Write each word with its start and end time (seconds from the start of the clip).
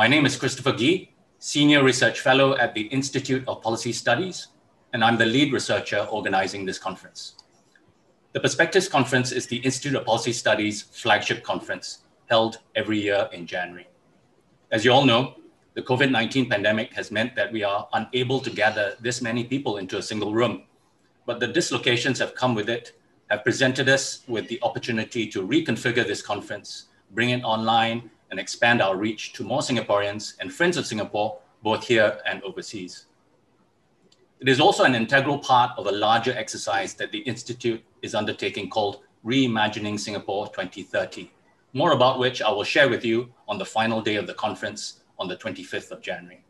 My 0.00 0.08
name 0.08 0.24
is 0.24 0.34
Christopher 0.34 0.72
Gee, 0.72 1.12
Senior 1.40 1.84
Research 1.84 2.20
Fellow 2.20 2.56
at 2.56 2.72
the 2.72 2.86
Institute 2.86 3.44
of 3.46 3.60
Policy 3.60 3.92
Studies, 3.92 4.46
and 4.94 5.04
I'm 5.04 5.18
the 5.18 5.26
lead 5.26 5.52
researcher 5.52 6.08
organizing 6.10 6.64
this 6.64 6.78
conference. 6.78 7.34
The 8.32 8.40
Perspectives 8.40 8.88
Conference 8.88 9.30
is 9.30 9.46
the 9.46 9.58
Institute 9.58 9.94
of 9.94 10.06
Policy 10.06 10.32
Studies 10.32 10.80
flagship 10.80 11.44
conference 11.44 11.98
held 12.30 12.60
every 12.74 12.98
year 12.98 13.28
in 13.34 13.46
January. 13.46 13.88
As 14.72 14.86
you 14.86 14.90
all 14.90 15.04
know, 15.04 15.34
the 15.74 15.82
COVID 15.82 16.10
19 16.10 16.48
pandemic 16.48 16.94
has 16.94 17.10
meant 17.10 17.36
that 17.36 17.52
we 17.52 17.62
are 17.62 17.86
unable 17.92 18.40
to 18.40 18.48
gather 18.48 18.96
this 19.00 19.20
many 19.20 19.44
people 19.44 19.76
into 19.76 19.98
a 19.98 20.02
single 20.02 20.32
room. 20.32 20.62
But 21.26 21.40
the 21.40 21.48
dislocations 21.48 22.18
have 22.20 22.34
come 22.34 22.54
with 22.54 22.70
it, 22.70 22.98
have 23.28 23.44
presented 23.44 23.86
us 23.90 24.22
with 24.26 24.48
the 24.48 24.60
opportunity 24.62 25.26
to 25.26 25.46
reconfigure 25.46 26.06
this 26.06 26.22
conference, 26.22 26.86
bring 27.10 27.28
it 27.28 27.42
online, 27.42 28.10
and 28.30 28.38
expand 28.38 28.80
our 28.80 28.96
reach 28.96 29.32
to 29.34 29.44
more 29.44 29.60
Singaporeans 29.60 30.34
and 30.40 30.52
friends 30.52 30.76
of 30.76 30.86
Singapore, 30.86 31.38
both 31.62 31.86
here 31.86 32.18
and 32.26 32.42
overseas. 32.42 33.06
It 34.40 34.48
is 34.48 34.60
also 34.60 34.84
an 34.84 34.94
integral 34.94 35.38
part 35.38 35.72
of 35.76 35.86
a 35.86 35.92
larger 35.92 36.32
exercise 36.32 36.94
that 36.94 37.12
the 37.12 37.18
Institute 37.18 37.82
is 38.00 38.14
undertaking 38.14 38.70
called 38.70 39.00
Reimagining 39.24 40.00
Singapore 40.00 40.46
2030, 40.48 41.30
more 41.74 41.92
about 41.92 42.18
which 42.18 42.40
I 42.40 42.50
will 42.50 42.64
share 42.64 42.88
with 42.88 43.04
you 43.04 43.28
on 43.46 43.58
the 43.58 43.66
final 43.66 44.00
day 44.00 44.16
of 44.16 44.26
the 44.26 44.34
conference 44.34 45.00
on 45.18 45.28
the 45.28 45.36
25th 45.36 45.90
of 45.90 46.00
January. 46.00 46.42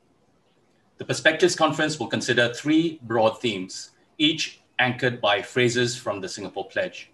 The 0.98 1.04
Perspectives 1.04 1.56
Conference 1.56 1.98
will 1.98 2.06
consider 2.06 2.52
three 2.54 3.00
broad 3.02 3.40
themes, 3.40 3.90
each 4.18 4.60
anchored 4.78 5.20
by 5.20 5.42
phrases 5.42 5.96
from 5.96 6.20
the 6.20 6.28
Singapore 6.28 6.68
Pledge. 6.68 7.10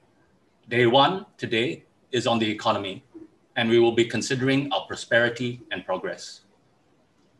Day 0.69 0.87
one 0.87 1.25
today 1.39 1.85
is 2.13 2.27
on 2.27 2.39
the 2.39 2.51
economy, 2.51 3.05
and 3.57 3.69
we 3.69 3.79
will 3.79 3.93
be 3.93 4.05
considering 4.05 4.71
our 4.73 4.87
prosperity 4.87 5.63
and 5.73 5.85
progress. 5.85 6.43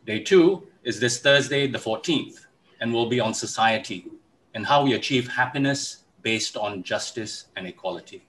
Day 0.07 0.21
two 0.21 0.67
is 0.83 0.99
this 0.99 1.21
Thursday, 1.21 1.67
the 1.67 1.79
14th, 1.79 2.47
and 2.81 2.93
will 2.93 3.09
be 3.09 3.21
on 3.21 3.35
society 3.35 4.07
and 4.55 4.65
how 4.67 4.83
we 4.83 4.95
achieve 4.95 5.29
happiness 5.29 6.05
based 6.23 6.57
on 6.57 6.83
justice 6.83 7.47
and 7.57 7.67
equality. 7.67 8.27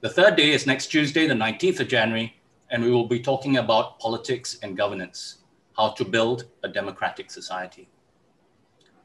The 0.00 0.10
third 0.10 0.36
day 0.36 0.50
is 0.50 0.66
next 0.66 0.88
Tuesday, 0.88 1.26
the 1.26 1.34
19th 1.34 1.80
of 1.80 1.88
January, 1.88 2.36
and 2.70 2.84
we 2.84 2.90
will 2.90 3.06
be 3.06 3.20
talking 3.20 3.56
about 3.56 3.98
politics 3.98 4.58
and 4.62 4.76
governance, 4.76 5.38
how 5.76 5.90
to 5.90 6.04
build 6.04 6.44
a 6.62 6.68
democratic 6.68 7.30
society. 7.30 7.88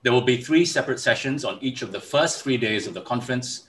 There 0.03 0.11
will 0.11 0.21
be 0.21 0.41
three 0.41 0.66
separate 0.66 0.99
sessions 0.99 1.45
on 1.45 1.58
each 1.61 1.81
of 1.81 1.91
the 1.91 1.99
first 1.99 2.43
three 2.43 2.58
days 2.58 2.88
of 2.88 2.93
the 2.93 3.02
conference, 3.02 3.68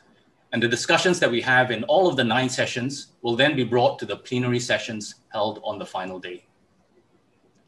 and 0.53 0.63
the 0.63 0.69
discussions 0.69 1.21
that 1.21 1.31
we 1.31 1.41
have 1.41 1.71
in 1.71 1.85
all 1.85 2.09
of 2.09 2.17
the 2.17 2.25
nine 2.25 2.49
sessions 2.49 3.13
will 3.23 3.37
then 3.37 3.55
be 3.55 3.65
brought 3.65 3.99
to 3.99 4.07
the 4.07 4.17
plenary 4.17 4.59
sessions 4.59 5.17
held 5.29 5.61
on 5.63 5.79
the 5.79 5.87
final 5.87 6.19
day. 6.19 6.45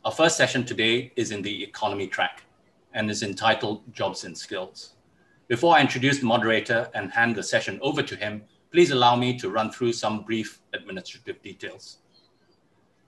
Our 0.05 0.11
first 0.11 0.37
session 0.37 0.65
today 0.65 1.13
is 1.15 1.31
in 1.31 1.43
the 1.43 1.63
economy 1.63 2.09
track 2.09 2.43
and 2.93 3.09
is 3.09 3.23
entitled 3.23 3.83
Jobs 3.93 4.25
and 4.25 4.37
Skills. 4.37 4.95
Before 5.47 5.77
I 5.77 5.81
introduce 5.81 6.19
the 6.19 6.27
moderator 6.27 6.91
and 6.95 7.13
hand 7.13 7.37
the 7.37 7.43
session 7.43 7.79
over 7.83 8.03
to 8.03 8.17
him, 8.17 8.43
please 8.73 8.91
allow 8.91 9.15
me 9.15 9.39
to 9.39 9.51
run 9.51 9.71
through 9.71 9.93
some 9.93 10.23
brief 10.23 10.61
administrative 10.73 11.41
details. 11.43 11.99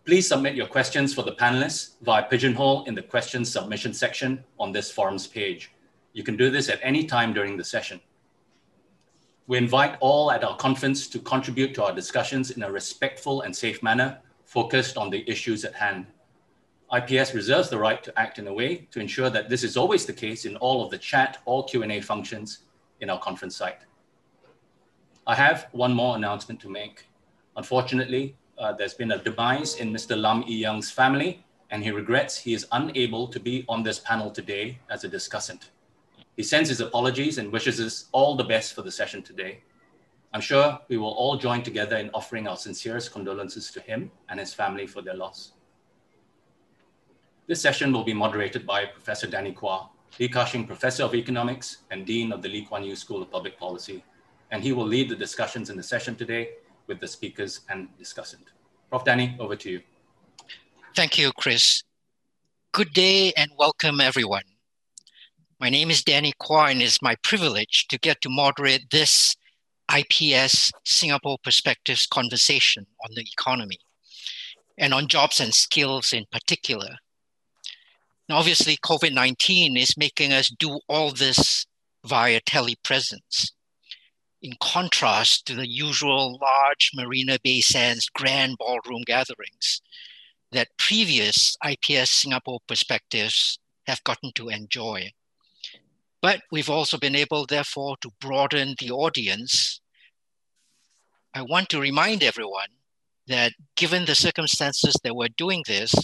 Please 0.05 0.28
submit 0.28 0.55
your 0.55 0.67
questions 0.67 1.14
for 1.14 1.22
the 1.22 1.33
panelists 1.33 1.95
via 2.02 2.25
Pigeonhole 2.25 2.84
in 2.84 2.95
the 2.95 3.02
questions 3.02 3.50
submission 3.50 3.95
section 3.95 4.45
on 4.61 4.70
this 4.70 4.91
forums 4.91 5.27
page. 5.27 5.72
You 6.12 6.22
can 6.22 6.36
do 6.36 6.50
this 6.50 6.69
at 6.69 6.78
any 6.83 7.06
time 7.06 7.33
during 7.33 7.56
the 7.56 7.64
session. 7.64 8.00
We 9.47 9.59
invite 9.59 9.98
all 10.00 10.31
at 10.31 10.42
our 10.42 10.56
conference 10.56 11.06
to 11.09 11.19
contribute 11.19 11.75
to 11.75 11.84
our 11.84 11.95
discussions 11.95 12.53
in 12.53 12.62
a 12.62 12.73
respectful 12.73 13.42
and 13.42 13.55
safe 13.55 13.83
manner, 13.83 14.19
focused 14.46 14.96
on 14.96 15.11
the 15.11 15.29
issues 15.29 15.67
at 15.67 15.74
hand. 15.74 16.07
IPS 16.95 17.35
reserves 17.35 17.69
the 17.69 17.79
right 17.79 18.02
to 18.05 18.19
act 18.19 18.39
in 18.39 18.46
a 18.46 18.52
way 18.52 18.89
to 18.91 19.01
ensure 19.01 19.29
that 19.29 19.51
this 19.51 19.63
is 19.63 19.77
always 19.77 20.07
the 20.07 20.13
case 20.14 20.46
in 20.46 20.57
all 20.57 20.83
of 20.83 20.91
the 20.91 20.96
chat 20.96 21.42
or 21.45 21.63
Q&A 21.64 22.01
functions 22.01 22.61
in 23.01 23.11
our 23.11 23.19
conference 23.19 23.55
site. 23.55 23.80
I 25.27 25.35
have 25.35 25.69
one 25.73 25.92
more 25.92 26.17
announcement 26.17 26.61
to 26.61 26.70
make. 26.70 27.07
Unfortunately, 27.57 28.36
uh, 28.57 28.73
there's 28.73 28.95
been 28.95 29.13
a 29.13 29.19
demise 29.19 29.77
in 29.77 29.92
Mr. 29.92 30.19
Lam 30.19 30.42
Yi 30.46 30.57
Young's 30.57 30.90
family, 30.90 31.45
and 31.70 31.83
he 31.83 31.90
regrets 31.90 32.39
he 32.39 32.55
is 32.55 32.67
unable 32.73 33.29
to 33.29 33.40
be 33.40 33.67
on 33.69 33.83
this 33.83 33.98
panel 33.98 34.30
today 34.30 34.79
as 34.89 35.05
a 35.05 35.08
discussant. 35.08 35.69
He 36.36 36.42
sends 36.42 36.68
his 36.68 36.80
apologies 36.80 37.39
and 37.39 37.52
wishes 37.52 37.80
us 37.80 38.06
all 38.12 38.34
the 38.34 38.45
best 38.45 38.74
for 38.74 38.83
the 38.83 38.90
session 38.90 39.22
today. 39.22 39.62
I'm 40.33 40.40
sure 40.40 40.80
we 40.89 40.96
will 40.96 41.12
all 41.12 41.36
join 41.36 41.62
together 41.62 41.96
in 41.96 42.11
offering 42.12 42.48
our 42.48 42.56
sincerest 42.56 43.12
condolences 43.12 43.70
to 43.70 43.80
him 43.80 44.11
and 44.28 44.40
his 44.40 44.52
family 44.52 44.86
for 44.86 45.00
their 45.00 45.14
loss. 45.14 45.52
This 47.46 47.61
session 47.61 47.92
will 47.92 48.05
be 48.05 48.14
moderated 48.14 48.67
by 48.67 48.86
Professor 48.86 49.28
Danny 49.28 49.52
Quah, 49.52 49.89
Li 50.18 50.28
Ka-shing 50.28 50.67
Professor 50.67 51.05
of 51.05 51.14
Economics 51.14 51.78
and 51.90 52.05
Dean 52.05 52.33
of 52.33 52.42
the 52.42 52.48
Lee 52.48 52.64
Kuan 52.64 52.83
Yew 52.83 52.96
School 52.96 53.22
of 53.22 53.30
Public 53.30 53.58
Policy, 53.58 54.02
and 54.51 54.62
he 54.62 54.72
will 54.72 54.86
lead 54.86 55.08
the 55.08 55.16
discussions 55.16 55.70
in 55.70 55.77
the 55.77 55.83
session 55.83 56.16
today 56.16 56.51
with 56.86 57.01
the 57.01 57.08
speakers 57.08 57.61
and 57.68 57.89
discussant. 58.01 58.46
Prof. 58.90 59.05
Danny, 59.05 59.36
over 59.39 59.56
to 59.56 59.70
you. 59.70 59.83
Thank 60.96 61.18
you, 61.18 61.33
Chris. 61.33 61.83
Good 62.72 62.92
day 62.92 63.33
and 63.36 63.51
welcome, 63.58 64.01
everyone. 64.01 64.54
My 65.64 65.70
name 65.70 65.91
is 65.91 66.05
Danny 66.05 66.35
Quah, 66.39 66.67
and 66.67 66.83
it's 66.83 67.01
my 67.01 67.14
privilege 67.23 67.86
to 67.89 67.97
get 67.97 68.20
to 68.20 68.29
moderate 68.29 68.91
this 68.91 69.35
IPS 69.91 70.70
Singapore 70.85 71.39
Perspectives 71.42 72.07
conversation 72.07 72.86
on 73.02 73.14
the 73.14 73.23
economy 73.23 73.79
and 74.77 74.92
on 74.92 75.08
jobs 75.08 75.41
and 75.41 75.55
skills 75.55 76.13
in 76.13 76.27
particular. 76.30 76.97
Now, 78.29 78.36
obviously, 78.36 78.77
COVID 78.77 79.14
19 79.14 79.79
is 79.79 79.97
making 79.97 80.35
us 80.35 80.51
do 80.51 80.80
all 80.86 81.13
this 81.13 81.64
via 82.05 82.42
telepresence 82.42 83.52
in 84.42 84.52
contrast 84.61 85.46
to 85.46 85.55
the 85.55 85.67
usual 85.67 86.39
large 86.42 86.91
Marina 86.95 87.39
Bay 87.42 87.63
Sands 87.63 88.11
grand 88.11 88.58
ballroom 88.58 89.01
gatherings 89.07 89.81
that 90.52 90.77
previous 90.77 91.57
IPS 91.67 92.11
Singapore 92.11 92.61
perspectives 92.69 93.58
have 93.86 94.05
gotten 94.05 94.31
to 94.35 94.51
enjoy. 94.51 95.11
But 96.24 96.40
we've 96.51 96.70
also 96.70 96.96
been 96.96 97.14
able, 97.14 97.45
therefore, 97.45 97.98
to 98.01 98.11
broaden 98.18 98.77
the 98.79 98.90
audience. 98.90 99.83
I 101.35 101.42
want 101.42 101.68
to 101.68 101.79
remind 101.79 102.23
everyone 102.23 102.70
that 103.27 103.52
given 103.77 104.07
the 104.07 104.14
circumstances 104.14 104.96
that 105.05 105.14
we're 105.14 105.29
doing 105.36 105.64
this, 105.67 105.95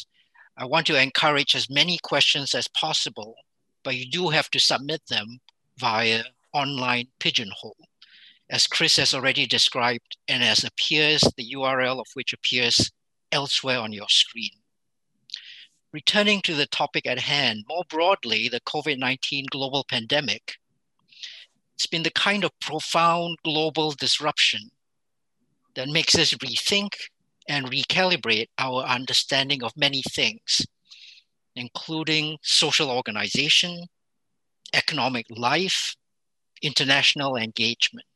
I 0.58 0.66
want 0.66 0.86
to 0.88 1.00
encourage 1.00 1.54
as 1.54 1.70
many 1.70 1.98
questions 2.02 2.54
as 2.54 2.68
possible, 2.68 3.34
but 3.82 3.96
you 3.96 4.10
do 4.10 4.28
have 4.28 4.50
to 4.50 4.60
submit 4.60 5.00
them 5.08 5.38
via 5.78 6.24
online 6.52 7.06
pigeonhole 7.18 7.78
as 8.50 8.66
Chris 8.66 8.96
has 8.96 9.14
already 9.14 9.46
described 9.46 10.18
and 10.28 10.44
as 10.44 10.64
appears, 10.64 11.22
the 11.38 11.54
URL 11.54 11.98
of 11.98 12.08
which 12.12 12.34
appears 12.34 12.90
elsewhere 13.32 13.78
on 13.78 13.94
your 13.94 14.10
screen. 14.10 14.59
Returning 15.92 16.40
to 16.42 16.54
the 16.54 16.66
topic 16.66 17.06
at 17.06 17.18
hand, 17.18 17.64
more 17.68 17.84
broadly, 17.88 18.48
the 18.48 18.60
COVID 18.60 18.98
19 18.98 19.46
global 19.50 19.84
pandemic, 19.88 20.54
it's 21.74 21.86
been 21.86 22.02
the 22.02 22.12
kind 22.12 22.44
of 22.44 22.52
profound 22.60 23.38
global 23.44 23.92
disruption 23.92 24.70
that 25.74 25.88
makes 25.88 26.16
us 26.16 26.32
rethink 26.34 26.94
and 27.48 27.70
recalibrate 27.70 28.48
our 28.58 28.84
understanding 28.84 29.62
of 29.62 29.72
many 29.76 30.02
things, 30.12 30.64
including 31.56 32.38
social 32.42 32.90
organization, 32.90 33.86
economic 34.74 35.26
life, 35.30 35.96
international 36.62 37.36
engagement 37.36 38.06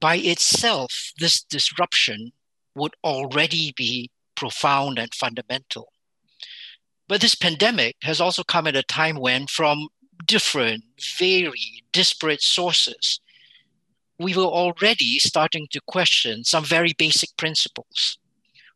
by 0.00 0.16
itself, 0.16 1.12
this 1.18 1.42
disruption 1.42 2.32
would 2.74 2.94
already 3.02 3.72
be 3.76 4.10
profound 4.34 4.98
and 4.98 5.12
fundamental. 5.14 5.92
But 7.08 7.22
this 7.22 7.34
pandemic 7.34 7.96
has 8.02 8.20
also 8.20 8.44
come 8.44 8.66
at 8.66 8.76
a 8.76 8.82
time 8.82 9.16
when, 9.16 9.46
from 9.46 9.88
different, 10.26 10.84
very 11.18 11.82
disparate 11.92 12.42
sources, 12.42 13.20
we 14.18 14.36
were 14.36 14.42
already 14.42 15.18
starting 15.18 15.68
to 15.70 15.80
question 15.86 16.44
some 16.44 16.64
very 16.64 16.92
basic 16.98 17.36
principles, 17.36 18.18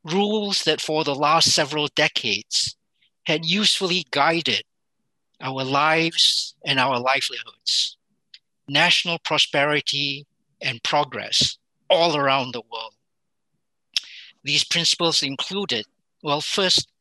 rules 0.04 0.62
that 0.62 0.80
for 0.80 1.04
the 1.04 1.14
last 1.14 1.52
several 1.52 1.88
decades 1.94 2.76
had 3.26 3.44
usefully 3.44 4.06
guided 4.10 4.62
our 5.40 5.64
lives 5.64 6.54
and 6.64 6.78
our 6.78 6.98
livelihoods. 6.98 7.96
National 8.68 9.18
prosperity 9.18 10.24
and 10.60 10.82
progress 10.82 11.58
all 11.90 12.16
around 12.16 12.52
the 12.52 12.62
world. 12.72 12.94
These 14.44 14.64
principles 14.64 15.22
included, 15.22 15.84
well, 16.22 16.40
first, 16.40 16.91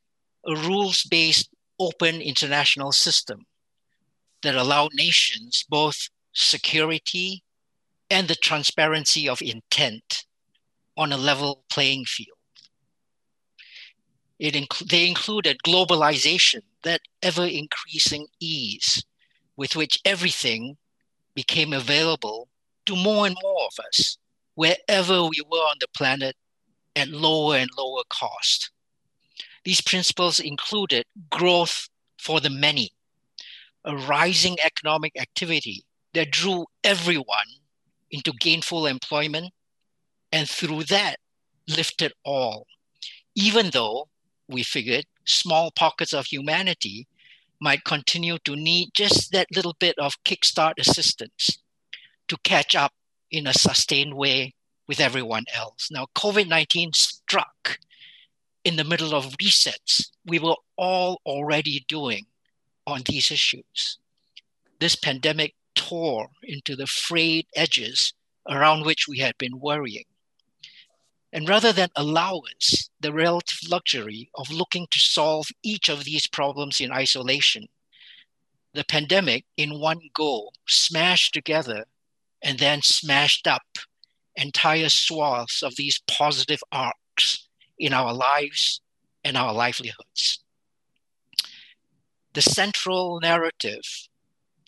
a 0.46 0.56
rules 0.56 1.04
based 1.04 1.50
open 1.80 2.22
international 2.22 2.92
system 2.92 3.46
that 4.44 4.56
allowed 4.56 4.92
nations 4.94 5.66
both 5.70 6.10
security 6.34 7.44
and 8.10 8.28
the 8.28 8.36
transparency 8.36 9.28
of 9.28 9.42
intent 9.42 10.26
on 10.98 11.12
a 11.12 11.18
level 11.18 11.64
playing 11.72 12.06
field. 12.06 12.38
It 14.40 14.56
inc- 14.56 14.90
they 14.90 15.08
included 15.08 15.60
globalization, 15.66 16.62
that 16.84 17.02
ever 17.22 17.46
increasing 17.46 18.28
ease 18.40 19.04
with 19.56 19.76
which 19.76 20.00
everything 20.04 20.78
became 21.36 21.74
available 21.74 22.50
to 22.88 22.96
more 22.96 23.28
and 23.28 23.38
more 23.42 23.66
of 23.66 23.86
us, 23.86 24.18
wherever 24.56 25.24
we 25.24 25.42
were 25.50 25.60
on 25.60 25.78
the 25.80 25.88
planet 25.96 26.36
at 26.96 27.10
lower 27.10 27.56
and 27.58 27.70
lower 27.78 28.02
cost. 28.10 28.72
These 29.64 29.82
principles 29.82 30.40
included 30.40 31.06
growth 31.30 31.88
for 32.18 32.40
the 32.40 32.50
many, 32.50 32.92
a 33.86 33.96
rising 33.96 34.58
economic 34.64 35.20
activity 35.20 35.84
that 36.14 36.32
drew 36.32 36.66
everyone 36.84 37.48
into 38.10 38.34
gainful 38.34 38.86
employment 38.86 39.54
and 40.32 40.50
through 40.50 40.84
that 40.86 41.18
lifted 41.68 42.14
all, 42.24 42.68
even 43.36 43.70
though 43.72 44.08
we 44.48 44.64
figured 44.64 45.06
small 45.26 45.72
pockets 45.72 46.14
of 46.14 46.26
humanity 46.26 47.08
might 47.60 47.84
continue 47.84 48.38
to 48.40 48.56
need 48.56 48.90
just 48.94 49.32
that 49.32 49.48
little 49.56 49.76
bit 49.80 49.98
of 50.00 50.24
kickstart 50.24 50.74
assistance 50.80 51.60
to 52.28 52.38
catch 52.44 52.76
up 52.76 52.94
in 53.30 53.46
a 53.46 53.54
sustained 53.54 54.16
way 54.16 54.54
with 54.88 55.00
everyone 55.00 55.46
else. 55.54 55.90
Now, 55.92 56.08
COVID 56.16 56.48
19 56.48 56.92
struck 56.94 57.78
in 58.64 58.76
the 58.76 58.84
middle 58.84 59.16
of 59.16 59.36
resets 59.38 60.12
we 60.26 60.40
were 60.40 60.56
all 60.78 61.20
already 61.26 61.84
doing 61.88 62.26
on 62.86 63.02
these 63.06 63.32
issues. 63.32 63.98
This 64.80 64.96
pandemic 64.96 65.56
tore 65.76 66.30
into 66.44 66.76
the 66.76 66.88
frayed 66.88 67.48
edges 67.56 68.14
around 68.48 68.86
which 68.86 69.08
we 69.08 69.20
had 69.20 69.38
been 69.38 69.60
worrying. 69.60 70.06
And 71.34 71.48
rather 71.48 71.72
than 71.72 71.90
allow 71.96 72.42
us 72.56 72.90
the 73.00 73.14
relative 73.14 73.60
luxury 73.70 74.30
of 74.36 74.52
looking 74.52 74.88
to 74.92 75.00
solve 75.00 75.48
each 75.64 75.88
of 75.88 76.04
these 76.04 76.28
problems 76.28 76.82
in 76.82 76.92
isolation, 76.92 77.68
the 78.74 78.84
pandemic 78.84 79.46
in 79.58 79.80
one 79.80 80.02
go 80.14 80.52
smashed 80.68 81.34
together 81.34 81.86
and 82.44 82.60
then 82.60 82.82
smashed 82.82 83.48
up 83.48 83.64
entire 84.36 84.90
swaths 84.90 85.62
of 85.62 85.76
these 85.76 86.02
positive 86.08 86.64
arcs 86.72 87.48
in 87.82 87.94
our 87.94 88.14
lives 88.14 88.80
and 89.24 89.36
our 89.36 89.54
livelihoods. 89.54 90.44
The 92.34 92.42
central 92.42 93.20
narrative, 93.20 93.82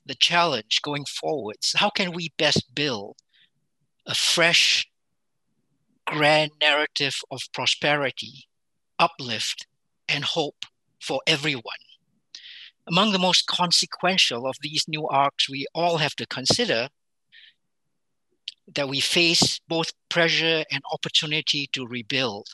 the 0.06 0.16
challenge 0.16 0.82
going 0.82 1.06
forwards, 1.06 1.74
how 1.78 1.92
can 1.92 2.12
we 2.12 2.34
best 2.38 2.74
build 2.76 3.16
a 4.06 4.16
fresh, 4.16 4.86
grand 6.06 6.52
narrative 6.60 7.16
of 7.32 7.42
prosperity, 7.54 8.48
uplift, 9.00 9.68
and 10.10 10.26
hope 10.26 10.66
for 11.00 11.22
everyone? 11.28 11.84
Among 12.88 13.14
the 13.14 13.20
most 13.20 13.46
consequential 13.46 14.46
of 14.46 14.56
these 14.62 14.86
new 14.88 15.08
arcs 15.08 15.50
we 15.50 15.68
all 15.74 15.98
have 16.00 16.16
to 16.16 16.26
consider 16.26 16.90
that 18.76 18.90
we 18.90 19.00
face 19.00 19.60
both 19.68 19.92
pressure 20.10 20.66
and 20.72 20.82
opportunity 20.92 21.70
to 21.74 21.86
rebuild. 21.86 22.48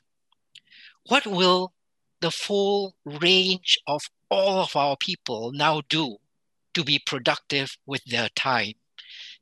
What 1.07 1.25
will 1.25 1.74
the 2.22 2.31
full 2.31 2.96
range 3.06 3.80
of 3.88 4.01
all 4.30 4.62
of 4.62 4.75
our 4.75 4.98
people 4.98 5.51
now 5.51 5.81
do 5.90 6.18
to 6.74 6.84
be 6.84 7.00
productive 7.00 7.78
with 7.86 8.04
their 8.06 8.30
time, 8.30 8.74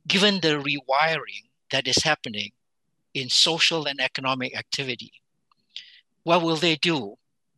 given 0.07 0.39
the 0.39 0.59
rewiring 0.59 1.49
that 1.71 1.87
is 1.87 2.03
happening 2.03 2.51
in 3.13 3.29
social 3.29 3.85
and 3.85 3.99
economic 3.99 4.55
activity? 4.55 5.11
What 6.23 6.41
will 6.41 6.55
they 6.55 6.75
do? 6.75 7.15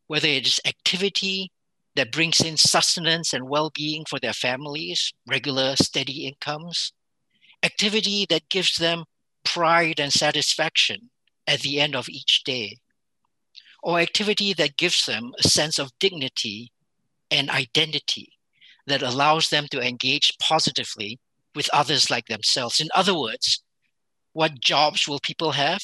Whether 0.08 0.28
it 0.28 0.48
is 0.48 0.60
activity 0.66 1.52
that 1.96 2.12
brings 2.12 2.40
in 2.40 2.58
sustenance 2.58 3.34
and 3.34 3.50
well 3.50 3.72
being 3.74 4.06
for 4.10 4.20
their 4.20 4.34
families, 4.34 5.14
regular, 5.28 5.76
steady 5.76 6.26
incomes, 6.26 6.94
activity 7.62 8.26
that 8.30 8.50
gives 8.50 8.78
them 8.78 9.06
pride 9.44 10.00
and 10.00 10.14
satisfaction 10.14 11.10
at 11.46 11.60
the 11.62 11.80
end 11.80 11.96
of 11.96 12.08
each 12.10 12.44
day, 12.44 12.78
or 13.82 14.00
activity 14.00 14.54
that 14.54 14.78
gives 14.78 15.06
them 15.06 15.34
a 15.40 15.44
sense 15.44 15.80
of 15.80 15.98
dignity 16.00 16.72
and 17.32 17.50
identity 17.50 18.34
that 18.88 19.02
allows 19.02 19.50
them 19.50 19.68
to 19.72 19.82
engage 19.82 20.38
positively 20.40 21.20
with 21.56 21.70
others 21.72 22.10
like 22.10 22.28
themselves. 22.28 22.80
In 22.80 22.90
other 22.96 23.18
words, 23.18 23.64
what 24.34 24.60
jobs 24.60 25.08
will 25.08 25.20
people 25.20 25.52
have? 25.52 25.82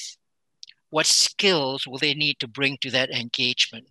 What 0.90 1.06
skills 1.06 1.88
will 1.88 1.98
they 1.98 2.14
need 2.14 2.40
to 2.40 2.48
bring 2.48 2.78
to 2.82 2.92
that 2.92 3.10
engagement? 3.10 3.88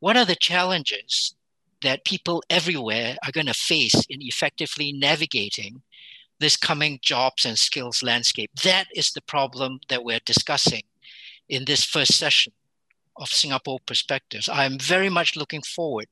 What 0.00 0.16
are 0.16 0.24
the 0.24 0.36
challenges 0.36 1.34
that 1.82 2.04
people 2.04 2.42
everywhere 2.48 3.16
are 3.24 3.32
going 3.32 3.46
to 3.46 3.54
face 3.54 3.94
in 4.08 4.22
effectively 4.22 4.92
navigating 4.92 5.82
this 6.38 6.56
coming 6.56 6.98
jobs 7.02 7.44
and 7.44 7.58
skills 7.58 8.02
landscape. 8.02 8.50
That 8.62 8.86
is 8.94 9.12
the 9.12 9.22
problem 9.22 9.80
that 9.88 10.04
we're 10.04 10.20
discussing 10.24 10.82
in 11.48 11.64
this 11.64 11.84
first 11.84 12.14
session 12.14 12.52
of 13.18 13.28
Singapore 13.28 13.78
Perspectives. 13.86 14.48
I'm 14.48 14.78
very 14.78 15.08
much 15.08 15.36
looking 15.36 15.62
forward 15.62 16.06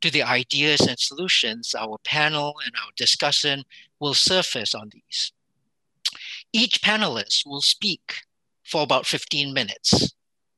to 0.00 0.10
the 0.10 0.22
ideas 0.22 0.80
and 0.80 0.98
solutions 0.98 1.74
our 1.74 1.98
panel 2.04 2.54
and 2.64 2.74
our 2.76 2.90
discussion 2.96 3.64
will 4.00 4.14
surface 4.14 4.74
on 4.74 4.90
these. 4.92 5.32
Each 6.52 6.80
panelist 6.80 7.42
will 7.46 7.60
speak 7.60 8.22
for 8.64 8.82
about 8.82 9.06
15 9.06 9.52
minutes, 9.52 10.12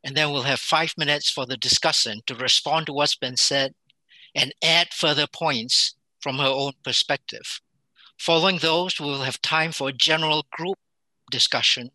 and 0.05 0.17
then 0.17 0.31
we'll 0.31 0.43
have 0.43 0.61
five 0.61 0.93
minutes 0.97 1.31
for 1.31 1.47
the 1.47 1.57
discussion 1.57 2.21
to 2.27 2.35
respond 2.35 2.87
to 2.87 2.93
what's 2.93 3.17
been 3.17 3.37
said 3.37 3.75
and 4.35 4.53
add 4.63 4.89
further 4.93 5.27
points 5.27 5.95
from 6.21 6.39
her 6.39 6.47
own 6.47 6.73
perspective. 6.85 7.61
Following 8.19 8.59
those, 8.59 9.01
we 9.01 9.07
will 9.07 9.23
have 9.23 9.41
time 9.41 9.73
for 9.73 9.89
a 9.89 9.93
general 9.93 10.47
group 10.53 10.79
discussion 11.31 11.91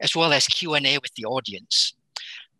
as 0.00 0.16
well 0.16 0.32
as 0.32 0.46
Q&A 0.46 0.98
with 0.98 1.14
the 1.14 1.26
audience. 1.26 1.94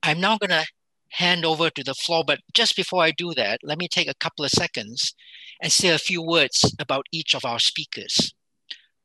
I'm 0.03 0.21
now 0.21 0.39
going 0.39 0.51
to 0.51 0.67
hand 1.11 1.45
over 1.45 1.71
to 1.71 1.85
the 1.85 1.95
floor, 1.95 2.25
but 2.27 2.41
just 2.55 2.77
before 2.77 3.03
I 3.03 3.11
do 3.11 3.35
that, 3.35 3.61
let 3.63 3.79
me 3.79 3.89
take 3.89 4.09
a 4.09 4.15
couple 4.15 4.45
of 4.45 4.51
seconds 4.51 5.15
and 5.61 5.71
say 5.71 5.89
a 5.89 5.99
few 5.99 6.23
words 6.23 6.75
about 6.79 7.07
each 7.13 7.35
of 7.35 7.45
our 7.45 7.59
speakers. 7.59 8.33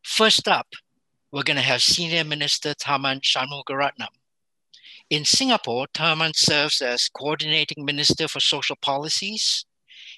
First 0.03 0.47
up, 0.47 0.67
we're 1.31 1.43
going 1.43 1.57
to 1.57 1.63
have 1.63 1.81
Senior 1.81 2.23
Minister 2.23 2.73
Tharman 2.73 3.21
Shanmugaratnam. 3.21 4.07
In 5.09 5.25
Singapore, 5.25 5.87
Tharman 5.93 6.35
serves 6.35 6.81
as 6.81 7.09
Coordinating 7.09 7.83
Minister 7.83 8.27
for 8.27 8.39
Social 8.39 8.77
Policies, 8.81 9.65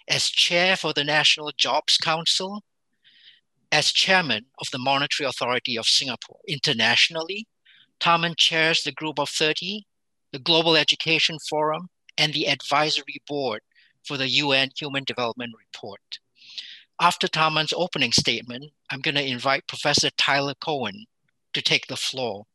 as 0.07 0.29
Chair 0.29 0.77
for 0.77 0.93
the 0.93 1.03
National 1.03 1.51
Jobs 1.57 1.97
Council, 1.97 2.61
as 3.71 3.91
chairman 3.91 4.45
of 4.59 4.67
the 4.71 4.77
Monetary 4.77 5.27
Authority 5.27 5.77
of 5.77 5.85
Singapore. 5.85 6.39
Internationally, 6.47 7.47
Tharman 7.99 8.37
chairs 8.37 8.83
the 8.83 8.91
Group 8.91 9.19
of 9.19 9.29
30, 9.29 9.85
the 10.37 10.43
Global 10.43 10.75
Education 10.77 11.39
Forum, 11.49 11.89
and 12.15 12.31
the 12.31 12.47
Advisory 12.47 13.23
Board 13.27 13.61
for 14.05 14.17
the 14.17 14.29
UN 14.29 14.69
Human 14.77 15.03
Development 15.03 15.51
Report. 15.57 16.19
After 17.01 17.25
Tharman's 17.27 17.73
opening 17.75 18.11
statement, 18.11 18.65
I'm 18.91 19.01
going 19.01 19.15
to 19.15 19.25
invite 19.25 19.67
Professor 19.67 20.11
Tyler 20.15 20.53
Cowen 20.63 21.05
to 21.53 21.61
take 21.63 21.87
the 21.87 21.95
floor. 21.97 22.45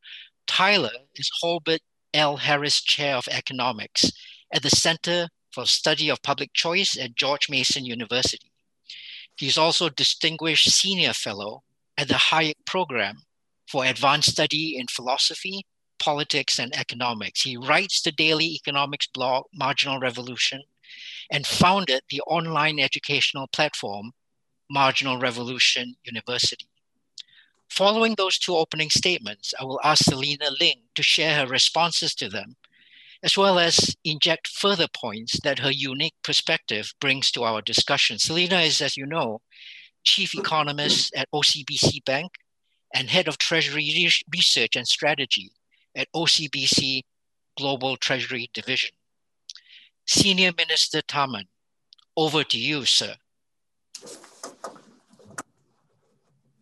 Tyler 0.47 0.93
is 1.17 1.29
Holbert 1.43 1.81
L. 2.15 2.37
Harris 2.37 2.81
Chair 2.81 3.17
of 3.17 3.27
Economics 3.27 4.13
at 4.53 4.63
the 4.63 4.71
Center 4.71 5.29
for 5.51 5.67
Study 5.67 6.09
of 6.09 6.23
Public 6.23 6.53
Choice 6.53 6.97
at 6.97 7.17
George 7.17 7.49
Mason 7.51 7.85
University. 7.85 8.53
He's 9.37 9.59
also 9.59 9.89
Distinguished 9.89 10.71
Senior 10.71 11.15
Fellow 11.15 11.65
at 11.99 12.07
the 12.07 12.15
Hayek 12.15 12.65
Program 12.65 13.23
for 13.67 13.85
Advanced 13.85 14.31
Study 14.31 14.77
in 14.79 14.87
Philosophy, 14.87 15.67
Politics, 16.03 16.59
and 16.59 16.77
Economics. 16.77 17.43
He 17.43 17.57
writes 17.57 18.03
the 18.03 18.11
daily 18.11 18.47
economics 18.47 19.07
blog, 19.07 19.45
Marginal 19.55 20.01
Revolution, 20.01 20.63
and 21.31 21.47
founded 21.47 22.03
the 22.11 22.21
online 22.23 22.81
educational 22.81 23.47
platform, 23.47 24.11
Marginal 24.69 25.19
Revolution 25.19 25.95
University. 26.05 26.67
Following 27.71 28.17
those 28.17 28.37
two 28.37 28.57
opening 28.57 28.91
statements, 28.91 29.55
I 29.61 29.65
will 29.65 29.81
ask 29.85 30.05
Selena 30.05 30.51
Ling 30.61 30.83
to 30.97 31.05
share 31.05 31.37
her 31.37 31.47
responses 31.47 32.17
to 32.17 32.29
them 32.29 32.57
as 33.23 33.37
well 33.37 33.61
as 33.61 33.95
inject 34.05 34.49
further 34.49 34.89
points 34.93 35.39
that 35.45 35.61
her 35.61 35.71
unique 35.71 36.17
perspective 36.25 36.93
brings 37.01 37.31
to 37.31 37.45
our 37.45 37.63
discussion. 37.63 38.19
Selena 38.19 38.61
is, 38.63 38.81
as 38.81 38.97
you 38.97 39.07
know, 39.07 39.41
chief 40.03 40.35
economist 40.35 41.15
at 41.15 41.31
OCBC 41.33 42.05
Bank 42.05 42.33
and 42.93 43.09
head 43.09 43.29
of 43.29 43.39
Treasury 43.39 44.11
Research 44.35 44.75
and 44.75 44.89
Strategy 44.89 45.53
at 45.95 46.09
OCBC 46.15 47.03
Global 47.57 47.97
Treasury 47.97 48.51
Division. 48.53 48.91
Senior 50.07 50.53
Minister 50.57 51.01
Tharman, 51.03 51.47
over 52.17 52.45
to 52.45 52.59
you, 52.59 52.85
sir. 52.85 53.15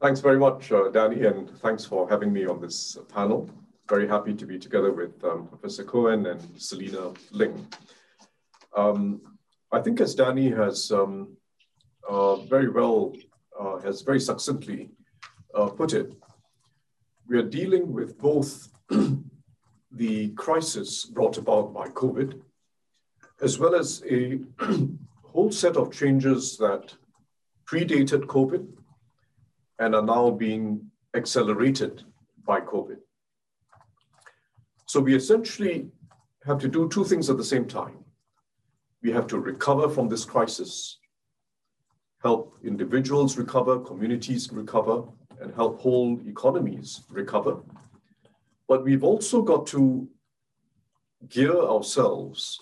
Thanks 0.01 0.21
very 0.21 0.39
much, 0.39 0.73
uh, 0.73 0.89
Danny, 0.91 1.27
and 1.27 1.51
thanks 1.59 1.85
for 1.85 2.09
having 2.09 2.33
me 2.33 2.47
on 2.47 2.61
this 2.61 2.97
panel 3.13 3.51
very 3.91 4.07
happy 4.07 4.33
to 4.33 4.47
be 4.47 4.57
together 4.57 4.93
with 4.93 5.13
um, 5.25 5.49
Professor 5.49 5.83
Cowen 5.83 6.27
and 6.27 6.41
Selena 6.57 7.13
Ling. 7.33 7.67
Um, 8.77 9.21
I 9.73 9.81
think 9.81 10.01
as 10.01 10.15
Danny 10.15 10.49
has 10.49 10.93
um, 10.93 11.37
uh, 12.09 12.37
very 12.37 12.69
well, 12.69 13.13
uh, 13.59 13.79
has 13.79 14.03
very 14.03 14.21
succinctly 14.21 14.91
uh, 15.57 15.67
put 15.67 15.93
it, 15.93 16.15
we 17.27 17.37
are 17.37 17.49
dealing 17.59 17.93
with 17.93 18.17
both 18.17 18.69
the 19.93 20.29
crisis 20.31 21.05
brought 21.05 21.39
about 21.39 21.73
by 21.73 21.89
COVID, 21.89 22.41
as 23.43 23.59
well 23.59 23.75
as 23.75 24.03
a 24.09 24.41
whole 25.25 25.53
set 25.53 25.77
of 25.77 25.93
changes 25.93 26.57
that 26.59 26.95
predated 27.67 28.25
COVID 28.27 28.67
and 29.79 29.95
are 29.95 30.03
now 30.03 30.31
being 30.31 30.91
accelerated 31.15 32.03
by 32.45 32.61
COVID. 32.61 32.99
So 34.87 35.01
we 35.01 35.15
essentially 35.15 35.89
have 36.45 36.59
to 36.59 36.69
do 36.69 36.89
two 36.89 37.05
things 37.05 37.31
at 37.31 37.37
the 37.37 37.45
same 37.45 37.67
time. 37.67 38.05
We 39.03 39.13
have 39.13 39.27
to 39.29 39.39
recover 39.39 39.89
from 39.89 40.09
this 40.09 40.25
crisis, 40.25 40.99
help 42.23 42.59
individuals 42.65 43.39
recover, 43.39 43.79
communities 43.79 44.53
recover, 44.53 45.05
and 45.41 45.55
help 45.55 45.81
whole 45.81 46.21
economies 46.27 47.03
recover. 47.09 47.59
But 48.71 48.85
we've 48.85 49.03
also 49.03 49.43
got 49.43 49.67
to 49.75 50.09
gear 51.29 51.57
ourselves 51.57 52.61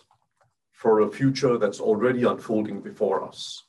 for 0.73 1.01
a 1.01 1.11
future 1.11 1.59
that's 1.59 1.81
already 1.81 2.23
unfolding 2.23 2.81
before 2.81 3.23
us. 3.23 3.65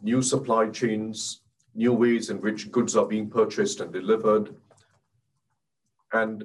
New 0.00 0.22
supply 0.22 0.70
chains, 0.70 1.42
new 1.74 1.92
ways 1.92 2.30
in 2.30 2.40
which 2.40 2.70
goods 2.70 2.96
are 2.96 3.04
being 3.04 3.28
purchased 3.28 3.80
and 3.82 3.92
delivered, 3.92 4.56
and 6.14 6.42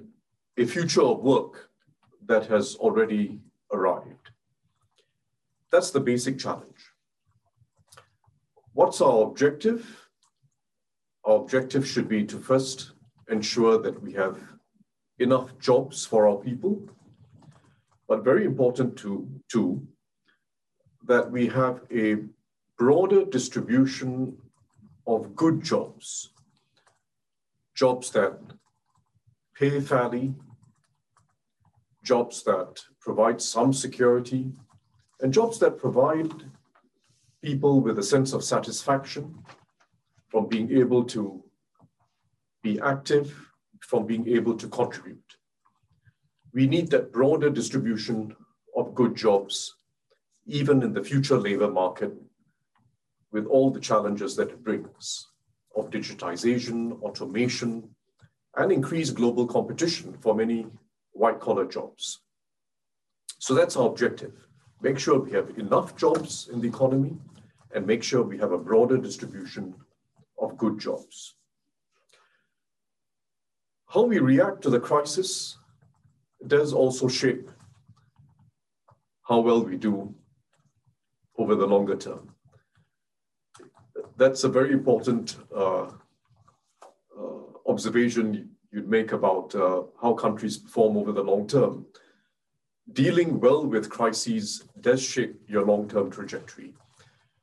a 0.57 0.65
future 0.65 1.03
of 1.03 1.23
work 1.23 1.69
that 2.25 2.45
has 2.47 2.75
already 2.75 3.39
arrived. 3.71 4.31
That's 5.71 5.91
the 5.91 6.01
basic 6.01 6.37
challenge. 6.37 6.91
What's 8.73 8.99
our 8.99 9.23
objective? 9.23 10.09
Our 11.23 11.37
objective 11.37 11.87
should 11.87 12.09
be 12.09 12.25
to 12.25 12.37
first 12.37 12.91
ensure 13.29 13.77
that 13.77 14.03
we 14.03 14.11
have 14.11 14.52
enough 15.19 15.57
jobs 15.59 16.05
for 16.05 16.27
our 16.27 16.37
people, 16.37 16.81
but 18.07 18.23
very 18.23 18.45
important 18.45 18.97
to, 18.97 19.27
too, 19.51 19.85
that 21.05 21.29
we 21.29 21.47
have 21.47 21.81
a 21.91 22.17
broader 22.77 23.25
distribution 23.25 24.37
of 25.05 25.35
good 25.35 25.61
jobs, 25.63 26.33
jobs 27.75 28.11
that 28.11 28.39
pay 29.55 29.79
fairly, 29.79 30.33
jobs 32.03 32.43
that 32.43 32.81
provide 32.99 33.41
some 33.41 33.71
security, 33.73 34.51
and 35.21 35.33
jobs 35.33 35.59
that 35.59 35.77
provide 35.77 36.31
people 37.41 37.81
with 37.81 37.99
a 37.99 38.03
sense 38.03 38.33
of 38.33 38.43
satisfaction 38.43 39.35
from 40.29 40.47
being 40.47 40.71
able 40.71 41.03
to 41.03 41.43
be 42.61 42.79
active, 42.79 43.52
from 43.83 44.05
being 44.07 44.27
able 44.27 44.55
to 44.55 44.67
contribute. 44.67 45.37
We 46.53 46.67
need 46.67 46.89
that 46.91 47.11
broader 47.11 47.49
distribution 47.49 48.35
of 48.75 48.95
good 48.95 49.15
jobs, 49.15 49.75
even 50.45 50.81
in 50.83 50.93
the 50.93 51.03
future 51.03 51.37
labor 51.37 51.69
market, 51.69 52.13
with 53.31 53.45
all 53.47 53.71
the 53.71 53.79
challenges 53.79 54.35
that 54.35 54.49
it 54.49 54.63
brings 54.63 55.27
of 55.75 55.89
digitization, 55.89 57.01
automation, 57.01 57.89
and 58.55 58.71
increased 58.71 59.15
global 59.15 59.47
competition 59.47 60.15
for 60.21 60.35
many 60.35 60.67
white 61.13 61.39
collar 61.39 61.65
jobs. 61.65 62.21
So 63.39 63.53
that's 63.53 63.75
our 63.75 63.87
objective. 63.87 64.33
Make 64.81 64.99
sure 64.99 65.19
we 65.19 65.31
have 65.31 65.57
enough 65.57 65.97
jobs 65.97 66.49
in 66.53 66.61
the 66.61 66.67
economy 66.67 67.17
and 67.73 67.87
make 67.87 68.03
sure 68.03 68.21
we 68.21 68.37
have 68.37 68.51
a 68.51 68.57
broader 68.57 68.97
distribution 68.97 69.73
of 70.39 70.57
good 70.57 70.79
jobs. 70.79 71.35
How 73.93 74.01
we 74.01 74.17
react 74.17 74.63
to 74.63 74.71
the 74.71 74.79
crisis 74.79 75.59
does 76.47 76.73
also 76.73 77.07
shape 77.07 77.47
how 79.21 79.39
well 79.39 79.63
we 79.63 79.77
do 79.77 80.15
over 81.37 81.53
the 81.53 81.67
longer 81.67 81.95
term. 81.95 82.33
That's 84.17 84.43
a 84.45 84.49
very 84.49 84.71
important 84.73 85.37
uh, 85.55 85.83
uh, 85.83 87.43
observation 87.67 88.49
you'd 88.71 88.89
make 88.89 89.11
about 89.11 89.53
uh, 89.53 89.83
how 90.01 90.13
countries 90.13 90.57
perform 90.57 90.97
over 90.97 91.11
the 91.11 91.23
long 91.23 91.47
term. 91.47 91.85
Dealing 92.93 93.39
well 93.39 93.63
with 93.63 93.91
crises 93.91 94.63
does 94.81 95.03
shape 95.03 95.39
your 95.47 95.65
long 95.65 95.87
term 95.87 96.09
trajectory. 96.09 96.73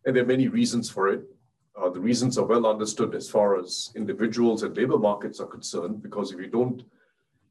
And 0.04 0.16
there 0.16 0.25
are 0.25 0.35
many 0.35 0.49
reasons 0.49 0.90
for 0.90 1.09
it. 1.09 1.23
Uh, 1.76 1.88
the 1.88 2.00
reasons 2.00 2.36
are 2.36 2.46
well 2.46 2.66
understood 2.66 3.14
as 3.14 3.30
far 3.30 3.58
as 3.58 3.90
individuals 3.94 4.62
and 4.62 4.76
labor 4.76 4.98
markets 4.98 5.40
are 5.40 5.46
concerned, 5.46 6.02
because 6.02 6.32
if 6.32 6.40
you 6.40 6.48
don't, 6.48 6.82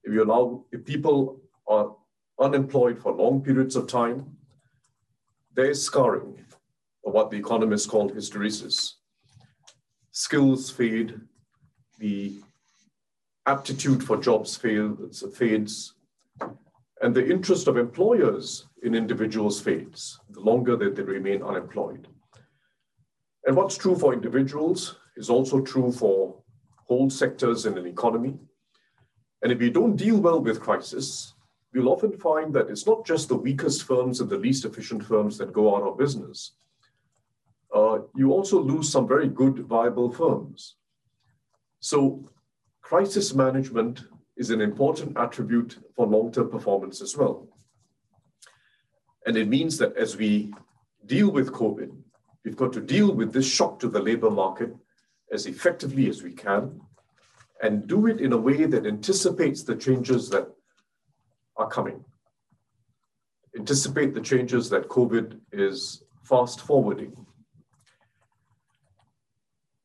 if 0.03 0.13
you 0.13 0.23
allow, 0.23 0.63
if 0.71 0.85
people 0.85 1.41
are 1.67 1.95
unemployed 2.39 2.99
for 2.99 3.11
long 3.11 3.41
periods 3.41 3.75
of 3.75 3.87
time, 3.87 4.37
there 5.55 5.69
is 5.69 5.81
scarring, 5.81 6.45
or 7.01 7.11
what 7.11 7.31
the 7.31 7.37
economists 7.37 7.85
call 7.85 8.09
hysteresis. 8.09 8.93
Skills 10.11 10.69
fade, 10.69 11.19
the 11.97 12.39
aptitude 13.45 14.03
for 14.03 14.17
jobs 14.17 14.55
fails, 14.55 15.23
fades, 15.35 15.95
and 17.01 17.15
the 17.15 17.27
interest 17.29 17.67
of 17.67 17.77
employers 17.77 18.67
in 18.83 18.93
individuals 18.93 19.59
fades 19.61 20.19
the 20.29 20.39
longer 20.39 20.75
that 20.75 20.95
they 20.95 21.01
remain 21.01 21.41
unemployed. 21.41 22.07
And 23.49 23.57
what's 23.57 23.77
true 23.77 23.95
for 23.95 24.13
individuals 24.13 24.97
is 25.17 25.27
also 25.27 25.59
true 25.59 25.91
for 25.91 26.35
whole 26.85 27.09
sectors 27.09 27.65
in 27.65 27.79
an 27.79 27.87
economy. 27.87 28.35
And 29.41 29.51
if 29.51 29.57
we 29.57 29.71
don't 29.71 29.95
deal 29.95 30.19
well 30.19 30.39
with 30.39 30.61
crisis, 30.61 31.33
we'll 31.73 31.89
often 31.89 32.15
find 32.15 32.53
that 32.53 32.69
it's 32.69 32.85
not 32.85 33.07
just 33.07 33.27
the 33.27 33.35
weakest 33.35 33.85
firms 33.85 34.19
and 34.19 34.29
the 34.29 34.37
least 34.37 34.65
efficient 34.65 35.03
firms 35.03 35.35
that 35.39 35.51
go 35.51 35.75
out 35.75 35.81
of 35.81 35.97
business. 35.97 36.57
Uh, 37.73 38.01
you 38.15 38.31
also 38.31 38.61
lose 38.61 38.87
some 38.87 39.07
very 39.07 39.27
good, 39.27 39.65
viable 39.65 40.11
firms. 40.11 40.75
So 41.79 42.29
crisis 42.83 43.33
management 43.33 44.03
is 44.37 44.51
an 44.51 44.61
important 44.61 45.17
attribute 45.17 45.79
for 45.95 46.05
long-term 46.05 46.51
performance 46.51 47.01
as 47.01 47.17
well. 47.17 47.47
And 49.25 49.35
it 49.35 49.47
means 49.47 49.79
that 49.79 49.97
as 49.97 50.17
we 50.17 50.53
deal 51.07 51.31
with 51.31 51.51
COVID, 51.51 51.89
we've 52.49 52.57
got 52.57 52.73
to 52.73 52.81
deal 52.81 53.13
with 53.13 53.31
this 53.31 53.47
shock 53.47 53.77
to 53.79 53.87
the 53.87 54.01
labor 54.01 54.31
market 54.31 54.75
as 55.31 55.45
effectively 55.45 56.09
as 56.09 56.23
we 56.23 56.31
can 56.31 56.81
and 57.61 57.85
do 57.85 58.07
it 58.07 58.19
in 58.19 58.33
a 58.33 58.37
way 58.37 58.65
that 58.65 58.87
anticipates 58.87 59.61
the 59.61 59.75
changes 59.75 60.31
that 60.31 60.47
are 61.57 61.69
coming. 61.69 62.03
Anticipate 63.55 64.15
the 64.15 64.21
changes 64.21 64.67
that 64.71 64.87
COVID 64.87 65.39
is 65.51 66.01
fast 66.23 66.61
forwarding. 66.61 67.15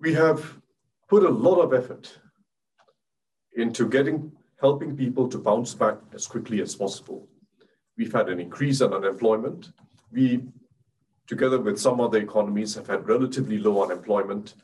We 0.00 0.14
have 0.14 0.56
put 1.10 1.22
a 1.22 1.28
lot 1.28 1.60
of 1.60 1.74
effort 1.74 2.18
into 3.56 3.86
getting 3.90 4.32
helping 4.58 4.96
people 4.96 5.28
to 5.28 5.36
bounce 5.36 5.74
back 5.74 5.98
as 6.14 6.26
quickly 6.26 6.62
as 6.62 6.74
possible. 6.74 7.28
We've 7.98 8.14
had 8.14 8.30
an 8.30 8.40
increase 8.40 8.80
in 8.80 8.94
unemployment. 8.94 9.70
We, 10.10 10.44
together 11.26 11.60
with 11.60 11.78
some 11.78 12.00
other 12.00 12.18
economies, 12.18 12.74
have 12.74 12.86
had 12.86 13.08
relatively 13.08 13.58
low 13.58 13.82
unemployment 13.82 14.54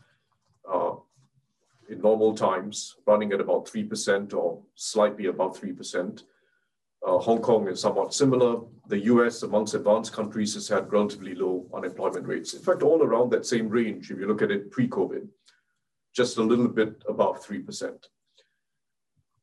uh, 0.71 0.93
in 1.89 2.01
normal 2.01 2.35
times, 2.35 2.97
running 3.07 3.33
at 3.33 3.41
about 3.41 3.67
3% 3.67 4.35
or 4.35 4.63
slightly 4.75 5.27
above 5.27 5.61
3%. 5.61 6.23
Uh, 7.07 7.19
Hong 7.19 7.41
Kong 7.41 7.67
is 7.69 7.81
somewhat 7.81 8.13
similar. 8.13 8.61
The 8.89 9.05
US, 9.07 9.43
amongst 9.43 9.75
advanced 9.75 10.13
countries, 10.13 10.55
has 10.55 10.69
had 10.69 10.93
relatively 10.93 11.35
low 11.35 11.67
unemployment 11.75 12.27
rates. 12.27 12.53
In 12.53 12.63
fact, 12.63 12.83
all 12.83 13.03
around 13.03 13.31
that 13.31 13.47
same 13.47 13.69
range, 13.69 14.11
if 14.11 14.19
you 14.19 14.27
look 14.27 14.43
at 14.43 14.51
it 14.51 14.71
pre 14.71 14.87
COVID, 14.87 15.27
just 16.15 16.37
a 16.37 16.43
little 16.43 16.69
bit 16.69 17.03
above 17.09 17.45
3%. 17.45 17.95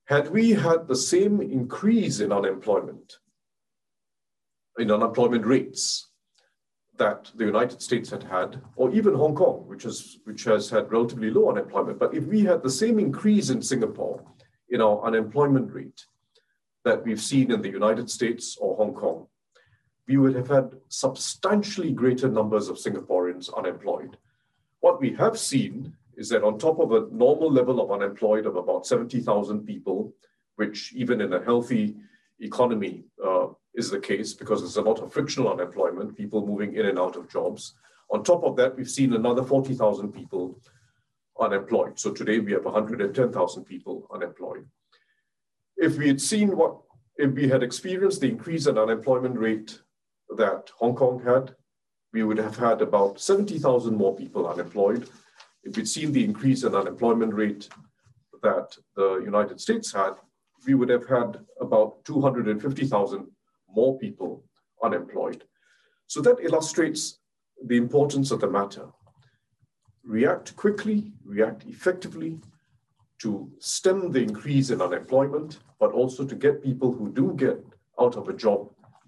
Had 0.05 0.29
we 0.29 0.51
had 0.51 0.87
the 0.87 0.95
same 0.95 1.41
increase 1.41 2.19
in 2.19 2.31
unemployment, 2.31 3.17
in 4.77 4.91
unemployment 4.91 5.45
rates 5.45 6.07
that 6.97 7.31
the 7.35 7.45
United 7.45 7.81
States 7.81 8.09
had 8.09 8.23
had, 8.23 8.61
or 8.75 8.91
even 8.91 9.13
Hong 9.13 9.35
Kong, 9.35 9.63
which, 9.67 9.85
is, 9.85 10.19
which 10.23 10.43
has 10.45 10.69
had 10.69 10.91
relatively 10.91 11.29
low 11.29 11.49
unemployment, 11.49 11.99
but 11.99 12.13
if 12.13 12.25
we 12.25 12.41
had 12.43 12.63
the 12.63 12.69
same 12.69 12.99
increase 12.99 13.49
in 13.49 13.61
Singapore 13.61 14.23
in 14.69 14.81
our 14.81 15.03
unemployment 15.03 15.71
rate 15.71 16.05
that 16.83 17.03
we've 17.03 17.21
seen 17.21 17.51
in 17.51 17.61
the 17.61 17.69
United 17.69 18.09
States 18.09 18.57
or 18.59 18.75
Hong 18.77 18.93
Kong, 18.93 19.27
we 20.07 20.17
would 20.17 20.35
have 20.35 20.47
had 20.47 20.71
substantially 20.87 21.91
greater 21.91 22.29
numbers 22.29 22.69
of 22.69 22.77
Singaporeans 22.77 23.55
unemployed. 23.55 24.17
What 24.79 25.01
we 25.01 25.13
have 25.13 25.37
seen 25.37 25.93
is 26.15 26.29
that 26.29 26.43
on 26.43 26.57
top 26.57 26.79
of 26.79 26.91
a 26.91 27.07
normal 27.11 27.51
level 27.51 27.79
of 27.81 27.91
unemployed 27.91 28.45
of 28.45 28.55
about 28.55 28.87
70,000 28.87 29.65
people, 29.65 30.13
which 30.55 30.93
even 30.93 31.21
in 31.21 31.33
a 31.33 31.43
healthy 31.43 31.95
economy 32.39 33.03
uh, 33.23 33.47
is 33.77 33.91
the 33.91 33.99
case 33.99 34.33
because 34.33 34.59
there's 34.61 34.77
a 34.77 34.81
lot 34.81 34.99
of 34.99 35.13
frictional 35.13 35.51
unemployment, 35.51 36.17
people 36.17 36.45
moving 36.45 36.73
in 36.73 36.87
and 36.87 36.99
out 36.99 37.15
of 37.15 37.29
jobs. 37.29 37.75
On 38.09 38.23
top 38.23 38.43
of 38.43 38.55
that, 38.55 38.75
we've 38.75 38.89
seen 38.89 39.13
another 39.13 39.43
40,000 39.43 40.11
people 40.11 40.59
unemployed. 41.39 41.99
So 41.99 42.11
today 42.11 42.39
we 42.39 42.51
have 42.53 42.65
110,000 42.65 43.65
people 43.65 44.07
unemployed. 44.11 44.65
If 45.77 45.97
we 45.97 46.07
had 46.07 46.19
seen 46.19 46.57
what, 46.57 46.77
if 47.17 47.31
we 47.33 47.47
had 47.47 47.61
experienced 47.61 48.21
the 48.21 48.29
increase 48.29 48.65
in 48.65 48.79
unemployment 48.79 49.37
rate 49.37 49.79
that 50.35 50.71
Hong 50.79 50.95
Kong 50.95 51.21
had, 51.23 51.55
we 52.13 52.23
would 52.23 52.39
have 52.39 52.57
had 52.57 52.81
about 52.81 53.21
70,000 53.21 53.95
more 53.95 54.15
people 54.15 54.47
unemployed. 54.47 55.07
If 55.63 55.77
we'd 55.77 55.87
seen 55.87 56.11
the 56.11 56.23
increase 56.23 56.63
in 56.63 56.73
unemployment 56.73 57.33
rate 57.33 57.69
that 58.41 58.75
the 58.95 59.21
United 59.23 59.61
States 59.61 59.93
had, 59.93 60.13
we 60.65 60.73
would 60.73 60.89
have 60.89 61.07
had 61.07 61.45
about 61.61 62.03
250,000 62.05 63.27
more 63.77 63.97
people 63.99 64.43
unemployed. 64.83 65.43
So 66.07 66.21
that 66.21 66.43
illustrates 66.47 67.19
the 67.69 67.77
importance 67.77 68.31
of 68.31 68.39
the 68.41 68.49
matter. 68.59 68.87
React 70.03 70.55
quickly, 70.55 70.99
react 71.23 71.65
effectively 71.65 72.39
to 73.23 73.29
stem 73.59 74.11
the 74.11 74.23
increase 74.29 74.69
in 74.69 74.81
unemployment, 74.81 75.59
but 75.79 75.91
also 75.91 76.25
to 76.25 76.35
get 76.35 76.63
people 76.69 76.91
who 76.91 77.11
do 77.11 77.33
get 77.45 77.59
out 77.99 78.15
of 78.15 78.29
a 78.29 78.33
job 78.45 78.59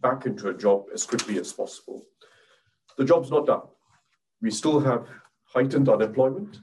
back 0.02 0.26
into 0.26 0.50
a 0.50 0.58
job 0.66 0.86
as 0.94 1.06
quickly 1.06 1.40
as 1.40 1.54
possible. 1.54 2.06
The 2.98 3.06
job's 3.06 3.32
not 3.32 3.46
done. 3.46 3.66
We 4.42 4.52
still 4.52 4.80
have 4.80 5.08
heightened 5.54 5.90
unemployment. 5.90 6.60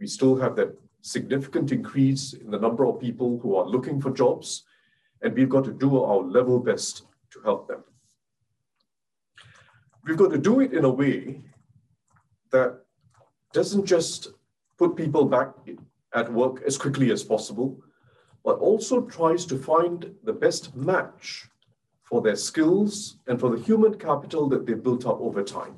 We 0.00 0.06
still 0.06 0.36
have 0.36 0.56
that 0.56 0.72
significant 1.00 1.72
increase 1.72 2.34
in 2.42 2.50
the 2.50 2.62
number 2.66 2.84
of 2.86 3.00
people 3.00 3.38
who 3.42 3.56
are 3.56 3.72
looking 3.74 4.00
for 4.00 4.10
jobs, 4.10 4.64
and 5.22 5.34
we've 5.34 5.54
got 5.56 5.64
to 5.64 5.72
do 5.72 6.02
our 6.02 6.20
level 6.38 6.58
best 6.58 7.06
to 7.36 7.42
help 7.44 7.68
them. 7.68 7.84
We've 10.04 10.16
got 10.16 10.30
to 10.30 10.38
do 10.38 10.60
it 10.60 10.72
in 10.72 10.84
a 10.84 10.90
way 10.90 11.42
that 12.52 12.80
doesn't 13.52 13.86
just 13.86 14.28
put 14.78 14.96
people 14.96 15.24
back 15.24 15.50
at 16.14 16.32
work 16.32 16.62
as 16.66 16.78
quickly 16.78 17.10
as 17.10 17.24
possible, 17.24 17.80
but 18.44 18.58
also 18.58 19.02
tries 19.02 19.44
to 19.46 19.58
find 19.58 20.14
the 20.24 20.32
best 20.32 20.74
match 20.76 21.48
for 22.04 22.22
their 22.22 22.36
skills 22.36 23.18
and 23.26 23.40
for 23.40 23.50
the 23.50 23.62
human 23.62 23.94
capital 23.98 24.48
that 24.48 24.64
they've 24.64 24.82
built 24.82 25.06
up 25.06 25.20
over 25.20 25.42
time. 25.42 25.74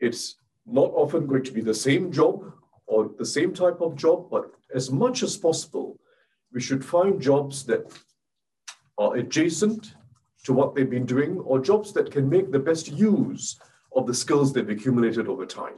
It's 0.00 0.36
not 0.64 0.90
often 0.94 1.26
going 1.26 1.44
to 1.44 1.52
be 1.52 1.60
the 1.60 1.74
same 1.74 2.10
job 2.10 2.52
or 2.86 3.10
the 3.18 3.26
same 3.26 3.52
type 3.52 3.80
of 3.80 3.96
job, 3.96 4.30
but 4.30 4.50
as 4.74 4.90
much 4.90 5.22
as 5.22 5.36
possible, 5.36 5.98
we 6.52 6.60
should 6.60 6.84
find 6.84 7.20
jobs 7.20 7.64
that 7.66 7.92
are 8.98 9.16
adjacent 9.16 9.94
to 10.44 10.52
what 10.52 10.74
they've 10.74 10.90
been 10.90 11.06
doing 11.06 11.38
or 11.40 11.58
jobs 11.58 11.92
that 11.92 12.10
can 12.10 12.28
make 12.28 12.50
the 12.50 12.58
best 12.58 12.88
use 12.88 13.58
of 13.94 14.06
the 14.06 14.14
skills 14.14 14.52
they've 14.52 14.68
accumulated 14.68 15.28
over 15.28 15.46
time. 15.46 15.74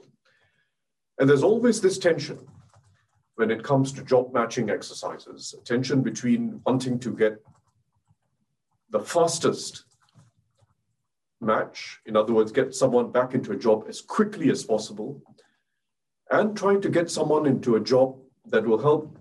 And 1.18 1.28
there's 1.28 1.42
always 1.42 1.80
this 1.80 1.98
tension 1.98 2.38
when 3.36 3.50
it 3.50 3.62
comes 3.62 3.92
to 3.92 4.02
job 4.02 4.32
matching 4.32 4.70
exercises, 4.70 5.54
a 5.58 5.64
tension 5.64 6.02
between 6.02 6.60
wanting 6.66 6.98
to 7.00 7.14
get 7.14 7.42
the 8.90 9.00
fastest 9.00 9.84
match, 11.40 12.00
in 12.06 12.16
other 12.16 12.32
words, 12.34 12.52
get 12.52 12.74
someone 12.74 13.10
back 13.10 13.34
into 13.34 13.52
a 13.52 13.56
job 13.56 13.84
as 13.88 14.00
quickly 14.00 14.50
as 14.50 14.64
possible, 14.64 15.22
and 16.30 16.56
trying 16.56 16.80
to 16.82 16.88
get 16.88 17.10
someone 17.10 17.46
into 17.46 17.76
a 17.76 17.80
job 17.80 18.18
that 18.46 18.66
will 18.66 18.78
help 18.78 19.18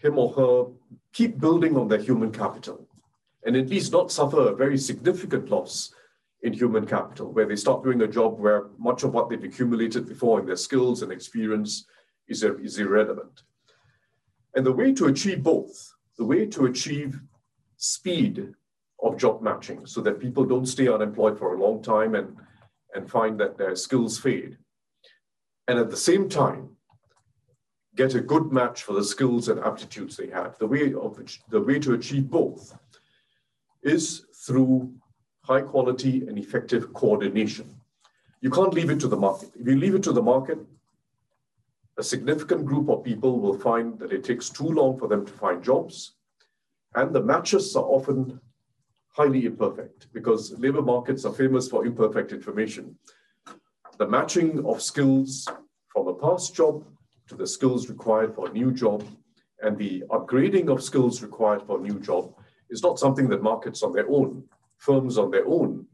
him 0.00 0.18
or 0.18 0.32
her 0.32 0.70
keep 1.12 1.38
building 1.38 1.76
on 1.76 1.88
their 1.88 1.98
human 1.98 2.30
capital 2.30 2.83
and 3.44 3.56
at 3.56 3.68
least 3.68 3.92
not 3.92 4.10
suffer 4.10 4.48
a 4.48 4.56
very 4.56 4.78
significant 4.78 5.50
loss 5.50 5.94
in 6.42 6.52
human 6.52 6.86
capital, 6.86 7.32
where 7.32 7.46
they 7.46 7.56
start 7.56 7.82
doing 7.82 8.02
a 8.02 8.06
job 8.06 8.38
where 8.38 8.66
much 8.78 9.02
of 9.02 9.12
what 9.14 9.28
they've 9.28 9.44
accumulated 9.44 10.06
before 10.06 10.40
in 10.40 10.46
their 10.46 10.56
skills 10.56 11.02
and 11.02 11.10
experience 11.10 11.86
is, 12.28 12.42
is 12.42 12.78
irrelevant. 12.78 13.42
And 14.54 14.64
the 14.64 14.72
way 14.72 14.92
to 14.94 15.06
achieve 15.06 15.42
both, 15.42 15.94
the 16.18 16.24
way 16.24 16.46
to 16.46 16.66
achieve 16.66 17.18
speed 17.76 18.54
of 19.02 19.16
job 19.16 19.42
matching 19.42 19.86
so 19.86 20.00
that 20.02 20.20
people 20.20 20.44
don't 20.44 20.66
stay 20.66 20.88
unemployed 20.88 21.38
for 21.38 21.54
a 21.54 21.60
long 21.60 21.82
time 21.82 22.14
and, 22.14 22.36
and 22.94 23.10
find 23.10 23.38
that 23.40 23.58
their 23.58 23.74
skills 23.74 24.18
fade. 24.18 24.58
And 25.66 25.78
at 25.78 25.90
the 25.90 25.96
same 25.96 26.28
time, 26.28 26.76
get 27.96 28.14
a 28.14 28.20
good 28.20 28.52
match 28.52 28.82
for 28.82 28.92
the 28.92 29.04
skills 29.04 29.48
and 29.48 29.60
aptitudes 29.60 30.16
they 30.16 30.28
have. 30.28 30.58
The 30.58 30.66
way, 30.66 30.92
of, 30.92 31.18
the 31.48 31.60
way 31.60 31.78
to 31.80 31.94
achieve 31.94 32.30
both 32.30 32.76
is 33.84 34.24
through 34.46 34.92
high 35.42 35.60
quality 35.60 36.26
and 36.26 36.38
effective 36.38 36.92
coordination. 36.94 37.74
You 38.40 38.50
can't 38.50 38.74
leave 38.74 38.90
it 38.90 39.00
to 39.00 39.08
the 39.08 39.16
market. 39.16 39.50
If 39.54 39.66
you 39.66 39.76
leave 39.76 39.94
it 39.94 40.02
to 40.04 40.12
the 40.12 40.22
market, 40.22 40.58
a 41.96 42.02
significant 42.02 42.64
group 42.64 42.88
of 42.88 43.04
people 43.04 43.40
will 43.40 43.58
find 43.58 43.98
that 43.98 44.12
it 44.12 44.24
takes 44.24 44.50
too 44.50 44.66
long 44.66 44.98
for 44.98 45.06
them 45.06 45.24
to 45.24 45.32
find 45.32 45.62
jobs, 45.62 46.16
and 46.94 47.14
the 47.14 47.22
matches 47.22 47.76
are 47.76 47.84
often 47.84 48.40
highly 49.10 49.46
imperfect 49.46 50.08
because 50.12 50.58
labor 50.58 50.82
markets 50.82 51.24
are 51.24 51.32
famous 51.32 51.68
for 51.68 51.86
imperfect 51.86 52.32
information. 52.32 52.96
The 53.98 54.08
matching 54.08 54.64
of 54.66 54.82
skills 54.82 55.46
from 55.92 56.08
a 56.08 56.14
past 56.14 56.54
job 56.54 56.84
to 57.28 57.36
the 57.36 57.46
skills 57.46 57.88
required 57.88 58.34
for 58.34 58.48
a 58.48 58.52
new 58.52 58.72
job 58.72 59.06
and 59.62 59.78
the 59.78 60.02
upgrading 60.10 60.68
of 60.68 60.82
skills 60.82 61.22
required 61.22 61.62
for 61.62 61.78
a 61.78 61.82
new 61.82 62.00
job 62.00 62.34
is 62.74 62.82
not 62.82 62.98
something 62.98 63.28
that 63.28 63.48
markets 63.50 63.84
on 63.84 63.92
their 63.92 64.08
own, 64.08 64.30
firms 64.78 65.16
on 65.16 65.30
their 65.30 65.46
own, 65.46 65.86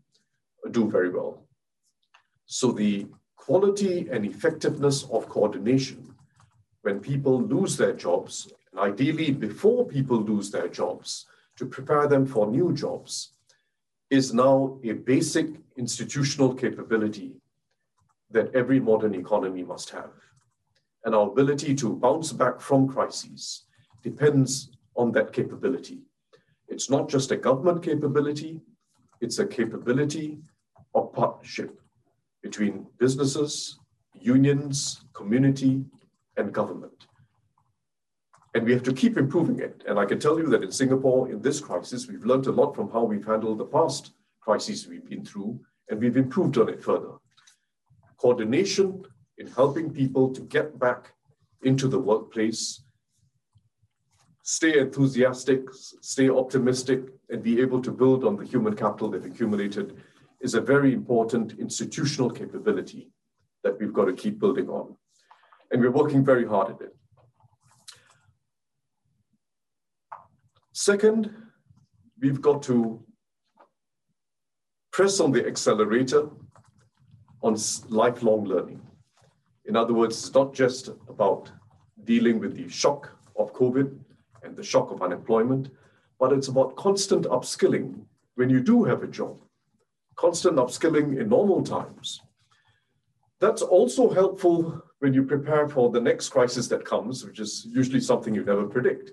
do 0.70 0.90
very 0.90 1.10
well. 1.10 1.32
So 2.46 2.72
the 2.72 3.06
quality 3.36 4.08
and 4.10 4.24
effectiveness 4.24 5.04
of 5.12 5.28
coordination 5.28 6.14
when 6.82 6.98
people 6.98 7.36
lose 7.42 7.76
their 7.76 7.92
jobs, 7.92 8.50
and 8.70 8.80
ideally 8.80 9.30
before 9.30 9.86
people 9.86 10.18
lose 10.32 10.50
their 10.50 10.68
jobs, 10.68 11.26
to 11.58 11.66
prepare 11.66 12.06
them 12.08 12.24
for 12.24 12.46
new 12.46 12.72
jobs 12.72 13.34
is 14.08 14.32
now 14.32 14.78
a 14.82 14.92
basic 14.92 15.48
institutional 15.76 16.54
capability 16.54 17.32
that 18.30 18.54
every 18.54 18.80
modern 18.80 19.14
economy 19.14 19.64
must 19.64 19.90
have. 19.90 20.12
And 21.04 21.14
our 21.14 21.28
ability 21.28 21.74
to 21.76 21.94
bounce 21.94 22.32
back 22.32 22.58
from 22.58 22.88
crises 22.88 23.64
depends 24.02 24.70
on 24.96 25.12
that 25.12 25.32
capability. 25.34 26.00
It's 26.70 26.88
not 26.88 27.08
just 27.08 27.32
a 27.32 27.36
government 27.36 27.82
capability, 27.82 28.60
it's 29.20 29.38
a 29.38 29.46
capability 29.46 30.38
of 30.94 31.12
partnership 31.12 31.80
between 32.42 32.86
businesses, 32.98 33.78
unions, 34.14 35.04
community, 35.12 35.84
and 36.36 36.52
government. 36.52 37.06
And 38.54 38.64
we 38.64 38.72
have 38.72 38.82
to 38.84 38.92
keep 38.92 39.16
improving 39.16 39.60
it. 39.60 39.84
And 39.86 39.98
I 39.98 40.04
can 40.04 40.18
tell 40.18 40.38
you 40.38 40.46
that 40.46 40.64
in 40.64 40.72
Singapore, 40.72 41.30
in 41.30 41.42
this 41.42 41.60
crisis, 41.60 42.08
we've 42.08 42.24
learned 42.24 42.46
a 42.46 42.52
lot 42.52 42.74
from 42.74 42.90
how 42.90 43.04
we've 43.04 43.26
handled 43.26 43.58
the 43.58 43.64
past 43.64 44.12
crises 44.40 44.88
we've 44.88 45.08
been 45.08 45.24
through, 45.24 45.60
and 45.88 46.00
we've 46.00 46.16
improved 46.16 46.58
on 46.58 46.68
it 46.68 46.82
further. 46.82 47.12
Coordination 48.16 49.04
in 49.38 49.46
helping 49.46 49.90
people 49.90 50.32
to 50.32 50.40
get 50.42 50.78
back 50.78 51.12
into 51.62 51.88
the 51.88 51.98
workplace, 51.98 52.82
stay 54.42 54.78
enthusiastic, 54.78 55.62
stay 55.72 56.28
optimistic, 56.28 57.02
and 57.28 57.42
be 57.42 57.60
able 57.60 57.82
to 57.82 57.90
build 57.90 58.24
on 58.24 58.36
the 58.36 58.44
human 58.44 58.74
capital 58.74 59.10
they've 59.10 59.24
accumulated 59.24 59.96
is 60.40 60.54
a 60.54 60.60
very 60.60 60.92
important 60.92 61.58
institutional 61.58 62.30
capability 62.30 63.10
that 63.62 63.78
we've 63.78 63.92
got 63.92 64.06
to 64.06 64.12
keep 64.12 64.38
building 64.38 64.68
on. 64.68 64.96
And 65.70 65.82
we're 65.82 65.90
working 65.90 66.24
very 66.24 66.46
hard 66.46 66.70
at 66.70 66.80
it. 66.80 66.96
Second, 70.72 71.30
we've 72.20 72.40
got 72.40 72.62
to 72.62 73.04
press 74.92 75.20
on 75.20 75.30
the 75.30 75.46
accelerator 75.46 76.30
on 77.42 77.56
lifelong 77.88 78.44
learning. 78.44 78.80
In 79.66 79.76
other 79.76 79.92
words, 79.92 80.16
it's 80.16 80.34
not 80.34 80.54
just 80.54 80.88
about 81.08 81.50
dealing 82.04 82.40
with 82.40 82.56
the 82.56 82.68
shock 82.68 83.10
of 83.36 83.52
COVID 83.52 83.99
and 84.42 84.56
the 84.56 84.62
shock 84.62 84.90
of 84.90 85.02
unemployment, 85.02 85.68
but 86.18 86.32
it's 86.32 86.48
about 86.48 86.76
constant 86.76 87.26
upskilling 87.26 88.00
when 88.34 88.50
you 88.50 88.60
do 88.60 88.84
have 88.84 89.02
a 89.02 89.06
job, 89.06 89.38
constant 90.16 90.56
upskilling 90.56 91.20
in 91.20 91.28
normal 91.28 91.62
times. 91.62 92.20
That's 93.40 93.62
also 93.62 94.10
helpful 94.10 94.82
when 94.98 95.14
you 95.14 95.22
prepare 95.22 95.68
for 95.68 95.90
the 95.90 96.00
next 96.00 96.28
crisis 96.28 96.68
that 96.68 96.84
comes, 96.84 97.24
which 97.24 97.40
is 97.40 97.66
usually 97.70 98.00
something 98.00 98.34
you 98.34 98.44
never 98.44 98.66
predict. 98.66 99.12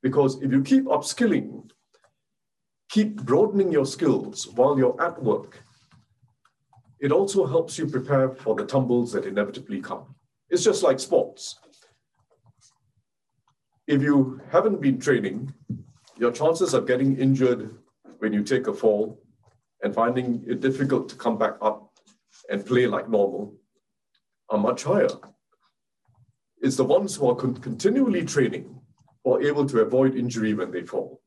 Because 0.00 0.40
if 0.42 0.52
you 0.52 0.62
keep 0.62 0.84
upskilling, 0.84 1.68
keep 2.88 3.22
broadening 3.24 3.72
your 3.72 3.86
skills 3.86 4.46
while 4.54 4.78
you're 4.78 5.00
at 5.02 5.20
work, 5.20 5.60
it 7.00 7.10
also 7.10 7.46
helps 7.46 7.76
you 7.76 7.86
prepare 7.86 8.30
for 8.30 8.54
the 8.54 8.64
tumbles 8.64 9.12
that 9.12 9.26
inevitably 9.26 9.80
come. 9.80 10.14
It's 10.50 10.62
just 10.62 10.82
like 10.82 11.00
sports. 11.00 11.58
If 13.86 14.00
you 14.00 14.40
haven't 14.50 14.80
been 14.80 14.98
training, 14.98 15.52
your 16.16 16.32
chances 16.32 16.72
of 16.72 16.86
getting 16.86 17.18
injured 17.18 17.76
when 18.18 18.32
you 18.32 18.42
take 18.42 18.66
a 18.66 18.72
fall 18.72 19.20
and 19.82 19.94
finding 19.94 20.42
it 20.46 20.60
difficult 20.60 21.08
to 21.10 21.16
come 21.16 21.36
back 21.36 21.56
up 21.60 21.92
and 22.50 22.64
play 22.64 22.86
like 22.86 23.10
normal 23.10 23.54
are 24.48 24.58
much 24.58 24.84
higher. 24.84 25.08
It's 26.62 26.76
the 26.76 26.84
ones 26.84 27.14
who 27.14 27.28
are 27.28 27.34
con- 27.34 27.56
continually 27.56 28.24
training 28.24 28.80
who 29.22 29.34
are 29.34 29.42
able 29.42 29.66
to 29.66 29.80
avoid 29.80 30.16
injury 30.16 30.54
when 30.54 30.70
they 30.70 30.82
fall 30.82 31.20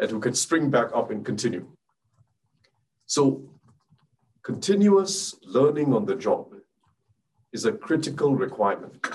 and 0.00 0.10
who 0.10 0.18
can 0.18 0.34
spring 0.34 0.70
back 0.70 0.90
up 0.94 1.10
and 1.10 1.24
continue. 1.24 1.68
So, 3.06 3.48
continuous 4.42 5.36
learning 5.44 5.92
on 5.94 6.06
the 6.06 6.16
job 6.16 6.54
is 7.52 7.64
a 7.64 7.72
critical 7.72 8.34
requirement 8.34 9.06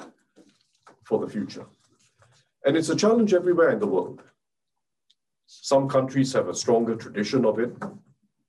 for 1.04 1.20
the 1.20 1.28
future. 1.28 1.66
And 2.66 2.76
it's 2.76 2.90
a 2.90 2.96
challenge 2.96 3.34
everywhere 3.34 3.70
in 3.70 3.80
the 3.80 3.88
world. 3.88 4.24
Some 5.46 5.88
countries 5.88 6.34
have 6.34 6.50
a 6.50 6.56
stronger 6.56 6.96
tradition 6.96 7.46
of 7.46 7.60
it, 7.60 7.80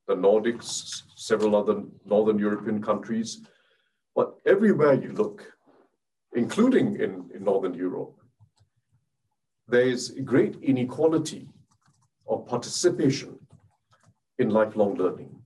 the 0.08 0.14
Nordics, 0.14 1.02
several 1.14 1.54
other 1.54 1.82
Northern 2.06 2.38
European 2.38 2.82
countries. 2.82 3.42
But 4.14 4.34
everywhere 4.46 4.94
you 4.94 5.12
look, 5.12 5.52
including 6.32 6.96
in, 6.96 7.30
in 7.34 7.44
Northern 7.44 7.74
Europe, 7.74 8.14
there 9.68 9.86
is 9.86 10.14
great 10.24 10.56
inequality 10.62 11.48
of 12.26 12.46
participation 12.46 13.38
in 14.38 14.48
lifelong 14.48 14.94
learning. 14.94 15.36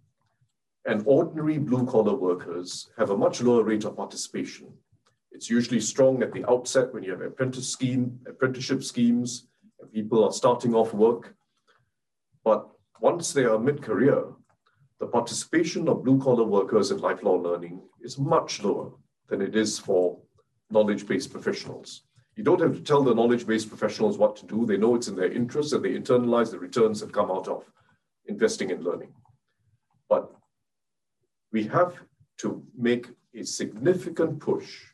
And 0.85 1.02
ordinary 1.06 1.59
blue 1.59 1.87
collar 1.87 2.14
workers 2.14 2.90
have 2.96 3.11
a 3.11 3.16
much 3.16 3.42
lower 3.42 3.64
rate 3.64 3.85
of 3.85 3.96
participation. 3.96 4.72
It's 5.32 5.48
usually 5.48 5.80
strong 5.80 6.22
at 6.22 6.32
the 6.32 6.48
outset 6.50 6.92
when 6.92 7.02
you 7.02 7.12
have 7.12 7.20
apprentice 7.20 7.68
scheme, 7.68 8.18
apprenticeship 8.26 8.82
schemes, 8.82 9.46
and 9.80 9.92
people 9.92 10.24
are 10.24 10.32
starting 10.32 10.74
off 10.74 10.92
work. 10.92 11.34
But 12.44 12.68
once 13.00 13.32
they 13.32 13.44
are 13.44 13.58
mid-career, 13.58 14.24
the 14.98 15.06
participation 15.06 15.88
of 15.88 16.04
blue 16.04 16.20
collar 16.20 16.44
workers 16.44 16.90
in 16.90 16.98
lifelong 16.98 17.42
learning 17.42 17.80
is 18.00 18.18
much 18.18 18.62
lower 18.62 18.90
than 19.28 19.40
it 19.40 19.56
is 19.56 19.78
for 19.78 20.18
knowledge 20.70 21.06
based 21.06 21.32
professionals. 21.32 22.02
You 22.36 22.44
don't 22.44 22.60
have 22.60 22.74
to 22.74 22.82
tell 22.82 23.02
the 23.02 23.14
knowledge 23.14 23.46
based 23.46 23.68
professionals 23.68 24.18
what 24.18 24.36
to 24.36 24.46
do. 24.46 24.66
They 24.66 24.76
know 24.76 24.94
it's 24.94 25.08
in 25.08 25.16
their 25.16 25.32
interest 25.32 25.72
and 25.72 25.84
they 25.84 25.94
internalize 25.94 26.50
the 26.50 26.58
returns 26.58 27.00
that 27.00 27.12
come 27.12 27.30
out 27.30 27.48
of 27.48 27.64
investing 28.26 28.70
in 28.70 28.82
learning. 28.82 29.12
But 30.08 30.30
we 31.52 31.64
have 31.64 31.94
to 32.38 32.62
make 32.76 33.08
a 33.34 33.42
significant 33.44 34.40
push 34.40 34.89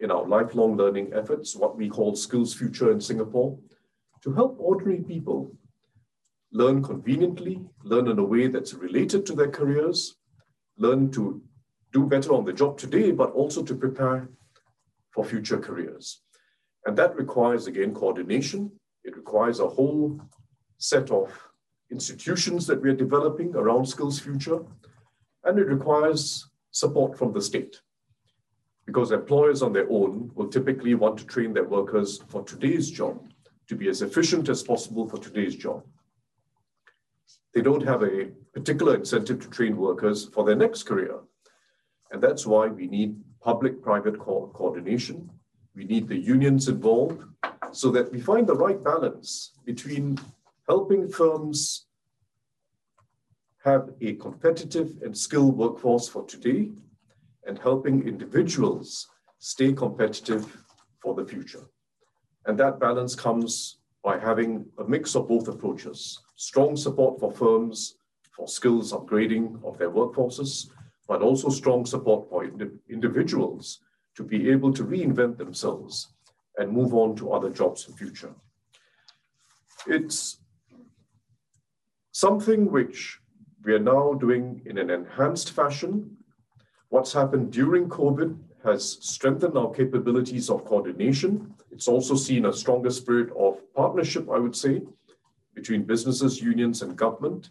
in 0.00 0.10
our 0.10 0.26
lifelong 0.26 0.76
learning 0.76 1.12
efforts, 1.14 1.56
what 1.56 1.76
we 1.76 1.88
call 1.88 2.14
Skills 2.14 2.54
Future 2.54 2.92
in 2.92 3.00
Singapore, 3.00 3.58
to 4.22 4.32
help 4.32 4.56
ordinary 4.58 5.02
people 5.02 5.56
learn 6.52 6.82
conveniently, 6.82 7.60
learn 7.82 8.08
in 8.08 8.18
a 8.18 8.24
way 8.24 8.46
that's 8.46 8.74
related 8.74 9.26
to 9.26 9.34
their 9.34 9.50
careers, 9.50 10.16
learn 10.76 11.10
to 11.10 11.42
do 11.92 12.06
better 12.06 12.32
on 12.32 12.44
the 12.44 12.52
job 12.52 12.78
today, 12.78 13.10
but 13.10 13.32
also 13.32 13.62
to 13.62 13.74
prepare 13.74 14.28
for 15.10 15.24
future 15.24 15.58
careers. 15.58 16.22
And 16.86 16.96
that 16.96 17.16
requires, 17.16 17.66
again, 17.66 17.94
coordination. 17.94 18.70
It 19.04 19.16
requires 19.16 19.60
a 19.60 19.68
whole 19.68 20.20
set 20.78 21.10
of 21.10 21.32
institutions 21.90 22.66
that 22.66 22.80
we 22.80 22.90
are 22.90 22.94
developing 22.94 23.54
around 23.54 23.86
Skills 23.86 24.18
Future, 24.20 24.60
and 25.44 25.58
it 25.58 25.66
requires 25.66 26.48
support 26.70 27.18
from 27.18 27.32
the 27.32 27.42
state. 27.42 27.80
Because 28.88 29.12
employers 29.12 29.60
on 29.62 29.72
their 29.74 29.90
own 29.90 30.30
will 30.34 30.48
typically 30.48 30.94
want 30.94 31.18
to 31.18 31.26
train 31.26 31.52
their 31.52 31.68
workers 31.76 32.10
for 32.28 32.42
today's 32.42 32.90
job 32.90 33.14
to 33.68 33.74
be 33.76 33.88
as 33.88 34.00
efficient 34.00 34.48
as 34.48 34.62
possible 34.62 35.06
for 35.06 35.18
today's 35.18 35.54
job 35.54 35.84
they 37.54 37.62
don't 37.62 37.82
have 37.82 38.02
a 38.02 38.30
particular 38.52 38.94
incentive 38.94 39.40
to 39.40 39.50
train 39.50 39.76
workers 39.76 40.28
for 40.28 40.44
their 40.44 40.54
next 40.54 40.84
career. 40.84 41.18
And 42.10 42.22
that's 42.22 42.46
why 42.46 42.68
we 42.68 42.86
need 42.86 43.16
public 43.40 43.82
private 43.82 44.18
co- 44.18 44.50
coordination. 44.54 45.30
We 45.74 45.84
need 45.84 46.08
the 46.08 46.16
unions 46.16 46.68
involved 46.68 47.22
so 47.72 47.90
that 47.90 48.12
we 48.12 48.20
find 48.20 48.46
the 48.46 48.54
right 48.54 48.82
balance 48.82 49.52
between 49.64 50.18
helping 50.68 51.08
firms 51.08 51.86
have 53.64 53.90
a 54.00 54.14
competitive 54.14 54.96
and 55.02 55.16
skilled 55.16 55.56
workforce 55.56 56.08
for 56.08 56.24
today 56.26 56.70
and 57.48 57.58
helping 57.58 58.06
individuals 58.06 59.08
stay 59.40 59.72
competitive 59.72 60.64
for 61.02 61.14
the 61.14 61.24
future. 61.24 61.64
And 62.46 62.56
that 62.58 62.78
balance 62.78 63.16
comes 63.16 63.78
by 64.04 64.18
having 64.18 64.66
a 64.78 64.84
mix 64.84 65.16
of 65.16 65.26
both 65.26 65.48
approaches 65.48 66.20
strong 66.36 66.76
support 66.76 67.18
for 67.18 67.32
firms 67.32 67.96
for 68.30 68.46
skills 68.46 68.92
upgrading 68.92 69.60
of 69.64 69.76
their 69.76 69.90
workforces, 69.90 70.70
but 71.08 71.22
also 71.22 71.48
strong 71.48 71.84
support 71.84 72.28
for 72.30 72.44
ind- 72.44 72.78
individuals 72.88 73.80
to 74.14 74.22
be 74.22 74.48
able 74.50 74.72
to 74.72 74.84
reinvent 74.84 75.36
themselves 75.36 76.14
and 76.58 76.70
move 76.70 76.94
on 76.94 77.16
to 77.16 77.32
other 77.32 77.50
jobs 77.50 77.88
in 77.88 77.94
future. 77.94 78.32
It's 79.86 80.38
something 82.12 82.70
which 82.70 83.18
we 83.64 83.72
are 83.74 83.80
now 83.80 84.14
doing 84.14 84.62
in 84.64 84.78
an 84.78 84.90
enhanced 84.90 85.50
fashion. 85.50 86.17
What's 86.90 87.12
happened 87.12 87.52
during 87.52 87.88
COVID 87.88 88.38
has 88.64 88.98
strengthened 89.00 89.56
our 89.56 89.70
capabilities 89.70 90.50
of 90.50 90.64
coordination. 90.64 91.54
It's 91.70 91.86
also 91.86 92.14
seen 92.16 92.46
a 92.46 92.52
stronger 92.52 92.90
spirit 92.90 93.30
of 93.38 93.60
partnership, 93.74 94.28
I 94.30 94.38
would 94.38 94.56
say, 94.56 94.82
between 95.54 95.84
businesses, 95.84 96.40
unions, 96.40 96.82
and 96.82 96.96
government. 96.96 97.50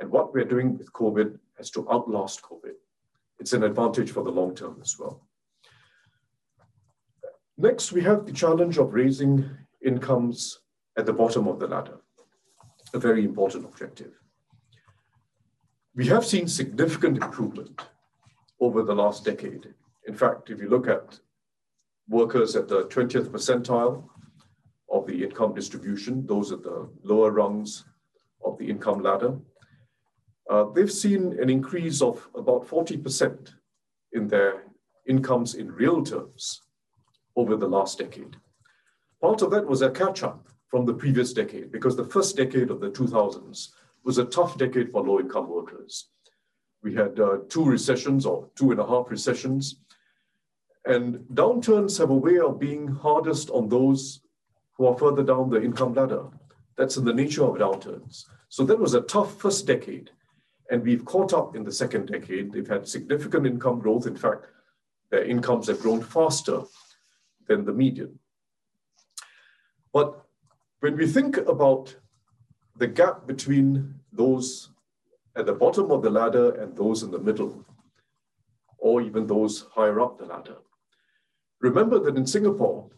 And 0.00 0.10
what 0.10 0.32
we're 0.32 0.44
doing 0.44 0.78
with 0.78 0.92
COVID 0.92 1.38
has 1.56 1.70
to 1.72 1.90
outlast 1.90 2.42
COVID. 2.42 2.74
It's 3.40 3.52
an 3.52 3.64
advantage 3.64 4.12
for 4.12 4.22
the 4.22 4.30
long 4.30 4.54
term 4.54 4.78
as 4.80 4.96
well. 4.98 5.26
Next, 7.56 7.90
we 7.90 8.02
have 8.02 8.24
the 8.24 8.32
challenge 8.32 8.78
of 8.78 8.94
raising 8.94 9.48
incomes 9.84 10.60
at 10.96 11.06
the 11.06 11.12
bottom 11.12 11.48
of 11.48 11.58
the 11.58 11.66
ladder, 11.66 11.98
a 12.94 12.98
very 12.98 13.24
important 13.24 13.64
objective. 13.64 14.12
We 15.96 16.06
have 16.06 16.24
seen 16.24 16.46
significant 16.46 17.22
improvement 17.22 17.80
over 18.60 18.82
the 18.82 18.94
last 18.94 19.24
decade. 19.24 19.74
In 20.06 20.14
fact, 20.14 20.50
if 20.50 20.60
you 20.60 20.68
look 20.68 20.88
at 20.88 21.18
workers 22.08 22.56
at 22.56 22.68
the 22.68 22.84
20th 22.86 23.28
percentile, 23.28 24.08
of 24.90 25.06
the 25.06 25.22
income 25.22 25.54
distribution, 25.54 26.26
those 26.26 26.52
are 26.52 26.56
the 26.56 26.88
lower 27.02 27.30
rungs 27.30 27.84
of 28.44 28.56
the 28.58 28.68
income 28.68 29.02
ladder, 29.02 29.36
uh, 30.50 30.64
they've 30.74 30.92
seen 30.92 31.38
an 31.40 31.50
increase 31.50 32.00
of 32.00 32.26
about 32.34 32.66
40% 32.66 33.52
in 34.12 34.28
their 34.28 34.64
incomes 35.06 35.54
in 35.54 35.70
real 35.70 36.02
terms 36.02 36.62
over 37.36 37.56
the 37.56 37.68
last 37.68 37.98
decade. 37.98 38.36
Part 39.20 39.42
of 39.42 39.50
that 39.50 39.66
was 39.66 39.82
a 39.82 39.90
catch 39.90 40.22
up 40.22 40.48
from 40.68 40.86
the 40.86 40.94
previous 40.94 41.32
decade 41.32 41.70
because 41.70 41.96
the 41.96 42.04
first 42.04 42.36
decade 42.36 42.70
of 42.70 42.80
the 42.80 42.90
2000s 42.90 43.68
was 44.04 44.18
a 44.18 44.24
tough 44.24 44.56
decade 44.56 44.90
for 44.90 45.02
low 45.02 45.20
income 45.20 45.48
workers. 45.48 46.08
We 46.88 46.94
had 46.94 47.20
uh, 47.20 47.38
two 47.50 47.66
recessions 47.66 48.24
or 48.24 48.48
two 48.54 48.70
and 48.70 48.80
a 48.80 48.86
half 48.86 49.10
recessions. 49.10 49.76
And 50.86 51.18
downturns 51.34 51.98
have 51.98 52.08
a 52.08 52.14
way 52.14 52.38
of 52.38 52.58
being 52.58 52.88
hardest 52.88 53.50
on 53.50 53.68
those 53.68 54.20
who 54.72 54.86
are 54.86 54.96
further 54.96 55.22
down 55.22 55.50
the 55.50 55.62
income 55.62 55.92
ladder. 55.92 56.24
That's 56.78 56.96
in 56.96 57.04
the 57.04 57.12
nature 57.12 57.44
of 57.44 57.56
downturns. 57.56 58.24
So 58.48 58.64
that 58.64 58.78
was 58.78 58.94
a 58.94 59.02
tough 59.02 59.38
first 59.38 59.66
decade. 59.66 60.12
And 60.70 60.82
we've 60.82 61.04
caught 61.04 61.34
up 61.34 61.54
in 61.54 61.62
the 61.62 61.72
second 61.72 62.06
decade. 62.06 62.52
They've 62.52 62.66
had 62.66 62.88
significant 62.88 63.46
income 63.46 63.80
growth. 63.80 64.06
In 64.06 64.16
fact, 64.16 64.46
their 65.10 65.24
incomes 65.24 65.66
have 65.66 65.80
grown 65.80 66.02
faster 66.02 66.62
than 67.48 67.66
the 67.66 67.74
median. 67.74 68.18
But 69.92 70.24
when 70.80 70.96
we 70.96 71.06
think 71.06 71.36
about 71.36 71.94
the 72.78 72.86
gap 72.86 73.26
between 73.26 73.94
those 74.10 74.70
at 75.38 75.46
the 75.46 75.52
bottom 75.52 75.92
of 75.92 76.02
the 76.02 76.10
ladder 76.10 76.50
and 76.60 76.76
those 76.76 77.04
in 77.04 77.12
the 77.12 77.18
middle, 77.18 77.64
or 78.76 79.00
even 79.00 79.26
those 79.26 79.66
higher 79.72 80.00
up 80.00 80.18
the 80.18 80.26
ladder, 80.26 80.56
remember 81.60 82.00
that 82.00 82.16
in 82.16 82.26
Singapore, 82.26 82.90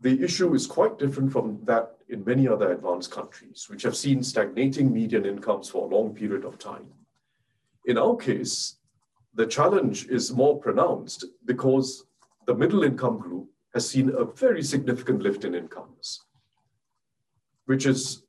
the 0.00 0.22
issue 0.22 0.54
is 0.54 0.66
quite 0.66 0.98
different 0.98 1.32
from 1.32 1.60
that 1.64 1.96
in 2.10 2.24
many 2.24 2.46
other 2.46 2.72
advanced 2.72 3.10
countries, 3.10 3.66
which 3.68 3.82
have 3.82 3.96
seen 3.96 4.22
stagnating 4.22 4.92
median 4.92 5.24
incomes 5.24 5.68
for 5.68 5.86
a 5.86 5.94
long 5.96 6.14
period 6.14 6.44
of 6.44 6.58
time. 6.58 6.86
In 7.86 7.96
our 7.96 8.14
case, 8.14 8.76
the 9.34 9.46
challenge 9.46 10.06
is 10.08 10.32
more 10.32 10.60
pronounced 10.60 11.24
because 11.46 12.04
the 12.46 12.54
middle 12.54 12.84
income 12.84 13.18
group 13.18 13.48
has 13.72 13.88
seen 13.88 14.10
a 14.10 14.24
very 14.24 14.62
significant 14.62 15.22
lift 15.22 15.44
in 15.44 15.54
incomes, 15.54 16.20
which 17.64 17.86
is 17.86 18.24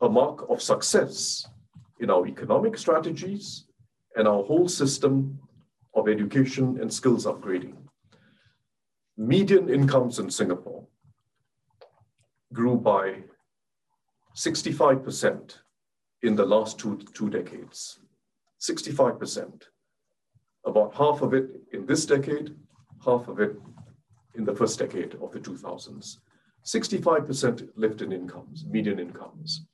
a 0.00 0.08
mark 0.08 0.48
of 0.48 0.62
success 0.62 1.46
in 2.00 2.10
our 2.10 2.26
economic 2.26 2.78
strategies 2.78 3.64
and 4.16 4.28
our 4.28 4.42
whole 4.42 4.68
system 4.68 5.38
of 5.94 6.08
education 6.08 6.78
and 6.80 6.92
skills 6.92 7.26
upgrading 7.26 7.74
median 9.18 9.68
incomes 9.68 10.20
in 10.20 10.30
Singapore 10.30 10.86
grew 12.52 12.76
by 12.76 13.16
65% 14.36 15.56
in 16.22 16.36
the 16.36 16.46
last 16.46 16.78
two, 16.78 17.00
two 17.12 17.28
decades. 17.28 17.98
65%. 18.60 19.64
About 20.64 20.94
half 20.94 21.22
of 21.22 21.34
it 21.34 21.50
in 21.72 21.84
this 21.84 22.06
decade, 22.06 22.54
half 23.04 23.26
of 23.26 23.40
it 23.40 23.56
in 24.36 24.44
the 24.44 24.54
first 24.54 24.78
decade 24.78 25.16
of 25.20 25.32
the 25.32 25.40
2000s. 25.40 26.18
65% 26.64 27.68
lift 27.74 28.02
in 28.02 28.12
incomes, 28.12 28.64
median 28.66 29.00
incomes. 29.00 29.66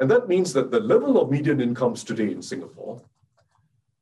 And 0.00 0.10
that 0.10 0.28
means 0.28 0.52
that 0.52 0.70
the 0.70 0.80
level 0.80 1.20
of 1.20 1.30
median 1.30 1.60
incomes 1.60 2.04
today 2.04 2.30
in 2.30 2.42
Singapore 2.42 3.02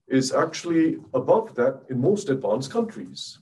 is 0.09 0.33
actually 0.33 0.99
above 1.15 1.55
that 1.55 1.83
in 1.89 2.01
most 2.01 2.29
advanced 2.29 2.71
countries, 2.71 3.39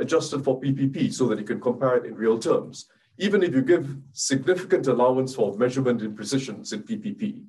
adjusted 0.00 0.42
for 0.42 0.60
PPP 0.60 1.12
so 1.12 1.28
that 1.28 1.38
you 1.38 1.44
can 1.44 1.60
compare 1.60 1.96
it 1.96 2.06
in 2.06 2.14
real 2.14 2.38
terms. 2.38 2.86
Even 3.18 3.42
if 3.42 3.54
you 3.54 3.62
give 3.62 3.96
significant 4.12 4.86
allowance 4.86 5.34
for 5.34 5.56
measurement 5.56 6.02
imprecisions 6.02 6.72
in 6.72 6.82
PPP, 6.82 7.44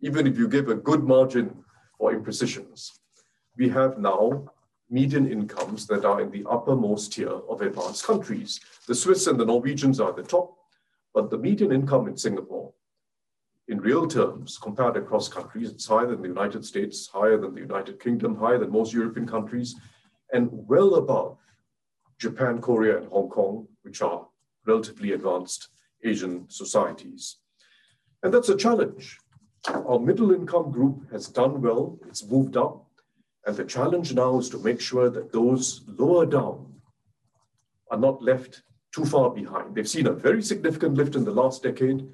even 0.00 0.26
if 0.26 0.36
you 0.36 0.48
give 0.48 0.68
a 0.68 0.74
good 0.74 1.04
margin 1.04 1.64
for 1.96 2.12
imprecisions, 2.12 2.98
we 3.56 3.68
have 3.68 3.98
now 3.98 4.44
median 4.90 5.30
incomes 5.30 5.86
that 5.86 6.04
are 6.04 6.20
in 6.20 6.30
the 6.30 6.44
uppermost 6.48 7.12
tier 7.12 7.30
of 7.30 7.60
advanced 7.60 8.04
countries. 8.04 8.60
The 8.86 8.94
Swiss 8.94 9.26
and 9.26 9.38
the 9.38 9.46
Norwegians 9.46 10.00
are 10.00 10.10
at 10.10 10.16
the 10.16 10.22
top, 10.22 10.54
but 11.14 11.30
the 11.30 11.38
median 11.38 11.72
income 11.72 12.08
in 12.08 12.16
Singapore, 12.16 12.72
in 13.68 13.80
real 13.80 14.06
terms, 14.06 14.58
compared 14.58 14.96
across 14.96 15.28
countries, 15.28 15.70
it's 15.70 15.86
higher 15.86 16.06
than 16.06 16.22
the 16.22 16.28
United 16.28 16.64
States, 16.64 17.08
higher 17.08 17.36
than 17.36 17.54
the 17.54 17.60
United 17.60 17.98
Kingdom, 17.98 18.36
higher 18.36 18.58
than 18.58 18.70
most 18.70 18.92
European 18.92 19.26
countries, 19.26 19.74
and 20.32 20.48
well 20.52 20.94
above 20.94 21.38
Japan, 22.18 22.60
Korea, 22.60 22.98
and 22.98 23.08
Hong 23.08 23.28
Kong, 23.28 23.66
which 23.82 24.02
are 24.02 24.26
relatively 24.66 25.12
advanced 25.12 25.68
Asian 26.04 26.48
societies. 26.48 27.38
And 28.22 28.32
that's 28.32 28.48
a 28.48 28.56
challenge. 28.56 29.18
Our 29.68 29.98
middle 29.98 30.32
income 30.32 30.70
group 30.70 31.10
has 31.10 31.28
done 31.28 31.60
well, 31.60 31.98
it's 32.06 32.24
moved 32.24 32.56
up, 32.56 32.86
and 33.46 33.56
the 33.56 33.64
challenge 33.64 34.14
now 34.14 34.38
is 34.38 34.48
to 34.50 34.58
make 34.58 34.80
sure 34.80 35.10
that 35.10 35.32
those 35.32 35.82
lower 35.86 36.24
down 36.24 36.74
are 37.90 37.98
not 37.98 38.22
left 38.22 38.62
too 38.94 39.04
far 39.04 39.30
behind. 39.30 39.74
They've 39.74 39.88
seen 39.88 40.06
a 40.06 40.12
very 40.12 40.42
significant 40.42 40.94
lift 40.94 41.16
in 41.16 41.24
the 41.24 41.32
last 41.32 41.62
decade, 41.62 42.08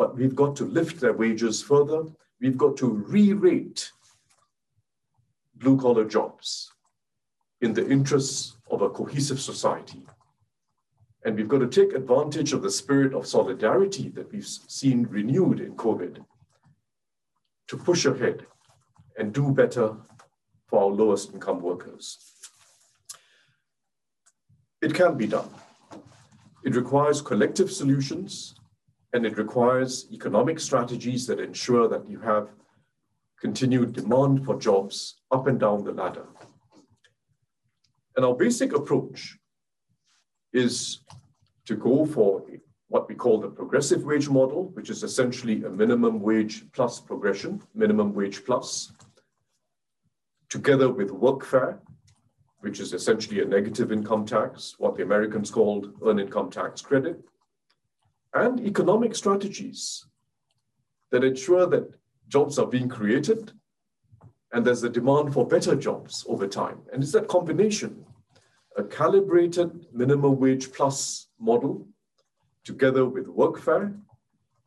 but 0.00 0.16
we've 0.16 0.34
got 0.34 0.56
to 0.56 0.64
lift 0.64 0.98
their 0.98 1.12
wages 1.12 1.62
further. 1.62 2.04
We've 2.40 2.56
got 2.56 2.78
to 2.78 2.86
re 2.88 3.34
rate 3.34 3.92
blue 5.56 5.78
collar 5.78 6.06
jobs 6.06 6.72
in 7.60 7.74
the 7.74 7.86
interests 7.86 8.56
of 8.70 8.80
a 8.80 8.88
cohesive 8.88 9.38
society. 9.38 10.00
And 11.26 11.36
we've 11.36 11.48
got 11.48 11.58
to 11.58 11.66
take 11.66 11.92
advantage 11.92 12.54
of 12.54 12.62
the 12.62 12.70
spirit 12.70 13.12
of 13.12 13.26
solidarity 13.26 14.08
that 14.14 14.32
we've 14.32 14.46
seen 14.46 15.06
renewed 15.10 15.60
in 15.60 15.76
COVID 15.76 16.24
to 17.68 17.76
push 17.76 18.06
ahead 18.06 18.46
and 19.18 19.34
do 19.34 19.52
better 19.52 19.94
for 20.66 20.84
our 20.84 20.88
lowest 20.88 21.34
income 21.34 21.60
workers. 21.60 22.16
It 24.80 24.94
can 24.94 25.18
be 25.18 25.26
done. 25.26 25.50
It 26.64 26.74
requires 26.74 27.20
collective 27.20 27.70
solutions 27.70 28.54
and 29.12 29.26
it 29.26 29.36
requires 29.36 30.06
economic 30.12 30.60
strategies 30.60 31.26
that 31.26 31.40
ensure 31.40 31.88
that 31.88 32.08
you 32.08 32.20
have 32.20 32.48
continued 33.40 33.92
demand 33.92 34.44
for 34.44 34.58
jobs 34.58 35.20
up 35.30 35.46
and 35.46 35.58
down 35.58 35.82
the 35.84 35.92
ladder. 35.92 36.26
And 38.16 38.24
our 38.24 38.34
basic 38.34 38.74
approach 38.74 39.38
is 40.52 41.00
to 41.66 41.76
go 41.76 42.04
for 42.04 42.44
what 42.88 43.08
we 43.08 43.14
call 43.14 43.40
the 43.40 43.48
progressive 43.48 44.04
wage 44.04 44.28
model, 44.28 44.70
which 44.74 44.90
is 44.90 45.02
essentially 45.04 45.64
a 45.64 45.70
minimum 45.70 46.20
wage 46.20 46.64
plus 46.72 47.00
progression, 47.00 47.62
minimum 47.74 48.12
wage 48.12 48.44
plus, 48.44 48.92
together 50.48 50.90
with 50.90 51.10
workfare, 51.10 51.78
which 52.60 52.80
is 52.80 52.92
essentially 52.92 53.40
a 53.40 53.44
negative 53.44 53.92
income 53.92 54.26
tax, 54.26 54.74
what 54.78 54.96
the 54.96 55.02
Americans 55.02 55.50
called 55.50 55.94
earned 56.04 56.20
income 56.20 56.50
tax 56.50 56.82
credit, 56.82 57.24
and 58.34 58.60
economic 58.60 59.14
strategies 59.14 60.06
that 61.10 61.24
ensure 61.24 61.66
that 61.66 61.90
jobs 62.28 62.58
are 62.58 62.66
being 62.66 62.88
created 62.88 63.52
and 64.52 64.64
there's 64.64 64.82
a 64.82 64.88
demand 64.88 65.32
for 65.32 65.46
better 65.46 65.76
jobs 65.76 66.24
over 66.28 66.46
time. 66.46 66.78
And 66.92 67.02
it's 67.02 67.12
that 67.12 67.28
combination, 67.28 68.04
a 68.76 68.82
calibrated 68.82 69.86
minimum 69.92 70.38
wage 70.38 70.72
plus 70.72 71.28
model, 71.38 71.86
together 72.64 73.06
with 73.06 73.26
workfare 73.26 73.96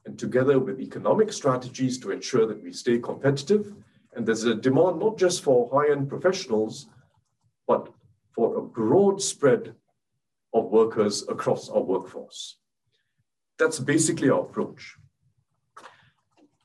and 0.06 0.18
together 0.18 0.60
with 0.60 0.80
economic 0.80 1.32
strategies 1.32 1.98
to 2.00 2.12
ensure 2.12 2.46
that 2.48 2.64
we 2.64 2.72
stay 2.72 2.98
competitive 3.00 3.74
and 4.16 4.26
there's 4.26 4.44
a 4.44 4.56
demand 4.56 5.00
not 5.00 5.18
just 5.18 5.42
for 5.42 5.70
high 5.74 5.92
end 5.92 6.08
professionals, 6.10 6.88
but 7.68 7.92
for 8.36 8.58
a 8.58 8.62
broad 8.62 9.22
spread 9.22 9.76
of 10.54 10.66
workers 10.66 11.24
across 11.30 11.70
our 11.70 11.82
workforce. 11.82 12.58
That's 13.60 13.80
basically 13.80 14.30
our 14.30 14.42
approach. 14.42 14.96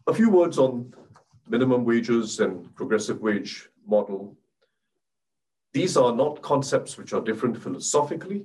A 0.06 0.14
few 0.14 0.30
words 0.30 0.58
on 0.58 0.94
minimum 1.48 1.84
wages 1.84 2.40
and 2.40 2.74
progressive 2.74 3.20
wage 3.20 3.68
model. 3.86 4.36
These 5.72 5.96
are 5.96 6.14
not 6.14 6.42
concepts 6.42 6.96
which 6.96 7.12
are 7.12 7.20
different 7.20 7.62
philosophically. 7.62 8.44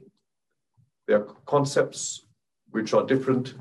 They 1.08 1.13
are 1.13 1.27
concepts 1.45 2.25
which 2.71 2.93
are 2.93 3.06
different 3.06 3.56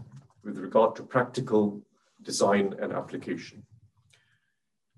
with 0.45 0.59
regard 0.59 0.97
to 0.97 1.03
practical 1.03 1.83
design 2.23 2.75
and 2.81 2.93
application. 2.93 3.63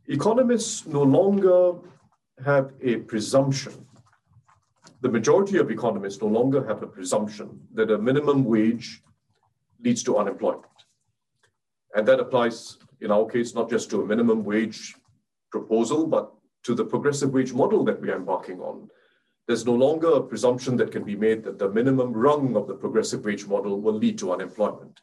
Economists 0.07 0.87
no 0.87 1.03
longer 1.03 1.75
have 2.45 2.73
a 2.83 2.97
presumption. 2.97 3.87
The 5.01 5.09
majority 5.09 5.59
of 5.59 5.71
economists 5.71 6.21
no 6.23 6.29
longer 6.29 6.67
have 6.67 6.83
a 6.83 6.87
presumption 6.87 7.61
that 7.75 7.91
a 7.91 7.99
minimum 7.99 8.45
wage 8.45 9.03
leads 9.85 10.03
to 10.05 10.19
unemployment. 10.19 10.65
And 11.95 12.07
that 12.09 12.21
applies, 12.21 12.79
in 13.01 13.11
our 13.11 13.27
case, 13.27 13.55
not 13.55 13.71
just 13.71 13.91
to 13.91 14.03
a 14.03 14.07
minimum 14.07 14.45
wage 14.45 14.95
proposal, 15.51 16.07
but 16.07 16.33
to 16.65 16.75
the 16.75 16.85
progressive 16.85 17.33
wage 17.33 17.53
model 17.53 17.85
that 17.85 18.01
we 18.01 18.11
are 18.11 18.17
embarking 18.17 18.61
on. 18.61 18.89
There's 19.47 19.67
no 19.67 19.75
longer 19.75 20.11
a 20.13 20.23
presumption 20.23 20.77
that 20.79 20.91
can 20.91 21.05
be 21.05 21.15
made 21.15 21.45
that 21.45 21.59
the 21.59 21.69
minimum 21.69 22.13
rung 22.13 22.57
of 22.57 22.67
the 22.67 22.75
progressive 22.75 23.25
wage 23.25 23.47
model 23.47 23.81
will 23.81 23.93
lead 23.93 24.19
to 24.19 24.33
unemployment. 24.33 25.01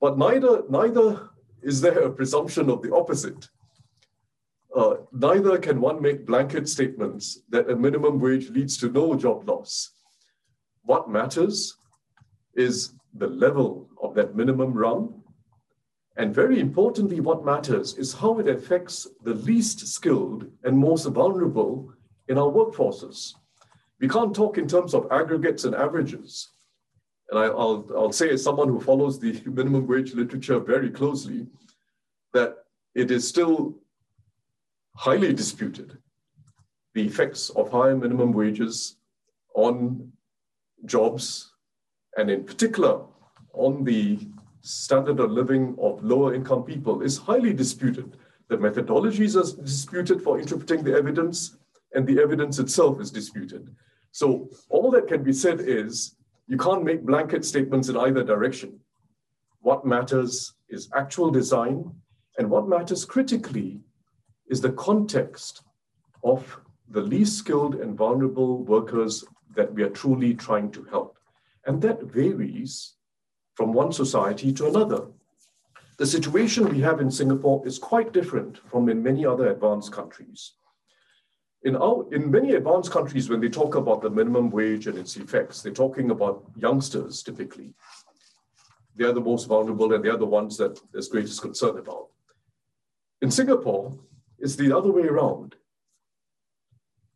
But 0.00 0.18
neither, 0.18 0.62
neither 0.68 1.30
is 1.62 1.80
there 1.80 2.00
a 2.00 2.10
presumption 2.10 2.68
of 2.70 2.82
the 2.82 2.94
opposite 2.94 3.48
uh, 4.78 4.96
neither 5.12 5.58
can 5.58 5.80
one 5.80 6.00
make 6.00 6.26
blanket 6.26 6.68
statements 6.68 7.40
that 7.48 7.70
a 7.70 7.76
minimum 7.76 8.20
wage 8.20 8.50
leads 8.50 8.76
to 8.78 8.90
no 8.90 9.14
job 9.14 9.48
loss. 9.48 9.90
What 10.82 11.10
matters 11.10 11.76
is 12.54 12.92
the 13.14 13.26
level 13.26 13.88
of 14.02 14.14
that 14.14 14.36
minimum 14.36 14.72
rung. 14.72 15.22
And 16.16 16.34
very 16.34 16.60
importantly, 16.60 17.20
what 17.20 17.44
matters 17.44 17.94
is 17.94 18.12
how 18.12 18.38
it 18.38 18.48
affects 18.48 19.06
the 19.22 19.34
least 19.34 19.86
skilled 19.86 20.50
and 20.64 20.76
most 20.76 21.06
vulnerable 21.06 21.92
in 22.28 22.38
our 22.38 22.50
workforces. 22.50 23.34
We 24.00 24.08
can't 24.08 24.34
talk 24.34 24.58
in 24.58 24.68
terms 24.68 24.94
of 24.94 25.06
aggregates 25.10 25.64
and 25.64 25.74
averages. 25.74 26.50
And 27.30 27.38
I, 27.38 27.50
will 27.50 27.90
I'll 27.96 28.12
say, 28.12 28.30
as 28.30 28.42
someone 28.42 28.68
who 28.68 28.80
follows 28.80 29.18
the 29.18 29.40
minimum 29.46 29.86
wage 29.86 30.14
literature 30.14 30.58
very 30.58 30.90
closely, 30.90 31.46
that 32.32 32.56
it 32.94 33.10
is 33.10 33.26
still 33.26 33.76
highly 34.96 35.32
disputed 35.32 35.98
the 36.94 37.06
effects 37.06 37.50
of 37.50 37.70
higher 37.70 37.96
minimum 37.96 38.32
wages 38.32 38.96
on 39.54 40.10
jobs, 40.84 41.52
and 42.18 42.30
in 42.30 42.44
particular 42.44 43.00
on 43.54 43.84
the 43.84 44.18
standard 44.60 45.20
of 45.20 45.30
living 45.30 45.76
of 45.80 46.02
lower 46.02 46.34
income 46.34 46.64
people 46.64 47.00
is 47.00 47.16
highly 47.16 47.52
disputed. 47.52 48.16
The 48.48 48.56
methodologies 48.56 49.36
are 49.36 49.62
disputed 49.62 50.20
for 50.20 50.40
interpreting 50.40 50.84
the 50.84 50.94
evidence, 50.94 51.56
and 51.94 52.06
the 52.06 52.20
evidence 52.20 52.58
itself 52.58 53.00
is 53.00 53.10
disputed. 53.10 53.70
So 54.10 54.50
all 54.68 54.90
that 54.90 55.06
can 55.06 55.22
be 55.22 55.32
said 55.32 55.60
is 55.60 56.16
you 56.48 56.56
can't 56.56 56.84
make 56.84 57.06
blanket 57.06 57.44
statements 57.44 57.88
in 57.88 57.96
either 57.96 58.24
direction. 58.24 58.80
What 59.60 59.86
matters 59.86 60.54
is 60.68 60.88
actual 60.94 61.30
design, 61.30 61.92
and 62.38 62.50
what 62.50 62.68
matters 62.68 63.04
critically 63.04 63.80
is 64.48 64.60
the 64.60 64.72
context 64.72 65.62
of 66.24 66.58
the 66.90 67.02
least 67.02 67.36
skilled 67.36 67.76
and 67.76 67.96
vulnerable 67.96 68.64
workers 68.64 69.24
that 69.54 69.72
we 69.72 69.82
are 69.82 69.90
truly 69.90 70.34
trying 70.34 70.70
to 70.72 70.82
help. 70.84 71.17
And 71.68 71.82
that 71.82 72.02
varies 72.02 72.94
from 73.54 73.74
one 73.74 73.92
society 73.92 74.54
to 74.54 74.68
another. 74.68 75.02
The 75.98 76.06
situation 76.06 76.70
we 76.70 76.80
have 76.80 77.02
in 77.02 77.10
Singapore 77.10 77.62
is 77.66 77.78
quite 77.78 78.14
different 78.14 78.58
from 78.70 78.88
in 78.88 79.02
many 79.02 79.26
other 79.26 79.50
advanced 79.50 79.92
countries. 79.92 80.54
In, 81.64 81.76
our, 81.76 82.06
in 82.10 82.30
many 82.30 82.54
advanced 82.54 82.90
countries, 82.90 83.28
when 83.28 83.42
they 83.42 83.50
talk 83.50 83.74
about 83.74 84.00
the 84.00 84.08
minimum 84.08 84.50
wage 84.50 84.86
and 84.86 84.96
its 84.96 85.18
effects, 85.18 85.60
they're 85.60 85.72
talking 85.84 86.10
about 86.10 86.50
youngsters 86.56 87.22
typically. 87.22 87.74
they're 88.96 89.12
the 89.12 89.20
most 89.20 89.46
vulnerable 89.46 89.92
and 89.92 90.02
they're 90.02 90.16
the 90.16 90.34
ones 90.40 90.56
that 90.56 90.80
there's 90.90 91.08
greatest 91.08 91.42
concern 91.42 91.76
about. 91.76 92.06
In 93.20 93.30
Singapore, 93.30 93.94
it's 94.38 94.56
the 94.56 94.74
other 94.74 94.90
way 94.90 95.02
around. 95.02 95.56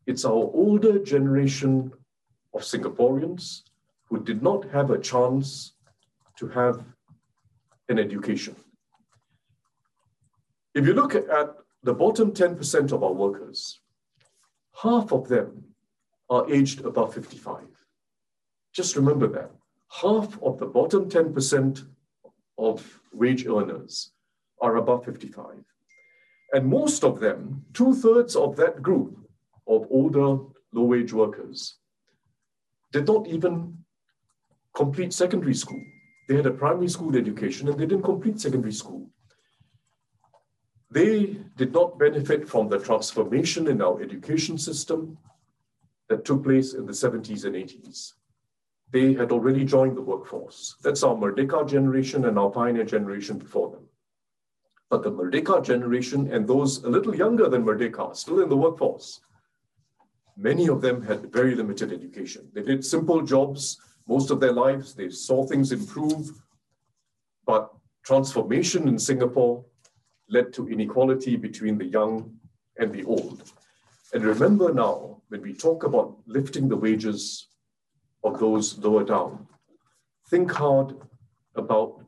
It's 0.07 0.27
our 0.27 0.45
older 0.63 0.99
generation 0.99 1.93
of 2.53 2.61
Singaporeans 2.61 3.63
who 4.13 4.23
did 4.23 4.43
not 4.43 4.69
have 4.69 4.91
a 4.91 4.99
chance 4.99 5.73
to 6.37 6.47
have 6.47 6.85
an 7.89 7.99
education. 7.99 8.55
If 10.75 10.87
you 10.87 10.93
look 10.93 11.15
at 11.15 11.57
the 11.83 11.95
bottom 11.95 12.31
10% 12.31 12.93
of 12.93 13.03
our 13.03 13.15
workers, 13.15 13.81
half 14.83 15.13
of 15.13 15.29
them 15.29 15.65
are 16.29 16.45
aged 16.53 16.85
above 16.85 17.15
55. 17.15 17.65
Just 18.75 18.97
remember 18.97 19.29
that. 19.29 19.51
Half 20.03 20.39
of 20.43 20.59
the 20.59 20.67
bottom 20.67 21.09
10% 21.09 21.87
of 22.59 23.01
wage 23.15 23.47
earners 23.47 24.11
are 24.61 24.77
above 24.77 25.07
55. 25.07 25.65
And 26.53 26.67
most 26.67 27.03
of 27.03 27.19
them, 27.19 27.65
two 27.73 27.95
thirds 27.95 28.37
of 28.37 28.57
that 28.57 28.83
group 28.83 29.17
of 29.67 29.87
older 29.91 30.37
low 30.75 30.85
wage 30.85 31.15
workers, 31.15 31.77
did 32.93 33.07
not 33.07 33.27
even 33.27 33.82
complete 34.75 35.13
secondary 35.13 35.55
school. 35.55 35.83
They 36.29 36.37
had 36.37 36.47
a 36.47 36.51
primary 36.51 36.89
school 36.89 37.17
education 37.17 37.69
and 37.69 37.79
they 37.79 37.87
didn't 37.87 38.05
complete 38.05 38.41
secondary 38.41 38.73
school. 38.73 39.11
They 40.91 41.39
did 41.57 41.73
not 41.73 41.99
benefit 41.99 42.49
from 42.49 42.69
the 42.69 42.79
transformation 42.79 43.69
in 43.69 43.81
our 43.81 44.01
education 44.03 44.59
system 44.59 45.19
that 46.09 46.25
took 46.25 46.45
place 46.45 46.75
in 46.75 46.87
the 46.87 46.93
70s 46.93 47.45
and 47.45 47.55
80s. 47.55 48.13
They 48.91 49.15
had 49.15 49.33
already 49.33 49.65
joined 49.65 49.97
the 49.97 50.03
workforce. 50.03 50.77
That's 50.83 51.03
our 51.03 51.15
Merdeka 51.15 51.67
generation 51.67 52.27
and 52.27 52.39
our 52.39 52.51
pioneer 52.51 52.85
generation 52.85 53.39
before 53.39 53.71
them. 53.71 53.89
But 54.91 55.03
the 55.03 55.11
Merdeka 55.11 55.65
generation 55.65 56.31
and 56.31 56.47
those 56.47 56.85
a 56.85 56.91
little 56.91 57.17
younger 57.17 57.49
than 57.49 57.65
Merdeka, 57.65 58.15
still 58.15 58.41
in 58.41 58.51
the 58.51 58.57
workforce, 58.57 59.21
many 60.37 60.69
of 60.69 60.83
them 60.83 61.01
had 61.01 61.33
very 61.33 61.55
limited 61.55 61.91
education. 61.91 62.51
They 62.53 62.63
did 62.63 62.85
simple 62.85 63.23
jobs 63.23 63.79
most 64.07 64.31
of 64.31 64.41
their 64.41 64.53
lives, 64.53 64.95
they 64.95 65.09
saw 65.11 65.45
things 65.45 65.73
improve, 65.73 66.31
but 67.47 67.73
transformation 68.05 68.89
in 68.89 68.99
Singapore 68.99 69.65
led 70.29 70.53
to 70.55 70.69
inequality 70.69 71.37
between 71.37 71.79
the 71.79 71.85
young 71.85 72.35
and 72.79 72.93
the 72.93 73.05
old. 73.05 73.43
And 74.13 74.25
remember 74.25 74.73
now, 74.73 75.23
when 75.29 75.43
we 75.43 75.55
talk 75.55 75.85
about 75.85 76.17
lifting 76.27 76.69
the 76.69 76.77
wages 76.77 77.49
of 78.25 78.39
those 78.39 78.79
lower 78.79 79.05
down, 79.05 79.47
think 80.29 80.51
hard 80.53 80.97
about 81.55 82.05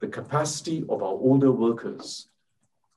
the 0.00 0.08
capacity 0.08 0.84
of 0.88 1.02
our 1.02 1.12
older 1.12 1.52
workers 1.52 2.28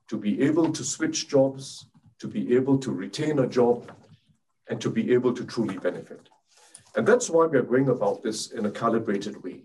to 0.10 0.18
be 0.18 0.42
able 0.42 0.72
to 0.72 0.84
switch 0.84 1.28
jobs, 1.28 1.86
to 2.20 2.28
be 2.28 2.56
able 2.56 2.78
to 2.80 2.92
retain 2.92 3.40
a 3.40 3.48
job, 3.48 3.92
and 4.68 4.82
to 4.82 4.90
be 4.90 5.14
able 5.14 5.34
to 5.34 5.46
truly 5.46 5.78
benefit. 5.78 6.30
And 6.96 7.06
that's 7.06 7.30
why 7.30 7.46
we 7.46 7.58
are 7.58 7.64
going 7.64 7.90
about 7.90 8.24
this 8.24 8.52
in 8.52 8.66
a 8.66 8.72
calibrated 8.72 9.44
way. 9.44 9.64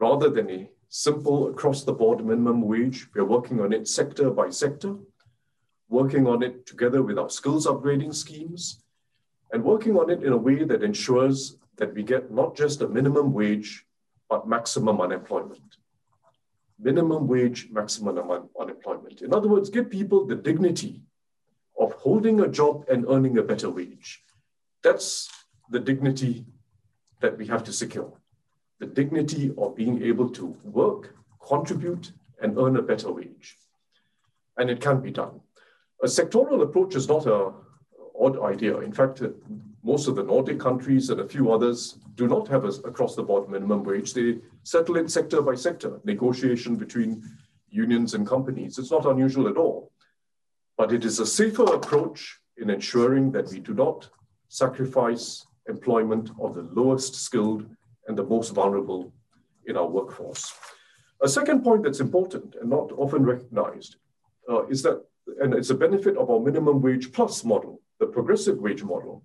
Rather 0.00 0.28
than 0.28 0.50
a 0.50 0.70
simple 0.88 1.48
across 1.48 1.84
the 1.84 1.92
board 1.92 2.24
minimum 2.24 2.62
wage, 2.62 3.06
we 3.14 3.20
are 3.20 3.24
working 3.36 3.60
on 3.60 3.72
it 3.72 3.86
sector 3.86 4.30
by 4.30 4.50
sector, 4.50 4.96
working 5.88 6.26
on 6.26 6.42
it 6.42 6.66
together 6.66 7.02
with 7.02 7.18
our 7.18 7.30
skills 7.30 7.66
upgrading 7.66 8.14
schemes, 8.14 8.82
and 9.52 9.62
working 9.62 9.96
on 9.96 10.10
it 10.10 10.24
in 10.24 10.32
a 10.32 10.36
way 10.36 10.64
that 10.64 10.82
ensures 10.82 11.56
that 11.76 11.94
we 11.94 12.02
get 12.02 12.32
not 12.32 12.56
just 12.56 12.80
a 12.80 12.88
minimum 12.88 13.32
wage, 13.32 13.84
but 14.28 14.48
maximum 14.48 15.00
unemployment. 15.00 15.76
Minimum 16.78 17.28
wage, 17.28 17.68
maximum 17.70 18.30
un- 18.30 18.48
unemployment. 18.58 19.22
In 19.22 19.32
other 19.34 19.48
words, 19.48 19.70
give 19.70 19.90
people 19.90 20.26
the 20.26 20.36
dignity 20.36 21.02
of 21.78 21.92
holding 21.92 22.40
a 22.40 22.48
job 22.48 22.84
and 22.90 23.06
earning 23.08 23.38
a 23.38 23.42
better 23.42 23.70
wage. 23.70 24.22
That's 24.82 25.28
the 25.70 25.80
dignity 25.80 26.44
that 27.20 27.38
we 27.38 27.46
have 27.46 27.64
to 27.64 27.72
secure 27.72 28.12
the 28.80 28.86
dignity 28.86 29.52
of 29.58 29.76
being 29.76 30.02
able 30.02 30.28
to 30.30 30.46
work, 30.64 31.14
contribute, 31.46 32.12
and 32.42 32.58
earn 32.58 32.76
a 32.76 32.82
better 32.82 33.12
wage. 33.12 33.58
And 34.56 34.70
it 34.70 34.80
can 34.80 35.00
be 35.00 35.10
done. 35.10 35.40
A 36.02 36.06
sectoral 36.06 36.62
approach 36.62 36.94
is 36.96 37.06
not 37.06 37.26
a 37.26 37.52
odd 38.18 38.42
idea. 38.42 38.78
In 38.78 38.92
fact, 38.92 39.22
uh, 39.22 39.28
most 39.82 40.08
of 40.08 40.16
the 40.16 40.22
Nordic 40.22 40.58
countries 40.58 41.08
and 41.10 41.20
a 41.20 41.28
few 41.28 41.52
others 41.52 41.98
do 42.14 42.26
not 42.26 42.48
have 42.48 42.64
a 42.64 42.72
across 42.88 43.14
the 43.14 43.22
board 43.22 43.48
minimum 43.48 43.84
wage. 43.84 44.12
They 44.12 44.38
settle 44.62 44.96
it 44.96 45.10
sector 45.10 45.40
by 45.40 45.54
sector, 45.54 46.00
negotiation 46.04 46.76
between 46.76 47.22
unions 47.68 48.14
and 48.14 48.26
companies. 48.26 48.78
It's 48.78 48.90
not 48.90 49.06
unusual 49.06 49.48
at 49.48 49.56
all. 49.56 49.92
But 50.76 50.92
it 50.92 51.04
is 51.04 51.18
a 51.18 51.26
safer 51.26 51.64
approach 51.64 52.40
in 52.56 52.68
ensuring 52.68 53.32
that 53.32 53.48
we 53.48 53.60
do 53.60 53.74
not 53.74 54.08
sacrifice 54.48 55.46
employment 55.70 56.30
of 56.40 56.54
the 56.54 56.68
lowest 56.80 57.14
skilled 57.14 57.64
and 58.06 58.16
the 58.16 58.24
most 58.24 58.50
vulnerable 58.50 59.12
in 59.66 59.76
our 59.76 59.88
workforce. 59.88 60.52
A 61.22 61.28
second 61.28 61.62
point 61.62 61.82
that's 61.84 62.00
important 62.00 62.56
and 62.60 62.68
not 62.68 62.92
often 62.92 63.24
recognized 63.24 63.96
uh, 64.50 64.66
is 64.66 64.82
that, 64.82 65.04
and 65.40 65.54
it's 65.54 65.70
a 65.70 65.74
benefit 65.74 66.16
of 66.16 66.30
our 66.30 66.40
minimum 66.40 66.80
wage 66.82 67.12
plus 67.12 67.44
model, 67.44 67.80
the 67.98 68.06
progressive 68.06 68.58
wage 68.58 68.82
model, 68.82 69.22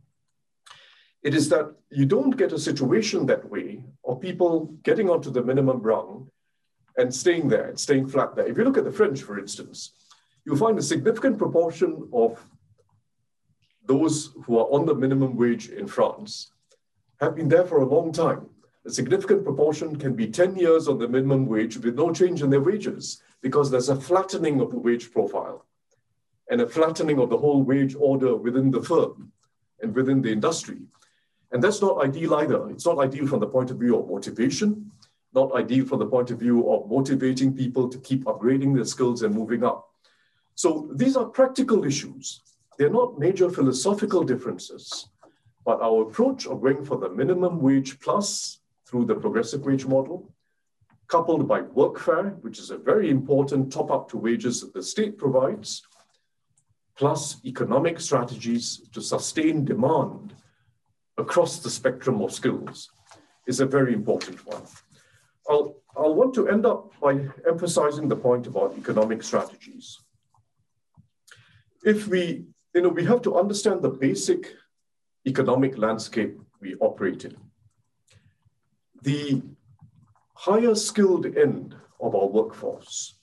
it 1.23 1.33
is 1.33 1.49
that 1.49 1.73
you 1.89 2.05
don't 2.05 2.37
get 2.37 2.53
a 2.53 2.59
situation 2.59 3.25
that 3.25 3.49
way 3.49 3.83
of 4.03 4.21
people 4.21 4.51
getting 4.83 5.09
onto 5.09 5.31
the 5.31 5.43
minimum 5.43 5.81
rung 5.81 6.29
and 6.97 7.13
staying 7.13 7.49
there 7.49 7.67
and 7.69 7.79
staying 7.79 8.07
flat 8.07 8.35
there. 8.35 8.45
If 8.45 8.57
you 8.57 8.63
look 8.63 8.77
at 8.77 8.83
the 8.83 8.91
French, 8.91 9.23
for 9.23 9.39
instance, 9.39 9.93
you'll 10.45 10.63
find 10.65 10.77
a 10.77 10.83
significant 10.83 11.39
proportion 11.39 12.07
of 12.13 12.45
those 13.85 14.33
who 14.45 14.57
are 14.57 14.67
on 14.71 14.85
the 14.85 14.95
minimum 14.95 15.35
wage 15.35 15.69
in 15.69 15.87
France 15.87 16.51
have 17.19 17.35
been 17.35 17.47
there 17.47 17.65
for 17.65 17.81
a 17.81 17.85
long 17.85 18.11
time. 18.11 18.47
A 18.85 18.89
significant 18.89 19.43
proportion 19.43 19.95
can 19.95 20.13
be 20.13 20.27
10 20.27 20.55
years 20.55 20.87
on 20.87 20.99
the 20.99 21.07
minimum 21.07 21.47
wage 21.47 21.77
with 21.77 21.95
no 21.95 22.13
change 22.13 22.41
in 22.41 22.49
their 22.49 22.61
wages 22.61 23.21
because 23.41 23.71
there's 23.71 23.89
a 23.89 23.95
flattening 23.95 24.61
of 24.61 24.71
the 24.71 24.77
wage 24.77 25.11
profile 25.11 25.65
and 26.49 26.61
a 26.61 26.67
flattening 26.67 27.19
of 27.19 27.29
the 27.29 27.37
whole 27.37 27.63
wage 27.63 27.95
order 27.97 28.35
within 28.35 28.69
the 28.69 28.81
firm 28.81 29.31
and 29.81 29.95
within 29.95 30.21
the 30.21 30.31
industry. 30.31 30.77
And 31.51 31.63
that's 31.63 31.81
not 31.81 32.03
ideal 32.03 32.35
either. 32.35 32.69
It's 32.69 32.85
not 32.85 32.99
ideal 32.99 33.27
from 33.27 33.39
the 33.39 33.47
point 33.47 33.71
of 33.71 33.77
view 33.77 33.97
of 33.97 34.09
motivation, 34.09 34.91
not 35.33 35.55
ideal 35.55 35.85
from 35.85 35.99
the 35.99 36.05
point 36.05 36.29
of 36.31 36.39
view 36.39 36.69
of 36.69 36.89
motivating 36.89 37.55
people 37.55 37.89
to 37.89 37.97
keep 37.99 38.25
upgrading 38.25 38.75
their 38.75 38.85
skills 38.85 39.23
and 39.23 39.33
moving 39.33 39.63
up. 39.63 39.89
So 40.53 40.89
these 40.93 41.17
are 41.17 41.25
practical 41.25 41.85
issues 41.85 42.41
they're 42.77 42.89
not 42.89 43.19
major 43.19 43.49
philosophical 43.49 44.23
differences, 44.23 45.09
but 45.65 45.81
our 45.81 46.03
approach 46.03 46.45
of 46.45 46.61
going 46.61 46.83
for 46.83 46.97
the 46.97 47.09
minimum 47.09 47.59
wage 47.59 47.99
plus 47.99 48.59
through 48.85 49.05
the 49.05 49.15
progressive 49.15 49.65
wage 49.65 49.85
model, 49.85 50.31
coupled 51.07 51.47
by 51.47 51.61
workfare, 51.61 52.39
which 52.41 52.59
is 52.59 52.71
a 52.71 52.77
very 52.77 53.09
important 53.09 53.71
top 53.71 53.91
up 53.91 54.09
to 54.09 54.17
wages 54.17 54.61
that 54.61 54.73
the 54.73 54.83
state 54.83 55.17
provides, 55.17 55.83
plus 56.95 57.37
economic 57.45 57.99
strategies 57.99 58.81
to 58.93 59.01
sustain 59.01 59.65
demand 59.65 60.33
across 61.17 61.59
the 61.59 61.69
spectrum 61.69 62.21
of 62.21 62.31
skills 62.31 62.89
is 63.47 63.59
a 63.59 63.65
very 63.65 63.93
important 63.93 64.45
one. 64.45 64.63
I'll, 65.49 65.75
I'll 65.95 66.15
want 66.15 66.33
to 66.35 66.47
end 66.49 66.65
up 66.65 66.93
by 66.99 67.27
emphasizing 67.47 68.07
the 68.07 68.15
point 68.15 68.47
about 68.47 68.75
economic 68.77 69.23
strategies. 69.23 69.99
If 71.83 72.07
we 72.07 72.45
you 72.75 72.81
know, 72.81 72.89
we 72.89 73.05
have 73.05 73.21
to 73.21 73.37
understand 73.37 73.81
the 73.81 73.89
basic 73.89 74.53
economic 75.25 75.77
landscape 75.77 76.37
we 76.59 76.75
operate 76.75 77.23
in. 77.23 77.37
The 79.01 79.41
higher 80.33 80.75
skilled 80.75 81.25
end 81.37 81.73
of 82.01 82.13
our 82.13 82.27
workforce 82.27 83.15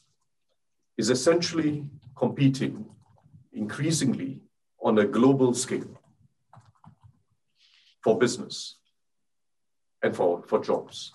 is 0.97 1.11
essentially 1.11 1.85
competing 2.17 2.87
increasingly 3.53 4.41
on 4.83 4.99
a 4.99 5.05
global 5.05 5.53
scale 5.53 6.01
for 8.03 8.19
business 8.19 8.77
and 10.03 10.17
for, 10.17 10.43
for 10.49 10.65
jobs. 10.65 11.13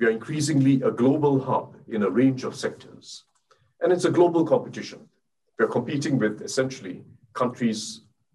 We 0.00 0.06
are 0.06 0.10
increasingly 0.10 0.82
a 0.82 0.90
global 0.90 1.40
hub 1.40 1.76
in 1.86 2.02
a 2.02 2.10
range 2.10 2.42
of 2.42 2.56
sectors. 2.56 3.22
And 3.80 3.92
it's 3.92 4.04
a 4.04 4.10
global 4.10 4.44
competition. 4.44 5.08
We're 5.58 5.68
competing 5.68 6.18
with 6.18 6.42
essentially 6.42 7.04
countries 7.42 7.80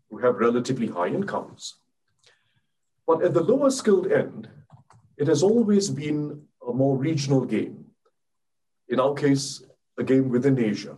who 0.09 0.17
have 0.17 0.35
relatively 0.47 0.87
high 0.87 1.07
incomes. 1.19 1.75
But 3.05 3.21
at 3.23 3.33
the 3.33 3.43
lower 3.43 3.69
skilled 3.69 4.11
end, 4.11 4.47
it 5.17 5.27
has 5.27 5.43
always 5.43 5.89
been 5.89 6.21
a 6.67 6.73
more 6.73 6.97
regional 6.97 7.43
game. 7.45 7.85
In 8.87 8.99
our 8.99 9.13
case, 9.13 9.63
a 9.97 10.03
game 10.03 10.29
within 10.29 10.57
Asia, 10.57 10.95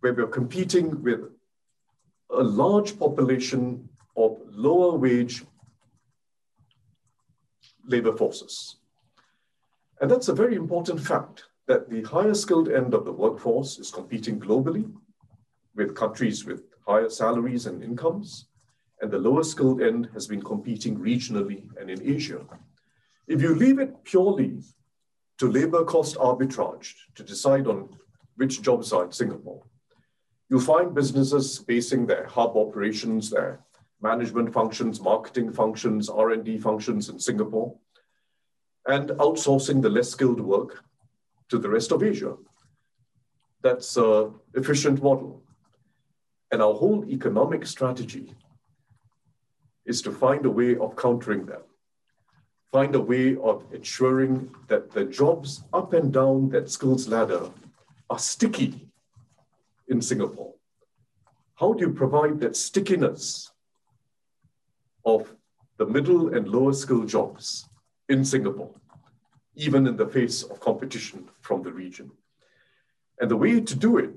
where 0.00 0.14
we're 0.14 0.36
competing 0.40 1.02
with 1.02 1.20
a 2.30 2.42
large 2.42 2.98
population 2.98 3.88
of 4.16 4.38
lower 4.66 4.96
wage 4.96 5.44
labor 7.84 8.12
forces. 8.12 8.76
And 10.00 10.10
that's 10.10 10.28
a 10.28 10.40
very 10.42 10.54
important 10.54 11.00
fact 11.00 11.44
that 11.68 11.90
the 11.90 12.02
higher 12.02 12.34
skilled 12.34 12.68
end 12.68 12.94
of 12.94 13.04
the 13.04 13.12
workforce 13.12 13.78
is 13.78 13.90
competing 13.90 14.38
globally 14.38 14.84
with 15.74 15.94
countries 15.94 16.44
with 16.44 16.62
higher 16.86 17.08
salaries 17.08 17.66
and 17.66 17.82
incomes, 17.82 18.46
and 19.00 19.10
the 19.10 19.18
lower 19.18 19.42
skilled 19.42 19.82
end 19.82 20.08
has 20.14 20.26
been 20.26 20.42
competing 20.42 20.98
regionally 20.98 21.68
and 21.78 21.90
in 21.90 22.02
Asia. 22.02 22.40
If 23.26 23.42
you 23.42 23.54
leave 23.54 23.78
it 23.78 24.04
purely 24.04 24.62
to 25.38 25.50
labor 25.50 25.84
cost 25.84 26.16
arbitrage 26.16 26.94
to 27.14 27.22
decide 27.22 27.66
on 27.66 27.88
which 28.36 28.62
jobs 28.62 28.92
are 28.92 29.04
in 29.04 29.12
Singapore, 29.12 29.62
you'll 30.48 30.60
find 30.60 30.94
businesses 30.94 31.58
basing 31.58 32.06
their 32.06 32.26
hub 32.26 32.56
operations, 32.56 33.30
their 33.30 33.60
management 34.00 34.52
functions, 34.52 35.00
marketing 35.00 35.52
functions, 35.52 36.08
R&D 36.08 36.58
functions 36.58 37.08
in 37.08 37.18
Singapore, 37.18 37.76
and 38.86 39.10
outsourcing 39.10 39.82
the 39.82 39.88
less 39.88 40.10
skilled 40.10 40.40
work 40.40 40.84
to 41.48 41.58
the 41.58 41.68
rest 41.68 41.92
of 41.92 42.02
Asia. 42.02 42.36
That's 43.62 43.96
an 43.96 44.34
efficient 44.54 45.02
model. 45.02 45.42
And 46.56 46.62
our 46.62 46.72
whole 46.72 47.04
economic 47.04 47.66
strategy 47.66 48.32
is 49.84 50.00
to 50.00 50.10
find 50.10 50.46
a 50.46 50.50
way 50.50 50.74
of 50.74 50.96
countering 50.96 51.44
them, 51.44 51.60
find 52.72 52.94
a 52.94 53.00
way 53.12 53.36
of 53.36 53.66
ensuring 53.74 54.54
that 54.68 54.90
the 54.90 55.04
jobs 55.04 55.64
up 55.74 55.92
and 55.92 56.10
down 56.10 56.48
that 56.52 56.70
skills 56.70 57.08
ladder 57.08 57.50
are 58.08 58.18
sticky 58.18 58.88
in 59.88 60.00
Singapore. 60.00 60.54
How 61.56 61.74
do 61.74 61.84
you 61.84 61.92
provide 61.92 62.40
that 62.40 62.56
stickiness 62.56 63.52
of 65.04 65.34
the 65.76 65.84
middle 65.84 66.34
and 66.34 66.48
lower 66.48 66.72
skill 66.72 67.04
jobs 67.04 67.68
in 68.08 68.24
Singapore, 68.24 68.74
even 69.56 69.86
in 69.86 69.98
the 69.98 70.08
face 70.08 70.42
of 70.42 70.58
competition 70.60 71.28
from 71.42 71.62
the 71.62 71.72
region? 71.72 72.10
And 73.20 73.30
the 73.30 73.36
way 73.36 73.60
to 73.60 73.76
do 73.76 73.98
it 73.98 74.14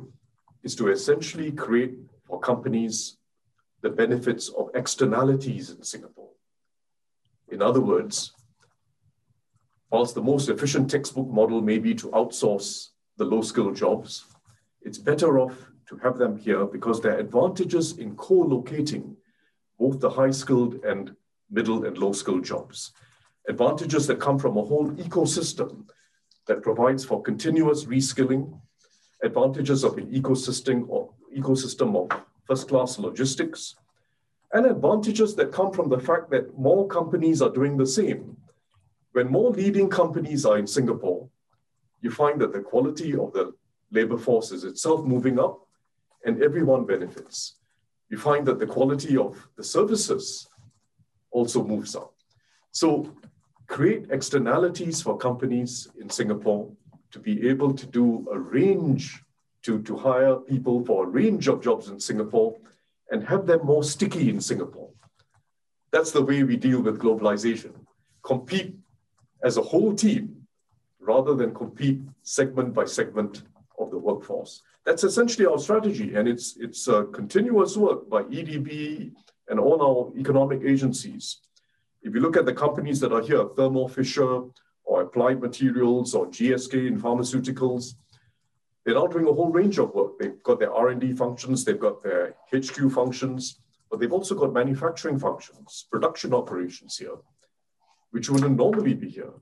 is 0.63 0.73
to 0.77 0.87
essentially 0.87 1.51
create 1.51 1.97
for 2.29 2.39
companies 2.39 3.17
the 3.81 3.89
benefits 3.89 4.49
of 4.49 4.69
externalities 4.75 5.71
in 5.71 5.83
Singapore. 5.83 6.29
In 7.49 7.61
other 7.61 7.81
words, 7.81 8.33
whilst 9.89 10.13
the 10.13 10.21
most 10.21 10.49
efficient 10.49 10.91
textbook 10.91 11.27
model 11.29 11.61
may 11.61 11.79
be 11.79 11.95
to 11.95 12.07
outsource 12.09 12.89
the 13.17 13.25
low 13.25 13.41
skilled 13.41 13.75
jobs, 13.75 14.25
it's 14.81 14.99
better 14.99 15.39
off 15.39 15.71
to 15.87 15.97
have 15.97 16.17
them 16.17 16.37
here 16.37 16.65
because 16.65 17.01
there 17.01 17.15
are 17.15 17.19
advantages 17.19 17.97
in 17.97 18.15
co-locating 18.15 19.17
both 19.79 19.99
the 19.99 20.09
high 20.09 20.29
skilled 20.29 20.83
and 20.83 21.15
middle 21.49 21.85
and 21.85 21.97
low 21.97 22.11
skilled 22.11 22.45
jobs. 22.45 22.91
Advantages 23.47 24.05
that 24.05 24.19
come 24.19 24.37
from 24.37 24.57
a 24.57 24.63
whole 24.63 24.91
ecosystem 24.91 25.85
that 26.45 26.61
provides 26.61 27.03
for 27.03 27.23
continuous 27.23 27.85
reskilling, 27.85 28.59
advantages 29.23 29.83
of 29.83 29.97
an 29.97 30.11
ecosystem 30.11 30.85
or 30.89 31.09
ecosystem 31.37 31.95
of 31.95 32.21
first 32.45 32.67
class 32.67 32.97
logistics, 32.97 33.75
and 34.53 34.65
advantages 34.65 35.35
that 35.35 35.51
come 35.51 35.71
from 35.71 35.89
the 35.89 35.99
fact 35.99 36.31
that 36.31 36.57
more 36.57 36.87
companies 36.87 37.41
are 37.41 37.51
doing 37.51 37.77
the 37.77 37.85
same. 37.85 38.35
When 39.11 39.31
more 39.31 39.51
leading 39.51 39.89
companies 39.89 40.45
are 40.45 40.57
in 40.57 40.65
Singapore, 40.65 41.29
you 42.01 42.09
find 42.09 42.39
that 42.41 42.53
the 42.53 42.61
quality 42.61 43.13
of 43.15 43.33
the 43.33 43.53
labor 43.91 44.17
force 44.17 44.51
is 44.51 44.63
itself 44.63 45.05
moving 45.05 45.39
up 45.39 45.67
and 46.25 46.41
everyone 46.41 46.85
benefits. 46.85 47.55
You 48.09 48.17
find 48.17 48.45
that 48.47 48.59
the 48.59 48.65
quality 48.65 49.17
of 49.17 49.47
the 49.55 49.63
services 49.63 50.47
also 51.31 51.63
moves 51.63 51.95
up. 51.95 52.13
So 52.71 53.13
create 53.67 54.07
externalities 54.09 55.01
for 55.01 55.17
companies 55.17 55.87
in 56.01 56.09
Singapore 56.09 56.71
to 57.11 57.19
be 57.19 57.47
able 57.47 57.73
to 57.73 57.85
do 57.85 58.27
a 58.31 58.39
range 58.39 59.21
to, 59.69 59.81
to 59.83 59.95
hire 59.95 60.35
people 60.35 60.83
for 60.83 61.03
a 61.03 61.07
range 61.07 61.47
of 61.47 61.61
jobs 61.61 61.89
in 61.89 61.99
Singapore 61.99 62.55
and 63.11 63.23
have 63.23 63.45
them 63.45 63.63
more 63.63 63.83
sticky 63.83 64.29
in 64.29 64.41
Singapore. 64.41 64.89
That's 65.91 66.11
the 66.11 66.23
way 66.23 66.41
we 66.43 66.57
deal 66.57 66.81
with 66.81 66.99
globalization. 66.99 67.73
Compete 68.23 68.75
as 69.43 69.57
a 69.57 69.61
whole 69.61 69.93
team 69.93 70.47
rather 70.99 71.35
than 71.35 71.53
compete 71.53 72.01
segment 72.23 72.73
by 72.73 72.85
segment 72.85 73.43
of 73.79 73.91
the 73.91 73.97
workforce. 73.97 74.63
That's 74.85 75.03
essentially 75.03 75.45
our 75.45 75.59
strategy, 75.59 76.15
and 76.15 76.27
it's, 76.27 76.57
it's 76.57 76.87
a 76.87 77.05
continuous 77.05 77.77
work 77.77 78.09
by 78.09 78.23
EDB 78.23 79.13
and 79.49 79.59
all 79.59 79.79
our 79.87 80.19
economic 80.19 80.61
agencies. 80.63 81.41
If 82.01 82.15
you 82.15 82.21
look 82.21 82.37
at 82.37 82.45
the 82.45 82.53
companies 82.53 82.99
that 83.01 83.13
are 83.13 83.21
here, 83.21 83.45
Thermo 83.55 83.87
Fisher 83.87 84.41
or 84.83 85.01
Applied 85.01 85.39
Materials 85.39 86.15
or 86.15 86.25
GSK 86.27 86.87
in 86.87 86.99
pharmaceuticals, 86.99 87.93
they're 88.89 88.97
now 88.97 89.05
doing 89.05 89.27
a 89.27 89.33
whole 89.33 89.51
range 89.51 89.77
of 89.77 89.93
work. 89.93 90.17
They've 90.17 90.41
got 90.41 90.57
their 90.57 90.73
R&D 90.73 91.13
functions, 91.13 91.63
they've 91.63 91.79
got 91.79 92.01
their 92.01 92.33
HQ 92.51 92.91
functions, 92.91 93.59
but 93.87 93.99
they've 93.99 94.11
also 94.11 94.33
got 94.33 94.51
manufacturing 94.51 95.19
functions, 95.19 95.85
production 95.91 96.33
operations 96.33 96.97
here, 96.97 97.17
which 98.09 98.31
wouldn't 98.31 98.57
normally 98.57 98.95
be 98.95 99.07
here. 99.07 99.33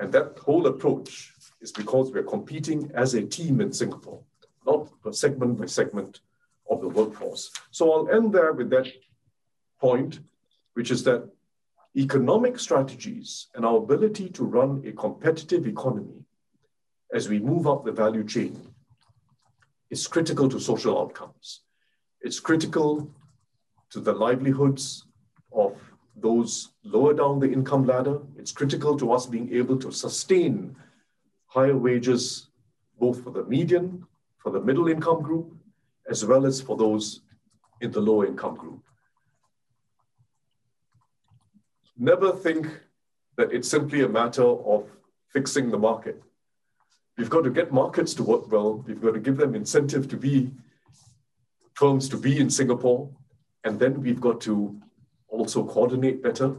And 0.00 0.12
that 0.12 0.36
whole 0.36 0.66
approach 0.66 1.32
is 1.60 1.70
because 1.70 2.10
we're 2.10 2.24
competing 2.24 2.90
as 2.92 3.14
a 3.14 3.22
team 3.22 3.60
in 3.60 3.72
Singapore, 3.72 4.24
not 4.66 4.88
segment 5.12 5.58
by 5.58 5.66
segment 5.66 6.20
of 6.68 6.80
the 6.80 6.88
workforce. 6.88 7.52
So 7.70 7.92
I'll 7.92 8.10
end 8.10 8.32
there 8.32 8.52
with 8.52 8.70
that 8.70 8.88
point, 9.80 10.18
which 10.74 10.90
is 10.90 11.04
that 11.04 11.30
economic 11.96 12.58
strategies 12.58 13.46
and 13.54 13.64
our 13.64 13.76
ability 13.76 14.30
to 14.30 14.42
run 14.42 14.82
a 14.84 14.90
competitive 14.90 15.68
economy 15.68 16.24
as 17.14 17.28
we 17.28 17.38
move 17.38 17.68
up 17.68 17.84
the 17.84 17.92
value 17.92 18.24
chain 18.24 18.71
is 19.92 20.08
critical 20.08 20.48
to 20.48 20.58
social 20.58 20.98
outcomes. 20.98 21.60
It's 22.22 22.40
critical 22.40 23.10
to 23.90 24.00
the 24.00 24.14
livelihoods 24.14 25.04
of 25.52 25.76
those 26.16 26.70
lower 26.82 27.12
down 27.12 27.40
the 27.40 27.52
income 27.52 27.84
ladder. 27.84 28.18
It's 28.38 28.52
critical 28.52 28.96
to 28.96 29.12
us 29.12 29.26
being 29.26 29.52
able 29.52 29.76
to 29.80 29.92
sustain 29.92 30.74
higher 31.46 31.76
wages, 31.76 32.48
both 32.98 33.22
for 33.22 33.30
the 33.30 33.44
median, 33.44 34.06
for 34.38 34.50
the 34.50 34.62
middle 34.62 34.88
income 34.88 35.20
group, 35.22 35.54
as 36.08 36.24
well 36.24 36.46
as 36.46 36.58
for 36.62 36.74
those 36.78 37.20
in 37.82 37.90
the 37.90 38.00
low 38.00 38.24
income 38.24 38.56
group. 38.56 38.82
Never 41.98 42.32
think 42.32 42.66
that 43.36 43.52
it's 43.52 43.68
simply 43.68 44.02
a 44.02 44.08
matter 44.08 44.48
of 44.72 44.88
fixing 45.28 45.70
the 45.70 45.78
market. 45.78 46.22
We've 47.18 47.30
got 47.30 47.44
to 47.44 47.50
get 47.50 47.72
markets 47.72 48.14
to 48.14 48.22
work 48.22 48.50
well. 48.50 48.84
We've 48.86 49.00
got 49.00 49.12
to 49.12 49.20
give 49.20 49.36
them 49.36 49.54
incentive 49.54 50.08
to 50.08 50.16
be 50.16 50.50
firms 51.74 52.08
to 52.08 52.16
be 52.16 52.38
in 52.38 52.48
Singapore. 52.50 53.10
And 53.64 53.78
then 53.78 54.00
we've 54.00 54.20
got 54.20 54.40
to 54.42 54.80
also 55.28 55.64
coordinate 55.64 56.22
better. 56.22 56.56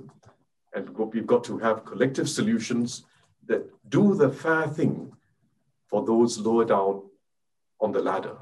And 0.73 0.89
we've 0.89 1.27
got 1.27 1.43
to 1.45 1.57
have 1.59 1.85
collective 1.85 2.29
solutions 2.29 3.05
that 3.47 3.63
do 3.89 4.15
the 4.15 4.29
fair 4.29 4.67
thing 4.67 5.11
for 5.87 6.05
those 6.05 6.39
lower 6.39 6.65
down 6.65 7.03
on 7.79 7.91
the 7.91 7.99
ladder. 7.99 8.37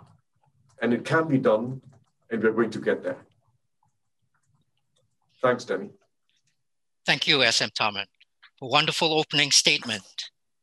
And 0.82 0.93
it 0.93 1.05
can 1.05 1.28
be 1.28 1.38
done, 1.38 1.82
and 2.30 2.41
we're 2.41 2.53
going 2.53 2.72
to 2.72 2.80
get 2.80 3.03
there. 3.03 3.18
Thanks, 5.41 5.66
Danny. 5.66 5.89
Thank 7.05 7.28
you, 7.28 7.43
SM 7.51 7.66
Tharman. 7.80 8.05
A 8.62 8.68
wonderful 8.68 9.14
opening 9.14 9.51
statement 9.51 10.21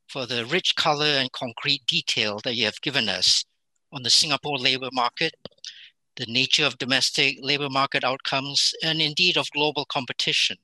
for 0.08 0.26
the 0.26 0.46
rich 0.46 0.74
color 0.76 1.06
and 1.06 1.30
concrete 1.32 1.84
detail 1.86 2.40
that 2.44 2.56
you 2.56 2.64
have 2.64 2.80
given 2.80 3.08
us 3.08 3.44
on 3.92 4.02
the 4.02 4.10
Singapore 4.10 4.58
labor 4.58 4.88
market, 4.92 5.34
the 6.16 6.26
nature 6.26 6.64
of 6.64 6.78
domestic 6.78 7.38
labor 7.40 7.68
market 7.70 8.04
outcomes, 8.04 8.74
and 8.82 9.00
indeed 9.00 9.36
of 9.36 9.50
global 9.52 9.84
competition. 9.84 10.56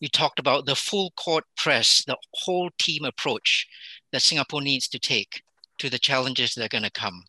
You 0.00 0.08
talked 0.08 0.38
about 0.38 0.66
the 0.66 0.74
full 0.74 1.12
court 1.12 1.44
press, 1.56 2.04
the 2.06 2.16
whole 2.34 2.70
team 2.78 3.04
approach 3.04 3.66
that 4.12 4.22
Singapore 4.22 4.60
needs 4.60 4.88
to 4.88 4.98
take 4.98 5.42
to 5.78 5.88
the 5.88 5.98
challenges 5.98 6.54
that 6.54 6.64
are 6.64 6.68
going 6.68 6.84
to 6.84 6.90
come. 6.90 7.24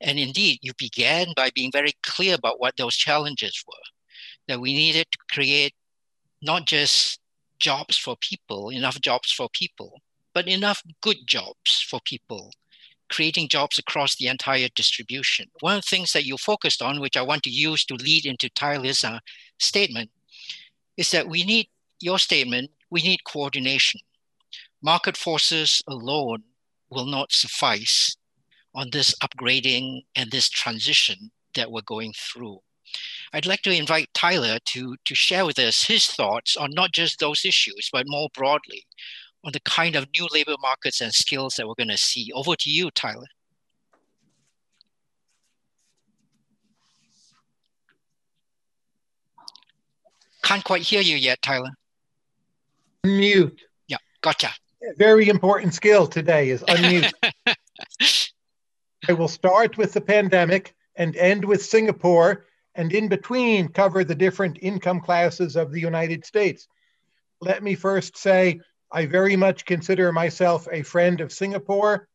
And 0.00 0.18
indeed, 0.18 0.58
you 0.62 0.72
began 0.76 1.28
by 1.36 1.50
being 1.54 1.70
very 1.72 1.92
clear 2.02 2.34
about 2.34 2.60
what 2.60 2.76
those 2.76 2.96
challenges 2.96 3.62
were 3.66 3.74
that 4.48 4.60
we 4.60 4.72
needed 4.72 5.06
to 5.12 5.18
create 5.32 5.74
not 6.42 6.66
just 6.66 7.20
jobs 7.58 7.96
for 7.96 8.16
people, 8.16 8.70
enough 8.70 9.00
jobs 9.00 9.30
for 9.30 9.48
people, 9.52 10.00
but 10.34 10.48
enough 10.48 10.82
good 11.00 11.18
jobs 11.26 11.84
for 11.88 12.00
people, 12.04 12.52
creating 13.10 13.48
jobs 13.48 13.78
across 13.78 14.16
the 14.16 14.28
entire 14.28 14.68
distribution. 14.74 15.46
One 15.60 15.76
of 15.76 15.82
the 15.82 15.96
things 15.96 16.12
that 16.12 16.24
you 16.24 16.36
focused 16.36 16.82
on, 16.82 17.00
which 17.00 17.16
I 17.16 17.22
want 17.22 17.42
to 17.44 17.50
use 17.50 17.84
to 17.86 17.94
lead 17.94 18.26
into 18.26 18.48
Tyler's 18.50 19.04
uh, 19.04 19.18
statement, 19.58 20.10
is 20.96 21.10
that 21.10 21.28
we 21.28 21.44
need 21.44 21.68
your 22.00 22.18
statement, 22.18 22.70
we 22.90 23.02
need 23.02 23.24
coordination. 23.24 24.00
Market 24.82 25.16
forces 25.16 25.82
alone 25.86 26.42
will 26.90 27.06
not 27.06 27.32
suffice 27.32 28.16
on 28.74 28.88
this 28.90 29.14
upgrading 29.22 30.02
and 30.16 30.30
this 30.30 30.48
transition 30.48 31.30
that 31.54 31.70
we're 31.70 31.82
going 31.82 32.12
through. 32.16 32.58
I'd 33.32 33.46
like 33.46 33.62
to 33.62 33.76
invite 33.76 34.08
Tyler 34.14 34.58
to, 34.66 34.96
to 35.04 35.14
share 35.14 35.46
with 35.46 35.58
us 35.58 35.84
his 35.84 36.06
thoughts 36.06 36.56
on 36.56 36.70
not 36.72 36.92
just 36.92 37.20
those 37.20 37.44
issues, 37.44 37.88
but 37.92 38.06
more 38.08 38.28
broadly 38.34 38.84
on 39.44 39.52
the 39.52 39.60
kind 39.60 39.96
of 39.96 40.06
new 40.14 40.26
labor 40.32 40.56
markets 40.60 41.00
and 41.00 41.12
skills 41.12 41.54
that 41.56 41.66
we're 41.66 41.74
going 41.74 41.88
to 41.88 41.96
see. 41.96 42.30
Over 42.34 42.54
to 42.56 42.70
you, 42.70 42.90
Tyler. 42.90 43.26
Can't 50.42 50.64
quite 50.64 50.82
hear 50.82 51.00
you 51.00 51.16
yet, 51.16 51.40
Tyler. 51.42 51.70
Mute. 53.04 53.60
Yeah, 53.88 53.98
gotcha. 54.20 54.50
Very 54.96 55.28
important 55.28 55.74
skill 55.74 56.06
today 56.06 56.50
is 56.50 56.62
unmute. 56.62 57.12
I 59.08 59.12
will 59.12 59.28
start 59.28 59.76
with 59.78 59.92
the 59.92 60.00
pandemic 60.00 60.74
and 60.96 61.16
end 61.16 61.44
with 61.44 61.64
Singapore, 61.64 62.46
and 62.74 62.92
in 62.92 63.08
between 63.08 63.68
cover 63.68 64.04
the 64.04 64.14
different 64.14 64.58
income 64.60 65.00
classes 65.00 65.56
of 65.56 65.72
the 65.72 65.80
United 65.80 66.24
States. 66.24 66.66
Let 67.40 67.62
me 67.62 67.74
first 67.74 68.16
say 68.16 68.60
I 68.92 69.06
very 69.06 69.36
much 69.36 69.64
consider 69.64 70.10
myself 70.10 70.66
a 70.70 70.82
friend 70.82 71.20
of 71.20 71.32
Singapore. 71.32 72.08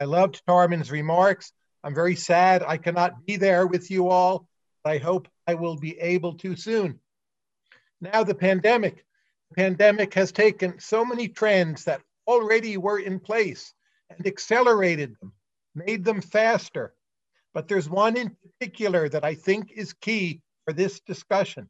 I 0.00 0.04
loved 0.04 0.42
Tharman's 0.46 0.90
remarks. 0.90 1.52
I'm 1.84 1.94
very 1.94 2.16
sad 2.16 2.62
I 2.62 2.78
cannot 2.78 3.26
be 3.26 3.36
there 3.36 3.66
with 3.66 3.90
you 3.90 4.08
all. 4.08 4.48
but 4.82 4.92
I 4.92 4.98
hope 4.98 5.28
I 5.46 5.54
will 5.54 5.76
be 5.76 5.98
able 5.98 6.34
to 6.38 6.56
soon. 6.56 7.00
Now, 8.00 8.24
the 8.24 8.34
pandemic. 8.34 9.04
The 9.50 9.56
pandemic 9.56 10.14
has 10.14 10.32
taken 10.32 10.80
so 10.80 11.04
many 11.04 11.28
trends 11.28 11.84
that 11.84 12.00
already 12.26 12.78
were 12.78 12.98
in 12.98 13.20
place 13.20 13.74
and 14.08 14.26
accelerated 14.26 15.14
them, 15.20 15.32
made 15.74 16.04
them 16.04 16.22
faster. 16.22 16.94
But 17.52 17.68
there's 17.68 17.88
one 17.88 18.16
in 18.16 18.36
particular 18.42 19.08
that 19.10 19.24
I 19.24 19.34
think 19.34 19.70
is 19.72 19.92
key 19.92 20.40
for 20.64 20.72
this 20.72 21.00
discussion. 21.00 21.68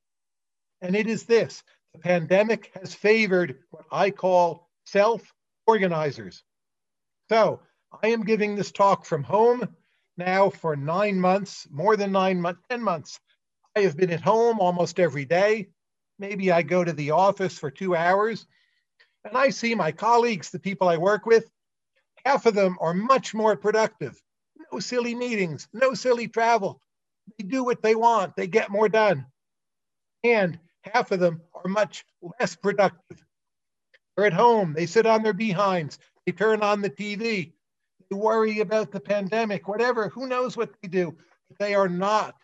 And 0.81 0.95
it 0.95 1.09
is 1.09 1.25
this 1.25 1.65
the 1.95 2.01
pandemic 2.01 2.71
has 2.75 2.95
favored 2.95 3.59
what 3.71 3.85
I 3.91 4.11
call 4.11 4.69
self 4.85 5.33
organizers. 5.67 6.43
So 7.29 7.61
I 8.03 8.09
am 8.09 8.25
giving 8.25 8.57
this 8.57 8.73
talk 8.73 9.05
from 9.05 9.23
home 9.23 9.69
now 10.17 10.51
for 10.51 10.77
nine 10.77 11.19
months, 11.19 11.67
more 11.71 11.97
than 11.97 12.13
nine 12.13 12.41
months, 12.41 12.61
10 12.71 12.83
months. 12.83 13.21
I 13.77 13.81
have 13.81 13.97
been 13.97 14.11
at 14.11 14.21
home 14.21 14.61
almost 14.61 15.01
every 15.01 15.25
day. 15.25 15.69
Maybe 16.19 16.53
I 16.53 16.63
go 16.63 16.85
to 16.85 16.93
the 16.93 17.13
office 17.13 17.59
for 17.59 17.71
two 17.71 17.97
hours 17.97 18.47
and 19.25 19.37
I 19.37 19.51
see 19.51 19.75
my 19.75 19.93
colleagues, 19.93 20.51
the 20.51 20.59
people 20.59 20.89
I 20.89 20.97
work 20.97 21.27
with, 21.27 21.49
half 22.25 22.47
of 22.47 22.55
them 22.55 22.77
are 22.81 22.95
much 22.95 23.35
more 23.35 23.57
productive. 23.57 24.21
No 24.73 24.81
silly 24.81 25.15
meetings, 25.15 25.69
no 25.73 25.95
silly 25.95 26.29
travel. 26.29 26.81
They 27.39 27.45
do 27.45 27.65
what 27.65 27.83
they 27.83 27.95
want, 27.95 28.37
they 28.37 28.47
get 28.47 28.71
more 28.71 28.89
done. 28.89 29.27
And 30.25 30.59
half 30.83 31.11
of 31.13 31.21
them 31.21 31.41
are 31.55 31.69
much 31.69 32.05
less 32.39 32.57
productive. 32.57 33.25
They're 34.17 34.27
at 34.27 34.33
home, 34.33 34.75
they 34.75 34.87
sit 34.87 35.07
on 35.07 35.23
their 35.23 35.33
behinds, 35.33 35.99
they 36.27 36.33
turn 36.33 36.63
on 36.63 36.83
the 36.83 36.91
TV, 36.91 37.53
they 38.11 38.17
worry 38.17 38.61
about 38.61 38.91
the 38.91 39.01
pandemic, 39.01 39.69
whatever, 39.69 40.09
who 40.09 40.27
knows 40.27 40.57
what 40.57 40.71
they 40.83 40.89
do. 40.89 41.17
But 41.49 41.59
they 41.59 41.75
are 41.75 41.89
not 41.89 42.35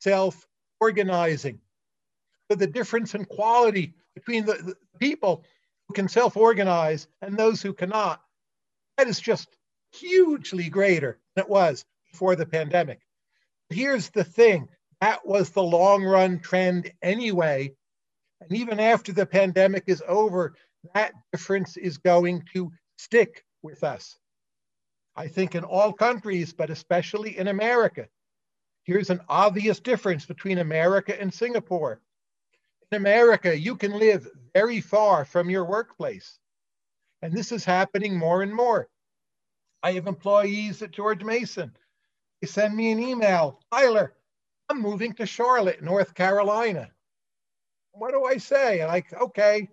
self 0.00 0.46
organizing. 0.80 1.60
So 2.50 2.56
the 2.56 2.66
difference 2.66 3.14
in 3.14 3.24
quality 3.24 3.94
between 4.14 4.44
the, 4.44 4.54
the 4.54 4.76
people 5.00 5.44
who 5.88 5.94
can 5.94 6.08
self 6.08 6.36
organize 6.36 7.08
and 7.22 7.36
those 7.36 7.60
who 7.60 7.72
cannot, 7.72 8.20
that 8.98 9.08
is 9.08 9.20
just 9.20 9.48
hugely 9.92 10.68
greater 10.68 11.18
than 11.34 11.44
it 11.44 11.50
was 11.50 11.84
before 12.10 12.36
the 12.36 12.46
pandemic. 12.46 13.00
Here's 13.68 14.10
the 14.10 14.24
thing 14.24 14.68
that 15.00 15.26
was 15.26 15.50
the 15.50 15.62
long 15.62 16.04
run 16.04 16.40
trend 16.40 16.90
anyway. 17.02 17.74
And 18.40 18.52
even 18.52 18.78
after 18.80 19.12
the 19.12 19.26
pandemic 19.26 19.84
is 19.86 20.02
over, 20.06 20.54
that 20.94 21.12
difference 21.32 21.76
is 21.76 21.98
going 21.98 22.42
to 22.52 22.70
stick 22.98 23.44
with 23.62 23.82
us. 23.82 24.18
I 25.16 25.28
think 25.28 25.54
in 25.54 25.64
all 25.64 25.92
countries, 25.92 26.52
but 26.52 26.70
especially 26.70 27.38
in 27.38 27.48
America. 27.48 28.08
Here's 28.84 29.10
an 29.10 29.20
obvious 29.28 29.80
difference 29.80 30.26
between 30.26 30.58
America 30.58 31.18
and 31.20 31.32
Singapore. 31.32 32.00
In 32.92 32.98
America, 32.98 33.58
you 33.58 33.76
can 33.76 33.98
live 33.98 34.28
very 34.54 34.80
far 34.80 35.24
from 35.24 35.50
your 35.50 35.64
workplace. 35.64 36.38
And 37.22 37.32
this 37.32 37.50
is 37.50 37.64
happening 37.64 38.16
more 38.16 38.42
and 38.42 38.54
more. 38.54 38.88
I 39.82 39.92
have 39.92 40.06
employees 40.06 40.82
at 40.82 40.92
George 40.92 41.24
Mason. 41.24 41.76
They 42.40 42.46
send 42.46 42.76
me 42.76 42.92
an 42.92 43.00
email 43.00 43.60
Tyler, 43.72 44.14
I'm 44.68 44.80
moving 44.80 45.14
to 45.14 45.26
Charlotte, 45.26 45.82
North 45.82 46.14
Carolina. 46.14 46.90
What 47.98 48.12
do 48.12 48.24
I 48.24 48.36
say? 48.36 48.84
Like, 48.86 49.12
okay, 49.12 49.68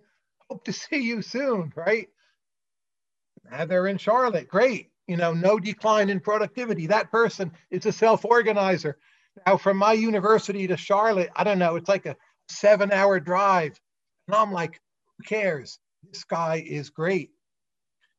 hope 0.50 0.64
to 0.64 0.72
see 0.72 1.02
you 1.02 1.22
soon, 1.22 1.72
right? 1.76 2.08
Now 3.50 3.66
they're 3.66 3.86
in 3.86 3.98
Charlotte. 3.98 4.48
Great. 4.48 4.90
You 5.06 5.16
know, 5.18 5.34
no 5.34 5.58
decline 5.58 6.08
in 6.08 6.20
productivity. 6.20 6.86
That 6.86 7.10
person 7.10 7.52
is 7.70 7.84
a 7.84 7.92
self 7.92 8.24
organizer. 8.24 8.96
Now, 9.46 9.56
from 9.56 9.76
my 9.76 9.92
university 9.92 10.66
to 10.66 10.76
Charlotte, 10.76 11.30
I 11.36 11.44
don't 11.44 11.58
know, 11.58 11.76
it's 11.76 11.88
like 11.88 12.06
a 12.06 12.16
seven 12.48 12.92
hour 12.92 13.20
drive. 13.20 13.78
And 14.28 14.34
I'm 14.34 14.52
like, 14.52 14.80
who 15.18 15.24
cares? 15.24 15.78
This 16.10 16.24
guy 16.24 16.64
is 16.66 16.90
great. 16.90 17.30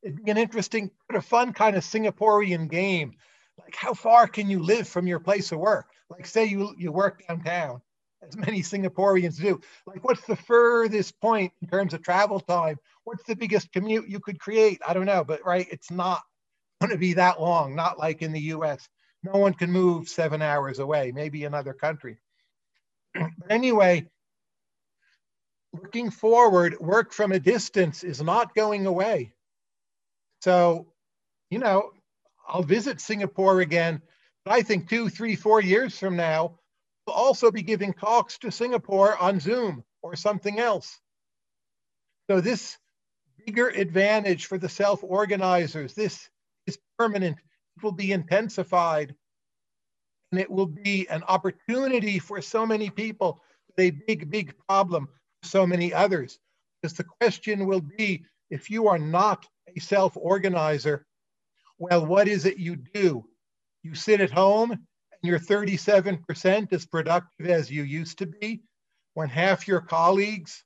It'd 0.04 0.24
be 0.24 0.30
an 0.30 0.38
interesting, 0.38 0.92
but 1.08 1.18
a 1.18 1.22
fun 1.22 1.54
kind 1.54 1.76
of 1.76 1.84
Singaporean 1.84 2.70
game. 2.70 3.14
Like, 3.60 3.76
how 3.76 3.94
far 3.94 4.28
can 4.28 4.50
you 4.50 4.62
live 4.62 4.88
from 4.88 5.08
your 5.08 5.20
place 5.20 5.52
of 5.52 5.60
work? 5.60 5.88
Like, 6.10 6.26
say 6.28 6.46
you, 6.46 6.76
you 6.78 6.92
work 6.92 7.24
downtown, 7.28 7.82
as 8.28 8.38
many 8.38 8.62
Singaporeans 8.62 9.40
do. 9.40 9.60
Like, 9.86 10.04
what's 10.04 10.26
the 10.26 10.36
furthest 10.36 11.20
point 11.20 11.52
in 11.62 11.68
terms 11.68 11.94
of 11.94 12.02
travel 12.02 12.40
time? 12.40 12.78
What's 13.04 13.24
the 13.24 13.36
biggest 13.36 13.72
commute 13.72 14.10
you 14.10 14.20
could 14.20 14.40
create? 14.40 14.82
I 14.86 14.94
don't 14.94 15.06
know, 15.06 15.24
but 15.24 15.46
right, 15.46 15.68
it's 15.72 15.92
not 15.92 16.22
going 16.82 16.92
to 16.92 16.98
be 16.98 17.14
that 17.14 17.42
long, 17.42 17.76
not 17.76 18.00
like 18.00 18.22
in 18.22 18.32
the 18.32 18.42
US. 18.42 18.88
No 19.24 19.40
one 19.40 19.54
can 19.54 19.72
move 19.72 20.08
seven 20.08 20.42
hours 20.42 20.80
away, 20.80 21.12
maybe 21.12 21.46
another 21.46 21.74
country. 21.74 22.18
but 23.14 23.30
anyway, 23.50 24.08
looking 25.74 26.12
forward, 26.12 26.80
work 26.80 27.12
from 27.12 27.32
a 27.32 27.40
distance 27.40 28.04
is 28.04 28.22
not 28.22 28.56
going 28.56 28.86
away. 28.86 29.34
So, 30.42 30.88
you 31.50 31.60
know, 31.60 31.92
I'll 32.48 32.64
visit 32.64 33.02
Singapore 33.02 33.62
again, 33.62 34.02
but 34.44 34.54
I 34.54 34.62
think 34.62 34.90
two, 34.90 35.10
three, 35.10 35.36
four 35.36 35.62
years 35.62 35.98
from 35.98 36.16
now, 36.16 36.60
we'll 37.06 37.16
also 37.16 37.52
be 37.52 37.62
giving 37.62 37.94
talks 37.94 38.38
to 38.40 38.52
Singapore 38.52 39.18
on 39.18 39.40
Zoom 39.40 39.84
or 40.02 40.16
something 40.16 40.60
else. 40.60 41.00
So 42.30 42.42
this 42.42 42.78
bigger 43.46 43.68
advantage 43.70 44.48
for 44.48 44.58
the 44.58 44.70
self-organizers, 44.70 45.94
this 45.94 46.30
is 46.66 46.78
permanent, 46.98 47.38
it 47.78 47.84
will 47.84 47.92
be 47.92 48.12
intensified, 48.12 49.14
and 50.32 50.42
it 50.42 50.50
will 50.50 50.66
be 50.66 51.08
an 51.10 51.24
opportunity 51.28 52.18
for 52.18 52.42
so 52.42 52.66
many 52.66 52.90
people, 52.90 53.42
a 53.78 53.92
big, 53.92 54.32
big 54.32 54.56
problem 54.68 55.08
for 55.42 55.50
so 55.50 55.68
many 55.68 55.94
others. 55.94 56.40
Because 56.82 56.98
the 56.98 57.04
question 57.04 57.68
will 57.68 57.82
be 57.82 58.26
if 58.50 58.70
you 58.70 58.88
are 58.88 59.00
not 59.00 59.46
a 59.76 59.80
self 59.80 60.18
organizer, 60.18 61.06
well, 61.78 62.06
what 62.06 62.28
is 62.28 62.46
it 62.46 62.58
you 62.58 62.76
do? 62.76 63.26
You 63.84 63.94
sit 63.94 64.22
at 64.22 64.32
home 64.32 64.88
you're 65.26 65.40
37% 65.40 66.74
as 66.74 66.86
productive 66.86 67.48
as 67.48 67.72
you 67.72 67.84
used 67.84 68.18
to 68.20 68.26
be 68.26 68.62
when 69.14 69.30
half 69.30 69.68
your 69.68 69.82
colleagues 69.82 70.64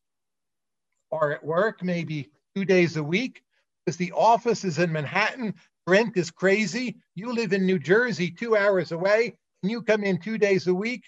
are 1.12 1.32
at 1.32 1.44
work 1.44 1.84
maybe 1.84 2.30
two 2.56 2.66
days 2.66 2.98
a 2.98 3.04
week 3.04 3.42
because 3.86 3.98
the 3.98 4.12
office 4.12 4.64
is 4.64 4.78
in 4.78 4.92
Manhattan, 4.92 5.54
rent 5.88 6.18
is 6.18 6.32
crazy. 6.32 6.98
You 7.16 7.34
live 7.34 7.54
in 7.54 7.66
New 7.66 7.80
Jersey, 7.80 8.30
two 8.30 8.56
hours 8.56 8.92
away, 8.92 9.36
and 9.64 9.72
you 9.72 9.82
come 9.82 10.04
in 10.04 10.20
two 10.20 10.38
days 10.38 10.68
a 10.68 10.74
week. 10.74 11.04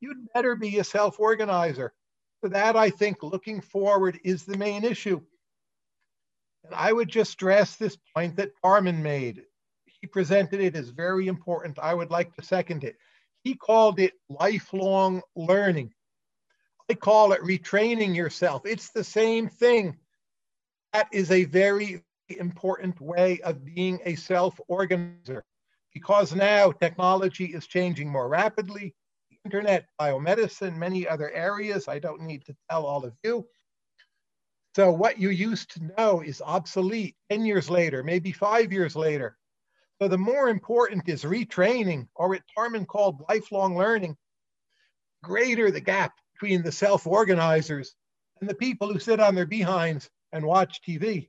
You'd 0.00 0.32
better 0.34 0.56
be 0.56 0.78
a 0.78 0.84
self 0.84 1.20
organizer. 1.20 1.92
For 2.40 2.48
that, 2.48 2.74
I 2.74 2.90
think 2.90 3.22
looking 3.22 3.60
forward 3.60 4.18
is 4.24 4.44
the 4.44 4.56
main 4.56 4.84
issue. 4.84 5.20
And 6.64 6.74
I 6.74 6.92
would 6.92 7.08
just 7.08 7.32
stress 7.32 7.76
this 7.76 7.96
point 8.16 8.36
that 8.36 8.52
Tharman 8.64 8.98
made. 8.98 9.42
He 10.02 10.08
presented 10.08 10.60
it 10.60 10.74
as 10.74 10.90
very 10.90 11.28
important. 11.28 11.78
I 11.78 11.94
would 11.94 12.10
like 12.10 12.34
to 12.34 12.42
second 12.42 12.82
it. 12.82 12.96
He 13.44 13.54
called 13.54 14.00
it 14.00 14.12
lifelong 14.28 15.22
learning. 15.36 15.94
I 16.90 16.94
call 16.94 17.32
it 17.32 17.40
retraining 17.40 18.14
yourself. 18.14 18.66
It's 18.66 18.90
the 18.90 19.04
same 19.04 19.48
thing. 19.48 19.96
That 20.92 21.08
is 21.12 21.30
a 21.30 21.44
very 21.44 22.04
important 22.28 23.00
way 23.00 23.40
of 23.42 23.64
being 23.64 24.00
a 24.04 24.16
self 24.16 24.60
organizer 24.66 25.44
because 25.94 26.34
now 26.34 26.72
technology 26.72 27.46
is 27.46 27.66
changing 27.68 28.10
more 28.10 28.28
rapidly 28.28 28.94
internet, 29.44 29.86
biomedicine, 30.00 30.76
many 30.76 31.06
other 31.06 31.30
areas. 31.30 31.88
I 31.88 31.98
don't 31.98 32.22
need 32.22 32.44
to 32.46 32.56
tell 32.70 32.86
all 32.86 33.04
of 33.04 33.14
you. 33.22 33.46
So 34.74 34.90
what 34.90 35.18
you 35.18 35.30
used 35.30 35.70
to 35.72 35.92
know 35.96 36.22
is 36.22 36.42
obsolete 36.44 37.16
10 37.30 37.44
years 37.44 37.68
later, 37.68 38.02
maybe 38.02 38.32
five 38.32 38.72
years 38.72 38.96
later. 38.96 39.36
So 40.02 40.08
the 40.08 40.18
more 40.18 40.48
important 40.48 41.08
is 41.08 41.22
retraining, 41.22 42.08
or 42.16 42.30
what 42.30 42.42
Tharman 42.58 42.88
called 42.88 43.22
lifelong 43.28 43.76
learning, 43.76 44.16
greater 45.22 45.70
the 45.70 45.78
gap 45.80 46.14
between 46.32 46.64
the 46.64 46.72
self-organizers 46.72 47.94
and 48.40 48.50
the 48.50 48.54
people 48.56 48.92
who 48.92 48.98
sit 48.98 49.20
on 49.20 49.36
their 49.36 49.46
behinds 49.46 50.10
and 50.32 50.44
watch 50.44 50.82
TV. 50.82 51.28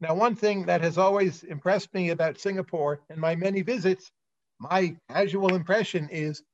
Now, 0.00 0.14
one 0.14 0.36
thing 0.36 0.66
that 0.66 0.80
has 0.82 0.96
always 0.96 1.42
impressed 1.42 1.92
me 1.92 2.10
about 2.10 2.38
Singapore 2.38 3.00
in 3.10 3.18
my 3.18 3.34
many 3.34 3.62
visits, 3.62 4.12
my 4.60 4.96
casual 5.10 5.52
impression 5.52 6.08
is 6.12 6.44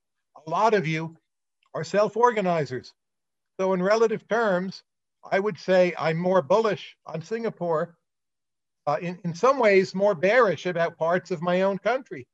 a 0.47 0.49
lot 0.49 0.73
of 0.73 0.87
you 0.87 1.15
are 1.75 1.85
self 1.85 2.17
organizers. 2.17 2.95
So, 3.61 3.75
in 3.75 3.83
relative 3.83 4.27
terms, 4.29 4.83
I 5.31 5.41
would 5.41 5.59
say 5.59 5.93
I'm 5.99 6.17
more 6.17 6.41
bullish 6.41 6.97
on 7.05 7.21
Singapore, 7.21 7.99
uh, 8.87 8.99
in, 9.01 9.19
in 9.25 9.35
some 9.35 9.59
ways, 9.59 9.95
more 9.95 10.15
bearish 10.15 10.67
about 10.67 10.99
parts 10.99 11.31
of 11.31 11.43
my 11.43 11.63
own 11.63 11.79
country. 11.79 12.27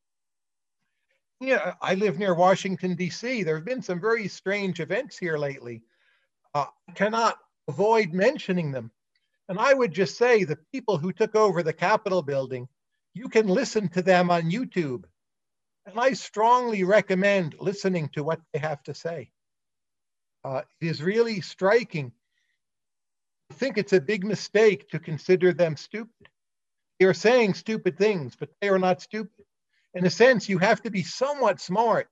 Yeah, 1.41 1.75
I 1.81 1.95
live 1.95 2.19
near 2.19 2.35
Washington, 2.35 2.95
D.C. 2.97 3.43
There 3.43 3.55
have 3.55 3.65
been 3.65 3.83
some 3.83 4.01
very 4.01 4.27
strange 4.27 4.81
events 4.81 5.17
here 5.17 5.39
lately. 5.39 5.83
Uh, 6.55 6.67
I 6.89 6.93
cannot 6.93 7.39
avoid 7.69 8.13
mentioning 8.13 8.73
them. 8.73 8.91
And 9.49 9.59
I 9.59 9.73
would 9.73 9.93
just 9.93 10.19
say 10.19 10.45
the 10.45 10.59
people 10.73 10.99
who 10.99 11.13
took 11.13 11.37
over 11.37 11.63
the 11.63 11.73
Capitol 11.73 12.23
building, 12.23 12.69
you 13.15 13.29
can 13.29 13.47
listen 13.47 13.89
to 13.91 14.03
them 14.03 14.31
on 14.31 14.51
YouTube. 14.51 15.05
And 15.87 15.99
I 15.99 16.13
strongly 16.15 16.85
recommend 16.85 17.55
listening 17.61 18.09
to 18.11 18.25
what 18.25 18.41
they 18.53 18.59
have 18.59 18.83
to 18.85 18.95
say. 18.95 19.31
Uh, 20.45 20.63
it 20.81 20.87
is 20.87 21.03
really 21.03 21.41
striking. 21.41 22.13
I 23.51 23.55
think 23.55 23.79
it's 23.79 23.93
a 23.93 24.01
big 24.01 24.25
mistake 24.25 24.89
to 24.91 24.99
consider 24.99 25.53
them 25.53 25.77
stupid. 25.77 26.29
They 26.99 27.07
are 27.07 27.15
saying 27.15 27.55
stupid 27.55 27.97
things, 27.97 28.37
but 28.37 28.51
they 28.61 28.69
are 28.69 28.79
not 28.79 29.01
stupid. 29.01 29.45
In 29.95 30.05
a 30.05 30.11
sense, 30.11 30.49
you 30.49 30.59
have 30.59 30.83
to 30.83 30.91
be 30.91 31.03
somewhat 31.03 31.61
smart 31.61 32.09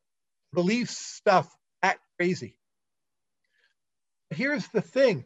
to 0.50 0.54
believe 0.54 0.88
stuff 0.90 1.54
that 1.82 1.98
crazy. 2.16 2.56
Here's 4.30 4.66
the 4.68 4.80
thing 4.80 5.24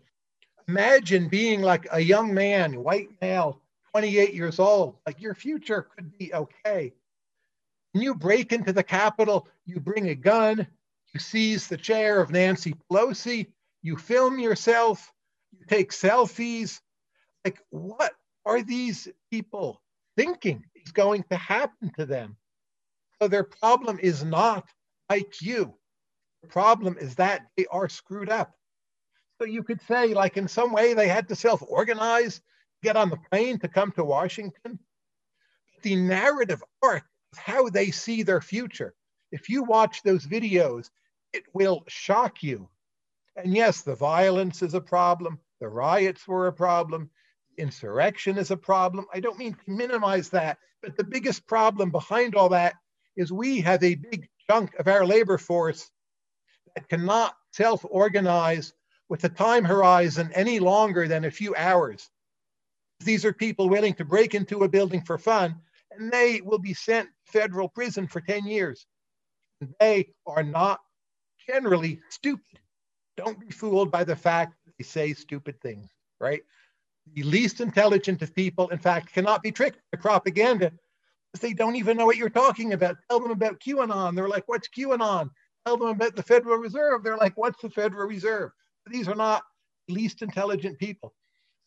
imagine 0.69 1.29
being 1.29 1.63
like 1.63 1.87
a 1.91 2.01
young 2.01 2.33
man, 2.33 2.83
white 2.83 3.09
male, 3.21 3.61
28 3.93 4.35
years 4.35 4.59
old, 4.59 4.97
like 5.07 5.21
your 5.21 5.35
future 5.35 5.83
could 5.83 6.17
be 6.17 6.33
okay. 6.33 6.93
When 7.93 8.03
you 8.03 8.15
break 8.15 8.53
into 8.53 8.73
the 8.73 8.85
Capitol, 8.85 9.49
you 9.67 9.81
bring 9.81 10.09
a 10.09 10.15
gun, 10.15 10.67
you 11.13 11.21
seize 11.21 11.67
the 11.67 11.77
chair 11.77 12.21
of 12.21 12.31
Nancy 12.31 12.75
Pelosi, 12.75 13.49
you 13.83 13.97
film 13.97 14.39
yourself, 14.39 15.13
you 15.53 15.65
take 15.67 15.91
selfies. 15.91 16.81
Like, 17.45 17.59
what 17.71 18.13
are 18.47 18.63
these 18.63 19.09
people 19.31 19.83
thinking 20.17 20.65
is 20.75 20.93
going 20.93 21.25
to 21.31 21.37
happen 21.37 21.93
to 21.99 22.07
them? 22.07 22.37
So, 23.21 23.29
their 23.29 23.45
problem 23.45 23.99
is 24.01 24.25
not 24.25 24.69
like 25.11 25.43
you. 25.43 25.75
The 26.43 26.49
problem 26.49 26.97
is 26.99 27.17
that 27.17 27.43
they 27.57 27.67
are 27.67 27.89
screwed 27.89 28.31
up. 28.31 28.55
So 29.41 29.47
you 29.47 29.63
could 29.63 29.81
say, 29.83 30.13
like, 30.15 30.37
in 30.37 30.49
some 30.49 30.73
way, 30.73 30.93
they 30.93 31.09
had 31.09 31.29
to 31.29 31.37
self 31.37 31.63
organize, 31.67 32.43
get 32.83 32.97
on 32.97 33.11
the 33.11 33.19
plane 33.31 33.59
to 33.61 33.69
come 33.69 33.91
to 33.93 34.05
Washington. 34.05 34.79
But 35.75 35.83
The 35.83 35.97
narrative 35.97 36.63
arc 36.83 37.05
of 37.33 37.39
how 37.39 37.69
they 37.71 37.91
see 37.91 38.23
their 38.23 38.41
future, 38.43 38.95
if 39.33 39.49
you 39.49 39.63
watch 39.63 40.03
those 40.03 40.27
videos, 40.27 40.91
it 41.33 41.45
will 41.55 41.85
shock 41.89 42.43
you. 42.43 42.69
And 43.37 43.55
yes, 43.55 43.83
the 43.83 43.95
violence 43.95 44.63
is 44.63 44.75
a 44.75 44.81
problem, 44.81 45.39
the 45.61 45.69
riots 45.69 46.27
were 46.29 46.49
a 46.49 46.53
problem, 46.53 47.11
insurrection 47.61 48.39
is 48.39 48.51
a 48.51 48.57
problem. 48.57 49.07
I 49.13 49.21
don't 49.21 49.39
mean 49.39 49.55
to 49.55 49.71
minimize 49.71 50.31
that, 50.31 50.59
but 50.83 50.97
the 50.97 51.05
biggest 51.05 51.47
problem 51.47 51.91
behind 51.91 52.35
all 52.35 52.49
that 52.49 52.75
is 53.17 53.33
we 53.33 53.61
have 53.61 53.83
a 53.85 53.95
big 53.95 54.29
chunk 54.51 54.75
of 54.77 54.89
our 54.89 55.07
labor 55.07 55.39
force 55.39 55.91
that 56.75 56.89
cannot 56.89 57.35
self 57.53 57.85
organize 57.89 58.73
with 59.09 59.25
a 59.25 59.29
time 59.29 59.65
horizon 59.65 60.31
any 60.35 60.59
longer 60.59 61.07
than 61.07 61.25
a 61.25 61.31
few 61.31 61.55
hours. 61.57 62.09
These 63.01 63.25
are 63.25 63.33
people 63.33 63.69
willing 63.69 63.95
to 63.95 64.05
break 64.05 64.35
into 64.35 64.65
a 64.65 64.69
building 64.69 65.03
for 65.03 65.19
fun, 65.19 65.57
and 65.91 66.11
they 66.11 66.41
will 66.41 66.59
be 66.59 66.75
sent 66.75 67.09
to 67.27 67.33
federal 67.33 67.69
prison 67.69 68.07
for 68.07 68.21
10 68.21 68.47
years. 68.47 68.87
They 69.79 70.13
are 70.27 70.43
not 70.43 70.81
generally 71.47 72.01
stupid. 72.09 72.61
Don't 73.17 73.41
be 73.41 73.51
fooled 73.51 73.91
by 73.91 74.05
the 74.05 74.17
fact 74.17 74.55
that 74.65 74.73
they 74.79 74.85
say 74.85 75.13
stupid 75.13 75.61
things, 75.61 75.91
right? 76.21 76.43
The 77.15 77.23
least 77.23 77.61
intelligent 77.61 78.23
of 78.23 78.35
people, 78.35 78.69
in 78.69 78.79
fact, 78.79 79.13
cannot 79.13 79.43
be 79.43 79.53
tricked 79.53 79.81
by 79.93 79.99
propaganda 80.01 80.73
because 81.33 81.43
they 81.43 81.55
don't 81.55 81.77
even 81.77 81.97
know 81.97 82.07
what 82.07 82.17
you're 82.17 82.31
talking 82.31 82.73
about. 82.73 82.97
Tell 83.09 83.21
them 83.21 83.31
about 83.31 83.61
QAnon. 83.61 84.15
They're 84.15 84.29
like, 84.29 84.49
what's 84.49 84.69
QAnon? 84.69 85.31
Tell 85.67 85.77
them 85.77 85.89
about 85.89 86.17
the 86.17 86.23
Federal 86.23 86.57
Reserve. 86.57 87.03
They're 87.03 87.17
like, 87.17 87.37
what's 87.37 87.61
the 87.61 87.71
Federal 87.71 88.09
Reserve? 88.09 88.51
these 88.91 89.09
are 89.09 89.15
not 89.15 89.43
least 89.89 90.23
intelligent 90.23 90.79
people. 90.79 91.15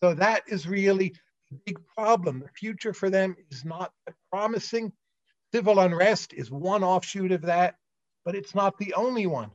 So 0.02 0.14
that 0.16 0.44
is 0.48 0.68
really 0.68 1.14
a 1.52 1.56
big 1.66 1.80
problem. 1.96 2.40
The 2.42 2.50
future 2.50 2.94
for 2.94 3.10
them 3.10 3.36
is 3.50 3.64
not 3.64 3.94
promising. 4.32 4.92
Civil 5.54 5.80
unrest 5.80 6.34
is 6.34 6.52
one 6.52 6.84
offshoot 6.84 7.32
of 7.32 7.44
that, 7.44 7.76
but 8.26 8.36
it's 8.36 8.56
not 8.56 8.78
the 8.78 8.94
only 8.96 9.28
one. 9.28 9.52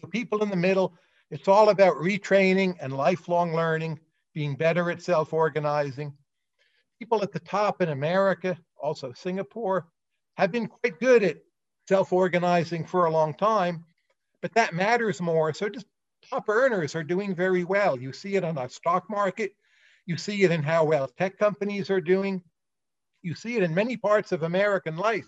So 0.00 0.08
people 0.08 0.42
in 0.42 0.50
the 0.50 0.56
middle, 0.56 0.94
it's 1.30 1.48
all 1.48 1.68
about 1.68 1.96
retraining 1.96 2.76
and 2.80 2.92
lifelong 2.92 3.54
learning, 3.54 4.00
being 4.36 4.54
better 4.54 4.90
at 4.90 5.00
self-organizing. 5.00 6.12
People 6.98 7.22
at 7.22 7.32
the 7.32 7.40
top 7.40 7.80
in 7.80 7.88
America, 7.88 8.54
also 8.76 9.14
Singapore, 9.14 9.88
have 10.36 10.52
been 10.52 10.66
quite 10.66 11.00
good 11.00 11.22
at 11.22 11.38
self-organizing 11.88 12.84
for 12.84 13.06
a 13.06 13.10
long 13.10 13.32
time, 13.32 13.82
but 14.42 14.52
that 14.52 14.74
matters 14.74 15.22
more. 15.22 15.54
So 15.54 15.70
just 15.70 15.86
top 16.28 16.50
earners 16.50 16.94
are 16.94 17.02
doing 17.02 17.34
very 17.34 17.64
well. 17.64 17.98
You 17.98 18.12
see 18.12 18.34
it 18.34 18.44
on 18.44 18.56
the 18.56 18.68
stock 18.68 19.08
market. 19.08 19.52
You 20.04 20.18
see 20.18 20.42
it 20.42 20.50
in 20.50 20.62
how 20.62 20.84
well 20.84 21.08
tech 21.08 21.38
companies 21.38 21.88
are 21.88 22.02
doing. 22.02 22.42
You 23.22 23.34
see 23.34 23.56
it 23.56 23.62
in 23.62 23.74
many 23.74 23.96
parts 23.96 24.32
of 24.32 24.42
American 24.42 24.98
life. 24.98 25.26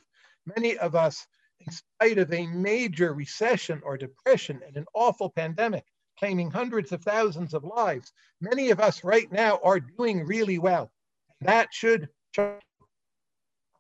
Many 0.54 0.76
of 0.76 0.94
us, 0.94 1.26
in 1.60 1.72
spite 1.72 2.18
of 2.18 2.30
a 2.30 2.46
major 2.46 3.14
recession 3.14 3.80
or 3.84 3.96
depression 3.96 4.60
and 4.66 4.76
an 4.76 4.84
awful 4.92 5.30
pandemic, 5.30 5.84
claiming 6.18 6.50
hundreds 6.50 6.92
of 6.92 7.02
thousands 7.02 7.54
of 7.54 7.64
lives, 7.64 8.12
many 8.40 8.70
of 8.70 8.80
us 8.80 9.04
right 9.04 9.30
now 9.30 9.60
are 9.62 9.80
doing 9.80 10.26
really 10.26 10.58
well. 10.58 10.90
That 11.40 11.68
should, 11.72 12.08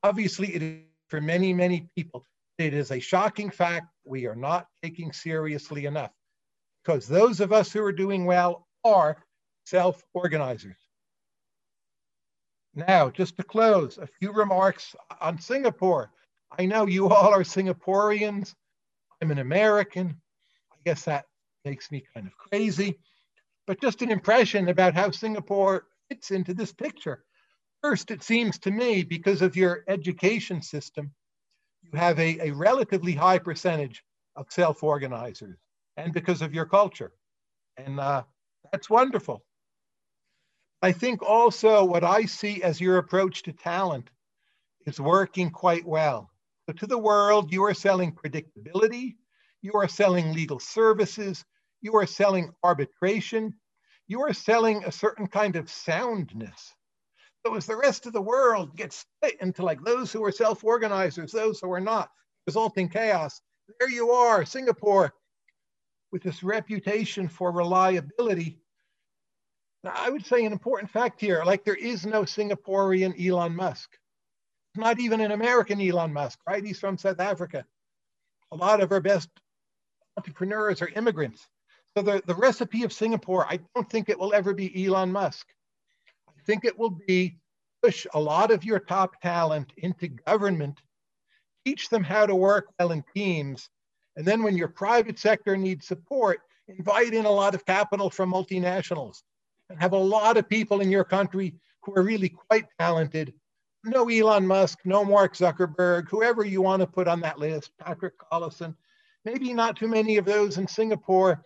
obviously, 0.02 0.54
it 0.54 0.62
is 0.62 0.78
for 1.08 1.20
many, 1.20 1.52
many 1.52 1.88
people. 1.96 2.24
It 2.58 2.74
is 2.74 2.90
a 2.90 3.00
shocking 3.00 3.50
fact 3.50 3.86
we 4.04 4.26
are 4.26 4.36
not 4.36 4.66
taking 4.82 5.12
seriously 5.12 5.86
enough 5.86 6.10
because 6.84 7.06
those 7.06 7.40
of 7.40 7.52
us 7.52 7.72
who 7.72 7.82
are 7.84 7.92
doing 7.92 8.24
well 8.24 8.66
are 8.84 9.24
self 9.64 10.02
organizers. 10.14 10.76
Now, 12.74 13.10
just 13.10 13.36
to 13.36 13.42
close, 13.42 13.98
a 13.98 14.06
few 14.06 14.32
remarks 14.32 14.94
on 15.20 15.40
Singapore. 15.40 16.12
I 16.56 16.66
know 16.66 16.86
you 16.86 17.08
all 17.08 17.34
are 17.34 17.42
Singaporeans. 17.42 18.54
I'm 19.20 19.30
an 19.30 19.38
American. 19.38 20.20
I 20.72 20.76
guess 20.84 21.04
that 21.04 21.24
makes 21.68 21.90
me 21.90 22.02
kind 22.14 22.26
of 22.26 22.32
crazy, 22.38 22.98
but 23.66 23.80
just 23.80 24.00
an 24.00 24.10
impression 24.10 24.70
about 24.70 24.94
how 24.94 25.10
Singapore 25.10 25.86
fits 26.08 26.30
into 26.30 26.54
this 26.54 26.72
picture. 26.72 27.24
First, 27.82 28.10
it 28.10 28.22
seems 28.22 28.58
to 28.60 28.70
me, 28.70 29.04
because 29.04 29.42
of 29.42 29.54
your 29.54 29.84
education 29.86 30.62
system, 30.62 31.12
you 31.82 31.98
have 31.98 32.18
a, 32.18 32.48
a 32.48 32.50
relatively 32.52 33.12
high 33.12 33.38
percentage 33.38 34.02
of 34.34 34.46
self 34.50 34.82
organizers 34.82 35.58
and 35.98 36.12
because 36.14 36.40
of 36.40 36.54
your 36.54 36.64
culture. 36.64 37.12
And 37.76 38.00
uh, 38.00 38.22
that's 38.72 38.88
wonderful. 38.88 39.44
I 40.80 40.92
think 40.92 41.22
also 41.22 41.84
what 41.84 42.04
I 42.04 42.24
see 42.24 42.62
as 42.62 42.80
your 42.80 42.96
approach 42.96 43.42
to 43.42 43.52
talent 43.52 44.08
is 44.86 44.98
working 44.98 45.50
quite 45.50 45.86
well. 45.86 46.30
So 46.66 46.72
to 46.72 46.86
the 46.86 46.98
world, 47.10 47.52
you 47.52 47.64
are 47.64 47.74
selling 47.74 48.12
predictability, 48.12 49.16
you 49.60 49.72
are 49.74 49.88
selling 49.88 50.32
legal 50.32 50.60
services, 50.60 51.44
you 51.80 51.94
are 51.96 52.06
selling 52.06 52.52
arbitration, 52.62 53.54
you 54.06 54.20
are 54.22 54.32
selling 54.32 54.84
a 54.84 54.92
certain 54.92 55.26
kind 55.26 55.56
of 55.56 55.70
soundness. 55.70 56.74
So 57.46 57.54
as 57.54 57.66
the 57.66 57.76
rest 57.76 58.06
of 58.06 58.12
the 58.12 58.20
world 58.20 58.76
gets 58.76 59.04
split 59.22 59.40
into 59.40 59.62
like 59.62 59.82
those 59.84 60.12
who 60.12 60.24
are 60.24 60.32
self-organizers, 60.32 61.32
those 61.32 61.60
who 61.60 61.72
are 61.72 61.80
not, 61.80 62.10
resulting 62.46 62.88
chaos, 62.88 63.40
there 63.78 63.90
you 63.90 64.10
are, 64.10 64.44
Singapore, 64.44 65.12
with 66.10 66.22
this 66.22 66.42
reputation 66.42 67.28
for 67.28 67.52
reliability. 67.52 68.58
Now, 69.84 69.92
I 69.94 70.10
would 70.10 70.26
say 70.26 70.44
an 70.44 70.52
important 70.52 70.90
fact 70.90 71.20
here, 71.20 71.42
like 71.44 71.64
there 71.64 71.74
is 71.74 72.04
no 72.06 72.22
Singaporean 72.22 73.14
Elon 73.24 73.54
Musk. 73.54 73.90
Not 74.74 74.98
even 74.98 75.20
an 75.20 75.32
American 75.32 75.80
Elon 75.80 76.12
Musk, 76.12 76.40
right? 76.46 76.64
He's 76.64 76.80
from 76.80 76.98
South 76.98 77.20
Africa. 77.20 77.64
A 78.52 78.56
lot 78.56 78.80
of 78.80 78.90
our 78.90 79.00
best 79.00 79.28
entrepreneurs 80.16 80.82
are 80.82 80.88
immigrants. 80.88 81.46
So 81.98 82.02
the, 82.02 82.22
the 82.26 82.34
recipe 82.36 82.84
of 82.84 82.92
Singapore, 82.92 83.44
I 83.50 83.58
don't 83.74 83.90
think 83.90 84.08
it 84.08 84.16
will 84.16 84.32
ever 84.32 84.54
be 84.54 84.86
Elon 84.86 85.10
Musk. 85.10 85.48
I 86.28 86.40
think 86.46 86.64
it 86.64 86.78
will 86.78 86.96
be 87.08 87.38
push 87.82 88.06
a 88.14 88.20
lot 88.20 88.52
of 88.52 88.62
your 88.62 88.78
top 88.78 89.20
talent 89.20 89.72
into 89.78 90.06
government, 90.06 90.80
teach 91.66 91.88
them 91.88 92.04
how 92.04 92.24
to 92.24 92.36
work 92.36 92.68
well 92.78 92.92
in 92.92 93.02
teams, 93.16 93.68
and 94.14 94.24
then 94.24 94.44
when 94.44 94.56
your 94.56 94.68
private 94.68 95.18
sector 95.18 95.56
needs 95.56 95.88
support, 95.88 96.38
invite 96.68 97.14
in 97.14 97.24
a 97.24 97.30
lot 97.30 97.56
of 97.56 97.66
capital 97.66 98.10
from 98.10 98.32
multinationals 98.32 99.24
and 99.68 99.82
have 99.82 99.92
a 99.92 99.98
lot 99.98 100.36
of 100.36 100.48
people 100.48 100.80
in 100.80 100.92
your 100.92 101.02
country 101.02 101.52
who 101.82 101.96
are 101.96 102.04
really 102.04 102.28
quite 102.28 102.66
talented. 102.78 103.34
No 103.82 104.08
Elon 104.08 104.46
Musk, 104.46 104.78
no 104.84 105.04
Mark 105.04 105.34
Zuckerberg, 105.34 106.08
whoever 106.08 106.44
you 106.44 106.62
want 106.62 106.78
to 106.80 106.86
put 106.86 107.08
on 107.08 107.18
that 107.22 107.40
list, 107.40 107.72
Patrick 107.76 108.14
Collison, 108.20 108.76
maybe 109.24 109.52
not 109.52 109.76
too 109.76 109.88
many 109.88 110.16
of 110.16 110.24
those 110.24 110.58
in 110.58 110.68
Singapore. 110.68 111.42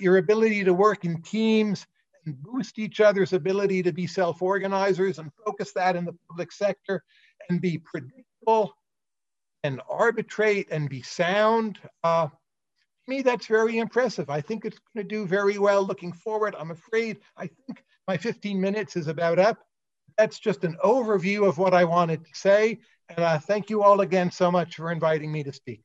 Your 0.00 0.18
ability 0.18 0.64
to 0.64 0.74
work 0.74 1.04
in 1.04 1.22
teams 1.22 1.86
and 2.26 2.40
boost 2.42 2.78
each 2.78 3.00
other's 3.00 3.32
ability 3.32 3.82
to 3.82 3.92
be 3.92 4.06
self 4.06 4.42
organizers 4.42 5.18
and 5.18 5.30
focus 5.44 5.72
that 5.72 5.96
in 5.96 6.04
the 6.04 6.14
public 6.28 6.52
sector 6.52 7.02
and 7.48 7.60
be 7.60 7.78
predictable 7.78 8.74
and 9.62 9.80
arbitrate 9.88 10.68
and 10.70 10.88
be 10.88 11.02
sound. 11.02 11.78
Uh, 12.02 12.26
to 12.26 12.32
me, 13.08 13.22
that's 13.22 13.46
very 13.46 13.78
impressive. 13.78 14.30
I 14.30 14.40
think 14.40 14.64
it's 14.64 14.78
going 14.94 15.06
to 15.06 15.08
do 15.08 15.26
very 15.26 15.58
well 15.58 15.84
looking 15.84 16.12
forward. 16.12 16.54
I'm 16.58 16.70
afraid 16.70 17.18
I 17.36 17.46
think 17.46 17.84
my 18.06 18.16
15 18.16 18.60
minutes 18.60 18.96
is 18.96 19.06
about 19.06 19.38
up. 19.38 19.58
That's 20.18 20.38
just 20.38 20.64
an 20.64 20.76
overview 20.84 21.48
of 21.48 21.58
what 21.58 21.74
I 21.74 21.84
wanted 21.84 22.24
to 22.24 22.30
say. 22.34 22.80
And 23.08 23.18
uh, 23.18 23.38
thank 23.38 23.70
you 23.70 23.82
all 23.82 24.00
again 24.00 24.30
so 24.30 24.50
much 24.50 24.76
for 24.76 24.92
inviting 24.92 25.32
me 25.32 25.42
to 25.44 25.52
speak. 25.52 25.82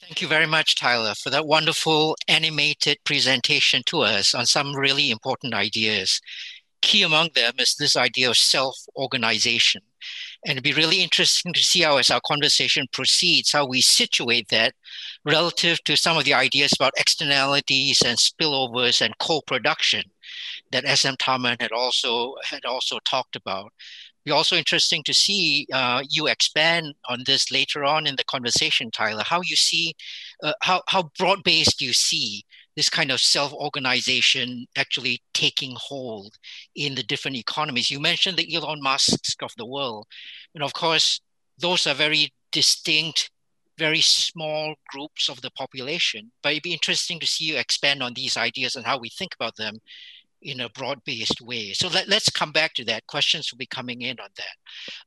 Thank 0.00 0.22
you 0.22 0.28
very 0.28 0.46
much, 0.46 0.74
Tyler, 0.76 1.14
for 1.14 1.30
that 1.30 1.46
wonderful 1.46 2.16
animated 2.28 2.98
presentation 3.04 3.82
to 3.86 4.00
us 4.00 4.34
on 4.34 4.46
some 4.46 4.74
really 4.76 5.10
important 5.10 5.54
ideas. 5.54 6.20
Key 6.82 7.02
among 7.02 7.30
them 7.34 7.54
is 7.58 7.74
this 7.74 7.96
idea 7.96 8.30
of 8.30 8.36
self 8.36 8.76
organization. 8.96 9.82
And 10.44 10.52
it'd 10.52 10.64
be 10.64 10.72
really 10.74 11.02
interesting 11.02 11.52
to 11.52 11.62
see 11.62 11.80
how, 11.82 11.96
as 11.96 12.10
our 12.10 12.20
conversation 12.26 12.86
proceeds, 12.92 13.52
how 13.52 13.66
we 13.66 13.80
situate 13.80 14.48
that 14.48 14.74
relative 15.24 15.82
to 15.84 15.96
some 15.96 16.16
of 16.16 16.24
the 16.24 16.34
ideas 16.34 16.72
about 16.72 16.92
externalities 16.96 18.02
and 18.02 18.18
spillovers 18.18 19.00
and 19.04 19.18
co-production 19.18 20.02
that 20.72 20.86
SM 20.86 21.14
Tharman 21.14 21.60
had 21.60 21.72
also 21.72 22.34
had 22.44 22.64
also 22.64 22.98
talked 23.04 23.36
about 23.36 23.72
be 24.26 24.32
also 24.32 24.56
interesting 24.56 25.04
to 25.04 25.14
see 25.14 25.66
uh, 25.72 26.02
you 26.10 26.26
expand 26.26 26.94
on 27.08 27.22
this 27.26 27.52
later 27.52 27.84
on 27.84 28.06
in 28.08 28.16
the 28.16 28.24
conversation, 28.24 28.90
Tyler. 28.90 29.22
How 29.24 29.40
you 29.40 29.54
see, 29.54 29.94
uh, 30.42 30.52
how 30.62 30.82
how 30.88 31.10
broad 31.16 31.44
based 31.44 31.80
you 31.80 31.92
see 31.92 32.44
this 32.74 32.90
kind 32.90 33.12
of 33.12 33.20
self 33.20 33.52
organization 33.54 34.66
actually 34.76 35.22
taking 35.32 35.74
hold 35.76 36.34
in 36.74 36.96
the 36.96 37.04
different 37.04 37.36
economies. 37.36 37.90
You 37.90 38.00
mentioned 38.00 38.36
the 38.36 38.52
Elon 38.52 38.82
Musk 38.82 39.42
of 39.42 39.52
the 39.56 39.64
world, 39.64 40.06
and 40.54 40.64
of 40.64 40.74
course, 40.74 41.20
those 41.58 41.86
are 41.86 41.94
very 41.94 42.32
distinct. 42.52 43.30
Very 43.78 44.00
small 44.00 44.74
groups 44.88 45.28
of 45.28 45.42
the 45.42 45.50
population, 45.50 46.32
but 46.42 46.52
it'd 46.52 46.62
be 46.62 46.72
interesting 46.72 47.20
to 47.20 47.26
see 47.26 47.44
you 47.44 47.58
expand 47.58 48.02
on 48.02 48.14
these 48.14 48.38
ideas 48.38 48.74
and 48.74 48.86
how 48.86 48.98
we 48.98 49.10
think 49.10 49.34
about 49.34 49.56
them 49.56 49.80
in 50.46 50.60
a 50.60 50.68
broad-based 50.70 51.40
way. 51.40 51.72
So 51.72 51.88
let, 51.88 52.10
us 52.10 52.30
come 52.30 52.52
back 52.52 52.72
to 52.74 52.84
that. 52.84 53.06
Questions 53.06 53.50
will 53.50 53.58
be 53.58 53.66
coming 53.66 54.02
in 54.02 54.18
on 54.20 54.28
that. 54.36 54.56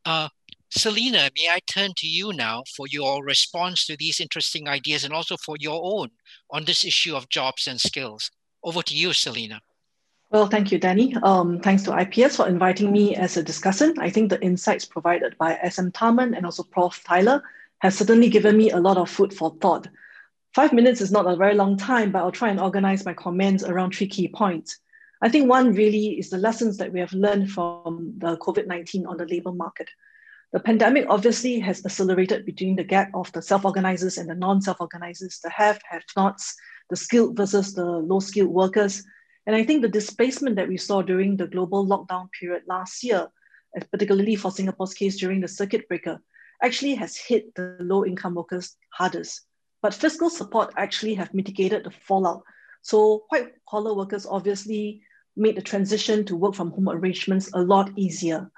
Uh, 0.06 0.30
Selena, 0.70 1.30
may 1.36 1.50
I 1.50 1.60
turn 1.66 1.92
to 1.98 2.08
you 2.08 2.32
now 2.34 2.64
for 2.76 2.86
your 2.88 3.24
response 3.24 3.86
to 3.88 3.98
these 3.98 4.20
interesting 4.20 4.68
ideas 4.68 5.04
and 5.04 5.14
also 5.14 5.36
for 5.38 5.56
your 5.60 5.80
own 5.82 6.10
on 6.52 6.66
this 6.66 6.84
issue 6.84 7.16
of 7.16 7.30
jobs 7.30 7.68
and 7.68 7.80
skills. 7.80 8.30
Over 8.64 8.84
to 8.84 8.96
you, 8.96 9.14
Selena. 9.14 9.62
Well, 10.30 10.46
thank 10.46 10.72
you, 10.72 10.78
Danny. 10.78 11.16
Um, 11.24 11.60
thanks 11.60 11.82
to 11.84 11.98
IPS 11.98 12.36
for 12.36 12.48
inviting 12.48 12.92
me 12.92 13.16
as 13.16 13.36
a 13.36 13.44
discussant. 13.44 13.98
I 13.98 14.12
think 14.12 14.30
the 14.30 14.40
insights 14.44 14.86
provided 14.86 15.36
by 15.40 15.58
SM 15.68 15.88
Tharman 15.88 16.38
and 16.38 16.46
also 16.46 16.62
Prof. 16.62 17.04
Tyler 17.04 17.42
has 17.80 17.98
certainly 17.98 18.30
given 18.30 18.56
me 18.56 18.70
a 18.70 18.80
lot 18.80 18.98
of 18.98 19.10
food 19.10 19.34
for 19.34 19.56
thought. 19.60 19.88
Five 20.54 20.74
minutes 20.74 21.02
is 21.02 21.12
not 21.12 21.26
a 21.26 21.36
very 21.36 21.56
long 21.56 21.78
time, 21.78 22.12
but 22.12 22.20
I'll 22.20 22.32
try 22.32 22.50
and 22.50 22.60
organize 22.60 23.06
my 23.06 23.14
comments 23.14 23.64
around 23.64 23.96
three 23.96 24.08
key 24.08 24.28
points. 24.28 24.78
I 25.22 25.28
think 25.28 25.50
one 25.50 25.74
really 25.74 26.18
is 26.18 26.30
the 26.30 26.38
lessons 26.38 26.78
that 26.78 26.94
we 26.94 27.00
have 27.02 27.12
learned 27.12 27.52
from 27.52 28.14
the 28.18 28.38
COVID 28.38 28.68
19 28.68 29.06
on 29.06 29.18
the 29.18 29.26
labor 29.26 29.52
market. 29.52 29.90
The 30.54 30.62
pandemic 30.62 31.06
obviously 31.10 31.60
has 31.60 31.86
accelerated 31.86 32.46
between 32.46 32.76
the 32.76 32.86
gap 32.86 33.12
of 33.14 33.32
the 33.34 33.42
self 33.42 33.66
organizers 33.66 34.18
and 34.18 34.30
the 34.30 34.36
non 34.36 34.62
self 34.62 34.80
organizers, 34.80 35.40
the 35.44 35.50
have, 35.50 35.82
have 35.90 36.04
nots, 36.16 36.56
the 36.90 36.96
skilled 36.96 37.36
versus 37.36 37.74
the 37.74 37.86
low 37.86 38.20
skilled 38.20 38.50
workers. 38.50 39.04
And 39.46 39.56
I 39.56 39.64
think 39.64 39.82
the 39.82 39.90
displacement 39.90 40.56
that 40.56 40.70
we 40.70 40.78
saw 40.78 41.02
during 41.02 41.36
the 41.36 41.48
global 41.48 41.86
lockdown 41.86 42.30
period 42.32 42.64
last 42.68 43.04
year, 43.04 43.28
particularly 43.92 44.36
for 44.38 44.52
Singapore's 44.52 44.94
case 44.94 45.18
during 45.18 45.42
the 45.42 45.48
circuit 45.48 45.88
breaker, 45.88 46.22
actually 46.64 46.96
has 46.96 47.18
hit 47.18 47.54
the 47.56 47.76
low 47.82 48.06
income 48.06 48.36
workers 48.36 48.78
hardest. 48.92 49.42
But 49.82 49.94
fiscal 49.94 50.30
support 50.30 50.74
actually 50.78 51.14
have 51.16 51.34
mitigated 51.34 51.84
the 51.84 51.92
fallout. 51.92 52.44
So 52.82 53.26
white 53.30 53.54
collar 53.68 53.94
workers 53.94 54.26
obviously 54.26 55.04
made 55.40 55.56
the 55.56 55.62
transition 55.62 56.26
to 56.26 56.36
work 56.36 56.56
from 56.56 56.72
home 56.72 56.90
arrangements 56.90 57.50
a 57.54 57.62
lot 57.62 57.92
easier. 57.96 58.52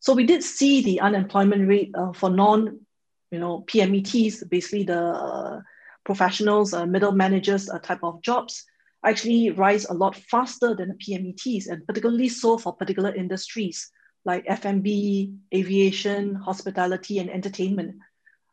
So 0.00 0.14
we 0.14 0.26
did 0.26 0.42
see 0.42 0.82
the 0.82 1.00
unemployment 1.00 1.66
rate 1.68 1.90
uh, 1.94 2.12
for 2.12 2.30
non, 2.30 2.80
you 3.30 3.38
know, 3.38 3.64
PMETs, 3.66 4.48
basically 4.48 4.84
the 4.84 5.00
uh, 5.00 5.60
professionals, 6.04 6.72
uh, 6.72 6.86
middle 6.86 7.12
managers 7.12 7.68
uh, 7.68 7.78
type 7.78 8.00
of 8.02 8.22
jobs, 8.22 8.64
actually 9.04 9.50
rise 9.50 9.86
a 9.86 9.94
lot 9.94 10.14
faster 10.14 10.74
than 10.74 10.88
the 10.88 10.94
PMETs, 10.94 11.68
and 11.68 11.86
particularly 11.86 12.28
so 12.28 12.58
for 12.58 12.72
particular 12.74 13.14
industries 13.14 13.90
like 14.24 14.44
F&B, 14.46 15.32
aviation, 15.54 16.34
hospitality, 16.34 17.20
and 17.20 17.30
entertainment. 17.30 17.94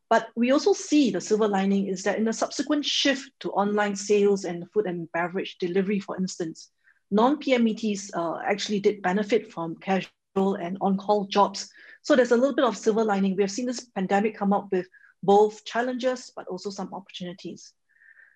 But 0.10 0.28
we 0.36 0.52
also 0.52 0.74
see 0.74 1.10
the 1.10 1.20
silver 1.20 1.48
lining 1.48 1.88
is 1.88 2.04
that 2.04 2.20
in 2.20 2.26
the 2.26 2.34
subsequent 2.34 2.86
shift 2.86 3.32
to 3.40 3.52
online 3.52 3.96
sales 3.96 4.46
and 4.46 4.70
food 4.72 4.86
and 4.86 5.12
beverage 5.12 5.58
delivery, 5.58 6.00
for 6.00 6.16
instance, 6.16 6.70
non-PMETs 7.14 8.10
uh, 8.16 8.40
actually 8.44 8.80
did 8.80 9.02
benefit 9.02 9.52
from 9.54 9.76
casual 9.78 10.56
and 10.56 10.78
on-call 10.82 11.26
jobs. 11.28 11.70
So 12.02 12.16
there's 12.16 12.32
a 12.32 12.36
little 12.36 12.56
bit 12.56 12.66
of 12.66 12.76
silver 12.76 13.04
lining. 13.04 13.36
We 13.36 13.44
have 13.44 13.52
seen 13.52 13.68
this 13.68 13.82
pandemic 13.82 14.36
come 14.36 14.52
up 14.52 14.72
with 14.72 14.88
both 15.22 15.64
challenges, 15.64 16.32
but 16.36 16.48
also 16.48 16.70
some 16.72 16.94
opportunities. 16.94 17.74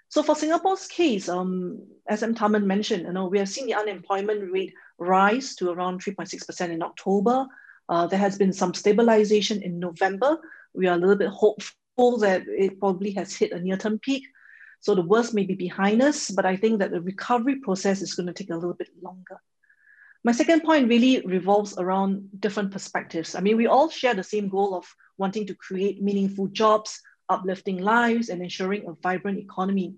So 0.10 0.24
for 0.24 0.36
Singapore's 0.36 0.88
case, 0.88 1.28
um, 1.28 1.82
as 2.08 2.24
M. 2.24 2.36
Tharman 2.36 2.66
mentioned, 2.66 3.04
you 3.04 3.14
know, 3.14 3.26
we 3.26 3.40
have 3.40 3.50
seen 3.50 3.66
the 3.66 3.74
unemployment 3.74 4.52
rate 4.52 4.74
rise 5.00 5.56
to 5.56 5.72
around 5.72 6.04
3.6% 6.04 6.70
in 6.70 6.82
October. 6.82 7.46
Uh, 7.90 8.06
there 8.08 8.20
has 8.20 8.38
been 8.38 8.54
some 8.54 8.74
stabilization 8.74 9.62
in 9.64 9.80
November. 9.80 10.38
We 10.74 10.88
are 10.88 10.96
a 10.96 11.00
little 11.00 11.18
bit 11.18 11.30
hopeful 11.30 12.18
that 12.20 12.44
it 12.48 12.80
probably 12.80 13.12
has 13.14 13.36
hit 13.36 13.52
a 13.52 13.60
near-term 13.60 14.00
peak. 14.00 14.24
So 14.80 14.96
the 14.96 15.02
worst 15.02 15.34
may 15.34 15.44
be 15.44 15.56
behind 15.56 16.02
us, 16.02 16.30
but 16.30 16.46
I 16.46 16.56
think 16.56 16.80
that 16.80 16.92
the 16.92 17.02
recovery 17.02 17.58
process 17.58 18.02
is 18.02 18.14
going 18.14 18.28
to 18.28 18.34
take 18.34 18.50
a 18.50 18.56
little 18.56 18.74
bit 18.74 18.90
longer. 19.02 19.38
My 20.24 20.32
second 20.32 20.64
point 20.64 20.90
really 20.90 21.22
revolves 21.22 21.78
around 21.78 22.30
different 22.40 22.72
perspectives. 22.72 23.36
I 23.36 23.40
mean, 23.40 23.58
we 23.58 23.68
all 23.68 23.90
share 23.90 24.14
the 24.14 24.24
same 24.24 24.50
goal 24.50 24.76
of 24.76 24.86
wanting 25.18 25.48
to 25.48 25.56
create 25.56 26.02
meaningful 26.02 26.48
jobs, 26.48 27.02
uplifting 27.30 27.78
lives, 27.78 28.30
and 28.30 28.42
ensuring 28.42 28.88
a 28.88 28.94
vibrant 29.02 29.40
economy. 29.40 29.96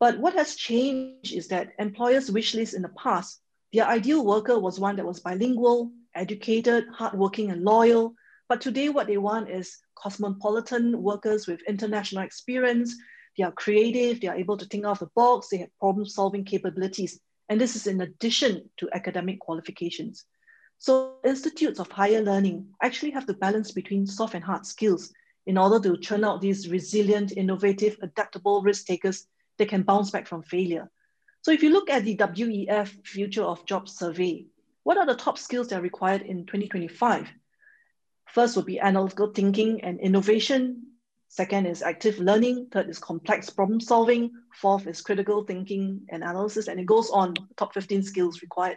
But 0.00 0.18
what 0.18 0.34
has 0.34 0.56
changed 0.56 1.32
is 1.32 1.48
that 1.48 1.72
employers' 1.78 2.30
wish 2.30 2.54
list 2.54 2.74
in 2.74 2.82
the 2.82 2.88
past, 2.90 3.40
their 3.72 3.86
ideal 3.86 4.24
worker 4.24 4.58
was 4.58 4.80
one 4.80 4.96
that 4.96 5.06
was 5.06 5.20
bilingual, 5.20 5.92
educated, 6.14 6.86
hardworking, 6.92 7.50
and 7.50 7.62
loyal. 7.62 8.14
But 8.48 8.60
today, 8.60 8.88
what 8.88 9.06
they 9.06 9.16
want 9.16 9.48
is 9.48 9.78
cosmopolitan 9.94 11.02
workers 11.02 11.46
with 11.46 11.62
international 11.68 12.24
experience 12.24 12.94
they 13.36 13.44
are 13.44 13.52
creative, 13.52 14.20
they 14.20 14.28
are 14.28 14.36
able 14.36 14.56
to 14.56 14.66
think 14.66 14.84
out 14.84 14.92
of 14.92 14.98
the 15.00 15.10
box, 15.14 15.48
they 15.48 15.58
have 15.58 15.78
problem 15.78 16.06
solving 16.06 16.44
capabilities. 16.44 17.20
And 17.48 17.60
this 17.60 17.76
is 17.76 17.86
in 17.86 18.00
addition 18.00 18.68
to 18.78 18.88
academic 18.92 19.40
qualifications. 19.40 20.24
So 20.78 21.16
institutes 21.24 21.78
of 21.78 21.90
higher 21.90 22.22
learning 22.22 22.66
actually 22.82 23.12
have 23.12 23.26
to 23.26 23.34
balance 23.34 23.70
between 23.70 24.06
soft 24.06 24.34
and 24.34 24.42
hard 24.42 24.66
skills 24.66 25.12
in 25.46 25.58
order 25.58 25.80
to 25.80 26.00
churn 26.00 26.24
out 26.24 26.40
these 26.40 26.68
resilient, 26.68 27.32
innovative, 27.36 27.98
adaptable 28.02 28.62
risk 28.62 28.86
takers 28.86 29.26
that 29.58 29.68
can 29.68 29.82
bounce 29.82 30.10
back 30.10 30.26
from 30.26 30.42
failure. 30.42 30.90
So 31.42 31.50
if 31.50 31.62
you 31.62 31.70
look 31.70 31.90
at 31.90 32.04
the 32.04 32.16
WEF 32.16 33.06
Future 33.06 33.42
of 33.42 33.66
Jobs 33.66 33.98
survey, 33.98 34.46
what 34.84 34.96
are 34.96 35.06
the 35.06 35.14
top 35.14 35.38
skills 35.38 35.68
that 35.68 35.78
are 35.78 35.82
required 35.82 36.22
in 36.22 36.46
2025? 36.46 37.28
First 38.28 38.56
would 38.56 38.66
be 38.66 38.80
analytical 38.80 39.32
thinking 39.32 39.82
and 39.82 40.00
innovation. 40.00 40.91
Second 41.32 41.64
is 41.64 41.80
active 41.80 42.18
learning. 42.18 42.68
Third 42.70 42.90
is 42.90 42.98
complex 42.98 43.48
problem 43.48 43.80
solving. 43.80 44.32
Fourth 44.52 44.86
is 44.86 45.00
critical 45.00 45.44
thinking 45.44 46.02
and 46.10 46.22
analysis. 46.22 46.68
And 46.68 46.78
it 46.78 46.84
goes 46.84 47.08
on, 47.08 47.32
top 47.56 47.72
15 47.72 48.02
skills 48.02 48.42
required. 48.42 48.76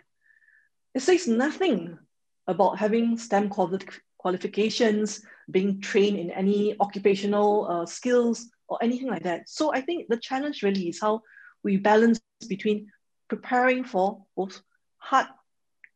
It 0.93 1.01
says 1.01 1.27
nothing 1.27 1.99
about 2.47 2.79
having 2.79 3.17
STEM 3.17 3.49
qualifications, 3.49 5.21
being 5.51 5.81
trained 5.81 6.17
in 6.17 6.31
any 6.31 6.77
occupational 6.79 7.67
uh, 7.69 7.85
skills 7.85 8.49
or 8.69 8.81
anything 8.81 9.09
like 9.09 9.23
that. 9.23 9.49
So 9.49 9.73
I 9.73 9.81
think 9.81 10.07
the 10.07 10.15
challenge 10.15 10.63
really 10.63 10.87
is 10.87 11.01
how 11.01 11.23
we 11.61 11.75
balance 11.75 12.21
between 12.47 12.89
preparing 13.27 13.83
for 13.83 14.23
both 14.37 14.61
hard 14.99 15.27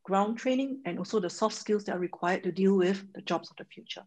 ground 0.03 0.37
training 0.37 0.81
and 0.83 0.97
also 0.97 1.21
the 1.21 1.29
soft 1.29 1.55
skills 1.55 1.85
that 1.85 1.95
are 1.95 1.99
required 1.99 2.43
to 2.43 2.51
deal 2.51 2.75
with 2.75 3.01
the 3.13 3.21
jobs 3.21 3.49
of 3.49 3.55
the 3.55 3.63
future. 3.63 4.03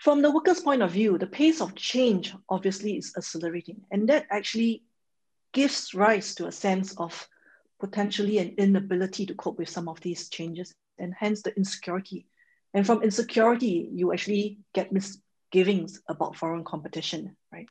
From 0.00 0.22
the 0.22 0.30
workers' 0.30 0.60
point 0.62 0.80
of 0.80 0.92
view, 0.92 1.18
the 1.18 1.26
pace 1.26 1.60
of 1.60 1.74
change 1.74 2.34
obviously 2.48 2.96
is 2.96 3.12
accelerating, 3.18 3.82
and 3.90 4.08
that 4.08 4.24
actually 4.30 4.82
gives 5.52 5.92
rise 5.92 6.34
to 6.36 6.46
a 6.46 6.52
sense 6.52 6.96
of 6.96 7.28
potentially 7.78 8.38
an 8.38 8.54
inability 8.56 9.26
to 9.26 9.34
cope 9.34 9.58
with 9.58 9.68
some 9.68 9.88
of 9.90 10.00
these 10.00 10.30
changes 10.30 10.72
and 10.98 11.12
hence 11.18 11.42
the 11.42 11.54
insecurity. 11.54 12.24
And 12.72 12.86
from 12.86 13.02
insecurity, 13.02 13.90
you 13.92 14.14
actually 14.14 14.60
get 14.72 14.90
misgivings 14.90 16.00
about 16.08 16.34
foreign 16.34 16.64
competition, 16.64 17.36
right? 17.52 17.68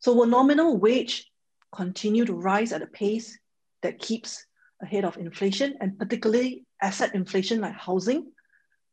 So 0.00 0.12
will 0.12 0.26
nominal 0.26 0.76
wage 0.76 1.30
continue 1.70 2.24
to 2.24 2.34
rise 2.34 2.72
at 2.72 2.82
a 2.82 2.88
pace 2.88 3.38
that 3.82 4.00
keeps 4.00 4.44
ahead 4.82 5.04
of 5.04 5.18
inflation 5.18 5.76
and 5.80 5.96
particularly 6.00 6.66
asset 6.82 7.14
inflation 7.14 7.60
like 7.60 7.74
housing? 7.74 8.32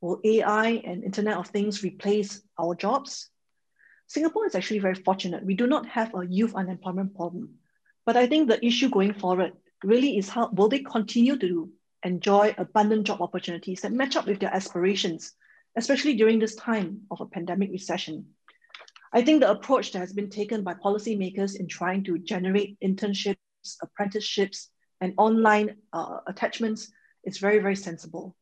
Will 0.01 0.19
AI 0.23 0.81
and 0.83 1.03
Internet 1.03 1.37
of 1.37 1.47
Things 1.47 1.83
replace 1.83 2.41
our 2.59 2.75
jobs? 2.75 3.29
Singapore 4.07 4.47
is 4.47 4.55
actually 4.55 4.79
very 4.79 4.95
fortunate. 4.95 5.45
We 5.45 5.53
do 5.53 5.67
not 5.67 5.87
have 5.87 6.13
a 6.15 6.25
youth 6.25 6.55
unemployment 6.55 7.15
problem. 7.15 7.55
But 8.05 8.17
I 8.17 8.27
think 8.27 8.47
the 8.47 8.65
issue 8.65 8.89
going 8.89 9.13
forward 9.13 9.53
really 9.83 10.17
is 10.17 10.27
how 10.27 10.49
will 10.49 10.69
they 10.69 10.79
continue 10.79 11.37
to 11.37 11.71
enjoy 12.03 12.55
abundant 12.57 13.05
job 13.05 13.21
opportunities 13.21 13.81
that 13.81 13.91
match 13.91 14.15
up 14.15 14.25
with 14.25 14.39
their 14.39 14.53
aspirations, 14.53 15.33
especially 15.77 16.15
during 16.15 16.39
this 16.39 16.55
time 16.55 17.01
of 17.11 17.21
a 17.21 17.27
pandemic 17.27 17.71
recession. 17.71 18.25
I 19.13 19.21
think 19.21 19.41
the 19.41 19.51
approach 19.51 19.91
that 19.91 19.99
has 19.99 20.13
been 20.13 20.29
taken 20.29 20.63
by 20.63 20.73
policymakers 20.73 21.59
in 21.59 21.67
trying 21.67 22.03
to 22.05 22.17
generate 22.17 22.79
internships, 22.81 23.37
apprenticeships, 23.81 24.69
and 24.99 25.13
online 25.17 25.75
uh, 25.93 26.17
attachments 26.27 26.91
is 27.23 27.37
very, 27.37 27.59
very 27.59 27.75
sensible. 27.75 28.35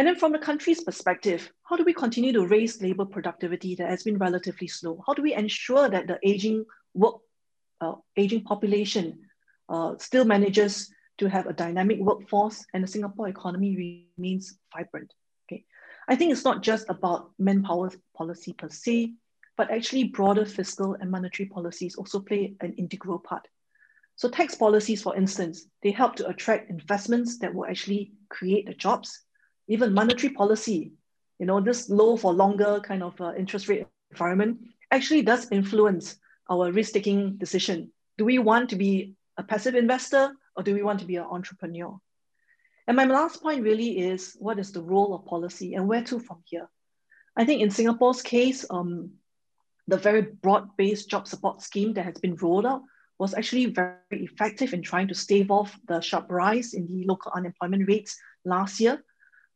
And 0.00 0.06
then 0.06 0.16
from 0.16 0.32
the 0.32 0.38
country's 0.38 0.82
perspective, 0.82 1.52
how 1.64 1.76
do 1.76 1.84
we 1.84 1.92
continue 1.92 2.32
to 2.32 2.46
raise 2.46 2.80
labor 2.80 3.04
productivity 3.04 3.74
that 3.74 3.90
has 3.90 4.02
been 4.02 4.16
relatively 4.16 4.66
slow? 4.66 5.04
How 5.06 5.12
do 5.12 5.20
we 5.20 5.34
ensure 5.34 5.90
that 5.90 6.06
the 6.06 6.18
aging 6.22 6.64
work, 6.94 7.16
uh, 7.82 7.96
aging 8.16 8.44
population 8.44 9.18
uh, 9.68 9.98
still 9.98 10.24
manages 10.24 10.90
to 11.18 11.28
have 11.28 11.44
a 11.48 11.52
dynamic 11.52 11.98
workforce 11.98 12.64
and 12.72 12.82
the 12.82 12.88
Singapore 12.88 13.28
economy 13.28 14.06
remains 14.16 14.58
vibrant? 14.74 15.12
Okay, 15.44 15.66
I 16.08 16.16
think 16.16 16.32
it's 16.32 16.46
not 16.46 16.62
just 16.62 16.88
about 16.88 17.32
manpower 17.38 17.90
policy 18.16 18.54
per 18.54 18.70
se, 18.70 19.12
but 19.58 19.70
actually 19.70 20.04
broader 20.04 20.46
fiscal 20.46 20.96
and 20.98 21.10
monetary 21.10 21.46
policies 21.50 21.96
also 21.96 22.20
play 22.20 22.54
an 22.62 22.72
integral 22.78 23.18
part. 23.18 23.46
So 24.16 24.30
tax 24.30 24.54
policies, 24.54 25.02
for 25.02 25.14
instance, 25.14 25.66
they 25.82 25.90
help 25.90 26.16
to 26.16 26.28
attract 26.28 26.70
investments 26.70 27.36
that 27.40 27.54
will 27.54 27.66
actually 27.66 28.12
create 28.30 28.64
the 28.64 28.72
jobs 28.72 29.26
even 29.70 29.94
monetary 29.94 30.32
policy, 30.32 30.92
you 31.38 31.46
know, 31.46 31.60
this 31.60 31.88
low 31.88 32.16
for 32.16 32.34
longer 32.34 32.80
kind 32.80 33.04
of 33.04 33.18
uh, 33.20 33.32
interest 33.38 33.68
rate 33.68 33.86
environment 34.10 34.58
actually 34.90 35.22
does 35.22 35.50
influence 35.52 36.16
our 36.50 36.72
risk-taking 36.72 37.36
decision. 37.36 37.92
Do 38.18 38.24
we 38.24 38.40
want 38.40 38.68
to 38.70 38.76
be 38.76 39.14
a 39.36 39.44
passive 39.44 39.76
investor 39.76 40.32
or 40.56 40.64
do 40.64 40.74
we 40.74 40.82
want 40.82 40.98
to 41.00 41.06
be 41.06 41.16
an 41.16 41.26
entrepreneur? 41.30 41.96
And 42.88 42.96
my 42.96 43.04
last 43.04 43.40
point 43.40 43.62
really 43.62 44.00
is 44.00 44.36
what 44.40 44.58
is 44.58 44.72
the 44.72 44.82
role 44.82 45.14
of 45.14 45.24
policy 45.24 45.74
and 45.74 45.86
where 45.86 46.02
to 46.02 46.18
from 46.18 46.42
here? 46.44 46.68
I 47.36 47.44
think 47.44 47.62
in 47.62 47.70
Singapore's 47.70 48.22
case, 48.22 48.66
um, 48.70 49.12
the 49.86 49.98
very 49.98 50.22
broad-based 50.22 51.08
job 51.08 51.28
support 51.28 51.62
scheme 51.62 51.92
that 51.94 52.04
has 52.04 52.18
been 52.18 52.34
rolled 52.34 52.66
out 52.66 52.82
was 53.20 53.34
actually 53.34 53.66
very 53.66 53.94
effective 54.10 54.74
in 54.74 54.82
trying 54.82 55.06
to 55.08 55.14
stave 55.14 55.52
off 55.52 55.78
the 55.86 56.00
sharp 56.00 56.26
rise 56.28 56.74
in 56.74 56.88
the 56.88 57.04
local 57.04 57.30
unemployment 57.36 57.86
rates 57.86 58.18
last 58.44 58.80
year 58.80 59.00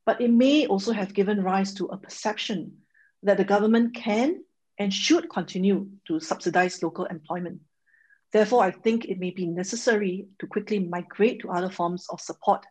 but 0.06 0.20
it 0.20 0.30
may 0.30 0.66
also 0.66 0.92
have 0.92 1.14
given 1.14 1.42
rise 1.42 1.74
to 1.74 1.86
a 1.86 1.96
perception 1.96 2.72
that 3.22 3.36
the 3.36 3.44
government 3.44 3.94
can 3.94 4.44
and 4.78 4.92
should 4.92 5.30
continue 5.30 5.88
to 6.06 6.20
subsidize 6.20 6.82
local 6.82 7.04
employment. 7.06 7.60
Therefore, 8.32 8.64
I 8.64 8.72
think 8.72 9.04
it 9.04 9.18
may 9.18 9.30
be 9.30 9.46
necessary 9.46 10.26
to 10.40 10.46
quickly 10.46 10.80
migrate 10.80 11.40
to 11.40 11.50
other 11.50 11.70
forms 11.70 12.06
of 12.10 12.20
support. 12.20 12.66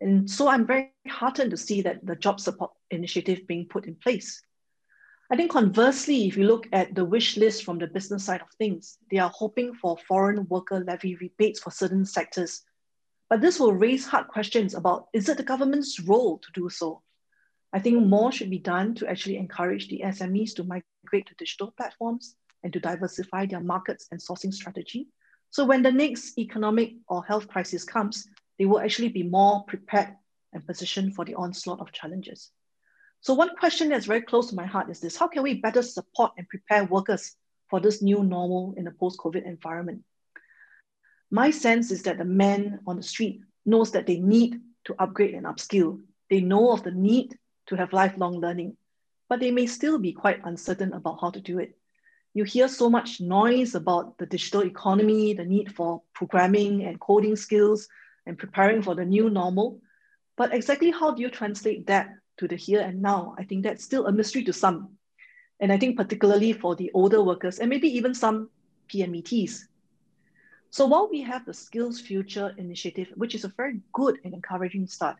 And 0.00 0.28
so 0.30 0.48
I'm 0.48 0.66
very 0.66 0.92
heartened 1.06 1.50
to 1.50 1.56
see 1.56 1.82
that 1.82 2.04
the 2.04 2.16
job 2.16 2.40
support 2.40 2.70
initiative 2.90 3.46
being 3.46 3.66
put 3.66 3.86
in 3.86 3.96
place. 3.96 4.42
I 5.30 5.36
think 5.36 5.50
conversely, 5.50 6.26
if 6.26 6.38
you 6.38 6.44
look 6.44 6.66
at 6.72 6.94
the 6.94 7.04
wish 7.04 7.36
list 7.36 7.64
from 7.64 7.78
the 7.78 7.86
business 7.86 8.24
side 8.24 8.40
of 8.40 8.48
things, 8.56 8.96
they 9.10 9.18
are 9.18 9.30
hoping 9.34 9.74
for 9.74 9.98
foreign 10.08 10.46
worker 10.48 10.82
levy 10.82 11.16
rebates 11.16 11.60
for 11.60 11.70
certain 11.70 12.06
sectors 12.06 12.62
but 13.28 13.40
this 13.40 13.60
will 13.60 13.74
raise 13.74 14.06
hard 14.06 14.28
questions 14.28 14.74
about 14.74 15.08
is 15.12 15.28
it 15.28 15.36
the 15.36 15.42
government's 15.42 16.00
role 16.00 16.38
to 16.38 16.48
do 16.54 16.68
so? 16.68 17.02
I 17.72 17.78
think 17.80 18.06
more 18.06 18.32
should 18.32 18.50
be 18.50 18.58
done 18.58 18.94
to 18.96 19.06
actually 19.06 19.36
encourage 19.36 19.88
the 19.88 20.02
SMEs 20.04 20.54
to 20.54 20.64
migrate 20.64 21.26
to 21.26 21.34
digital 21.36 21.72
platforms 21.76 22.34
and 22.62 22.72
to 22.72 22.80
diversify 22.80 23.46
their 23.46 23.60
markets 23.60 24.06
and 24.10 24.20
sourcing 24.20 24.52
strategy. 24.52 25.08
So 25.50 25.64
when 25.64 25.82
the 25.82 25.92
next 25.92 26.38
economic 26.38 26.94
or 27.08 27.24
health 27.24 27.48
crisis 27.48 27.84
comes, 27.84 28.26
they 28.58 28.64
will 28.64 28.80
actually 28.80 29.08
be 29.08 29.22
more 29.22 29.64
prepared 29.64 30.16
and 30.52 30.66
positioned 30.66 31.14
for 31.14 31.24
the 31.24 31.34
onslaught 31.34 31.80
of 31.80 31.92
challenges. 31.92 32.50
So 33.20 33.34
one 33.34 33.56
question 33.56 33.88
that's 33.88 34.06
very 34.06 34.22
close 34.22 34.48
to 34.50 34.56
my 34.56 34.66
heart 34.66 34.90
is 34.90 35.00
this, 35.00 35.16
how 35.16 35.28
can 35.28 35.42
we 35.42 35.60
better 35.60 35.82
support 35.82 36.32
and 36.38 36.48
prepare 36.48 36.84
workers 36.84 37.34
for 37.68 37.80
this 37.80 38.00
new 38.00 38.24
normal 38.24 38.74
in 38.76 38.86
a 38.86 38.92
post-COVID 38.92 39.44
environment? 39.44 40.02
My 41.30 41.50
sense 41.50 41.90
is 41.90 42.02
that 42.04 42.18
the 42.18 42.24
man 42.24 42.80
on 42.86 42.96
the 42.96 43.02
street 43.02 43.42
knows 43.66 43.90
that 43.92 44.06
they 44.06 44.18
need 44.18 44.60
to 44.84 44.94
upgrade 44.98 45.34
and 45.34 45.44
upskill. 45.44 46.00
They 46.30 46.40
know 46.40 46.72
of 46.72 46.82
the 46.82 46.90
need 46.90 47.36
to 47.66 47.76
have 47.76 47.92
lifelong 47.92 48.40
learning, 48.40 48.76
but 49.28 49.40
they 49.40 49.50
may 49.50 49.66
still 49.66 49.98
be 49.98 50.12
quite 50.12 50.44
uncertain 50.44 50.94
about 50.94 51.18
how 51.20 51.30
to 51.30 51.40
do 51.40 51.58
it. 51.58 51.76
You 52.32 52.44
hear 52.44 52.68
so 52.68 52.88
much 52.88 53.20
noise 53.20 53.74
about 53.74 54.16
the 54.18 54.26
digital 54.26 54.64
economy, 54.64 55.34
the 55.34 55.44
need 55.44 55.74
for 55.74 56.02
programming 56.14 56.84
and 56.84 57.00
coding 57.00 57.36
skills, 57.36 57.88
and 58.26 58.38
preparing 58.38 58.80
for 58.80 58.94
the 58.94 59.04
new 59.04 59.28
normal. 59.28 59.80
But 60.36 60.54
exactly 60.54 60.90
how 60.90 61.12
do 61.12 61.20
you 61.20 61.30
translate 61.30 61.86
that 61.88 62.10
to 62.38 62.48
the 62.48 62.56
here 62.56 62.80
and 62.80 63.02
now? 63.02 63.34
I 63.38 63.44
think 63.44 63.64
that's 63.64 63.84
still 63.84 64.06
a 64.06 64.12
mystery 64.12 64.44
to 64.44 64.52
some. 64.52 64.96
And 65.60 65.72
I 65.72 65.78
think 65.78 65.96
particularly 65.96 66.52
for 66.52 66.76
the 66.76 66.90
older 66.94 67.22
workers 67.22 67.58
and 67.58 67.68
maybe 67.68 67.88
even 67.88 68.14
some 68.14 68.48
PMETs, 68.88 69.64
so 70.70 70.86
while 70.86 71.08
we 71.10 71.22
have 71.22 71.46
the 71.46 71.54
Skills 71.54 72.00
Future 72.00 72.54
initiative, 72.58 73.08
which 73.14 73.34
is 73.34 73.44
a 73.44 73.52
very 73.56 73.80
good 73.92 74.18
and 74.24 74.34
encouraging 74.34 74.86
start, 74.86 75.16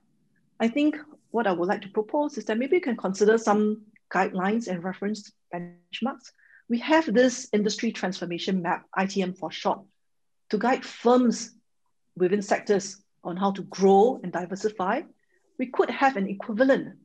I 0.61 0.68
think 0.68 0.96
what 1.30 1.46
I 1.46 1.53
would 1.53 1.68
like 1.68 1.82
to 1.82 1.88
propose 1.88 2.36
is 2.36 2.44
that 2.46 2.59
maybe 2.59 2.76
you 2.76 2.82
can 2.82 2.96
consider 2.96 3.38
some 3.38 3.82
guidelines 4.12 4.68
and 4.68 4.82
reference 4.82 5.32
benchmarks. 5.55 6.32
We 6.68 6.78
have 6.80 7.12
this 7.12 7.49
industry 7.53 7.92
transformation 7.92 8.62
map, 8.62 8.84
ITM 8.99 9.38
for 9.38 9.51
short, 9.51 9.80
to 10.51 10.59
guide 10.59 10.84
firms 10.84 11.55
within 12.16 12.42
sectors 12.42 13.03
on 13.24 13.36
how 13.36 13.53
to 13.53 13.62
grow 13.62 14.20
and 14.22 14.32
diversify. 14.32 15.03
We 15.59 15.66
could 15.66 15.90
have 15.90 16.16
an 16.16 16.28
equivalent 16.28 16.99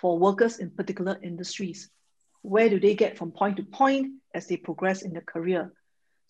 for 0.00 0.18
workers 0.18 0.58
in 0.58 0.70
particular 0.70 1.18
industries. 1.22 1.90
Where 2.42 2.70
do 2.70 2.80
they 2.80 2.94
get 2.94 3.18
from 3.18 3.32
point 3.32 3.58
to 3.58 3.62
point 3.62 4.14
as 4.34 4.46
they 4.46 4.56
progress 4.56 5.02
in 5.02 5.12
their 5.12 5.22
career? 5.22 5.72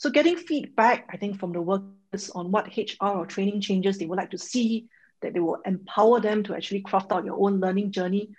So 0.01 0.09
getting 0.09 0.39
feedback, 0.39 1.05
I 1.13 1.19
think, 1.19 1.39
from 1.39 1.53
the 1.53 1.61
workers 1.61 2.31
on 2.31 2.51
what 2.51 2.75
HR 2.75 3.19
or 3.19 3.27
training 3.27 3.61
changes 3.61 3.99
they 3.99 4.07
would 4.07 4.17
like 4.17 4.31
to 4.31 4.39
see, 4.39 4.89
that 5.21 5.35
they 5.35 5.41
will 5.41 5.61
empower 5.67 6.23
them 6.23 6.43
to 6.45 6.55
actually 6.55 6.81
craft 6.81 7.13
out 7.13 7.27
your 7.27 7.39
own 7.39 7.61
learning 7.61 7.93
journey, 7.93 8.31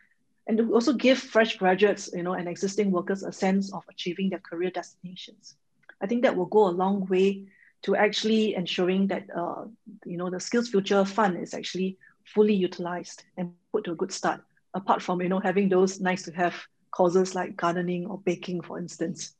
and 0.47 0.57
to 0.57 0.73
also 0.73 0.91
give 0.91 1.19
fresh 1.19 1.57
graduates, 1.57 2.09
you 2.15 2.23
know, 2.23 2.33
and 2.33 2.49
existing 2.49 2.89
workers 2.89 3.21
a 3.21 3.31
sense 3.31 3.71
of 3.73 3.83
achieving 3.91 4.31
their 4.31 4.39
career 4.39 4.71
destinations. 4.71 5.55
I 6.01 6.07
think 6.07 6.23
that 6.23 6.35
will 6.35 6.47
go 6.47 6.67
a 6.67 6.73
long 6.73 7.05
way 7.05 7.45
to 7.83 7.95
actually 7.95 8.55
ensuring 8.55 9.05
that, 9.09 9.27
uh, 9.29 9.65
you 10.03 10.17
know, 10.17 10.31
the 10.31 10.39
Skills 10.39 10.69
Future 10.69 11.05
Fund 11.05 11.37
is 11.37 11.53
actually 11.53 11.95
fully 12.23 12.55
utilized 12.55 13.23
and 13.37 13.53
put 13.71 13.83
to 13.83 13.91
a 13.91 13.95
good 13.95 14.11
start, 14.11 14.41
apart 14.73 15.03
from, 15.03 15.21
you 15.21 15.29
know, 15.29 15.39
having 15.39 15.69
those 15.69 16.01
nice 16.01 16.23
to 16.23 16.31
have 16.31 16.55
causes 16.89 17.35
like 17.35 17.55
gardening 17.55 18.07
or 18.07 18.17
baking, 18.25 18.61
for 18.61 18.79
instance 18.79 19.35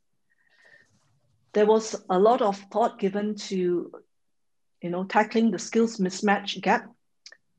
there 1.52 1.66
was 1.66 1.94
a 2.08 2.18
lot 2.18 2.42
of 2.42 2.56
thought 2.70 2.98
given 2.98 3.34
to 3.34 3.92
you 4.82 4.90
know, 4.90 5.04
tackling 5.04 5.50
the 5.50 5.58
skills 5.58 5.98
mismatch 5.98 6.60
gap. 6.60 6.90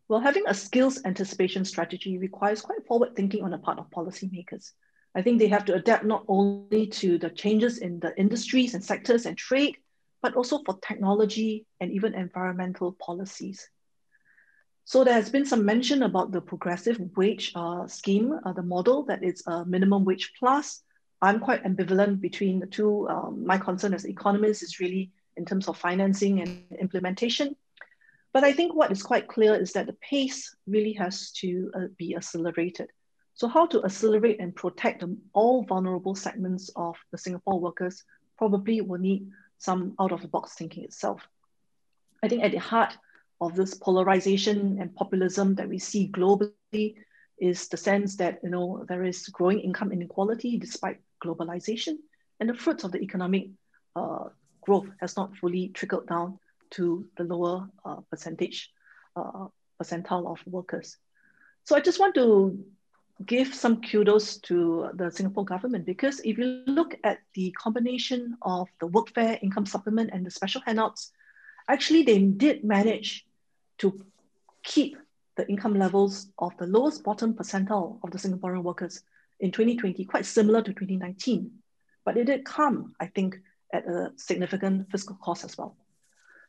Well, 0.09 0.19
having 0.19 0.43
a 0.47 0.53
skills 0.53 1.01
anticipation 1.05 1.65
strategy 1.65 2.17
requires 2.17 2.61
quite 2.61 2.85
forward 2.85 3.15
thinking 3.15 3.43
on 3.43 3.51
the 3.51 3.57
part 3.57 3.79
of 3.79 3.89
policymakers. 3.89 4.71
I 5.15 5.21
think 5.21 5.39
they 5.39 5.47
have 5.47 5.65
to 5.65 5.75
adapt 5.75 6.03
not 6.03 6.25
only 6.27 6.87
to 6.87 7.17
the 7.17 7.29
changes 7.29 7.77
in 7.77 7.99
the 7.99 8.17
industries 8.19 8.73
and 8.73 8.83
sectors 8.83 9.25
and 9.25 9.37
trade, 9.37 9.77
but 10.21 10.35
also 10.35 10.61
for 10.65 10.77
technology 10.79 11.65
and 11.79 11.91
even 11.91 12.13
environmental 12.13 12.93
policies. 12.93 13.69
So 14.85 15.03
there 15.03 15.13
has 15.13 15.29
been 15.29 15.45
some 15.45 15.65
mention 15.65 16.03
about 16.03 16.31
the 16.31 16.41
progressive 16.41 16.99
wage 17.15 17.53
uh, 17.55 17.87
scheme, 17.87 18.37
uh, 18.45 18.51
the 18.51 18.63
model 18.63 19.03
that 19.05 19.23
is 19.23 19.43
a 19.47 19.65
minimum 19.65 20.03
wage 20.03 20.33
plus, 20.37 20.81
I'm 21.23 21.39
quite 21.39 21.63
ambivalent 21.63 22.19
between 22.19 22.59
the 22.59 22.67
two. 22.67 23.07
Um, 23.07 23.45
my 23.45 23.57
concern 23.57 23.93
as 23.93 24.03
an 24.03 24.11
economist 24.11 24.61
is 24.61 24.81
really 24.81 25.11
in 25.37 25.45
terms 25.45 25.69
of 25.69 25.77
financing 25.77 26.41
and 26.41 26.65
implementation. 26.79 27.55
But 28.33 28.43
I 28.43 28.51
think 28.51 28.75
what 28.75 28.91
is 28.91 29.01
quite 29.01 29.29
clear 29.29 29.55
is 29.55 29.71
that 29.73 29.85
the 29.85 29.93
pace 29.93 30.53
really 30.67 30.91
has 30.93 31.31
to 31.41 31.71
uh, 31.75 31.79
be 31.97 32.15
accelerated. 32.15 32.89
So 33.35 33.47
how 33.47 33.67
to 33.67 33.85
accelerate 33.85 34.41
and 34.41 34.53
protect 34.53 34.99
the, 34.99 35.15
all 35.33 35.63
vulnerable 35.63 36.13
segments 36.13 36.69
of 36.75 36.97
the 37.11 37.17
Singapore 37.17 37.59
workers 37.59 38.03
probably 38.37 38.81
will 38.81 38.99
need 38.99 39.31
some 39.59 39.93
out 40.01 40.11
of 40.11 40.21
the 40.21 40.27
box 40.27 40.55
thinking 40.55 40.83
itself. 40.83 41.21
I 42.21 42.27
think 42.27 42.43
at 42.43 42.51
the 42.51 42.57
heart 42.57 42.97
of 43.39 43.55
this 43.55 43.75
polarization 43.75 44.77
and 44.79 44.93
populism 44.93 45.55
that 45.55 45.69
we 45.69 45.79
see 45.79 46.09
globally 46.09 46.95
is 47.39 47.67
the 47.69 47.77
sense 47.77 48.17
that 48.17 48.39
you 48.43 48.49
know 48.49 48.85
there 48.87 49.03
is 49.03 49.27
growing 49.27 49.59
income 49.59 49.91
inequality 49.91 50.57
despite 50.57 50.99
globalization, 51.23 51.97
and 52.39 52.49
the 52.49 52.53
fruits 52.53 52.83
of 52.83 52.91
the 52.91 53.01
economic 53.01 53.49
uh, 53.95 54.25
growth 54.61 54.87
has 54.99 55.15
not 55.15 55.35
fully 55.37 55.69
trickled 55.69 56.07
down 56.07 56.39
to 56.71 57.05
the 57.17 57.23
lower 57.23 57.69
uh, 57.85 57.97
percentage 58.09 58.71
uh, 59.15 59.47
percentile 59.81 60.27
of 60.27 60.39
workers. 60.47 60.97
So 61.63 61.75
I 61.75 61.79
just 61.81 61.99
want 61.99 62.15
to 62.15 62.57
give 63.25 63.53
some 63.53 63.81
kudos 63.81 64.37
to 64.37 64.89
the 64.95 65.11
Singapore 65.11 65.45
government 65.45 65.85
because 65.85 66.19
if 66.21 66.37
you 66.37 66.63
look 66.65 66.95
at 67.03 67.19
the 67.35 67.51
combination 67.51 68.37
of 68.41 68.67
the 68.79 68.87
workfare 68.87 69.41
income 69.41 69.65
supplement 69.65 70.09
and 70.11 70.25
the 70.25 70.31
special 70.31 70.61
handouts, 70.65 71.11
actually 71.67 72.03
they 72.03 72.19
did 72.19 72.63
manage 72.63 73.25
to 73.77 74.03
keep 74.63 74.97
the 75.35 75.47
income 75.47 75.77
levels 75.77 76.27
of 76.37 76.55
the 76.57 76.67
lowest 76.67 77.03
bottom 77.03 77.33
percentile 77.33 77.99
of 78.03 78.11
the 78.11 78.17
Singaporean 78.17 78.63
workers 78.63 79.03
in 79.43 79.51
2020, 79.51 80.05
quite 80.05 80.25
similar 80.25 80.61
to 80.61 80.71
2019. 80.71 81.51
But 82.05 82.15
it 82.15 82.23
did 82.23 82.45
come, 82.45 82.95
I 82.97 83.07
think, 83.07 83.35
at 83.73 83.85
a 83.85 84.13
significant 84.15 84.89
fiscal 84.89 85.17
cost 85.21 85.43
as 85.43 85.57
well. 85.57 85.75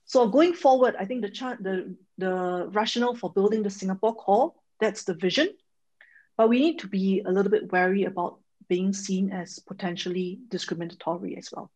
So 0.05 0.29
going 0.29 0.53
forward, 0.53 0.95
I 0.97 1.05
think 1.05 1.23
the, 1.23 1.57
the, 1.61 1.97
the 2.19 2.69
rationale 2.71 3.17
for 3.17 3.33
building 3.33 3.65
the 3.65 3.71
Singapore 3.71 4.15
core, 4.15 4.55
that's 4.81 5.03
the 5.03 5.15
vision. 5.15 5.49
But 6.37 6.49
we 6.49 6.61
need 6.61 6.79
to 6.81 6.87
be 6.87 7.23
a 7.27 7.33
little 7.33 7.51
bit 7.51 7.73
wary 7.73 8.05
about 8.05 8.39
being 8.69 8.93
seen 8.93 9.33
as 9.33 9.59
potentially 9.59 10.39
discriminatory 10.49 11.37
as 11.37 11.49
well. 11.53 11.73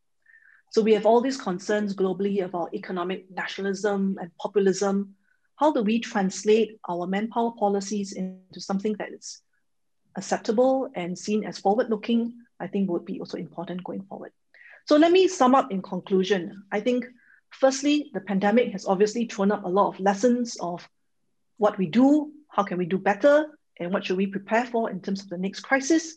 So 0.71 0.83
we 0.83 0.95
have 0.95 1.05
all 1.07 1.21
these 1.21 1.41
concerns 1.41 1.97
globally 1.97 2.45
about 2.45 2.75
economic 2.75 3.29
nationalism 3.29 4.19
and 4.21 4.31
populism. 4.37 5.17
How 5.57 5.73
do 5.73 5.83
we 5.83 5.99
translate 5.99 6.79
our 6.89 7.09
manpower 7.09 7.53
policies 7.59 8.13
into 8.13 8.61
something 8.61 8.95
that 9.01 9.11
is 9.13 9.41
acceptable 10.19 10.91
and 10.95 11.19
seen 11.19 11.45
as 11.45 11.59
forward-looking? 11.59 12.35
I 12.61 12.67
think 12.67 12.91
would 12.91 13.05
be 13.05 13.21
also 13.21 13.39
important 13.39 13.85
going 13.85 14.03
forward. 14.03 14.33
So 14.87 14.97
let 14.97 15.13
me 15.13 15.29
sum 15.29 15.55
up 15.55 15.71
in 15.71 15.81
conclusion. 15.81 16.65
I 16.73 16.81
think 16.81 17.07
firstly, 17.51 18.11
the 18.13 18.21
pandemic 18.21 18.73
has 18.73 18.85
obviously 18.87 19.27
thrown 19.27 19.53
up 19.53 19.65
a 19.65 19.69
lot 19.69 19.89
of 19.89 20.01
lessons 20.01 20.57
of 20.61 20.87
what 21.57 21.79
we 21.79 21.87
do, 21.87 22.33
how 22.49 22.65
can 22.65 22.79
we 22.79 22.87
do 22.87 22.99
better, 22.99 23.47
and 23.79 23.93
what 23.93 24.05
should 24.05 24.17
we 24.17 24.27
prepare 24.27 24.65
for 24.65 24.91
in 24.91 25.01
terms 25.01 25.23
of 25.23 25.29
the 25.29 25.39
next 25.39 25.61
crisis. 25.61 26.17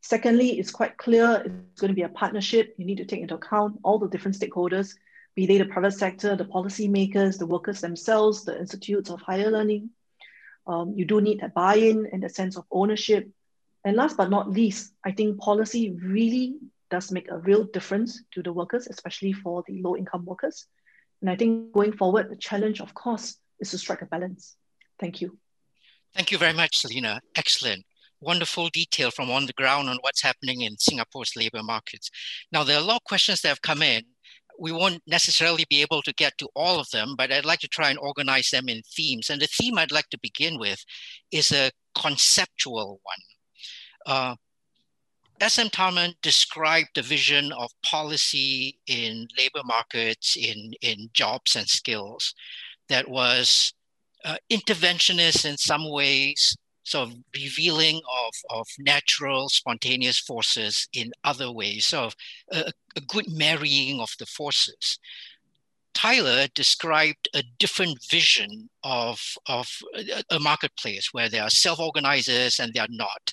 Secondly, 0.00 0.58
it's 0.58 0.70
quite 0.70 0.96
clear 0.96 1.42
it's 1.44 1.80
going 1.80 1.90
to 1.90 1.94
be 1.94 2.02
a 2.02 2.08
partnership. 2.08 2.74
You 2.78 2.84
need 2.84 2.98
to 2.98 3.04
take 3.04 3.20
into 3.20 3.34
account 3.34 3.78
all 3.82 3.98
the 3.98 4.08
different 4.08 4.38
stakeholders, 4.38 4.94
be 5.34 5.46
they 5.46 5.58
the 5.58 5.66
private 5.66 5.92
sector, 5.92 6.36
the 6.36 6.44
policymakers, 6.44 7.38
the 7.38 7.46
workers 7.46 7.80
themselves, 7.80 8.44
the 8.44 8.58
institutes 8.58 9.10
of 9.10 9.20
higher 9.20 9.50
learning. 9.50 9.90
Um, 10.66 10.94
you 10.96 11.04
do 11.04 11.20
need 11.20 11.42
a 11.42 11.48
buy-in 11.48 12.08
and 12.12 12.24
a 12.24 12.28
sense 12.28 12.56
of 12.56 12.64
ownership. 12.70 13.28
And 13.86 13.94
last 13.96 14.16
but 14.16 14.30
not 14.30 14.50
least, 14.50 14.92
I 15.04 15.12
think 15.12 15.38
policy 15.38 15.92
really 16.02 16.56
does 16.90 17.12
make 17.12 17.30
a 17.30 17.38
real 17.38 17.62
difference 17.62 18.20
to 18.32 18.42
the 18.42 18.52
workers, 18.52 18.88
especially 18.88 19.32
for 19.32 19.62
the 19.68 19.80
low-income 19.80 20.24
workers. 20.24 20.66
And 21.20 21.30
I 21.30 21.36
think 21.36 21.72
going 21.72 21.92
forward, 21.92 22.28
the 22.28 22.36
challenge, 22.36 22.80
of 22.80 22.94
course, 22.94 23.36
is 23.60 23.70
to 23.70 23.78
strike 23.78 24.02
a 24.02 24.06
balance. 24.06 24.56
Thank 24.98 25.20
you. 25.20 25.38
Thank 26.16 26.32
you 26.32 26.38
very 26.38 26.52
much, 26.52 26.78
Selena. 26.78 27.20
Excellent. 27.36 27.84
Wonderful 28.20 28.70
detail 28.70 29.12
from 29.12 29.30
on 29.30 29.46
the 29.46 29.52
ground 29.52 29.88
on 29.88 29.98
what's 30.00 30.22
happening 30.22 30.62
in 30.62 30.76
Singapore's 30.78 31.36
labor 31.36 31.62
markets. 31.62 32.10
Now, 32.50 32.64
there 32.64 32.76
are 32.78 32.82
a 32.82 32.84
lot 32.84 32.96
of 32.96 33.04
questions 33.04 33.40
that 33.42 33.50
have 33.50 33.62
come 33.62 33.82
in. 33.82 34.02
We 34.58 34.72
won't 34.72 35.00
necessarily 35.06 35.64
be 35.70 35.80
able 35.82 36.02
to 36.02 36.12
get 36.14 36.32
to 36.38 36.48
all 36.56 36.80
of 36.80 36.90
them, 36.90 37.14
but 37.16 37.30
I'd 37.30 37.44
like 37.44 37.60
to 37.60 37.68
try 37.68 37.90
and 37.90 38.00
organize 38.00 38.48
them 38.50 38.68
in 38.68 38.82
themes. 38.96 39.30
And 39.30 39.40
the 39.40 39.46
theme 39.46 39.78
I'd 39.78 39.92
like 39.92 40.08
to 40.08 40.18
begin 40.18 40.58
with 40.58 40.84
is 41.30 41.52
a 41.52 41.70
conceptual 41.94 42.98
one. 43.04 43.18
Uh, 44.06 44.36
SM 45.42 45.66
Tharman 45.66 46.14
described 46.22 46.90
the 46.94 47.02
vision 47.02 47.52
of 47.52 47.70
policy 47.84 48.78
in 48.86 49.28
labor 49.36 49.62
markets, 49.64 50.36
in, 50.36 50.72
in 50.80 51.10
jobs 51.12 51.56
and 51.56 51.68
skills 51.68 52.32
that 52.88 53.08
was 53.08 53.74
uh, 54.24 54.36
interventionist 54.50 55.44
in 55.44 55.58
some 55.58 55.90
ways, 55.90 56.56
sort 56.84 57.08
of 57.08 57.16
revealing 57.34 57.96
of, 57.96 58.32
of 58.50 58.66
natural, 58.78 59.48
spontaneous 59.48 60.18
forces 60.20 60.88
in 60.92 61.12
other 61.24 61.50
ways, 61.52 61.86
sort 61.86 62.06
of 62.06 62.16
a, 62.52 62.72
a 62.96 63.00
good 63.02 63.26
marrying 63.28 64.00
of 64.00 64.10
the 64.18 64.26
forces. 64.26 64.98
Tyler 66.06 66.46
described 66.54 67.28
a 67.34 67.42
different 67.58 67.98
vision 68.08 68.68
of, 68.84 69.20
of 69.48 69.68
a 70.30 70.38
marketplace 70.38 71.08
where 71.10 71.28
there 71.28 71.42
are 71.42 71.50
self-organizers 71.50 72.60
and 72.60 72.72
they 72.72 72.78
are 72.78 72.86
not. 72.90 73.32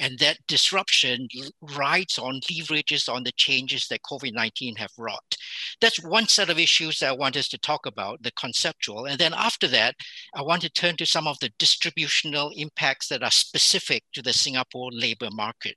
And 0.00 0.18
that 0.20 0.38
disruption 0.48 1.28
rides 1.76 2.18
on, 2.18 2.40
leverages 2.50 3.12
on 3.12 3.24
the 3.24 3.32
changes 3.32 3.88
that 3.88 4.00
COVID-19 4.10 4.78
have 4.78 4.92
wrought. 4.96 5.36
That's 5.82 6.02
one 6.02 6.26
set 6.26 6.48
of 6.48 6.58
issues 6.58 6.98
that 7.00 7.10
I 7.10 7.12
want 7.12 7.36
us 7.36 7.48
to 7.48 7.58
talk 7.58 7.84
about, 7.84 8.22
the 8.22 8.32
conceptual. 8.32 9.04
And 9.04 9.18
then 9.18 9.34
after 9.34 9.68
that, 9.68 9.94
I 10.34 10.40
want 10.40 10.62
to 10.62 10.70
turn 10.70 10.96
to 10.96 11.06
some 11.06 11.26
of 11.26 11.38
the 11.40 11.50
distributional 11.58 12.52
impacts 12.56 13.08
that 13.08 13.22
are 13.22 13.30
specific 13.30 14.02
to 14.14 14.22
the 14.22 14.32
Singapore 14.32 14.88
labor 14.92 15.28
market. 15.30 15.74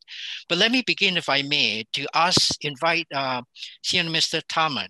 But 0.47 0.59
let 0.59 0.71
me 0.71 0.81
begin, 0.87 1.17
if 1.17 1.27
I 1.27 1.41
may, 1.41 1.83
to 1.91 2.07
ask, 2.13 2.63
invite 2.63 3.07
uh, 3.13 3.41
Senior 3.83 4.11
Mr. 4.11 4.41
Tharman 4.49 4.87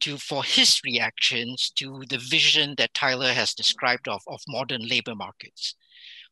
to 0.00 0.18
for 0.18 0.44
his 0.44 0.80
reactions 0.84 1.72
to 1.76 2.02
the 2.08 2.18
vision 2.18 2.74
that 2.78 2.94
Tyler 2.94 3.32
has 3.32 3.54
described 3.54 4.08
of, 4.08 4.22
of 4.26 4.40
modern 4.48 4.86
labor 4.86 5.14
markets. 5.14 5.74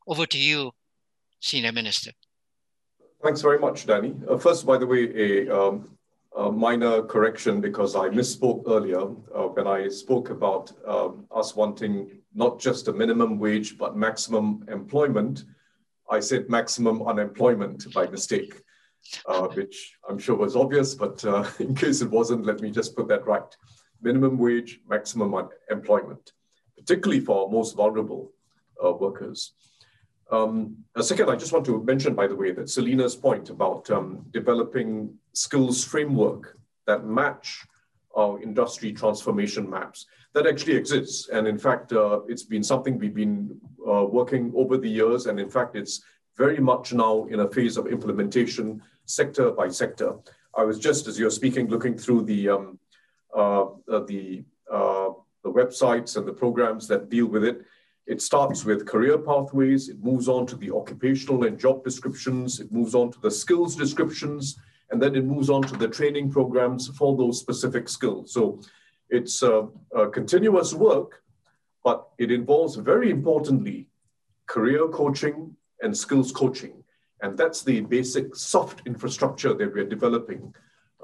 Over 0.06 0.26
to 0.26 0.38
you, 0.38 0.72
Senior 1.40 1.72
Minister. 1.72 2.12
Thanks 3.22 3.40
very 3.40 3.58
much, 3.58 3.86
Danny. 3.86 4.14
Uh, 4.28 4.38
first, 4.38 4.66
by 4.66 4.78
the 4.78 4.86
way, 4.86 5.02
a, 5.14 5.48
um, 5.50 5.96
a, 6.36 6.52
minor 6.52 7.02
correction 7.02 7.60
because 7.60 7.96
I 7.96 8.08
misspoke 8.08 8.64
earlier 8.68 9.00
uh, 9.00 9.48
when 9.48 9.66
I 9.66 9.88
spoke 9.88 10.30
about 10.30 10.72
um, 10.86 11.26
us 11.34 11.56
wanting 11.56 12.10
not 12.34 12.60
just 12.60 12.88
a 12.88 12.92
minimum 12.92 13.38
wage, 13.38 13.78
but 13.78 13.96
maximum 13.96 14.64
employment. 14.68 15.44
I 16.10 16.20
said 16.20 16.48
maximum 16.48 17.02
unemployment 17.02 17.92
by 17.92 18.06
mistake 18.06 18.62
uh, 19.26 19.48
which 19.48 19.96
I'm 20.08 20.18
sure 20.18 20.36
was 20.36 20.56
obvious, 20.56 20.94
but 20.94 21.24
uh, 21.24 21.48
in 21.58 21.74
case 21.74 22.00
it 22.00 22.10
wasn't, 22.10 22.46
let 22.46 22.60
me 22.60 22.70
just 22.70 22.96
put 22.96 23.08
that 23.08 23.26
right. 23.26 23.56
Minimum 24.02 24.38
wage, 24.38 24.80
maximum 24.88 25.48
employment, 25.70 26.32
particularly 26.76 27.20
for 27.20 27.50
most 27.50 27.76
vulnerable 27.76 28.32
uh, 28.84 28.92
workers. 28.92 29.52
Um, 30.30 30.78
second, 31.00 31.30
I 31.30 31.36
just 31.36 31.52
want 31.52 31.64
to 31.66 31.82
mention, 31.84 32.14
by 32.14 32.26
the 32.26 32.34
way, 32.34 32.50
that 32.52 32.68
Selena's 32.68 33.14
point 33.14 33.50
about 33.50 33.88
um, 33.90 34.26
developing 34.32 35.14
skills 35.32 35.84
framework 35.84 36.58
that 36.86 37.06
match 37.06 37.66
our 38.16 38.40
industry 38.42 38.92
transformation 38.92 39.68
maps, 39.68 40.06
that 40.32 40.46
actually 40.46 40.74
exists. 40.74 41.28
And 41.28 41.46
in 41.46 41.58
fact, 41.58 41.92
uh, 41.92 42.20
it's 42.28 42.42
been 42.42 42.62
something 42.62 42.98
we've 42.98 43.14
been 43.14 43.60
uh, 43.86 44.04
working 44.04 44.52
over 44.56 44.78
the 44.78 44.88
years. 44.88 45.26
And 45.26 45.38
in 45.38 45.50
fact, 45.50 45.76
it's 45.76 46.02
very 46.36 46.58
much 46.58 46.92
now 46.92 47.26
in 47.26 47.40
a 47.40 47.50
phase 47.50 47.76
of 47.76 47.86
implementation 47.86 48.82
sector 49.06 49.50
by 49.50 49.68
sector. 49.68 50.14
I 50.54 50.64
was 50.64 50.78
just 50.78 51.06
as 51.06 51.18
you're 51.18 51.30
speaking, 51.30 51.68
looking 51.68 51.96
through 51.96 52.24
the 52.24 52.48
um, 52.48 52.78
uh, 53.34 53.64
uh, 53.90 54.04
the 54.06 54.44
uh, 54.70 55.10
the 55.44 55.52
websites 55.52 56.16
and 56.16 56.26
the 56.26 56.32
programs 56.32 56.88
that 56.88 57.08
deal 57.08 57.26
with 57.26 57.44
it. 57.44 57.62
It 58.06 58.22
starts 58.22 58.64
with 58.64 58.86
career 58.86 59.18
pathways. 59.18 59.88
It 59.88 60.02
moves 60.02 60.28
on 60.28 60.46
to 60.46 60.56
the 60.56 60.72
occupational 60.74 61.44
and 61.44 61.58
job 61.58 61.84
descriptions. 61.84 62.60
It 62.60 62.70
moves 62.72 62.94
on 62.94 63.10
to 63.12 63.20
the 63.20 63.30
skills 63.30 63.74
descriptions, 63.74 64.58
and 64.90 65.02
then 65.02 65.14
it 65.16 65.24
moves 65.24 65.50
on 65.50 65.62
to 65.62 65.76
the 65.76 65.88
training 65.88 66.30
programs 66.30 66.88
for 66.88 67.16
those 67.16 67.40
specific 67.40 67.88
skills. 67.88 68.32
So 68.32 68.60
it's 69.10 69.42
a, 69.42 69.68
a 69.94 70.08
continuous 70.08 70.72
work, 70.72 71.22
but 71.84 72.08
it 72.18 72.30
involves 72.30 72.76
very 72.76 73.10
importantly 73.10 73.88
career 74.46 74.88
coaching 74.88 75.56
and 75.82 75.96
skills 75.96 76.32
coaching. 76.32 76.84
And 77.22 77.36
that's 77.36 77.62
the 77.62 77.80
basic 77.80 78.34
soft 78.36 78.82
infrastructure 78.86 79.54
that 79.54 79.74
we're 79.74 79.88
developing 79.88 80.54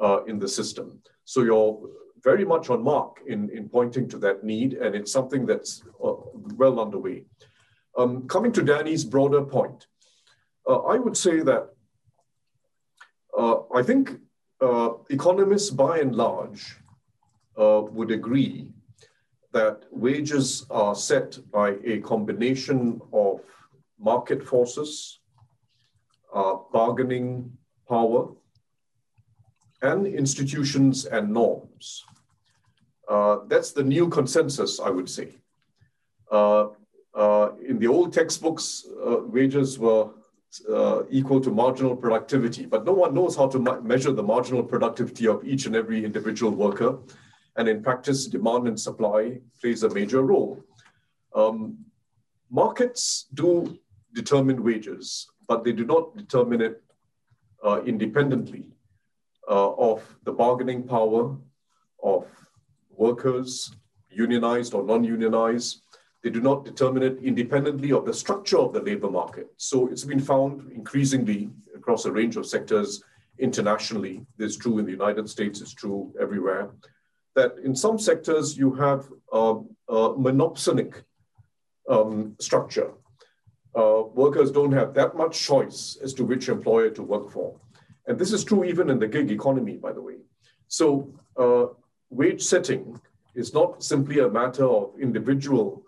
uh, 0.01 0.25
in 0.25 0.39
the 0.39 0.49
system. 0.49 1.01
So 1.25 1.43
you're 1.43 1.81
very 2.23 2.45
much 2.45 2.71
on 2.71 2.83
mark 2.83 3.21
in, 3.27 3.51
in 3.51 3.69
pointing 3.69 4.09
to 4.09 4.19
that 4.19 4.45
need, 4.45 4.75
and 4.75 4.95
it's 4.95 5.13
something 5.13 5.47
that's 5.47 5.83
uh, 6.05 6.13
well 6.57 6.81
underway. 6.81 7.25
Um, 7.97 8.27
coming 8.29 8.53
to 8.53 8.63
Danny's 8.63 9.05
broader 9.05 9.43
point, 9.43 9.87
uh, 10.69 10.81
I 10.83 10.99
would 10.99 11.17
say 11.17 11.41
that 11.41 11.69
uh, 13.37 13.57
I 13.75 13.83
think 13.83 14.19
uh, 14.61 14.91
economists 15.11 15.71
by 15.71 15.99
and 15.99 16.15
large 16.15 16.77
uh, 17.59 17.83
would 17.91 18.11
agree 18.11 18.69
that 19.53 19.85
wages 19.91 20.65
are 20.71 20.95
set 20.95 21.39
by 21.51 21.77
a 21.85 21.99
combination 22.01 23.01
of 23.13 23.41
market 23.99 24.43
forces, 24.43 25.21
uh, 26.35 26.55
bargaining 26.73 27.53
power, 27.89 28.29
and 29.83 30.07
institutions 30.07 31.07
and 31.07 31.33
norms. 31.33 32.05
Uh, 33.09 33.39
that's 33.49 33.73
the 33.73 33.83
new 33.83 34.09
consensus, 34.09 34.81
I 34.81 34.91
would 34.91 35.11
say. 35.11 35.35
Uh, 36.31 36.69
uh, 37.15 37.51
in 37.67 37.79
the 37.79 37.87
old 37.87 38.13
textbooks, 38.13 38.87
uh, 39.05 39.19
wages 39.25 39.79
were 39.79 40.11
uh, 40.69 41.03
equal 41.11 41.41
to 41.41 41.51
marginal 41.51 41.97
productivity, 41.97 42.65
but 42.65 42.85
no 42.85 42.93
one 42.93 43.15
knows 43.15 43.37
how 43.37 43.49
to 43.49 43.59
measure 43.83 44.13
the 44.13 44.23
marginal 44.23 44.63
productivity 44.63 45.27
of 45.27 45.45
each 45.45 45.67
and 45.67 45.75
every 45.77 46.05
individual 46.05 46.53
worker. 46.53 46.99
And 47.57 47.69
in 47.69 47.83
practice, 47.83 48.27
demand 48.27 48.67
and 48.69 48.81
supply 48.81 49.41
plays 49.61 49.83
a 49.83 49.91
major 49.91 50.23
role. 50.23 50.63
Um, 51.35 51.79
markets 52.51 53.27
do 53.35 53.79
determine 54.15 54.63
wages, 54.63 55.29
but 55.53 55.65
they 55.65 55.73
do 55.73 55.85
not 55.85 56.17
determine 56.17 56.63
it 56.63 56.83
uh, 57.63 57.83
independently 57.85 58.65
uh, 59.47 59.73
of 59.91 59.99
the 60.25 60.33
bargaining 60.33 60.83
power 60.83 61.37
of 62.03 62.25
workers, 63.05 63.77
unionized 64.09 64.73
or 64.73 64.83
non-unionized. 64.83 65.83
They 66.23 66.31
do 66.31 66.41
not 66.41 66.65
determine 66.65 67.03
it 67.03 67.19
independently 67.23 67.93
of 67.93 68.07
the 68.07 68.15
structure 68.15 68.57
of 68.57 68.73
the 68.73 68.81
labor 68.81 69.11
market. 69.11 69.49
So 69.59 69.89
it's 69.89 70.07
been 70.13 70.25
found 70.33 70.73
increasingly 70.73 71.51
across 71.77 72.07
a 72.07 72.13
range 72.13 72.37
of 72.39 72.47
sectors 72.47 73.05
internationally. 73.39 74.25
This 74.39 74.53
is 74.53 74.57
true 74.57 74.79
in 74.79 74.87
the 74.87 74.99
United 75.03 75.29
States, 75.29 75.61
it's 75.61 75.75
true 75.75 76.15
everywhere, 76.19 76.71
that 77.37 77.53
in 77.63 77.77
some 77.77 77.99
sectors 77.99 78.57
you 78.57 78.73
have 78.87 79.01
a, 79.35 79.61
a 79.91 80.01
monopsonic 80.17 80.93
um, 81.91 82.37
structure. 82.41 82.93
Uh, 83.75 84.03
workers 84.13 84.51
don't 84.51 84.73
have 84.73 84.93
that 84.95 85.17
much 85.17 85.41
choice 85.41 85.97
as 86.03 86.13
to 86.15 86.25
which 86.25 86.49
employer 86.49 86.91
to 86.91 87.03
work 87.03 87.31
for. 87.31 87.59
And 88.07 88.19
this 88.19 88.33
is 88.33 88.45
true 88.45 88.65
even 88.65 88.91
in 88.91 88.99
the 88.99 89.07
gig 89.07 89.31
economy, 89.31 89.77
by 89.77 89.93
the 89.93 90.03
way. 90.03 90.17
So 90.69 91.13
uh, 91.37 91.67
wage 92.11 92.43
setting 92.43 93.01
is 93.35 93.55
not 93.55 93.83
simply 93.83 94.19
a 94.19 94.29
matter 94.29 94.67
of 94.67 94.93
individual 95.01 95.85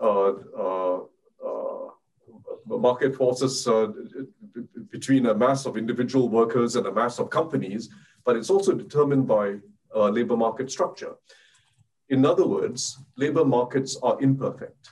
uh, 0.00 0.32
uh, 0.58 1.00
uh 1.44 1.88
market 2.66 3.14
forces 3.14 3.66
uh, 3.68 3.88
between 4.90 5.26
a 5.26 5.34
mass 5.34 5.66
of 5.66 5.76
individual 5.76 6.28
workers 6.28 6.76
and 6.76 6.86
a 6.86 6.92
mass 6.92 7.18
of 7.18 7.30
companies, 7.30 7.88
but 8.24 8.36
it's 8.36 8.50
also 8.50 8.72
determined 8.72 9.26
by 9.26 9.56
labor 9.94 10.36
market 10.36 10.70
structure. 10.70 11.14
In 12.08 12.26
other 12.26 12.46
words, 12.46 12.98
labor 13.16 13.44
markets 13.44 13.96
are 14.02 14.20
imperfect. 14.20 14.90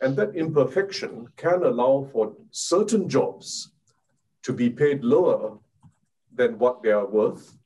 And 0.00 0.16
that 0.16 0.36
imperfection 0.36 1.28
can 1.36 1.62
allow 1.64 2.08
for 2.12 2.34
certain 2.50 3.08
jobs 3.08 3.72
to 4.42 4.52
be 4.52 4.70
paid 4.70 5.02
lower 5.02 5.58
than 6.34 6.58
what 6.58 6.82
they 6.82 6.92
are 6.92 7.06
worth. 7.06 7.56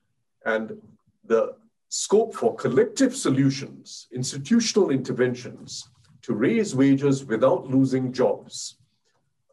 And 0.46 0.80
the 1.24 1.54
scope 1.88 2.34
for 2.34 2.54
collective 2.54 3.14
solutions, 3.14 4.08
institutional 4.12 4.90
interventions 4.90 5.88
to 6.22 6.34
raise 6.34 6.74
wages 6.74 7.24
without 7.24 7.66
losing 7.66 8.12
jobs 8.12 8.78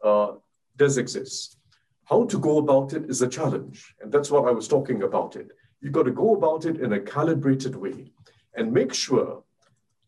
uh, 0.02 0.32
does 0.76 0.96
exist. 0.96 1.58
How 2.04 2.24
to 2.24 2.38
go 2.38 2.58
about 2.58 2.92
it 2.94 3.04
is 3.10 3.22
a 3.22 3.28
challenge. 3.28 3.94
And 4.00 4.10
that's 4.10 4.30
what 4.30 4.48
I 4.48 4.52
was 4.52 4.66
talking 4.66 5.02
about 5.02 5.36
it. 5.36 5.50
You've 5.80 5.92
got 5.92 6.04
to 6.04 6.10
go 6.10 6.34
about 6.34 6.64
it 6.64 6.80
in 6.80 6.94
a 6.94 7.00
calibrated 7.00 7.76
way 7.76 8.10
and 8.54 8.72
make 8.72 8.94
sure 8.94 9.42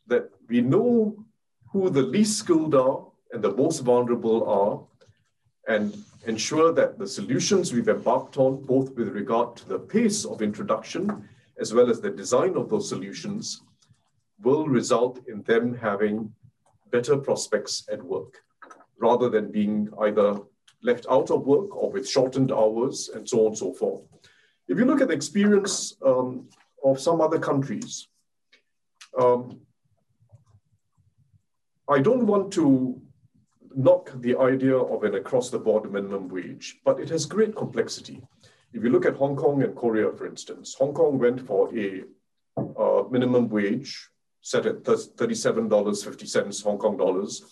that 0.06 0.30
we 0.48 0.60
know 0.60 1.24
who 1.72 1.88
the 1.88 2.02
least 2.02 2.38
skilled 2.38 2.74
are 2.74 3.04
and 3.32 3.42
the 3.42 3.54
most 3.54 3.80
vulnerable 3.80 4.48
are, 4.48 5.74
and 5.74 5.96
ensure 6.26 6.72
that 6.72 6.98
the 6.98 7.06
solutions 7.06 7.72
we've 7.72 7.88
embarked 7.88 8.36
on, 8.36 8.62
both 8.64 8.94
with 8.94 9.08
regard 9.08 9.56
to 9.56 9.68
the 9.68 9.78
pace 9.78 10.24
of 10.24 10.42
introduction 10.42 11.28
as 11.58 11.72
well 11.72 11.88
as 11.88 12.00
the 12.00 12.10
design 12.10 12.56
of 12.56 12.68
those 12.68 12.88
solutions, 12.88 13.62
will 14.42 14.66
result 14.66 15.20
in 15.28 15.42
them 15.42 15.74
having 15.74 16.32
better 16.90 17.16
prospects 17.16 17.84
at 17.90 18.02
work 18.02 18.42
rather 18.98 19.28
than 19.28 19.50
being 19.50 19.88
either 20.02 20.38
left 20.82 21.06
out 21.10 21.30
of 21.30 21.46
work 21.46 21.74
or 21.76 21.90
with 21.90 22.08
shortened 22.08 22.52
hours 22.52 23.10
and 23.14 23.28
so 23.28 23.40
on 23.40 23.46
and 23.46 23.58
so 23.58 23.72
forth. 23.72 24.02
If 24.68 24.78
you 24.78 24.84
look 24.84 25.00
at 25.00 25.08
the 25.08 25.14
experience 25.14 25.94
um, 26.04 26.48
of 26.84 27.00
some 27.00 27.20
other 27.20 27.38
countries, 27.38 28.08
um, 29.18 29.60
I 31.92 32.00
don't 32.00 32.26
want 32.26 32.50
to 32.54 32.98
knock 33.74 34.12
the 34.16 34.36
idea 34.36 34.76
of 34.76 35.04
an 35.04 35.14
across 35.14 35.50
the 35.50 35.58
board 35.58 35.92
minimum 35.92 36.28
wage, 36.28 36.80
but 36.86 36.98
it 36.98 37.10
has 37.10 37.26
great 37.26 37.54
complexity. 37.54 38.22
If 38.72 38.82
you 38.82 38.88
look 38.88 39.04
at 39.04 39.16
Hong 39.16 39.36
Kong 39.36 39.62
and 39.62 39.76
Korea, 39.76 40.10
for 40.12 40.26
instance, 40.26 40.74
Hong 40.78 40.94
Kong 40.94 41.18
went 41.18 41.46
for 41.46 41.68
a 41.76 42.04
uh, 42.56 43.02
minimum 43.10 43.50
wage 43.50 44.08
set 44.40 44.64
at 44.64 44.82
$37.50 44.82 46.62
Hong 46.64 46.78
Kong 46.78 46.96
dollars, 46.96 47.42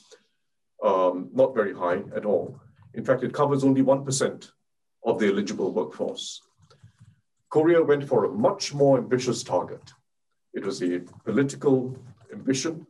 um, 0.83 1.29
not 1.35 1.55
very 1.55 1.75
high 1.75 2.03
at 2.17 2.25
all. 2.25 2.59
In 2.95 3.05
fact, 3.05 3.23
it 3.23 3.35
covers 3.35 3.63
only 3.63 3.83
1% 3.83 4.51
of 5.05 5.19
the 5.19 5.27
eligible 5.27 5.71
workforce. 5.73 6.41
Korea 7.51 7.83
went 7.83 8.09
for 8.09 8.25
a 8.25 8.31
much 8.33 8.73
more 8.73 8.97
ambitious 8.97 9.43
target. 9.43 9.93
It 10.55 10.65
was 10.65 10.83
a 10.83 11.01
political 11.25 11.95
ambition. 12.33 12.87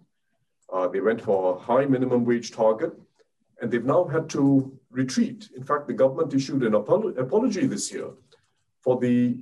Uh, 0.73 0.89
they 0.89 1.01
went 1.01 1.21
for 1.21 1.57
a 1.57 1.59
high 1.59 1.85
minimum 1.85 2.25
wage 2.25 2.53
target, 2.53 2.93
and 3.61 3.71
they've 3.71 3.85
now 3.85 4.05
had 4.05 4.29
to 4.31 4.79
retreat. 4.91 5.49
In 5.57 5.65
fact, 5.65 5.87
the 5.87 5.93
government 5.95 6.35
issued 6.35 6.63
an 6.63 6.75
apology 6.75 7.67
this 7.67 7.93
year 7.93 8.11
for 8.83 8.99
the 8.99 9.39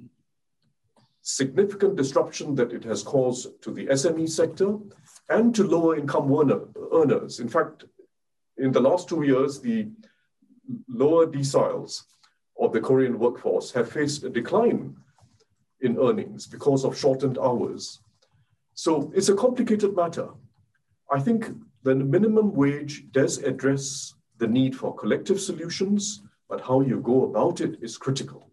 significant 1.23 1.97
disruption 1.97 2.55
that 2.55 2.73
it 2.73 2.85
has 2.85 3.03
caused 3.03 3.61
to 3.63 3.71
the 3.71 3.87
SME 3.87 4.29
sector 4.29 4.79
and 5.29 5.55
to 5.55 5.65
lower 5.65 5.97
income 5.97 6.33
earners. 6.93 7.41
In 7.41 7.49
fact, 7.49 7.85
in 8.57 8.73
the 8.73 8.81
last 8.81 9.09
two 9.09 9.23
years, 9.23 9.61
the 9.61 9.89
lower 10.89 11.27
deciles 11.27 12.03
of 12.59 12.73
the 12.73 12.81
Korean 12.81 13.19
workforce 13.19 13.71
have 13.73 13.93
faced 13.93 14.25
a 14.25 14.31
decline 14.31 14.97
in 15.81 15.99
earnings 15.99 16.47
because 16.47 16.85
of 16.85 16.99
shortened 16.99 17.39
hours. 17.39 18.01
So 18.75 19.13
it's 19.15 19.29
a 19.29 19.35
complicated 19.35 19.95
matter. 19.95 20.29
I 21.11 21.21
think 21.21 21.51
the 21.85 21.95
minimum 21.95 22.55
wage 22.55 23.11
does 23.13 23.39
address 23.39 24.15
the 24.37 24.47
need 24.47 24.77
for 24.77 24.95
collective 24.95 25.41
solutions, 25.41 26.23
but 26.49 26.61
how 26.61 26.81
you 26.83 27.01
go 27.01 27.25
about 27.25 27.61
it 27.61 27.79
is 27.83 27.97
critical. 27.97 28.51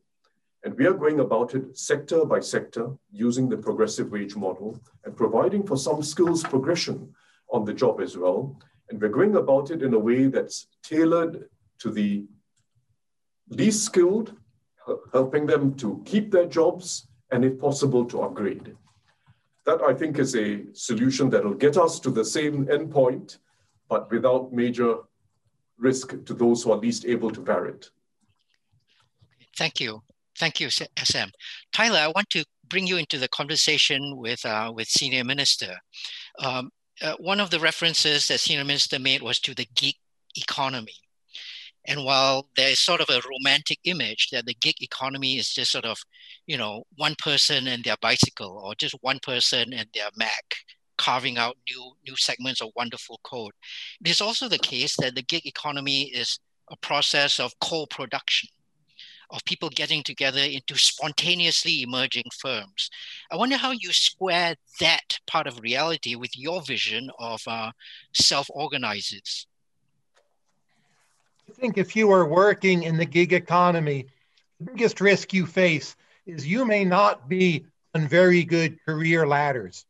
And 0.63 0.75
we 0.77 0.87
are 0.87 0.93
going 0.93 1.19
about 1.19 1.53
it 1.53 1.77
sector 1.77 2.25
by 2.25 2.39
sector 2.39 2.91
using 3.11 3.49
the 3.49 3.57
progressive 3.57 4.11
wage 4.11 4.35
model 4.35 4.79
and 5.03 5.15
providing 5.15 5.65
for 5.67 5.77
some 5.77 6.01
skills 6.01 6.43
progression 6.43 7.13
on 7.51 7.65
the 7.65 7.73
job 7.73 8.01
as 8.01 8.17
well. 8.17 8.59
And 8.89 9.01
we're 9.01 9.09
going 9.09 9.35
about 9.35 9.69
it 9.69 9.83
in 9.83 9.93
a 9.93 9.99
way 9.99 10.27
that's 10.27 10.67
tailored 10.81 11.49
to 11.79 11.91
the 11.91 12.25
least 13.49 13.83
skilled, 13.83 14.33
helping 15.13 15.45
them 15.45 15.75
to 15.75 16.01
keep 16.05 16.31
their 16.31 16.47
jobs 16.47 17.07
and 17.31 17.43
if 17.43 17.59
possible 17.59 18.05
to 18.05 18.21
upgrade. 18.21 18.75
That 19.65 19.81
I 19.81 19.93
think 19.93 20.19
is 20.19 20.35
a 20.35 20.63
solution 20.73 21.29
that 21.31 21.43
will 21.43 21.55
get 21.55 21.77
us 21.77 21.99
to 22.01 22.11
the 22.11 22.23
same 22.23 22.65
endpoint, 22.67 23.39
but 23.89 24.11
without 24.11 24.53
major 24.53 24.97
risk 25.77 26.23
to 26.25 26.33
those 26.33 26.63
who 26.63 26.71
are 26.71 26.77
least 26.77 27.05
able 27.05 27.31
to 27.31 27.41
bear 27.41 27.65
it. 27.65 27.89
Thank 29.57 29.79
you. 29.79 30.01
Thank 30.37 30.59
you, 30.59 30.69
SM. 30.69 31.29
Tyler, 31.73 31.99
I 31.99 32.07
want 32.07 32.29
to 32.31 32.43
bring 32.69 32.87
you 32.87 32.97
into 32.97 33.17
the 33.17 33.29
conversation 33.29 34.17
with, 34.17 34.45
uh, 34.45 34.71
with 34.75 34.87
Senior 34.87 35.23
Minister. 35.23 35.77
Um, 36.39 36.71
uh, 37.01 37.15
one 37.19 37.39
of 37.39 37.49
the 37.49 37.59
references 37.59 38.27
that 38.27 38.39
Senior 38.39 38.65
Minister 38.65 38.99
made 38.99 39.21
was 39.21 39.39
to 39.39 39.53
the 39.53 39.67
gig 39.75 39.95
economy. 40.35 40.93
And 41.87 42.03
while 42.03 42.47
there 42.57 42.69
is 42.69 42.79
sort 42.79 43.01
of 43.01 43.09
a 43.09 43.21
romantic 43.27 43.79
image 43.83 44.29
that 44.31 44.45
the 44.45 44.55
gig 44.55 44.81
economy 44.81 45.37
is 45.37 45.53
just 45.53 45.71
sort 45.71 45.85
of, 45.85 45.97
you 46.47 46.57
know, 46.57 46.83
one 46.97 47.15
person 47.15 47.67
and 47.67 47.83
their 47.83 47.97
bicycle 48.01 48.61
or 48.63 48.73
just 48.75 48.95
one 49.01 49.19
person 49.21 49.73
and 49.73 49.87
their 49.93 50.09
Mac 50.17 50.55
carving 50.97 51.37
out 51.37 51.57
new 51.69 51.91
new 52.07 52.15
segments 52.15 52.61
of 52.61 52.69
wonderful 52.75 53.19
code. 53.23 53.51
It 54.01 54.09
is 54.09 54.21
also 54.21 54.47
the 54.47 54.57
case 54.57 54.95
that 54.97 55.15
the 55.15 55.21
gig 55.21 55.45
economy 55.45 56.03
is 56.03 56.39
a 56.71 56.77
process 56.77 57.39
of 57.39 57.53
co-production, 57.59 58.49
of 59.29 59.45
people 59.45 59.69
getting 59.69 60.03
together 60.03 60.39
into 60.39 60.77
spontaneously 60.77 61.83
emerging 61.83 62.25
firms. 62.39 62.89
I 63.31 63.35
wonder 63.35 63.57
how 63.57 63.71
you 63.71 63.91
square 63.91 64.55
that 64.79 65.19
part 65.27 65.47
of 65.47 65.59
reality 65.59 66.15
with 66.15 66.37
your 66.37 66.61
vision 66.61 67.09
of 67.19 67.41
uh, 67.47 67.71
self-organizers. 68.13 69.47
I 71.49 71.53
think 71.53 71.77
if 71.77 71.95
you 71.95 72.11
are 72.11 72.27
working 72.27 72.83
in 72.83 72.97
the 72.97 73.05
gig 73.05 73.33
economy, 73.33 74.07
the 74.59 74.65
biggest 74.71 74.99
risk 75.01 75.33
you 75.33 75.45
face 75.45 75.95
is 76.25 76.47
you 76.47 76.65
may 76.65 76.85
not 76.85 77.29
be 77.29 77.65
on 77.93 78.07
very 78.07 78.43
good 78.43 78.83
career 78.83 79.27
ladders. 79.27 79.85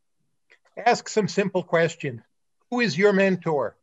Ask 0.77 1.07
some 1.07 1.27
simple 1.27 1.63
questions. 1.63 2.21
Who 2.69 2.81
is 2.81 2.97
your 2.97 3.13
mentor? 3.13 3.75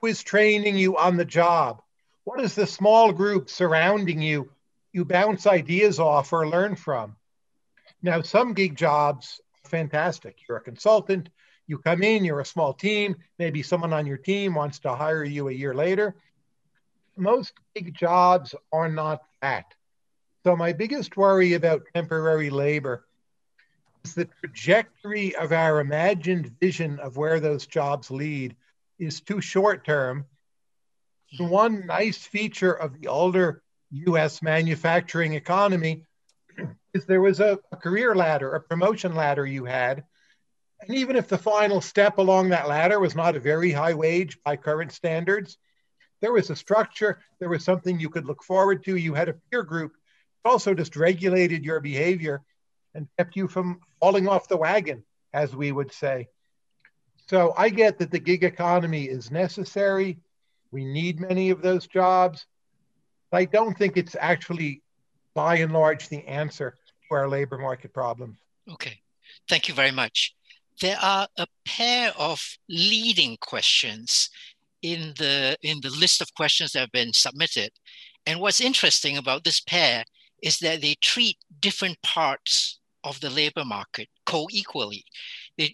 Who 0.00 0.06
is 0.06 0.22
training 0.22 0.76
you 0.78 0.96
on 0.96 1.16
the 1.16 1.24
job? 1.24 1.82
What 2.24 2.40
is 2.40 2.54
the 2.54 2.66
small 2.66 3.12
group 3.12 3.50
surrounding 3.50 4.22
you 4.22 4.50
you 4.92 5.04
bounce 5.04 5.46
ideas 5.46 5.98
off 5.98 6.32
or 6.32 6.48
learn 6.48 6.76
from? 6.76 7.16
Now, 8.00 8.22
some 8.22 8.54
gig 8.54 8.76
jobs, 8.76 9.40
fantastic. 9.64 10.36
You're 10.46 10.58
a 10.58 10.62
consultant, 10.62 11.30
You 11.68 11.76
come 11.76 12.02
in, 12.02 12.24
you're 12.24 12.40
a 12.40 12.46
small 12.46 12.72
team, 12.72 13.16
maybe 13.38 13.62
someone 13.62 13.92
on 13.92 14.06
your 14.06 14.16
team 14.16 14.54
wants 14.54 14.78
to 14.80 14.94
hire 14.94 15.22
you 15.24 15.48
a 15.48 15.52
year 15.52 15.74
later. 15.74 16.14
Most 17.18 17.52
gig 17.74 17.94
jobs 17.94 18.54
are 18.72 18.88
not 18.88 19.20
that. 19.42 19.66
So, 20.44 20.56
my 20.56 20.72
biggest 20.72 21.16
worry 21.16 21.54
about 21.54 21.82
temporary 21.94 22.48
labor 22.48 23.04
is 24.04 24.14
the 24.14 24.28
trajectory 24.40 25.34
of 25.34 25.52
our 25.52 25.80
imagined 25.80 26.54
vision 26.60 27.00
of 27.00 27.16
where 27.16 27.40
those 27.40 27.66
jobs 27.66 28.10
lead 28.10 28.54
is 28.98 29.20
too 29.20 29.40
short 29.40 29.84
term. 29.84 30.26
The 31.36 31.44
one 31.44 31.86
nice 31.86 32.18
feature 32.18 32.72
of 32.72 32.98
the 32.98 33.08
older 33.08 33.62
US 33.90 34.40
manufacturing 34.40 35.34
economy 35.34 36.04
is 36.94 37.04
there 37.04 37.20
was 37.20 37.40
a, 37.40 37.58
a 37.72 37.76
career 37.76 38.14
ladder, 38.14 38.54
a 38.54 38.60
promotion 38.60 39.14
ladder 39.14 39.44
you 39.44 39.64
had. 39.64 40.04
And 40.80 40.96
even 40.96 41.16
if 41.16 41.26
the 41.26 41.38
final 41.38 41.80
step 41.80 42.18
along 42.18 42.50
that 42.50 42.68
ladder 42.68 43.00
was 43.00 43.16
not 43.16 43.34
a 43.34 43.40
very 43.40 43.72
high 43.72 43.94
wage 43.94 44.38
by 44.44 44.56
current 44.56 44.92
standards, 44.92 45.58
there 46.20 46.32
was 46.32 46.50
a 46.50 46.56
structure, 46.56 47.20
there 47.38 47.48
was 47.48 47.64
something 47.64 47.98
you 47.98 48.10
could 48.10 48.26
look 48.26 48.42
forward 48.42 48.84
to. 48.84 48.96
You 48.96 49.14
had 49.14 49.28
a 49.28 49.34
peer 49.50 49.62
group, 49.62 49.92
it 50.44 50.48
also 50.48 50.74
just 50.74 50.96
regulated 50.96 51.64
your 51.64 51.80
behavior 51.80 52.42
and 52.94 53.08
kept 53.16 53.36
you 53.36 53.48
from 53.48 53.80
falling 54.00 54.28
off 54.28 54.48
the 54.48 54.56
wagon, 54.56 55.04
as 55.32 55.54
we 55.54 55.72
would 55.72 55.92
say. 55.92 56.28
So 57.28 57.52
I 57.56 57.68
get 57.68 57.98
that 57.98 58.10
the 58.10 58.18
gig 58.18 58.42
economy 58.44 59.04
is 59.04 59.30
necessary. 59.30 60.18
We 60.70 60.84
need 60.84 61.20
many 61.20 61.50
of 61.50 61.62
those 61.62 61.86
jobs. 61.86 62.46
But 63.30 63.38
I 63.38 63.44
don't 63.44 63.76
think 63.76 63.96
it's 63.96 64.16
actually, 64.18 64.82
by 65.34 65.56
and 65.56 65.72
large, 65.72 66.08
the 66.08 66.26
answer 66.26 66.70
to 67.08 67.14
our 67.14 67.28
labor 67.28 67.58
market 67.58 67.92
problems. 67.92 68.38
Okay, 68.70 69.00
thank 69.48 69.68
you 69.68 69.74
very 69.74 69.90
much. 69.90 70.34
There 70.80 70.98
are 71.02 71.28
a 71.36 71.46
pair 71.66 72.12
of 72.16 72.40
leading 72.68 73.36
questions 73.40 74.30
in 74.82 75.14
the 75.18 75.56
in 75.62 75.80
the 75.82 75.90
list 75.90 76.20
of 76.20 76.34
questions 76.34 76.72
that 76.72 76.80
have 76.80 76.92
been 76.92 77.12
submitted. 77.12 77.70
And 78.26 78.40
what's 78.40 78.60
interesting 78.60 79.16
about 79.16 79.44
this 79.44 79.60
pair 79.60 80.04
is 80.42 80.58
that 80.58 80.80
they 80.80 80.94
treat 81.00 81.36
different 81.60 82.00
parts 82.02 82.78
of 83.04 83.20
the 83.20 83.30
labor 83.30 83.64
market 83.64 84.08
co-equally. 84.26 85.04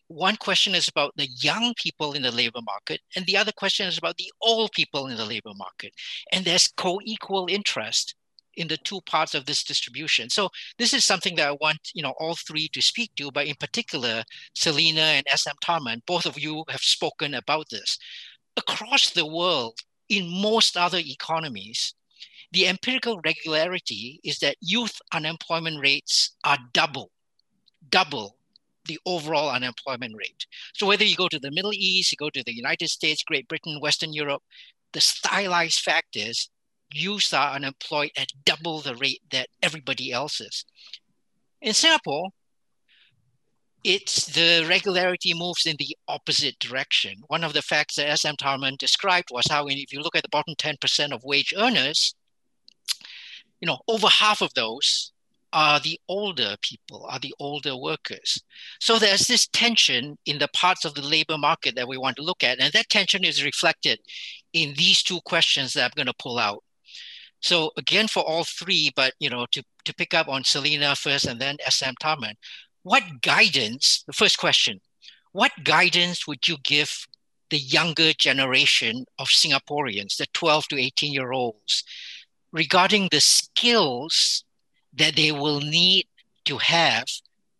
One 0.09 0.37
question 0.37 0.75
is 0.75 0.89
about 0.89 1.13
the 1.17 1.29
young 1.41 1.75
people 1.77 2.13
in 2.13 2.23
the 2.23 2.31
labor 2.31 2.61
market, 2.63 3.01
and 3.17 3.27
the 3.27 3.37
other 3.37 3.53
question 3.53 3.87
is 3.87 3.99
about 3.99 4.17
the 4.17 4.33
old 4.41 4.73
people 4.73 5.09
in 5.09 5.17
the 5.17 5.25
labor 5.25 5.53
market. 5.57 5.93
And 6.33 6.45
there's 6.45 6.69
co-equal 6.69 7.47
interest 7.51 8.15
in 8.57 8.69
the 8.69 8.77
two 8.79 9.01
parts 9.03 9.35
of 9.35 9.47
this 9.47 9.65
distribution. 9.65 10.31
So 10.31 10.49
this 10.79 10.95
is 10.95 11.05
something 11.05 11.35
that 11.37 11.49
I 11.49 11.57
want, 11.61 11.79
you 11.95 12.03
know, 12.03 12.15
all 12.19 12.37
three 12.37 12.69
to 12.69 12.81
speak 12.81 13.11
to, 13.17 13.31
but 13.33 13.47
in 13.47 13.57
particular, 13.57 14.23
Selena 14.55 15.01
and 15.01 15.27
SM 15.35 15.59
Tharman, 15.65 16.03
both 16.07 16.27
of 16.27 16.39
you 16.39 16.65
have 16.69 16.81
spoken 16.81 17.35
about 17.35 17.67
this. 17.71 17.99
Across 18.57 19.11
the 19.11 19.27
world, 19.27 19.79
in 20.09 20.29
most 20.29 20.77
other 20.77 20.99
economies, 20.99 21.95
the 22.53 22.69
empirical 22.69 23.21
regularity 23.25 24.21
is 24.23 24.39
that 24.39 24.57
youth 24.61 25.01
unemployment 25.13 25.81
rates 25.81 26.37
are 26.45 26.59
double, 26.73 27.11
double 27.89 28.37
the 28.87 28.99
overall 29.07 29.51
unemployment 29.51 30.15
rate. 30.17 30.47
So 30.75 30.87
whether 30.87 31.05
you 31.05 31.17
go 31.17 31.29
to 31.29 31.41
the 31.41 31.51
Middle 31.51 31.73
East, 31.73 32.13
you 32.13 32.17
go 32.17 32.31
to 32.31 32.45
the 32.45 32.55
United 32.55 32.89
States, 32.89 33.25
Great 33.25 33.49
Britain, 33.49 33.81
Western 33.81 34.13
Europe, 34.13 34.43
the 34.93 35.01
stylized 35.01 35.81
fact 35.81 36.17
is 36.17 36.49
youth 36.93 37.33
are 37.35 37.55
unemployed 37.55 38.11
at 38.17 38.29
double 38.45 38.81
the 38.81 38.95
rate 38.95 39.23
that 39.31 39.49
everybody 39.63 40.13
else 40.13 40.41
is. 40.41 40.65
In 41.61 41.75
Singapore, 41.75 42.31
it's 43.85 44.27
the 44.27 44.65
regularity 44.67 45.35
moves 45.35 45.67
in 45.67 45.77
the 45.79 45.97
opposite 46.09 46.59
direction. 46.59 47.17
One 47.29 47.45
of 47.45 47.53
the 47.53 47.63
facts 47.63 47.97
that 47.97 48.19
SM 48.19 48.35
Tharman 48.41 48.79
described 48.79 49.29
was 49.31 49.47
how 49.49 49.67
if 49.69 49.93
you 49.93 50.01
look 50.01 50.17
at 50.17 50.23
the 50.23 50.29
bottom 50.31 50.55
10% 50.57 51.13
of 51.13 51.23
wage 51.23 51.53
earners, 51.57 52.15
you 53.61 53.67
know, 53.67 53.79
over 53.87 54.09
half 54.09 54.41
of 54.41 54.53
those 54.55 55.13
are 55.53 55.79
the 55.79 56.01
older 56.09 56.57
people, 56.63 57.07
are 57.09 57.21
the 57.21 57.35
older 57.39 57.77
workers. 57.77 58.43
So 58.81 58.99
there's 58.99 59.27
this 59.27 59.47
tension 59.49 60.19
in 60.27 60.39
the 60.39 60.49
parts 60.49 60.85
of 60.85 60.95
the 60.95 61.03
labor 61.03 61.39
market 61.39 61.77
that 61.77 61.87
we 61.87 61.97
want 61.97 62.17
to 62.17 62.23
look 62.23 62.43
at. 62.43 62.61
And 62.61 62.73
that 62.73 62.89
tension 62.89 63.23
is 63.23 63.45
reflected 63.45 64.01
in 64.53 64.75
these 64.77 65.03
two 65.03 65.21
questions 65.25 65.75
that 65.75 65.85
I'm 65.85 65.91
going 65.95 66.07
to 66.07 66.15
pull 66.19 66.39
out. 66.39 66.65
So 67.41 67.71
again, 67.77 68.09
for 68.09 68.23
all 68.23 68.45
three, 68.45 68.91
but 68.97 69.13
you 69.21 69.29
know, 69.29 69.47
to, 69.53 69.63
to 69.85 69.95
pick 69.95 70.15
up 70.15 70.29
on 70.29 70.43
Selena 70.45 70.97
first 70.97 71.27
and 71.27 71.39
then 71.39 71.59
SM 71.69 71.93
Tharman, 72.03 72.35
what 72.85 73.03
guidance, 73.23 74.05
the 74.07 74.13
first 74.13 74.39
question, 74.39 74.81
what 75.33 75.53
guidance 75.65 76.27
would 76.29 76.47
you 76.47 76.57
give 76.63 77.07
the 77.51 77.59
younger 77.59 78.13
generation 78.13 79.05
of 79.19 79.29
Singaporeans, 79.29 80.17
the 80.17 80.27
12 80.33 80.69
to 80.69 80.79
18 80.79 81.13
year 81.13 81.33
olds, 81.33 81.85
regarding 82.53 83.09
the 83.11 83.21
skills 83.21 84.45
that 84.95 85.17
they 85.17 85.33
will 85.33 85.61
need 85.61 86.07
to 86.45 86.59
have 86.59 87.07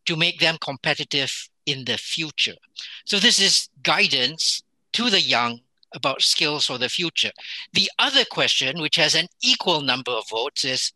to 0.07 0.17
make 0.17 0.39
them 0.41 0.57
competitive 0.61 1.49
in 1.67 1.85
the 1.85 1.97
future. 1.97 2.57
So, 3.05 3.19
this 3.19 3.41
is 3.41 3.69
guidance 3.83 4.63
to 4.93 5.11
the 5.11 5.21
young 5.21 5.61
about 5.95 6.23
skills 6.23 6.67
for 6.67 6.79
the 6.79 6.89
future. 6.89 7.31
The 7.73 7.91
other 7.99 8.25
question, 8.31 8.81
which 8.81 8.97
has 8.97 9.15
an 9.15 9.29
equal 9.43 9.81
number 9.81 10.11
of 10.11 10.25
votes, 10.29 10.65
is 10.65 10.93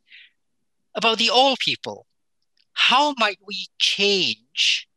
about 0.95 1.19
the 1.19 1.31
old 1.31 1.59
people. 1.61 2.07
How 2.79 3.13
might 3.19 3.39
we 3.45 3.67
change 3.79 4.89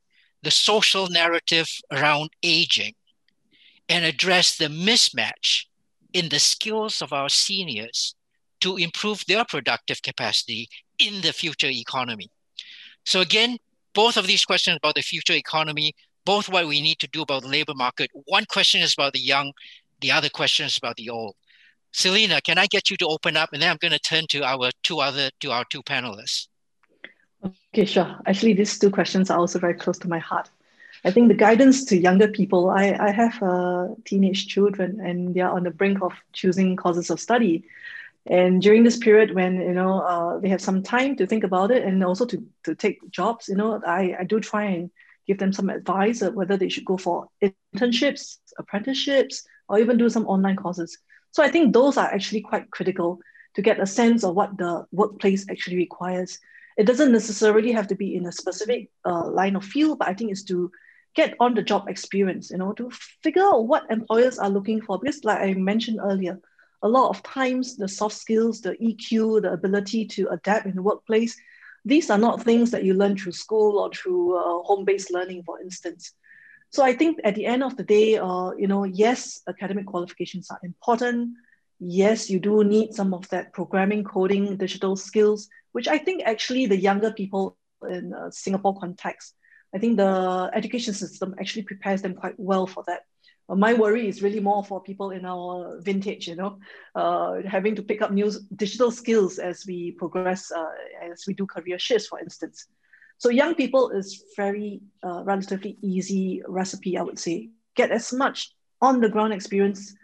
the 0.43 0.51
social 0.51 1.07
narrative 1.07 1.67
around 1.91 2.29
aging 2.43 2.93
and 3.89 4.05
address 4.05 4.55
the 4.55 4.67
mismatch 4.67 5.65
in 6.13 6.29
the 6.29 6.39
skills 6.39 7.01
of 7.01 7.11
our 7.11 7.27
seniors 7.27 8.15
to 8.61 8.77
improve 8.77 9.23
their 9.27 9.43
productive 9.43 10.01
capacity 10.03 10.69
in 10.99 11.21
the 11.21 11.33
future 11.33 11.69
economy. 11.69 12.29
So 13.05 13.19
again, 13.19 13.57
both 13.93 14.15
of 14.15 14.27
these 14.27 14.45
questions 14.45 14.77
about 14.77 14.95
the 14.95 15.01
future 15.01 15.33
economy, 15.33 15.93
both 16.23 16.49
what 16.49 16.67
we 16.67 16.81
need 16.81 16.99
to 16.99 17.07
do 17.07 17.23
about 17.23 17.41
the 17.41 17.49
labor 17.49 17.73
market. 17.75 18.11
One 18.27 18.45
question 18.45 18.81
is 18.81 18.93
about 18.93 19.13
the 19.13 19.19
young, 19.19 19.51
the 20.01 20.11
other 20.11 20.29
question 20.29 20.67
is 20.67 20.77
about 20.77 20.97
the 20.97 21.09
old. 21.09 21.35
Selena, 21.91 22.39
can 22.41 22.57
I 22.59 22.67
get 22.67 22.89
you 22.89 22.97
to 22.97 23.07
open 23.07 23.35
up, 23.35 23.49
and 23.51 23.61
then 23.61 23.71
I'm 23.71 23.77
going 23.81 23.91
to 23.91 23.99
turn 23.99 24.27
to 24.29 24.43
our 24.43 24.69
two 24.83 24.99
other 24.99 25.29
to 25.41 25.51
our 25.51 25.65
two 25.69 25.83
panelists. 25.83 26.47
Okay, 27.73 27.85
sure. 27.85 28.17
Actually, 28.25 28.53
these 28.53 28.77
two 28.77 28.91
questions 28.91 29.29
are 29.29 29.39
also 29.39 29.59
very 29.59 29.73
close 29.73 29.97
to 29.99 30.09
my 30.09 30.19
heart. 30.19 30.49
I 31.05 31.11
think 31.11 31.29
the 31.29 31.33
guidance 31.35 31.85
to 31.85 31.97
younger 31.97 32.27
people. 32.27 32.69
I 32.69 32.95
I 32.99 33.11
have 33.11 33.41
uh, 33.41 33.87
teenage 34.05 34.47
children, 34.47 34.99
and 34.99 35.33
they 35.33 35.39
are 35.41 35.51
on 35.55 35.63
the 35.63 35.71
brink 35.71 36.01
of 36.01 36.13
choosing 36.33 36.75
courses 36.75 37.09
of 37.09 37.19
study. 37.19 37.63
And 38.25 38.61
during 38.61 38.83
this 38.83 38.97
period, 38.97 39.33
when 39.33 39.61
you 39.61 39.73
know 39.73 40.01
uh, 40.01 40.39
they 40.39 40.49
have 40.49 40.61
some 40.61 40.83
time 40.83 41.15
to 41.17 41.25
think 41.25 41.43
about 41.43 41.71
it, 41.71 41.83
and 41.83 42.03
also 42.03 42.25
to 42.25 42.43
to 42.65 42.75
take 42.75 42.99
jobs, 43.09 43.47
you 43.49 43.55
know, 43.55 43.81
I, 43.87 44.15
I 44.19 44.23
do 44.25 44.39
try 44.39 44.65
and 44.65 44.91
give 45.27 45.39
them 45.39 45.53
some 45.53 45.69
advice 45.69 46.21
of 46.21 46.35
whether 46.35 46.57
they 46.57 46.69
should 46.69 46.85
go 46.85 46.97
for 46.97 47.27
internships, 47.41 48.37
apprenticeships, 48.59 49.43
or 49.69 49.79
even 49.79 49.97
do 49.97 50.09
some 50.09 50.27
online 50.27 50.57
courses. 50.57 50.97
So 51.31 51.41
I 51.43 51.49
think 51.49 51.73
those 51.73 51.97
are 51.97 52.07
actually 52.13 52.41
quite 52.41 52.69
critical 52.71 53.19
to 53.55 53.61
get 53.61 53.79
a 53.79 53.85
sense 53.87 54.23
of 54.23 54.35
what 54.35 54.57
the 54.57 54.85
workplace 54.91 55.45
actually 55.49 55.77
requires. 55.77 56.39
It 56.81 56.87
doesn't 56.87 57.11
necessarily 57.11 57.71
have 57.73 57.85
to 57.89 57.95
be 57.95 58.15
in 58.15 58.25
a 58.25 58.31
specific 58.31 58.89
uh, 59.05 59.27
line 59.29 59.55
of 59.55 59.63
field, 59.63 59.99
but 59.99 60.07
I 60.07 60.15
think 60.15 60.31
it's 60.31 60.41
to 60.45 60.71
get 61.13 61.35
on 61.39 61.53
the 61.53 61.61
job 61.61 61.87
experience, 61.87 62.49
you 62.49 62.57
know, 62.57 62.73
to 62.73 62.89
figure 63.21 63.43
out 63.43 63.67
what 63.67 63.91
employers 63.91 64.39
are 64.39 64.49
looking 64.49 64.81
for. 64.81 64.97
Because, 64.97 65.23
like 65.23 65.41
I 65.41 65.53
mentioned 65.53 65.99
earlier, 66.01 66.39
a 66.81 66.89
lot 66.89 67.09
of 67.09 67.21
times 67.21 67.77
the 67.77 67.87
soft 67.87 68.15
skills, 68.15 68.61
the 68.61 68.71
EQ, 68.81 69.43
the 69.43 69.51
ability 69.53 70.05
to 70.05 70.29
adapt 70.29 70.65
in 70.65 70.73
the 70.73 70.81
workplace, 70.81 71.37
these 71.85 72.09
are 72.09 72.17
not 72.17 72.41
things 72.41 72.71
that 72.71 72.83
you 72.83 72.95
learn 72.95 73.15
through 73.15 73.33
school 73.33 73.77
or 73.77 73.91
through 73.91 74.39
uh, 74.39 74.63
home-based 74.63 75.13
learning, 75.13 75.43
for 75.43 75.61
instance. 75.61 76.13
So 76.71 76.81
I 76.81 76.93
think 76.93 77.19
at 77.23 77.35
the 77.35 77.45
end 77.45 77.61
of 77.61 77.77
the 77.77 77.83
day, 77.83 78.17
uh, 78.17 78.53
you 78.57 78.67
know, 78.67 78.85
yes, 78.85 79.41
academic 79.47 79.85
qualifications 79.85 80.49
are 80.49 80.59
important. 80.63 81.35
Yes, 81.79 82.27
you 82.27 82.39
do 82.39 82.63
need 82.63 82.95
some 82.95 83.13
of 83.13 83.29
that 83.29 83.53
programming, 83.53 84.03
coding, 84.03 84.57
digital 84.57 84.95
skills, 84.95 85.47
which 85.71 85.87
I 85.87 85.97
think 85.97 86.23
actually 86.25 86.65
the 86.65 86.77
younger 86.77 87.11
people 87.11 87.57
in 87.89 88.13
uh, 88.13 88.29
Singapore 88.31 88.77
context, 88.79 89.35
I 89.73 89.79
think 89.79 89.97
the 89.97 90.51
education 90.53 90.93
system 90.93 91.35
actually 91.39 91.63
prepares 91.63 92.01
them 92.01 92.13
quite 92.13 92.35
well 92.37 92.67
for 92.67 92.83
that 92.87 93.01
my 93.55 93.73
worry 93.73 94.07
is 94.07 94.21
really 94.21 94.39
more 94.39 94.63
for 94.63 94.81
people 94.81 95.11
in 95.11 95.25
our 95.25 95.79
vintage, 95.81 96.27
you 96.27 96.35
know, 96.35 96.59
uh, 96.95 97.41
having 97.45 97.75
to 97.75 97.83
pick 97.83 98.01
up 98.01 98.11
new 98.11 98.31
digital 98.55 98.91
skills 98.91 99.39
as 99.39 99.65
we 99.65 99.91
progress, 99.91 100.51
uh, 100.51 100.65
as 101.01 101.25
we 101.27 101.33
do 101.33 101.45
career 101.45 101.77
shifts, 101.77 102.07
for 102.07 102.19
instance. 102.19 102.67
So 103.17 103.29
young 103.29 103.55
people 103.55 103.89
is 103.91 104.23
very 104.35 104.81
uh, 105.03 105.23
relatively 105.23 105.77
easy 105.81 106.41
recipe, 106.47 106.97
I 106.97 107.03
would 107.03 107.19
say. 107.19 107.49
Get 107.75 107.91
as 107.91 108.13
much 108.13 108.53
on 108.81 109.01
the 109.01 109.09
ground 109.09 109.33
experience 109.33 109.95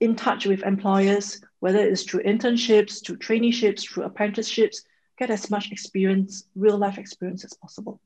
in 0.00 0.14
touch 0.14 0.46
with 0.46 0.62
employers, 0.62 1.40
whether 1.60 1.78
it's 1.78 2.02
through 2.02 2.22
internships, 2.22 3.04
through 3.04 3.18
traineeships, 3.18 3.88
through 3.88 4.04
apprenticeships, 4.04 4.82
get 5.18 5.30
as 5.30 5.50
much 5.50 5.72
experience, 5.72 6.44
real 6.54 6.78
life 6.78 6.98
experience 6.98 7.44
as 7.44 7.54
possible. 7.54 8.00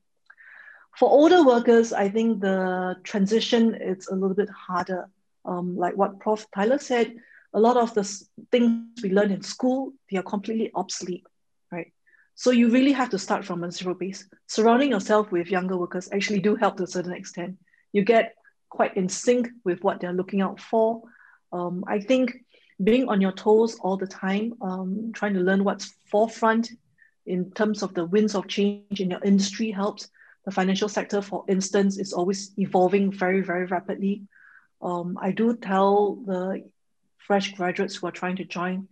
For 0.99 1.09
older 1.09 1.45
workers, 1.45 1.93
I 1.93 2.09
think 2.09 2.41
the 2.41 2.97
transition 3.03 3.75
is 3.75 4.09
a 4.09 4.15
little 4.15 4.37
bit 4.37 4.51
harder. 4.51 5.09
Um, 5.45 5.77
like 5.77 5.97
what 5.97 6.21
Prof. 6.21 6.47
Tyler 6.55 6.79
said, 6.79 7.15
a 7.55 7.61
lot 7.61 7.77
of 7.77 7.93
the 7.95 8.05
things 8.51 9.03
we 9.03 9.11
learn 9.11 9.31
in 9.31 9.43
school, 9.43 9.93
they 10.11 10.19
are 10.19 10.23
completely 10.23 10.71
obsolete, 10.75 11.27
right? 11.71 11.93
So 12.35 12.51
you 12.51 12.71
really 12.71 12.93
have 12.93 13.11
to 13.11 13.19
start 13.19 13.45
from 13.45 13.65
a 13.65 13.71
zero 13.71 13.95
base. 13.95 14.27
Surrounding 14.47 14.91
yourself 14.91 15.31
with 15.31 15.51
younger 15.51 15.77
workers 15.77 16.09
actually 16.13 16.41
do 16.41 16.57
help 16.57 16.77
to 16.77 16.85
a 16.85 16.87
certain 16.87 17.13
extent. 17.13 17.59
You 17.93 18.05
get 18.05 18.35
quite 18.71 18.97
in 18.97 19.09
sync 19.09 19.49
with 19.65 19.83
what 19.83 20.01
they're 20.01 20.15
looking 20.15 20.41
out 20.41 20.61
for. 20.61 21.03
Um, 21.53 21.85
I 21.87 22.01
think 22.01 22.45
being 22.83 23.09
on 23.09 23.21
your 23.21 23.33
toes 23.33 23.79
all 23.81 23.97
the 23.97 24.07
time, 24.07 24.55
um, 24.61 25.13
trying 25.15 25.35
to 25.35 25.41
learn 25.41 25.65
what's 25.65 25.95
forefront 26.11 26.71
in 27.27 27.51
terms 27.53 27.83
of 27.83 27.95
the 27.95 28.05
winds 28.05 28.35
of 28.35 28.49
change 28.49 29.01
in 29.01 29.11
your 29.11 29.23
industry 29.25 29.71
helps. 29.71 30.09
The 30.45 30.51
financial 30.51 30.89
sector, 30.89 31.23
for 31.23 31.45
instance, 31.49 31.99
is 31.99 32.13
always 32.13 32.53
evolving 32.59 33.13
very, 33.13 33.43
very 33.43 33.67
rapidly. 33.67 34.23
Um, 34.81 35.17
I 35.21 35.31
do 35.31 35.57
tell 35.57 36.17
the 36.27 36.65
fresh 37.19 37.53
graduates 37.53 37.97
who 37.97 38.09
are 38.09 38.13
trying 38.13 38.37
to 38.37 38.45
join 38.45 38.89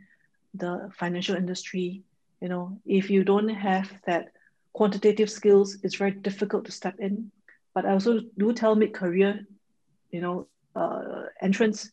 the 0.54 0.90
financial 0.96 1.36
industry, 1.36 2.02
you 2.40 2.48
know, 2.48 2.78
if 2.86 3.10
you 3.10 3.24
don't 3.24 3.48
have 3.48 3.90
that 4.06 4.32
quantitative 4.72 5.30
skills, 5.30 5.78
it's 5.82 5.96
very 5.96 6.12
difficult 6.12 6.64
to 6.66 6.72
step 6.72 6.96
in. 6.98 7.30
But 7.74 7.86
I 7.86 7.92
also 7.92 8.20
do 8.38 8.52
tell 8.52 8.74
mid-career, 8.74 9.46
you 10.10 10.20
know, 10.20 10.46
uh, 10.74 11.24
entrants 11.40 11.90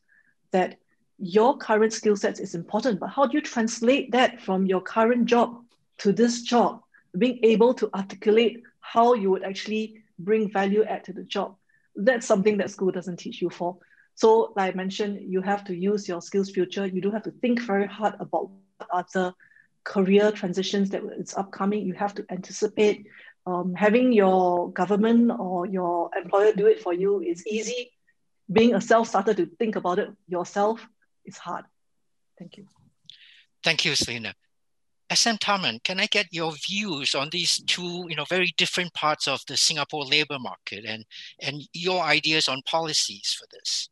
that 0.51 0.77
your 1.17 1.57
current 1.57 1.93
skill 1.93 2.15
sets 2.15 2.39
is 2.39 2.55
important, 2.55 2.99
but 2.99 3.09
how 3.09 3.25
do 3.25 3.37
you 3.37 3.41
translate 3.41 4.11
that 4.11 4.41
from 4.41 4.65
your 4.65 4.81
current 4.81 5.25
job 5.25 5.63
to 5.99 6.11
this 6.11 6.43
job? 6.43 6.81
Being 7.17 7.39
able 7.43 7.73
to 7.75 7.89
articulate 7.93 8.63
how 8.79 9.13
you 9.13 9.31
would 9.31 9.43
actually 9.43 10.03
bring 10.19 10.51
value 10.51 10.83
add 10.83 11.03
to 11.05 11.13
the 11.13 11.23
job. 11.23 11.55
That's 11.95 12.27
something 12.27 12.57
that 12.57 12.69
school 12.69 12.91
doesn't 12.91 13.17
teach 13.17 13.41
you 13.41 13.49
for. 13.49 13.77
So, 14.13 14.53
like 14.55 14.73
I 14.73 14.77
mentioned, 14.77 15.21
you 15.31 15.41
have 15.41 15.63
to 15.65 15.75
use 15.75 16.07
your 16.07 16.19
SkillsFuture. 16.19 16.93
You 16.93 17.01
do 17.01 17.11
have 17.11 17.23
to 17.23 17.31
think 17.31 17.61
very 17.61 17.87
hard 17.87 18.15
about 18.19 18.51
what 18.89 19.33
career 19.83 20.31
transitions 20.31 20.89
that 20.91 21.01
is 21.17 21.33
upcoming. 21.35 21.85
You 21.85 21.93
have 21.93 22.13
to 22.15 22.25
anticipate. 22.29 23.07
Um, 23.45 23.73
having 23.73 24.11
your 24.11 24.71
government 24.71 25.31
or 25.39 25.65
your 25.65 26.11
employer 26.17 26.51
do 26.51 26.67
it 26.67 26.81
for 26.81 26.93
you 26.93 27.21
is 27.21 27.45
easy. 27.47 27.91
Being 28.51 28.75
a 28.75 28.81
self-starter 28.81 29.33
to 29.35 29.45
think 29.45 29.75
about 29.75 29.99
it 29.99 30.09
yourself 30.27 30.85
it's 31.27 31.37
hard. 31.37 31.65
Thank 32.39 32.57
you. 32.57 32.65
Thank 33.63 33.85
you, 33.85 33.93
Selena. 33.95 34.33
SM 35.13 35.35
Tharman, 35.35 35.81
can 35.83 35.99
I 35.99 36.07
get 36.07 36.27
your 36.31 36.51
views 36.67 37.15
on 37.15 37.29
these 37.31 37.61
two, 37.65 38.05
you 38.09 38.15
know, 38.15 38.25
very 38.29 38.53
different 38.57 38.93
parts 38.93 39.27
of 39.27 39.41
the 39.47 39.55
Singapore 39.55 40.05
labor 40.05 40.37
market 40.39 40.83
and, 40.85 41.05
and 41.41 41.61
your 41.73 42.03
ideas 42.03 42.47
on 42.47 42.61
policies 42.65 43.35
for 43.37 43.47
this? 43.53 43.89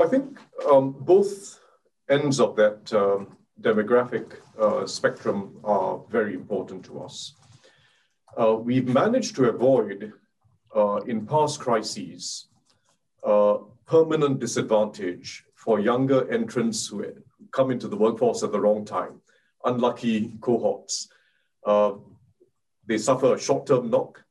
I 0.00 0.08
think 0.08 0.38
um, 0.68 0.96
both 0.98 1.60
ends 2.08 2.40
of 2.40 2.56
that 2.56 2.92
um, 2.92 3.36
demographic 3.60 4.34
uh, 4.60 4.86
spectrum 4.86 5.60
are 5.62 6.00
very 6.10 6.34
important 6.34 6.84
to 6.86 7.00
us. 7.00 7.34
Uh, 8.36 8.54
we've 8.56 8.88
managed 8.88 9.36
to 9.36 9.48
avoid, 9.48 10.12
uh, 10.74 10.96
in 11.06 11.24
past 11.26 11.60
crises, 11.60 12.48
uh, 13.22 13.58
permanent 13.86 14.40
disadvantage 14.40 15.44
for 15.64 15.80
younger 15.80 16.30
entrants 16.30 16.86
who 16.86 17.06
come 17.50 17.70
into 17.70 17.88
the 17.88 17.96
workforce 17.96 18.42
at 18.42 18.52
the 18.52 18.60
wrong 18.60 18.84
time, 18.84 19.20
unlucky 19.64 20.36
cohorts. 20.42 21.08
Uh, 21.64 21.92
they 22.86 22.98
suffer 22.98 23.34
a 23.34 23.40
short-term 23.40 23.88
knock, 23.88 24.22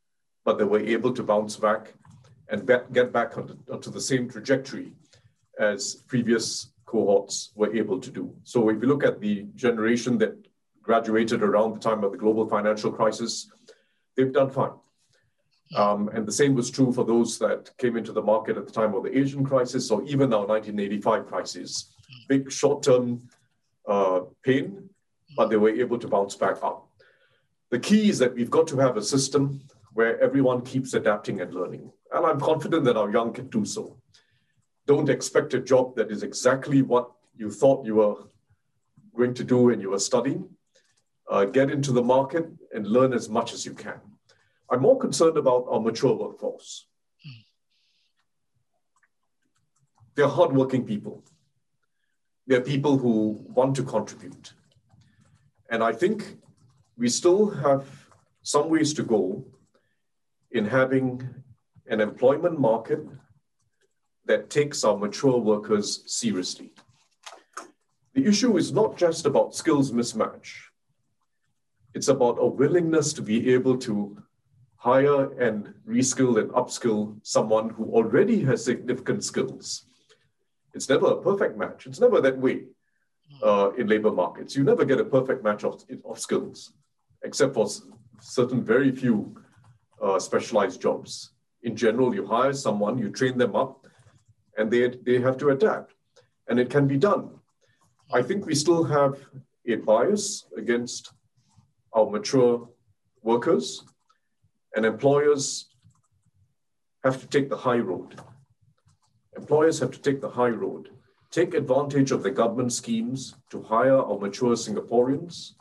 but 0.45 0.59
they 0.59 0.63
were 0.63 0.79
able 0.79 1.11
to 1.11 1.23
bounce 1.23 1.57
back 1.57 1.93
and 2.49 2.67
get 2.67 3.11
back 3.11 3.35
onto, 3.35 3.57
onto, 3.71 3.89
the 3.89 3.99
same 3.99 4.29
trajectory 4.29 4.93
as 5.59 5.95
previous 6.07 6.71
cohorts 6.85 7.51
were 7.55 7.75
able 7.75 7.99
to 7.99 8.11
do. 8.11 8.31
So 8.43 8.69
if 8.69 8.79
you 8.79 8.87
look 8.87 9.03
at 9.03 9.19
the 9.19 9.47
generation 9.55 10.19
that 10.19 10.35
graduated 10.83 11.41
around 11.41 11.73
the 11.73 11.79
time 11.79 12.03
of 12.03 12.11
the 12.11 12.17
global 12.17 12.47
financial 12.47 12.91
crisis, 12.91 13.49
they've 14.15 14.31
done 14.31 14.51
fine. 14.51 14.73
Um, 15.75 16.09
and 16.09 16.25
the 16.27 16.31
same 16.31 16.53
was 16.53 16.69
true 16.69 16.91
for 16.91 17.03
those 17.03 17.39
that 17.39 17.75
came 17.77 17.97
into 17.97 18.11
the 18.11 18.21
market 18.21 18.57
at 18.57 18.65
the 18.67 18.71
time 18.71 18.93
of 18.93 19.03
the 19.03 19.17
Asian 19.17 19.43
crisis 19.43 19.89
or 19.89 20.03
even 20.03 20.33
our 20.33 20.45
1985 20.45 21.25
crisis. 21.27 21.93
Big 22.27 22.51
short-term 22.51 23.27
uh, 23.87 24.21
pain, 24.43 24.89
but 25.35 25.49
they 25.49 25.57
were 25.57 25.69
able 25.69 25.97
to 25.97 26.07
bounce 26.07 26.35
back 26.35 26.63
up. 26.63 26.87
The 27.71 27.79
key 27.79 28.09
is 28.09 28.19
that 28.19 28.35
we've 28.35 28.51
got 28.51 28.67
to 28.67 28.77
have 28.77 28.97
a 28.97 29.01
system 29.01 29.61
where 29.93 30.19
everyone 30.21 30.61
keeps 30.61 30.93
adapting 30.93 31.41
and 31.41 31.53
learning. 31.53 31.91
And 32.11 32.25
I'm 32.25 32.39
confident 32.39 32.83
that 32.85 32.97
our 32.97 33.09
young 33.09 33.33
can 33.33 33.47
do 33.47 33.65
so. 33.65 33.97
Don't 34.85 35.09
expect 35.09 35.53
a 35.53 35.59
job 35.59 35.95
that 35.95 36.11
is 36.11 36.23
exactly 36.23 36.81
what 36.81 37.09
you 37.35 37.49
thought 37.49 37.85
you 37.85 37.95
were 37.95 38.15
going 39.15 39.33
to 39.33 39.43
do 39.43 39.57
when 39.63 39.79
you 39.79 39.89
were 39.89 39.99
studying. 39.99 40.49
Uh, 41.29 41.45
get 41.45 41.71
into 41.71 41.91
the 41.91 42.01
market 42.01 42.45
and 42.73 42.85
learn 42.85 43.13
as 43.13 43.29
much 43.29 43.53
as 43.53 43.65
you 43.65 43.73
can. 43.73 43.99
I'm 44.69 44.81
more 44.81 44.97
concerned 44.97 45.37
about 45.37 45.65
our 45.69 45.79
mature 45.79 46.15
workforce. 46.15 46.87
They're 50.15 50.27
hardworking 50.27 50.85
people. 50.85 51.23
They're 52.47 52.61
people 52.61 52.97
who 52.97 53.45
want 53.47 53.75
to 53.77 53.83
contribute. 53.83 54.53
And 55.69 55.83
I 55.83 55.93
think 55.93 56.37
we 56.97 57.09
still 57.09 57.49
have 57.49 57.87
some 58.43 58.69
ways 58.69 58.93
to 58.93 59.03
go 59.03 59.45
in 60.51 60.65
having 60.65 61.27
an 61.87 61.99
employment 61.99 62.59
market 62.59 62.99
that 64.25 64.49
takes 64.49 64.83
our 64.83 64.97
mature 64.97 65.37
workers 65.37 66.03
seriously. 66.05 66.71
The 68.13 68.25
issue 68.25 68.57
is 68.57 68.71
not 68.71 68.97
just 68.97 69.25
about 69.25 69.55
skills 69.55 69.91
mismatch. 69.91 70.49
It's 71.93 72.07
about 72.07 72.37
a 72.39 72.45
willingness 72.45 73.13
to 73.13 73.21
be 73.21 73.53
able 73.53 73.77
to 73.79 74.17
hire 74.83 75.31
and 75.39 75.73
reskill 75.87 76.41
and 76.41 76.49
upskill 76.51 77.15
someone 77.23 77.69
who 77.69 77.85
already 77.97 78.43
has 78.43 78.65
significant 78.65 79.23
skills. 79.23 79.85
It's 80.73 80.89
never 80.89 81.07
a 81.07 81.21
perfect 81.21 81.57
match. 81.57 81.87
It's 81.87 82.01
never 82.01 82.19
that 82.19 82.37
way 82.37 82.65
uh, 83.41 83.71
in 83.77 83.87
labor 83.87 84.11
markets. 84.11 84.57
You 84.57 84.65
never 84.65 84.83
get 84.83 84.99
a 84.99 85.05
perfect 85.05 85.41
match 85.41 85.63
of, 85.63 85.81
of 86.03 86.19
skills, 86.19 86.73
except 87.23 87.53
for 87.53 87.69
certain 88.19 88.61
very 88.61 88.91
few 88.91 89.33
uh, 90.01 90.19
specialized 90.19 90.81
jobs. 90.81 91.31
In 91.61 91.77
general, 91.77 92.13
you 92.13 92.25
hire 92.25 92.51
someone, 92.51 92.97
you 92.97 93.09
train 93.09 93.37
them 93.37 93.55
up, 93.55 93.85
and 94.57 94.69
they, 94.69 94.89
they 95.05 95.21
have 95.21 95.37
to 95.37 95.51
adapt. 95.51 95.93
And 96.49 96.59
it 96.59 96.69
can 96.69 96.87
be 96.87 96.97
done. 96.97 97.29
I 98.11 98.21
think 98.21 98.45
we 98.45 98.53
still 98.53 98.83
have 98.83 99.17
a 99.65 99.75
bias 99.75 100.45
against 100.57 101.13
our 101.93 102.09
mature 102.09 102.67
workers 103.21 103.85
and 104.75 104.85
employers 104.85 105.67
have 107.03 107.19
to 107.19 107.27
take 107.27 107.49
the 107.49 107.57
high 107.57 107.77
road. 107.77 108.19
Employers 109.35 109.79
have 109.79 109.91
to 109.91 109.99
take 109.99 110.21
the 110.21 110.29
high 110.29 110.49
road, 110.49 110.89
take 111.31 111.53
advantage 111.53 112.11
of 112.11 112.23
the 112.23 112.31
government 112.31 112.71
schemes 112.71 113.35
to 113.49 113.61
hire 113.61 113.97
our 113.97 114.17
mature 114.17 114.55
Singaporeans, 114.55 115.51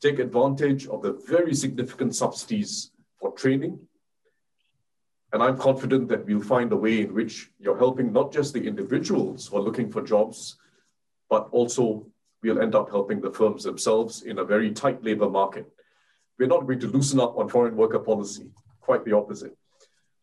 take 0.00 0.18
advantage 0.18 0.86
of 0.86 1.02
the 1.02 1.12
very 1.26 1.54
significant 1.54 2.14
subsidies 2.14 2.92
for 3.20 3.32
training. 3.32 3.78
And 5.32 5.42
I'm 5.42 5.56
confident 5.56 6.08
that 6.08 6.26
we'll 6.26 6.42
find 6.42 6.70
a 6.72 6.76
way 6.76 7.00
in 7.00 7.14
which 7.14 7.50
you're 7.58 7.78
helping 7.78 8.12
not 8.12 8.32
just 8.32 8.52
the 8.52 8.66
individuals 8.66 9.46
who 9.46 9.56
are 9.56 9.62
looking 9.62 9.90
for 9.90 10.02
jobs, 10.02 10.56
but 11.30 11.48
also 11.52 12.06
we'll 12.42 12.60
end 12.60 12.74
up 12.74 12.90
helping 12.90 13.20
the 13.20 13.30
firms 13.30 13.64
themselves 13.64 14.22
in 14.22 14.38
a 14.38 14.44
very 14.44 14.70
tight 14.72 15.02
labor 15.02 15.30
market. 15.30 15.66
We're 16.38 16.48
not 16.48 16.66
going 16.66 16.80
to 16.80 16.88
loosen 16.88 17.18
up 17.18 17.38
on 17.38 17.48
foreign 17.48 17.76
worker 17.76 17.98
policy 17.98 18.50
quite 18.82 19.04
the 19.04 19.16
opposite. 19.16 19.56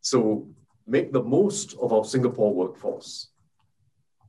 So 0.02 0.48
make 0.86 1.11
the 1.11 1.23
most 1.23 1.76
of 1.81 1.91
our 1.91 2.06
Singapore 2.06 2.53
workforce. 2.53 3.30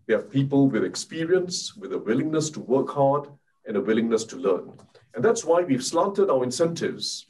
We 0.07 0.15
have 0.15 0.31
people 0.31 0.69
with 0.69 0.85
experience, 0.85 1.77
with 1.77 1.93
a 1.93 1.99
willingness 1.99 2.51
to 2.51 2.61
work 2.61 2.91
hard 2.91 3.29
and 3.67 3.77
a 3.77 3.81
willingness 3.81 4.25
to 4.25 4.37
learn. 4.37 4.73
And 5.15 5.25
that's 5.25 5.45
why 5.45 5.63
we've 5.63 5.85
slanted 5.85 6.31
our 6.31 6.43
incentives 6.43 7.27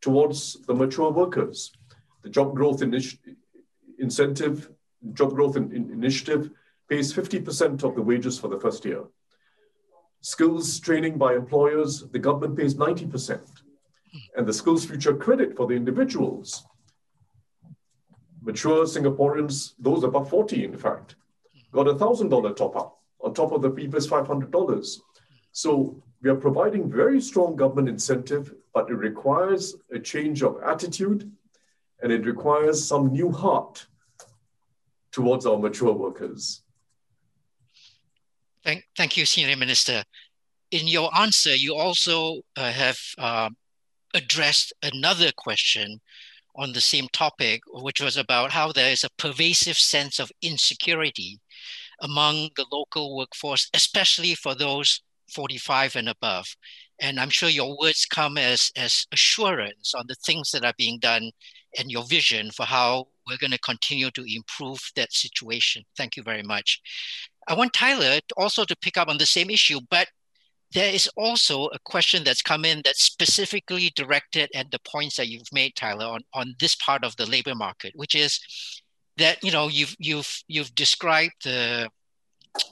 towards 0.00 0.54
the 0.66 0.74
mature 0.74 1.10
workers. 1.10 1.72
The 2.22 2.30
job 2.30 2.54
growth 2.54 2.80
initi- 2.80 3.18
incentive, 3.98 4.70
job 5.12 5.34
growth 5.34 5.56
in- 5.56 5.72
in 5.72 5.90
initiative 5.90 6.50
pays 6.88 7.12
50% 7.12 7.82
of 7.82 7.94
the 7.94 8.02
wages 8.02 8.38
for 8.38 8.48
the 8.48 8.60
first 8.60 8.84
year. 8.84 9.04
Skills 10.20 10.80
training 10.80 11.18
by 11.18 11.34
employers, 11.34 12.04
the 12.10 12.18
government 12.18 12.56
pays 12.56 12.74
90% 12.74 13.62
and 14.36 14.46
the 14.46 14.52
SkillsFuture 14.52 15.18
credit 15.18 15.56
for 15.56 15.66
the 15.66 15.74
individuals. 15.74 16.66
Mature 18.42 18.84
Singaporeans, 18.84 19.72
those 19.78 20.04
above 20.04 20.30
40, 20.30 20.64
in 20.64 20.76
fact, 20.76 21.16
got 21.72 21.88
a 21.88 21.94
$1,000 21.94 22.56
top 22.56 22.76
up 22.76 23.00
on 23.20 23.34
top 23.34 23.52
of 23.52 23.62
the 23.62 23.70
previous 23.70 24.06
$500. 24.06 25.00
So 25.52 26.02
we 26.22 26.30
are 26.30 26.36
providing 26.36 26.90
very 26.90 27.20
strong 27.20 27.56
government 27.56 27.88
incentive, 27.88 28.54
but 28.72 28.88
it 28.88 28.94
requires 28.94 29.74
a 29.92 29.98
change 29.98 30.42
of 30.42 30.60
attitude 30.62 31.30
and 32.02 32.12
it 32.12 32.24
requires 32.24 32.84
some 32.84 33.12
new 33.12 33.32
heart 33.32 33.86
towards 35.12 35.46
our 35.46 35.58
mature 35.58 35.92
workers. 35.92 36.62
Thank, 38.62 38.84
thank 38.96 39.16
you, 39.16 39.24
Senior 39.24 39.56
Minister. 39.56 40.04
In 40.72 40.88
your 40.88 41.14
answer, 41.16 41.54
you 41.54 41.74
also 41.74 42.42
uh, 42.56 42.70
have 42.70 42.98
uh, 43.16 43.50
addressed 44.14 44.72
another 44.82 45.30
question 45.36 46.00
on 46.54 46.72
the 46.72 46.80
same 46.80 47.08
topic, 47.12 47.62
which 47.68 48.00
was 48.00 48.16
about 48.16 48.50
how 48.50 48.72
there 48.72 48.90
is 48.90 49.04
a 49.04 49.10
pervasive 49.18 49.76
sense 49.76 50.18
of 50.18 50.32
insecurity 50.42 51.38
among 52.00 52.50
the 52.56 52.66
local 52.72 53.16
workforce, 53.16 53.68
especially 53.74 54.34
for 54.34 54.54
those 54.54 55.02
45 55.34 55.96
and 55.96 56.08
above. 56.08 56.56
And 57.00 57.20
I'm 57.20 57.30
sure 57.30 57.48
your 57.48 57.76
words 57.78 58.06
come 58.06 58.38
as, 58.38 58.70
as 58.76 59.06
assurance 59.12 59.94
on 59.94 60.06
the 60.08 60.14
things 60.14 60.50
that 60.52 60.64
are 60.64 60.74
being 60.78 60.98
done 60.98 61.30
and 61.78 61.90
your 61.90 62.04
vision 62.04 62.50
for 62.50 62.64
how 62.64 63.08
we're 63.28 63.36
going 63.36 63.50
to 63.50 63.58
continue 63.58 64.10
to 64.12 64.24
improve 64.34 64.80
that 64.96 65.12
situation. 65.12 65.82
Thank 65.96 66.16
you 66.16 66.22
very 66.22 66.42
much. 66.42 66.80
I 67.48 67.54
want 67.54 67.74
Tyler 67.74 68.18
also 68.36 68.64
to 68.64 68.76
pick 68.76 68.96
up 68.96 69.08
on 69.08 69.18
the 69.18 69.26
same 69.26 69.50
issue, 69.50 69.80
but 69.90 70.08
there 70.72 70.92
is 70.92 71.08
also 71.16 71.66
a 71.66 71.78
question 71.84 72.24
that's 72.24 72.42
come 72.42 72.64
in 72.64 72.82
that's 72.84 73.04
specifically 73.04 73.92
directed 73.94 74.50
at 74.54 74.70
the 74.70 74.80
points 74.80 75.16
that 75.16 75.28
you've 75.28 75.52
made, 75.52 75.74
Tyler, 75.76 76.06
on, 76.06 76.20
on 76.34 76.54
this 76.60 76.74
part 76.74 77.04
of 77.04 77.16
the 77.16 77.26
labor 77.26 77.54
market, 77.54 77.92
which 77.94 78.14
is 78.14 78.40
that 79.16 79.42
you 79.42 79.50
know 79.50 79.68
you've 79.68 79.96
you've 79.98 80.42
you've 80.46 80.74
described 80.74 81.32
the 81.44 81.88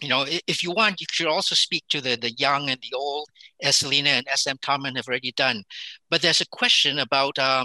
you 0.03 0.09
know 0.09 0.27
if 0.47 0.63
you 0.63 0.71
want 0.73 1.01
you 1.01 1.07
should 1.11 1.27
also 1.27 1.55
speak 1.55 1.85
to 1.89 2.01
the 2.01 2.17
the 2.17 2.33
young 2.33 2.69
and 2.69 2.81
the 2.83 2.97
old 2.97 3.29
as 3.63 3.77
Selena 3.77 4.11
and 4.11 4.27
SM 4.35 4.57
Tharman 4.63 4.97
have 4.97 5.09
already 5.09 5.33
done. 5.33 5.63
But 6.11 6.23
there's 6.23 6.41
a 6.41 6.49
question 6.49 6.99
about 6.99 7.39
uh, 7.39 7.65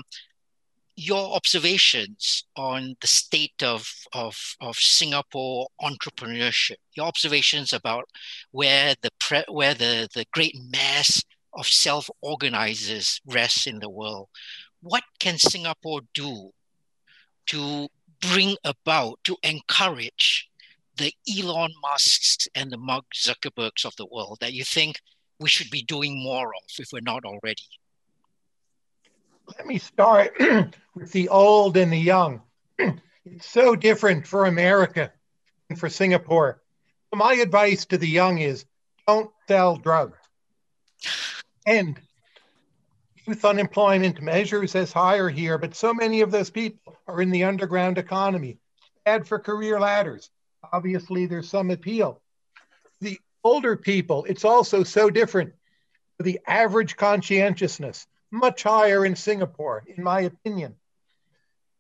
your 1.00 1.34
observations 1.34 2.44
on 2.58 2.94
the 3.00 3.08
state 3.08 3.64
of, 3.64 3.90
of, 4.12 4.36
of 4.60 4.76
Singapore 4.76 5.70
entrepreneurship, 5.82 6.76
your 6.94 7.06
observations 7.06 7.72
about 7.72 8.04
where 8.52 8.96
the 9.02 9.10
pre, 9.18 9.46
where 9.48 9.74
the, 9.74 10.10
the 10.14 10.26
great 10.34 10.58
mass 10.70 11.24
of 11.54 11.66
self-organizers 11.68 13.22
rests 13.26 13.66
in 13.66 13.80
the 13.80 13.90
world. 13.90 14.28
What 14.82 15.04
can 15.20 15.38
Singapore 15.38 16.02
do 16.14 16.52
to 17.46 17.88
bring 18.22 18.58
about, 18.66 19.20
to 19.24 19.38
encourage 19.42 20.50
the 20.98 21.14
Elon 21.34 21.72
Musks 21.82 22.46
and 22.56 22.72
the 22.72 22.78
Mark 22.78 23.06
Zuckerbergs 23.16 23.86
of 23.86 23.96
the 23.96 24.06
world 24.06 24.40
that 24.42 24.52
you 24.52 24.66
think 24.66 25.00
we 25.40 25.48
should 25.48 25.70
be 25.70 25.82
doing 25.82 26.22
more 26.22 26.48
of 26.48 26.64
if 26.78 26.90
we're 26.92 27.00
not 27.00 27.24
already? 27.24 27.64
Let 29.58 29.66
me 29.66 29.80
start 29.80 30.34
with 30.96 31.12
the 31.12 31.30
old 31.30 31.78
and 31.78 31.92
the 31.92 31.98
young. 31.98 32.42
it's 32.78 33.48
so 33.48 33.76
different 33.76 34.28
for 34.28 34.46
America 34.46 35.12
and 35.70 35.80
for 35.80 35.90
Singapore. 35.90 36.62
My 37.14 37.34
advice 37.34 37.86
to 37.86 37.98
the 37.98 38.08
young 38.08 38.38
is 38.40 38.66
don't 39.08 39.32
sell 39.48 39.78
drugs. 39.78 40.18
And 41.66 42.00
youth 43.26 43.44
unemployment 43.44 44.22
measures 44.22 44.76
as 44.76 44.92
higher 44.92 45.30
here, 45.30 45.58
but 45.58 45.76
so 45.76 45.94
many 45.94 46.22
of 46.22 46.32
those 46.32 46.50
people 46.50 46.96
are 47.08 47.22
in 47.22 47.32
the 47.32 47.46
underground 47.46 47.98
economy. 47.98 48.58
Bad 49.06 49.28
for 49.28 49.40
career 49.40 49.80
ladders. 49.80 50.30
Obviously, 50.72 51.26
there's 51.26 51.50
some 51.50 51.72
appeal. 51.72 52.22
The 53.02 53.18
older 53.44 53.76
people, 53.76 54.26
it's 54.26 54.46
also 54.46 54.84
so 54.84 55.10
different. 55.10 55.54
The 56.20 56.40
average 56.46 56.98
conscientiousness, 56.98 58.06
much 58.32 58.64
higher 58.64 59.06
in 59.06 59.16
Singapore, 59.16 59.84
in 59.88 60.04
my 60.04 60.22
opinion. 60.22 60.76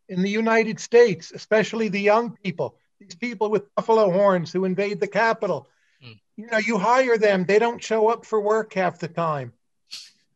In 0.07 0.21
the 0.21 0.29
United 0.29 0.79
States, 0.79 1.31
especially 1.33 1.89
the 1.89 2.01
young 2.01 2.35
people, 2.43 2.77
these 2.99 3.15
people 3.15 3.49
with 3.49 3.73
buffalo 3.75 4.11
horns 4.11 4.51
who 4.51 4.65
invade 4.65 4.99
the 4.99 5.07
Capitol, 5.07 5.67
mm. 6.03 6.19
you 6.35 6.47
know, 6.47 6.57
you 6.57 6.77
hire 6.77 7.17
them, 7.17 7.45
they 7.45 7.59
don't 7.59 7.83
show 7.83 8.09
up 8.09 8.25
for 8.25 8.41
work 8.41 8.73
half 8.73 8.99
the 8.99 9.07
time. 9.07 9.53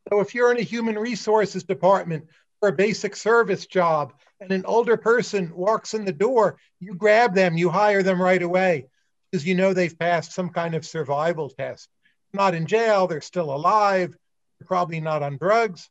So 0.08 0.20
if 0.20 0.34
you're 0.34 0.52
in 0.52 0.58
a 0.58 0.62
human 0.62 0.98
resources 0.98 1.64
department 1.64 2.28
for 2.60 2.68
a 2.68 2.72
basic 2.72 3.16
service 3.16 3.66
job 3.66 4.12
and 4.40 4.52
an 4.52 4.64
older 4.66 4.96
person 4.96 5.54
walks 5.54 5.94
in 5.94 6.04
the 6.04 6.12
door, 6.12 6.58
you 6.78 6.94
grab 6.94 7.34
them, 7.34 7.56
you 7.56 7.70
hire 7.70 8.02
them 8.02 8.20
right 8.20 8.42
away 8.42 8.86
because 9.30 9.46
you 9.46 9.54
know 9.54 9.72
they've 9.72 9.98
passed 9.98 10.32
some 10.32 10.50
kind 10.50 10.74
of 10.74 10.86
survival 10.86 11.48
test. 11.50 11.88
Not 12.32 12.54
in 12.54 12.66
jail, 12.66 13.06
they're 13.06 13.20
still 13.20 13.54
alive, 13.54 14.16
they're 14.58 14.66
probably 14.66 15.00
not 15.00 15.22
on 15.22 15.38
drugs. 15.38 15.88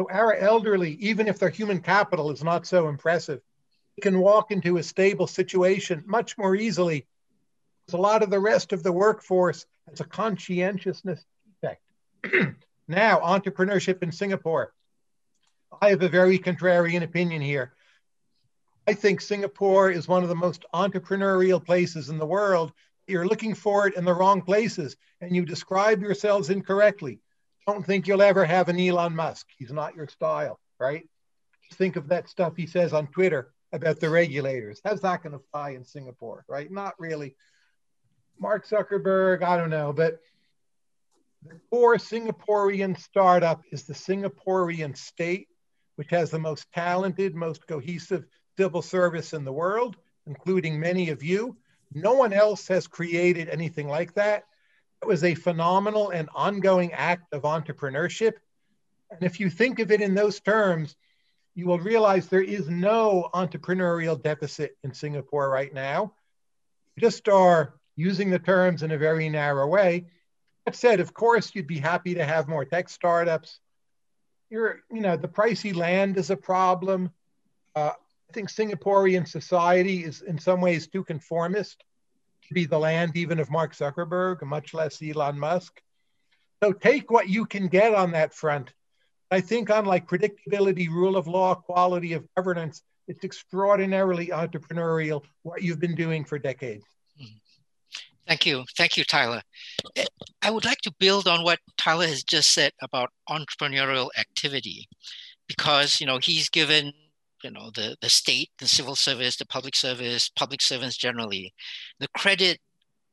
So 0.00 0.08
our 0.10 0.34
elderly, 0.34 0.92
even 1.00 1.26
if 1.26 1.40
their 1.40 1.50
human 1.50 1.80
capital 1.80 2.30
is 2.30 2.44
not 2.44 2.66
so 2.66 2.88
impressive, 2.88 3.40
can 4.00 4.20
walk 4.20 4.52
into 4.52 4.76
a 4.76 4.82
stable 4.82 5.26
situation 5.26 6.04
much 6.06 6.38
more 6.38 6.54
easily. 6.54 7.06
Because 7.84 7.98
a 7.98 8.02
lot 8.02 8.22
of 8.22 8.30
the 8.30 8.38
rest 8.38 8.72
of 8.72 8.84
the 8.84 8.92
workforce 8.92 9.66
has 9.88 10.00
a 10.00 10.04
conscientiousness 10.04 11.24
defect. 11.60 11.82
now, 12.88 13.18
entrepreneurship 13.18 14.02
in 14.04 14.12
Singapore. 14.12 14.72
I 15.82 15.90
have 15.90 16.02
a 16.02 16.08
very 16.08 16.38
contrarian 16.38 17.02
opinion 17.02 17.42
here. 17.42 17.72
I 18.86 18.94
think 18.94 19.20
Singapore 19.20 19.90
is 19.90 20.06
one 20.06 20.22
of 20.22 20.28
the 20.28 20.36
most 20.36 20.64
entrepreneurial 20.72 21.62
places 21.62 22.08
in 22.08 22.18
the 22.18 22.26
world. 22.26 22.72
You're 23.08 23.26
looking 23.26 23.54
for 23.54 23.88
it 23.88 23.96
in 23.96 24.04
the 24.04 24.14
wrong 24.14 24.42
places 24.42 24.96
and 25.20 25.34
you 25.34 25.44
describe 25.44 26.02
yourselves 26.02 26.50
incorrectly 26.50 27.18
don't 27.68 27.84
think 27.84 28.06
you'll 28.06 28.22
ever 28.22 28.46
have 28.46 28.70
an 28.70 28.80
Elon 28.80 29.14
Musk. 29.14 29.46
He's 29.58 29.72
not 29.72 29.94
your 29.94 30.08
style, 30.08 30.58
right? 30.78 31.06
Think 31.74 31.96
of 31.96 32.08
that 32.08 32.28
stuff 32.28 32.54
he 32.56 32.66
says 32.66 32.94
on 32.94 33.08
Twitter 33.08 33.52
about 33.72 34.00
the 34.00 34.08
regulators. 34.08 34.80
How's 34.82 35.02
that 35.02 35.22
going 35.22 35.34
to 35.34 35.44
fly 35.52 35.70
in 35.70 35.84
Singapore, 35.84 36.46
right? 36.48 36.70
Not 36.70 36.94
really. 36.98 37.36
Mark 38.40 38.66
Zuckerberg, 38.66 39.42
I 39.42 39.58
don't 39.58 39.68
know, 39.68 39.92
but 39.92 40.20
the 41.46 41.60
core 41.68 41.96
Singaporean 41.96 42.98
startup 42.98 43.62
is 43.70 43.82
the 43.82 43.92
Singaporean 43.92 44.96
state, 44.96 45.48
which 45.96 46.08
has 46.08 46.30
the 46.30 46.38
most 46.38 46.72
talented, 46.72 47.34
most 47.34 47.66
cohesive 47.66 48.24
civil 48.56 48.80
service 48.80 49.34
in 49.34 49.44
the 49.44 49.52
world, 49.52 49.96
including 50.26 50.80
many 50.80 51.10
of 51.10 51.22
you. 51.22 51.54
No 51.92 52.14
one 52.14 52.32
else 52.32 52.66
has 52.68 52.86
created 52.86 53.50
anything 53.50 53.88
like 53.88 54.14
that. 54.14 54.44
It 55.02 55.06
was 55.06 55.24
a 55.24 55.34
phenomenal 55.34 56.10
and 56.10 56.28
ongoing 56.34 56.92
act 56.92 57.32
of 57.32 57.42
entrepreneurship. 57.42 58.32
And 59.10 59.22
if 59.22 59.40
you 59.40 59.48
think 59.48 59.78
of 59.78 59.90
it 59.90 60.00
in 60.00 60.14
those 60.14 60.40
terms, 60.40 60.96
you 61.54 61.66
will 61.66 61.78
realize 61.78 62.28
there 62.28 62.42
is 62.42 62.68
no 62.68 63.28
entrepreneurial 63.34 64.20
deficit 64.20 64.76
in 64.82 64.92
Singapore 64.92 65.48
right 65.48 65.72
now. 65.72 66.12
You 66.96 67.00
just 67.00 67.28
are 67.28 67.74
using 67.96 68.30
the 68.30 68.38
terms 68.38 68.82
in 68.82 68.90
a 68.90 68.98
very 68.98 69.28
narrow 69.28 69.66
way. 69.66 70.06
That 70.64 70.76
said, 70.76 71.00
of 71.00 71.14
course, 71.14 71.54
you'd 71.54 71.66
be 71.66 71.78
happy 71.78 72.14
to 72.14 72.24
have 72.24 72.48
more 72.48 72.64
tech 72.64 72.88
startups. 72.88 73.60
You're, 74.50 74.80
you 74.90 75.00
know, 75.00 75.16
the 75.16 75.28
pricey 75.28 75.74
land 75.74 76.16
is 76.16 76.30
a 76.30 76.36
problem. 76.36 77.10
Uh, 77.74 77.92
I 78.28 78.32
think 78.32 78.50
Singaporean 78.50 79.26
society 79.26 80.04
is 80.04 80.22
in 80.22 80.38
some 80.38 80.60
ways 80.60 80.86
too 80.86 81.02
conformist 81.04 81.82
be 82.54 82.66
the 82.66 82.78
land 82.78 83.16
even 83.16 83.38
of 83.38 83.50
Mark 83.50 83.74
Zuckerberg, 83.74 84.42
much 84.42 84.74
less 84.74 85.00
Elon 85.02 85.38
Musk. 85.38 85.80
So 86.62 86.72
take 86.72 87.10
what 87.10 87.28
you 87.28 87.46
can 87.46 87.68
get 87.68 87.94
on 87.94 88.12
that 88.12 88.34
front. 88.34 88.72
I 89.30 89.40
think, 89.40 89.68
unlike 89.70 90.08
predictability, 90.08 90.88
rule 90.88 91.16
of 91.16 91.28
law, 91.28 91.54
quality 91.54 92.14
of 92.14 92.26
governance, 92.34 92.82
it's 93.06 93.24
extraordinarily 93.24 94.28
entrepreneurial 94.28 95.22
what 95.42 95.62
you've 95.62 95.80
been 95.80 95.94
doing 95.94 96.24
for 96.24 96.38
decades. 96.38 96.84
Thank 98.26 98.44
you. 98.44 98.64
Thank 98.76 98.98
you, 98.98 99.04
Tyler. 99.04 99.40
I 100.42 100.50
would 100.50 100.66
like 100.66 100.80
to 100.82 100.92
build 100.98 101.26
on 101.26 101.42
what 101.42 101.60
Tyler 101.78 102.06
has 102.06 102.22
just 102.22 102.52
said 102.52 102.72
about 102.82 103.10
entrepreneurial 103.28 104.08
activity 104.18 104.86
because 105.46 105.98
you 105.98 106.06
know 106.06 106.18
he's 106.22 106.50
given 106.50 106.92
you 107.42 107.50
know 107.50 107.70
the 107.74 107.96
the 108.00 108.08
state 108.08 108.50
the 108.58 108.68
civil 108.68 108.96
service 108.96 109.36
the 109.36 109.46
public 109.46 109.76
service 109.76 110.30
public 110.36 110.60
servants 110.60 110.96
generally 110.96 111.52
the 112.00 112.08
credit 112.16 112.58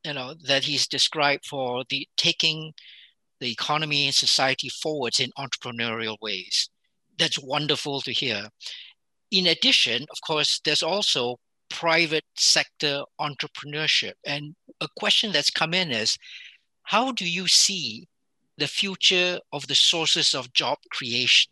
you 0.04 0.12
know 0.12 0.34
that 0.44 0.64
he's 0.64 0.86
described 0.86 1.44
for 1.44 1.84
the 1.90 2.06
taking 2.16 2.72
the 3.40 3.50
economy 3.50 4.06
and 4.06 4.14
society 4.14 4.68
forwards 4.68 5.20
in 5.20 5.30
entrepreneurial 5.38 6.16
ways. 6.22 6.70
That's 7.18 7.38
wonderful 7.38 8.00
to 8.02 8.12
hear. 8.12 8.48
In 9.30 9.46
addition 9.46 10.02
of 10.02 10.20
course 10.26 10.60
there's 10.64 10.82
also 10.82 11.36
private 11.68 12.24
sector 12.36 13.02
entrepreneurship. 13.20 14.12
And 14.24 14.54
a 14.80 14.88
question 14.96 15.32
that's 15.32 15.50
come 15.50 15.74
in 15.74 15.90
is 15.90 16.16
how 16.84 17.12
do 17.12 17.28
you 17.28 17.48
see 17.48 18.06
the 18.56 18.68
future 18.68 19.40
of 19.52 19.66
the 19.66 19.74
sources 19.74 20.34
of 20.34 20.52
job 20.52 20.78
creation 20.90 21.50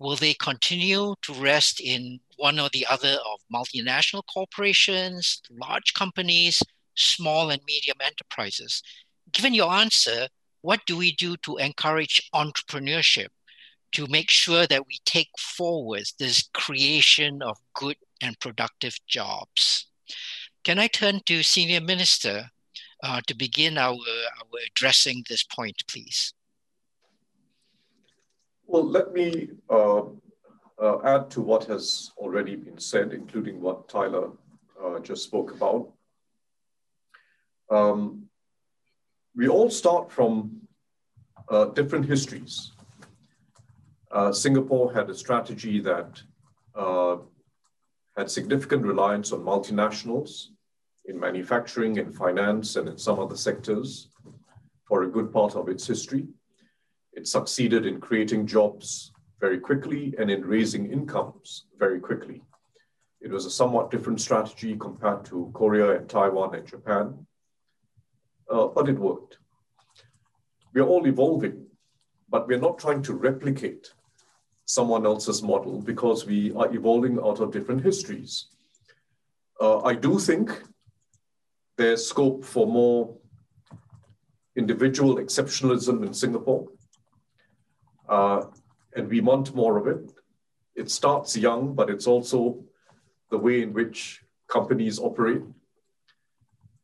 will 0.00 0.16
they 0.16 0.34
continue 0.34 1.14
to 1.22 1.32
rest 1.34 1.80
in 1.80 2.18
one 2.36 2.58
or 2.58 2.68
the 2.72 2.86
other 2.90 3.16
of 3.32 3.40
multinational 3.54 4.22
corporations, 4.32 5.40
large 5.50 5.94
companies, 5.94 6.60
small 6.96 7.50
and 7.50 7.62
medium 7.66 7.98
enterprises? 8.02 8.82
Given 9.30 9.54
your 9.54 9.70
answer, 9.70 10.26
what 10.62 10.80
do 10.86 10.96
we 10.96 11.12
do 11.12 11.36
to 11.44 11.58
encourage 11.58 12.28
entrepreneurship 12.34 13.28
to 13.92 14.06
make 14.06 14.30
sure 14.30 14.66
that 14.66 14.86
we 14.86 14.98
take 15.04 15.30
forward 15.38 16.04
this 16.18 16.48
creation 16.54 17.42
of 17.42 17.58
good 17.74 17.96
and 18.20 18.38
productive 18.38 18.96
jobs. 19.06 19.86
Can 20.64 20.78
I 20.78 20.86
turn 20.86 21.20
to 21.26 21.42
Senior 21.42 21.80
Minister 21.80 22.50
uh, 23.02 23.20
to 23.26 23.34
begin 23.34 23.78
our, 23.78 23.94
our 23.94 24.60
addressing 24.66 25.24
this 25.28 25.42
point, 25.42 25.82
please? 25.88 26.34
Well, 28.72 28.88
let 28.88 29.12
me 29.12 29.48
uh, 29.68 30.02
uh, 30.80 30.98
add 31.02 31.28
to 31.32 31.40
what 31.40 31.64
has 31.64 32.12
already 32.16 32.54
been 32.54 32.78
said, 32.78 33.12
including 33.12 33.60
what 33.60 33.88
Tyler 33.88 34.30
uh, 34.80 35.00
just 35.00 35.24
spoke 35.24 35.50
about. 35.50 35.90
Um, 37.68 38.26
we 39.34 39.48
all 39.48 39.70
start 39.70 40.12
from 40.12 40.60
uh, 41.48 41.64
different 41.64 42.06
histories. 42.06 42.70
Uh, 44.12 44.30
Singapore 44.30 44.94
had 44.94 45.10
a 45.10 45.16
strategy 45.16 45.80
that 45.80 46.22
uh, 46.76 47.16
had 48.16 48.30
significant 48.30 48.84
reliance 48.84 49.32
on 49.32 49.40
multinationals 49.40 50.50
in 51.06 51.18
manufacturing, 51.18 51.96
in 51.96 52.12
finance, 52.12 52.76
and 52.76 52.88
in 52.88 52.98
some 52.98 53.18
other 53.18 53.36
sectors 53.36 54.10
for 54.86 55.02
a 55.02 55.10
good 55.10 55.32
part 55.32 55.56
of 55.56 55.68
its 55.68 55.88
history. 55.88 56.28
It 57.20 57.28
succeeded 57.28 57.84
in 57.84 58.00
creating 58.00 58.46
jobs 58.46 59.12
very 59.40 59.58
quickly 59.60 60.14
and 60.18 60.30
in 60.30 60.42
raising 60.42 60.90
incomes 60.90 61.66
very 61.78 62.00
quickly. 62.00 62.40
It 63.20 63.30
was 63.30 63.44
a 63.44 63.50
somewhat 63.50 63.90
different 63.90 64.22
strategy 64.22 64.74
compared 64.74 65.26
to 65.26 65.50
Korea 65.52 65.98
and 65.98 66.08
Taiwan 66.08 66.54
and 66.54 66.66
Japan, 66.66 67.26
uh, 68.50 68.68
but 68.68 68.88
it 68.88 68.98
worked. 68.98 69.36
We're 70.72 70.86
all 70.86 71.06
evolving, 71.06 71.66
but 72.30 72.48
we're 72.48 72.58
not 72.58 72.78
trying 72.78 73.02
to 73.02 73.12
replicate 73.12 73.92
someone 74.64 75.04
else's 75.04 75.42
model 75.42 75.82
because 75.82 76.24
we 76.24 76.54
are 76.54 76.74
evolving 76.74 77.18
out 77.18 77.40
of 77.40 77.52
different 77.52 77.82
histories. 77.82 78.46
Uh, 79.60 79.82
I 79.82 79.94
do 79.94 80.18
think 80.18 80.58
there's 81.76 82.08
scope 82.08 82.46
for 82.46 82.66
more 82.66 83.14
individual 84.56 85.16
exceptionalism 85.16 86.06
in 86.06 86.14
Singapore, 86.14 86.66
uh, 88.10 88.44
and 88.94 89.08
we 89.08 89.20
want 89.20 89.54
more 89.54 89.78
of 89.78 89.86
it. 89.86 90.12
It 90.74 90.90
starts 90.90 91.36
young, 91.36 91.74
but 91.74 91.88
it's 91.88 92.06
also 92.06 92.62
the 93.30 93.38
way 93.38 93.62
in 93.62 93.72
which 93.72 94.22
companies 94.48 94.98
operate. 94.98 95.42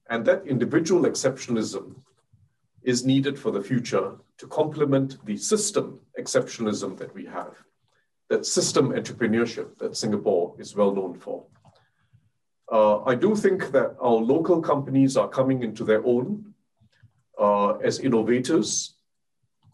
And 0.08 0.24
that 0.24 0.46
individual 0.46 1.02
exceptionalism 1.02 1.96
is 2.82 3.04
needed 3.04 3.38
for 3.38 3.50
the 3.50 3.62
future 3.62 4.12
to 4.38 4.46
complement 4.46 5.24
the 5.26 5.36
system 5.36 6.00
exceptionalism 6.18 6.96
that 6.96 7.12
we 7.14 7.26
have 7.26 7.54
that 8.28 8.44
system 8.44 8.90
entrepreneurship 8.90 9.78
that 9.78 9.96
Singapore 9.96 10.54
is 10.58 10.74
well 10.74 10.94
known 10.94 11.14
for. 11.14 11.44
Uh, 12.70 13.04
I 13.04 13.14
do 13.14 13.36
think 13.36 13.70
that 13.70 13.94
our 14.00 14.16
local 14.16 14.60
companies 14.60 15.16
are 15.16 15.28
coming 15.28 15.62
into 15.62 15.84
their 15.84 16.04
own 16.04 16.52
uh, 17.38 17.74
as 17.74 18.00
innovators 18.00 18.95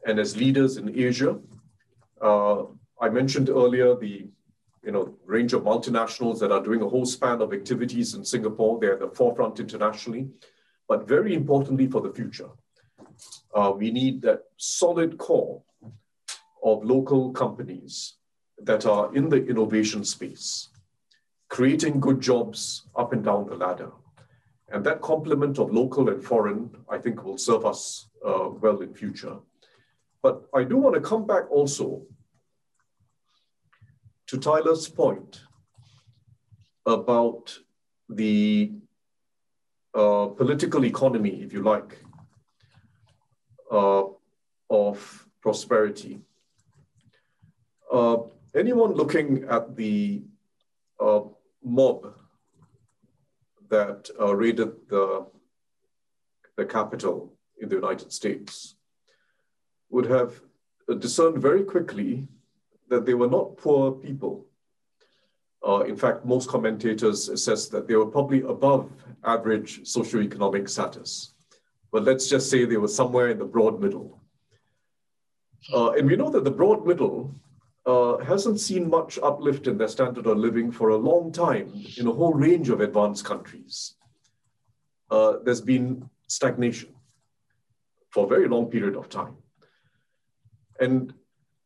and 0.06 0.18
as 0.18 0.36
leaders 0.36 0.76
in 0.76 0.98
Asia. 0.98 1.38
Uh, 2.20 2.64
I 3.00 3.08
mentioned 3.08 3.48
earlier 3.48 3.96
the 3.96 4.28
you 4.84 4.90
know, 4.90 5.14
range 5.24 5.52
of 5.52 5.62
multinationals 5.62 6.40
that 6.40 6.50
are 6.50 6.62
doing 6.62 6.82
a 6.82 6.88
whole 6.88 7.06
span 7.06 7.40
of 7.40 7.52
activities 7.52 8.14
in 8.14 8.24
Singapore. 8.24 8.78
They're 8.80 8.94
at 8.94 9.00
the 9.00 9.08
forefront 9.08 9.60
internationally, 9.60 10.28
but 10.88 11.06
very 11.06 11.34
importantly 11.34 11.86
for 11.86 12.00
the 12.00 12.12
future, 12.12 12.48
uh, 13.54 13.72
we 13.76 13.90
need 13.90 14.22
that 14.22 14.42
solid 14.56 15.18
core 15.18 15.62
of 16.64 16.84
local 16.84 17.32
companies 17.32 18.14
that 18.62 18.86
are 18.86 19.14
in 19.14 19.28
the 19.28 19.44
innovation 19.46 20.04
space, 20.04 20.68
creating 21.48 22.00
good 22.00 22.20
jobs 22.20 22.86
up 22.96 23.12
and 23.12 23.24
down 23.24 23.46
the 23.46 23.54
ladder. 23.54 23.90
And 24.68 24.84
that 24.84 25.00
complement 25.00 25.58
of 25.58 25.72
local 25.72 26.08
and 26.08 26.22
foreign, 26.24 26.70
I 26.88 26.98
think, 26.98 27.24
will 27.24 27.38
serve 27.38 27.66
us 27.66 28.08
uh, 28.26 28.48
well 28.48 28.80
in 28.80 28.94
future. 28.94 29.36
But 30.22 30.44
I 30.54 30.62
do 30.64 30.76
want 30.76 30.94
to 30.94 31.00
come 31.00 31.26
back 31.26 31.50
also 31.50 32.02
to 34.28 34.38
Tyler's 34.38 34.88
point 34.88 35.40
about 36.86 37.58
the 38.08 38.72
uh, 39.94 40.26
political 40.28 40.84
economy, 40.84 41.42
if 41.42 41.52
you 41.52 41.62
like, 41.62 41.98
uh, 43.70 44.04
of 44.70 45.28
prosperity. 45.40 46.20
Uh, 47.92 48.18
anyone 48.54 48.92
looking 48.92 49.44
at 49.50 49.76
the 49.76 50.22
uh, 51.00 51.20
mob 51.64 52.14
that 53.68 54.08
uh, 54.20 54.34
raided 54.34 54.72
the, 54.88 55.26
the 56.56 56.64
Capitol 56.64 57.34
in 57.60 57.68
the 57.68 57.74
United 57.74 58.12
States 58.12 58.76
would 59.92 60.06
have 60.06 60.40
discerned 60.98 61.40
very 61.40 61.62
quickly 61.62 62.26
that 62.88 63.06
they 63.06 63.14
were 63.14 63.28
not 63.28 63.56
poor 63.56 63.92
people. 63.92 64.46
Uh, 65.66 65.80
in 65.80 65.96
fact, 65.96 66.24
most 66.24 66.48
commentators 66.48 67.28
assess 67.28 67.68
that 67.68 67.86
they 67.86 67.94
were 67.94 68.06
probably 68.06 68.40
above 68.40 68.90
average 69.24 69.82
socioeconomic 69.82 70.68
status. 70.68 71.34
But 71.92 72.04
let's 72.04 72.28
just 72.28 72.50
say 72.50 72.64
they 72.64 72.78
were 72.78 72.88
somewhere 72.88 73.28
in 73.28 73.38
the 73.38 73.44
broad 73.44 73.80
middle. 73.80 74.20
Uh, 75.72 75.92
and 75.92 76.08
we 76.08 76.16
know 76.16 76.30
that 76.30 76.42
the 76.42 76.50
broad 76.50 76.84
middle 76.84 77.32
uh, 77.86 78.16
hasn't 78.18 78.60
seen 78.60 78.88
much 78.88 79.18
uplift 79.22 79.66
in 79.66 79.76
their 79.78 79.88
standard 79.88 80.26
of 80.26 80.38
living 80.38 80.72
for 80.72 80.88
a 80.88 80.96
long 80.96 81.30
time 81.30 81.72
in 81.98 82.06
a 82.06 82.12
whole 82.12 82.34
range 82.34 82.68
of 82.70 82.80
advanced 82.80 83.24
countries. 83.24 83.94
Uh, 85.10 85.34
there's 85.44 85.60
been 85.60 86.08
stagnation 86.26 86.94
for 88.10 88.24
a 88.24 88.28
very 88.28 88.48
long 88.48 88.66
period 88.66 88.96
of 88.96 89.08
time. 89.08 89.36
And 90.82 91.14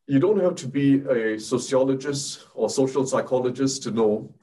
you 0.06 0.20
don't 0.20 0.40
have 0.40 0.54
to 0.56 0.68
be 0.68 1.00
a 1.06 1.38
sociologist 1.38 2.46
or 2.54 2.70
social 2.70 3.04
psychologist 3.06 3.82
to 3.84 3.90
know 3.90 4.34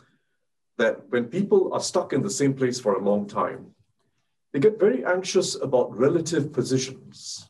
that 0.78 0.96
when 1.10 1.26
people 1.26 1.74
are 1.74 1.80
stuck 1.92 2.12
in 2.12 2.22
the 2.24 2.30
same 2.30 2.54
place 2.54 2.80
for 2.80 2.96
a 2.96 3.04
long 3.04 3.28
time, 3.28 3.62
they 4.52 4.60
get 4.60 4.80
very 4.80 5.06
anxious 5.06 5.56
about 5.56 5.98
relative 5.98 6.52
positions 6.52 7.48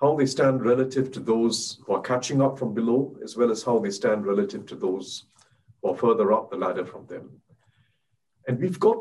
how 0.00 0.16
they 0.16 0.26
stand 0.26 0.64
relative 0.64 1.10
to 1.12 1.20
those 1.20 1.78
who 1.84 1.92
are 1.94 2.00
catching 2.00 2.40
up 2.40 2.58
from 2.58 2.72
below, 2.72 3.16
as 3.22 3.36
well 3.36 3.50
as 3.50 3.62
how 3.62 3.78
they 3.78 3.90
stand 3.90 4.24
relative 4.24 4.64
to 4.66 4.76
those 4.76 5.24
who 5.82 5.90
are 5.90 5.96
further 5.96 6.32
up 6.32 6.50
the 6.50 6.56
ladder 6.56 6.84
from 6.84 7.06
them. 7.06 7.28
And 8.46 8.58
we've 8.60 8.78
got 8.78 8.98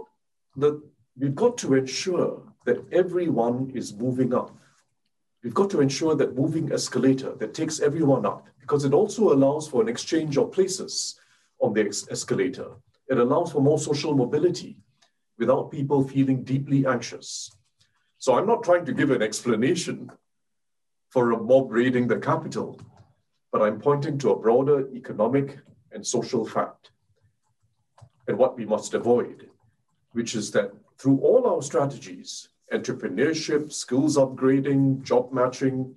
the 0.55 0.81
we've 1.17 1.35
got 1.35 1.57
to 1.59 1.75
ensure 1.75 2.41
that 2.65 2.83
everyone 2.91 3.71
is 3.73 3.93
moving 3.93 4.33
up. 4.33 4.57
We've 5.47 5.53
got 5.53 5.69
to 5.69 5.79
ensure 5.79 6.13
that 6.13 6.35
moving 6.35 6.73
escalator 6.73 7.33
that 7.35 7.53
takes 7.53 7.79
everyone 7.79 8.25
up, 8.25 8.49
because 8.59 8.83
it 8.83 8.93
also 8.93 9.31
allows 9.31 9.65
for 9.65 9.81
an 9.81 9.87
exchange 9.87 10.37
of 10.37 10.51
places 10.51 11.17
on 11.61 11.71
the 11.71 11.87
escalator. 12.11 12.71
It 13.07 13.17
allows 13.17 13.53
for 13.53 13.61
more 13.61 13.79
social 13.79 14.13
mobility 14.13 14.75
without 15.39 15.71
people 15.71 16.05
feeling 16.05 16.43
deeply 16.43 16.85
anxious. 16.85 17.49
So 18.17 18.37
I'm 18.37 18.45
not 18.45 18.61
trying 18.61 18.83
to 18.87 18.93
give 18.93 19.09
an 19.09 19.21
explanation 19.21 20.11
for 21.11 21.31
a 21.31 21.41
mob 21.41 21.71
raiding 21.71 22.09
the 22.09 22.17
Capitol, 22.17 22.81
but 23.53 23.61
I'm 23.61 23.79
pointing 23.79 24.17
to 24.17 24.31
a 24.31 24.39
broader 24.39 24.89
economic 24.93 25.59
and 25.93 26.05
social 26.05 26.45
fact 26.45 26.91
and 28.27 28.37
what 28.37 28.57
we 28.57 28.65
must 28.65 28.93
avoid, 28.93 29.49
which 30.11 30.35
is 30.35 30.51
that 30.51 30.73
through 30.97 31.19
all 31.19 31.47
our 31.47 31.61
strategies, 31.61 32.49
entrepreneurship, 32.73 33.71
skills 33.71 34.17
upgrading, 34.17 35.03
job 35.03 35.31
matching, 35.31 35.95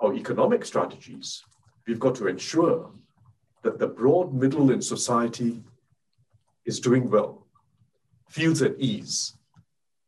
our 0.00 0.14
economic 0.14 0.64
strategies, 0.64 1.42
we've 1.86 2.00
got 2.00 2.14
to 2.14 2.26
ensure 2.26 2.90
that 3.62 3.78
the 3.78 3.86
broad 3.86 4.32
middle 4.32 4.70
in 4.70 4.80
society 4.80 5.62
is 6.64 6.80
doing 6.80 7.10
well, 7.10 7.46
feels 8.28 8.62
at 8.62 8.74
ease, 8.78 9.36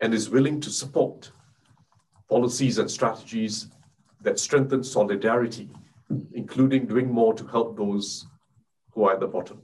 and 0.00 0.14
is 0.14 0.30
willing 0.30 0.60
to 0.60 0.70
support 0.70 1.30
policies 2.28 2.78
and 2.78 2.90
strategies 2.90 3.68
that 4.22 4.38
strengthen 4.38 4.82
solidarity, 4.82 5.68
including 6.32 6.86
doing 6.86 7.10
more 7.10 7.34
to 7.34 7.46
help 7.46 7.76
those 7.76 8.26
who 8.92 9.04
are 9.04 9.14
at 9.14 9.20
the 9.20 9.26
bottom. 9.26 9.62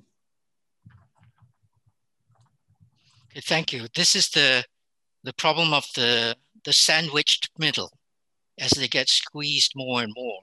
Okay, 3.30 3.40
thank 3.40 3.72
you. 3.72 3.86
This 3.94 4.14
is 4.16 4.28
the 4.30 4.64
the 5.28 5.34
problem 5.34 5.74
of 5.74 5.84
the 5.94 6.34
the 6.64 6.72
sandwiched 6.72 7.50
middle 7.58 7.92
as 8.58 8.70
they 8.70 8.88
get 8.88 9.10
squeezed 9.10 9.72
more 9.76 10.02
and 10.02 10.12
more 10.16 10.40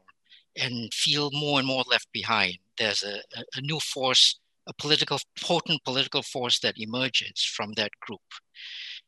and 0.56 0.94
feel 0.94 1.32
more 1.34 1.58
and 1.58 1.68
more 1.68 1.84
left 1.90 2.08
behind. 2.14 2.60
There's 2.78 3.02
a, 3.04 3.16
a, 3.56 3.62
new 3.62 3.80
force, 3.80 4.40
a 4.68 4.74
political 4.74 5.20
potent 5.42 5.84
political 5.84 6.22
force 6.22 6.60
that 6.60 6.76
emerges 6.78 7.44
from 7.56 7.74
that 7.74 7.90
group. 8.00 8.30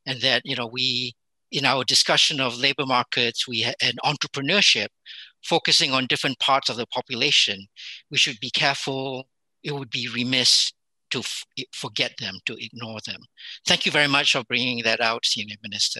And 0.08 0.20
that, 0.22 0.42
you 0.46 0.56
know, 0.56 0.66
we 0.66 1.16
in 1.52 1.64
our 1.64 1.84
discussion 1.84 2.42
of 2.42 2.58
labor 2.58 2.88
markets 2.88 3.48
we 3.48 3.64
and 3.80 4.00
entrepreneurship, 4.04 4.88
focusing 5.44 5.92
on 5.94 6.08
different 6.08 6.40
parts 6.40 6.70
of 6.70 6.78
the 6.78 6.88
population, 6.88 7.68
we 8.10 8.18
should 8.18 8.40
be 8.40 8.50
careful. 8.50 9.28
It 9.64 9.74
would 9.74 9.92
be 9.92 10.10
remiss 10.12 10.74
to 11.12 11.24
forget 11.74 12.14
them, 12.20 12.40
to 12.46 12.56
ignore 12.64 13.00
them. 13.06 13.22
Thank 13.66 13.86
you 13.86 13.92
very 13.92 14.08
much 14.08 14.32
for 14.32 14.44
bringing 14.44 14.84
that 14.84 15.02
out, 15.02 15.26
Senior 15.26 15.56
Minister. 15.64 16.00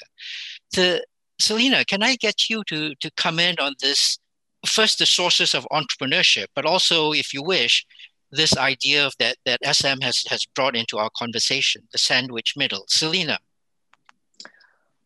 The, 0.74 1.06
Selena, 1.40 1.86
can 1.86 2.04
I 2.04 2.16
get 2.16 2.50
you 2.50 2.64
to, 2.68 2.96
to 2.96 3.12
comment 3.12 3.60
on 3.60 3.76
this? 3.80 4.18
First, 4.66 5.00
the 5.00 5.06
sources 5.06 5.54
of 5.54 5.68
entrepreneurship, 5.72 6.48
but 6.56 6.66
also, 6.66 7.14
if 7.14 7.34
you 7.34 7.44
wish, 7.44 7.86
this 8.32 8.58
idea 8.58 9.06
of 9.06 9.14
that, 9.20 9.38
that 9.46 9.60
SM 9.64 10.02
has, 10.02 10.24
has 10.30 10.46
brought 10.56 10.76
into 10.76 10.98
our 10.98 11.10
conversation, 11.18 11.88
the 11.92 11.98
sandwich 11.98 12.54
middle. 12.58 12.84
Selena. 12.88 13.38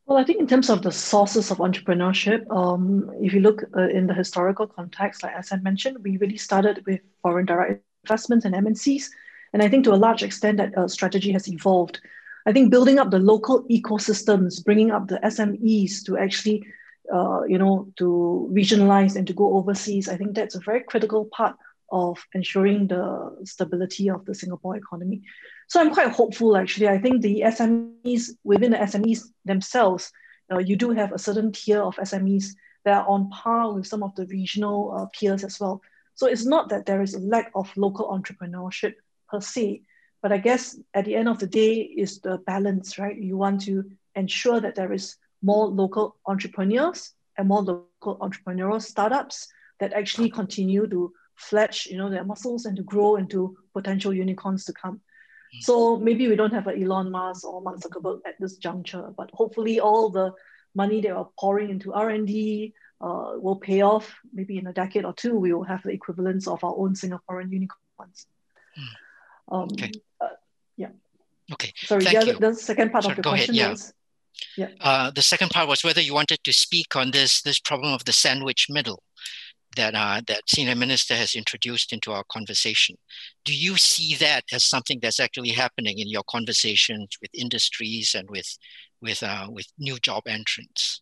Well, 0.06 0.18
I 0.18 0.24
think 0.24 0.40
in 0.40 0.48
terms 0.48 0.70
of 0.70 0.82
the 0.82 0.92
sources 0.92 1.52
of 1.52 1.60
entrepreneurship, 1.60 2.50
um, 2.54 3.12
if 3.22 3.34
you 3.34 3.40
look 3.40 3.64
uh, 3.78 3.88
in 3.88 4.08
the 4.08 4.14
historical 4.14 4.68
context, 4.68 5.24
like 5.24 5.36
as 5.36 5.52
I 5.52 5.58
mentioned, 5.58 5.98
we 6.04 6.18
really 6.18 6.38
started 6.38 6.84
with 6.86 7.02
foreign 7.22 7.46
direct 7.46 7.84
investments 8.04 8.46
and 8.46 8.56
MNCs. 8.56 9.06
And 9.54 9.62
I 9.62 9.70
think 9.70 9.84
to 9.86 9.94
a 9.94 9.96
large 9.96 10.24
extent 10.24 10.58
that 10.58 10.78
uh, 10.78 10.88
strategy 10.88 11.32
has 11.32 11.48
evolved. 11.48 12.00
I 12.46 12.52
think 12.52 12.72
building 12.72 13.00
up 13.00 13.12
the 13.12 13.20
local 13.20 13.64
ecosystems, 13.70 14.64
bringing 14.64 14.92
up 14.92 15.08
the 15.08 15.20
SMEs 15.20 16.04
to 16.06 16.18
actually, 16.18 16.66
uh, 17.14 17.44
you 17.44 17.58
know, 17.58 17.88
to 17.98 18.50
regionalize 18.52 19.16
and 19.16 19.28
to 19.28 19.34
go 19.34 19.58
overseas, 19.58 20.10
I 20.10 20.18
think 20.18 20.36
that's 20.36 20.56
a 20.56 20.60
very 20.60 20.82
critical 20.84 21.26
part 21.26 21.56
of 21.92 22.26
ensuring 22.34 22.88
the 22.88 23.36
stability 23.44 24.10
of 24.10 24.26
the 24.26 24.34
Singapore 24.34 24.78
economy. 24.78 25.22
So 25.68 25.80
I'm 25.80 25.94
quite 25.94 26.12
hopeful, 26.12 26.58
actually. 26.58 26.88
I 26.88 26.98
think 26.98 27.22
the 27.22 27.42
SMEs, 27.42 28.32
within 28.44 28.72
the 28.72 28.78
SMEs 28.78 29.26
themselves, 29.46 30.12
uh, 30.52 30.60
you 30.60 30.76
do 30.76 30.92
have 30.92 31.12
a 31.12 31.20
certain 31.20 31.52
tier 31.52 31.82
of 31.82 31.96
SMEs 31.98 32.56
that 32.86 32.98
are 32.98 33.08
on 33.08 33.30
par 33.30 33.74
with 33.74 33.88
some 33.88 34.04
of 34.04 34.16
the 34.16 34.26
regional 34.28 34.94
uh, 34.98 35.06
peers 35.08 35.44
as 35.44 35.60
well. 35.60 35.82
So 36.16 36.28
it's 36.28 36.46
not 36.46 36.70
that 36.70 36.86
there 36.86 37.02
is 37.02 37.14
a 37.14 37.20
lack 37.20 37.52
of 37.56 37.72
local 37.78 38.08
entrepreneurship 38.08 38.94
per 39.32 39.42
se, 39.42 39.82
but 40.22 40.32
I 40.32 40.38
guess 40.38 40.78
at 40.94 41.06
the 41.06 41.16
end 41.16 41.30
of 41.30 41.40
the 41.40 41.48
day 41.48 41.76
is 41.82 42.20
the 42.20 42.38
balance, 42.40 43.00
right? 43.00 43.18
You 43.18 43.38
want 43.38 43.62
to 43.62 43.86
ensure 44.16 44.60
that 44.60 44.76
there 44.76 44.94
is 44.94 45.16
more 45.42 45.66
local 45.68 46.18
entrepreneurs 46.26 47.14
and 47.38 47.48
more 47.48 47.62
local 47.62 48.18
entrepreneurial 48.18 48.82
startups 48.82 49.48
that 49.80 49.94
actually 49.94 50.30
continue 50.30 50.88
to 50.88 51.12
fledge, 51.36 51.88
you 51.90 51.98
know, 51.98 52.10
their 52.10 52.24
muscles 52.24 52.66
and 52.66 52.78
to 52.78 52.84
grow 52.84 53.16
into 53.16 53.58
potential 53.74 54.14
unicorns 54.14 54.66
to 54.66 54.74
come. 54.74 55.02
Mm. 55.56 55.62
So 55.62 55.98
maybe 55.98 56.28
we 56.28 56.36
don't 56.36 56.54
have 56.54 56.68
an 56.68 56.82
Elon 56.82 57.10
Musk 57.10 57.48
or 57.48 57.62
Mark 57.62 57.80
Zuckerberg 57.80 58.20
at 58.28 58.36
this 58.40 58.58
juncture, 58.58 59.12
but 59.18 59.32
hopefully 59.34 59.80
all 59.80 60.10
the 60.10 60.34
money 60.76 61.02
they 61.02 61.10
are 61.10 61.30
pouring 61.40 61.72
into 61.72 61.94
R&D 61.94 62.74
uh, 63.02 63.32
will 63.38 63.56
pay 63.56 63.82
off. 63.82 64.14
Maybe 64.32 64.60
in 64.60 64.68
a 64.68 64.74
decade 64.74 65.06
or 65.06 65.14
two, 65.14 65.36
we 65.36 65.52
will 65.52 65.64
have 65.64 65.82
the 65.82 65.90
equivalents 65.90 66.48
of 66.48 66.64
our 66.64 66.76
own 66.78 66.94
Singaporean 66.94 67.52
unicorns. 67.52 68.28
Mm. 68.78 68.86
Um, 69.52 69.68
okay. 69.74 69.92
Uh, 70.20 70.28
yeah. 70.78 70.90
Okay. 71.54 71.74
Sorry, 71.76 72.04
Thank 72.06 72.22
the, 72.22 72.26
you. 72.28 72.40
the 72.40 72.54
second 72.54 72.92
part 72.92 73.04
Sorry, 73.04 73.14
of 73.14 73.18
the 73.18 73.30
question 73.30 73.56
ahead, 73.56 73.66
yeah. 73.66 73.70
was. 73.70 73.94
Yeah. 74.58 74.70
Uh, 74.80 75.12
the 75.12 75.22
second 75.22 75.50
part 75.50 75.68
was 75.68 75.84
whether 75.84 76.02
you 76.02 76.14
wanted 76.14 76.40
to 76.46 76.54
speak 76.54 76.96
on 76.96 77.12
this 77.12 77.42
this 77.42 77.60
problem 77.60 77.94
of 77.94 78.06
the 78.06 78.14
sandwich 78.14 78.68
middle 78.70 79.04
that 79.76 79.94
uh, 79.94 80.22
that 80.28 80.42
senior 80.48 80.76
minister 80.76 81.16
has 81.16 81.36
introduced 81.36 81.94
into 81.94 82.12
our 82.12 82.24
conversation. 82.32 82.96
Do 83.46 83.54
you 83.54 83.78
see 83.78 84.16
that 84.16 84.44
as 84.52 84.64
something 84.64 85.00
that's 85.02 85.20
actually 85.20 85.50
happening 85.50 86.00
in 86.00 86.10
your 86.10 86.24
conversations 86.30 87.10
with 87.22 87.32
industries 87.34 88.16
and 88.16 88.30
with 88.30 88.58
with 89.02 89.22
uh, 89.22 89.48
with 89.50 89.68
new 89.78 90.00
job 90.00 90.24
entrants? 90.28 91.02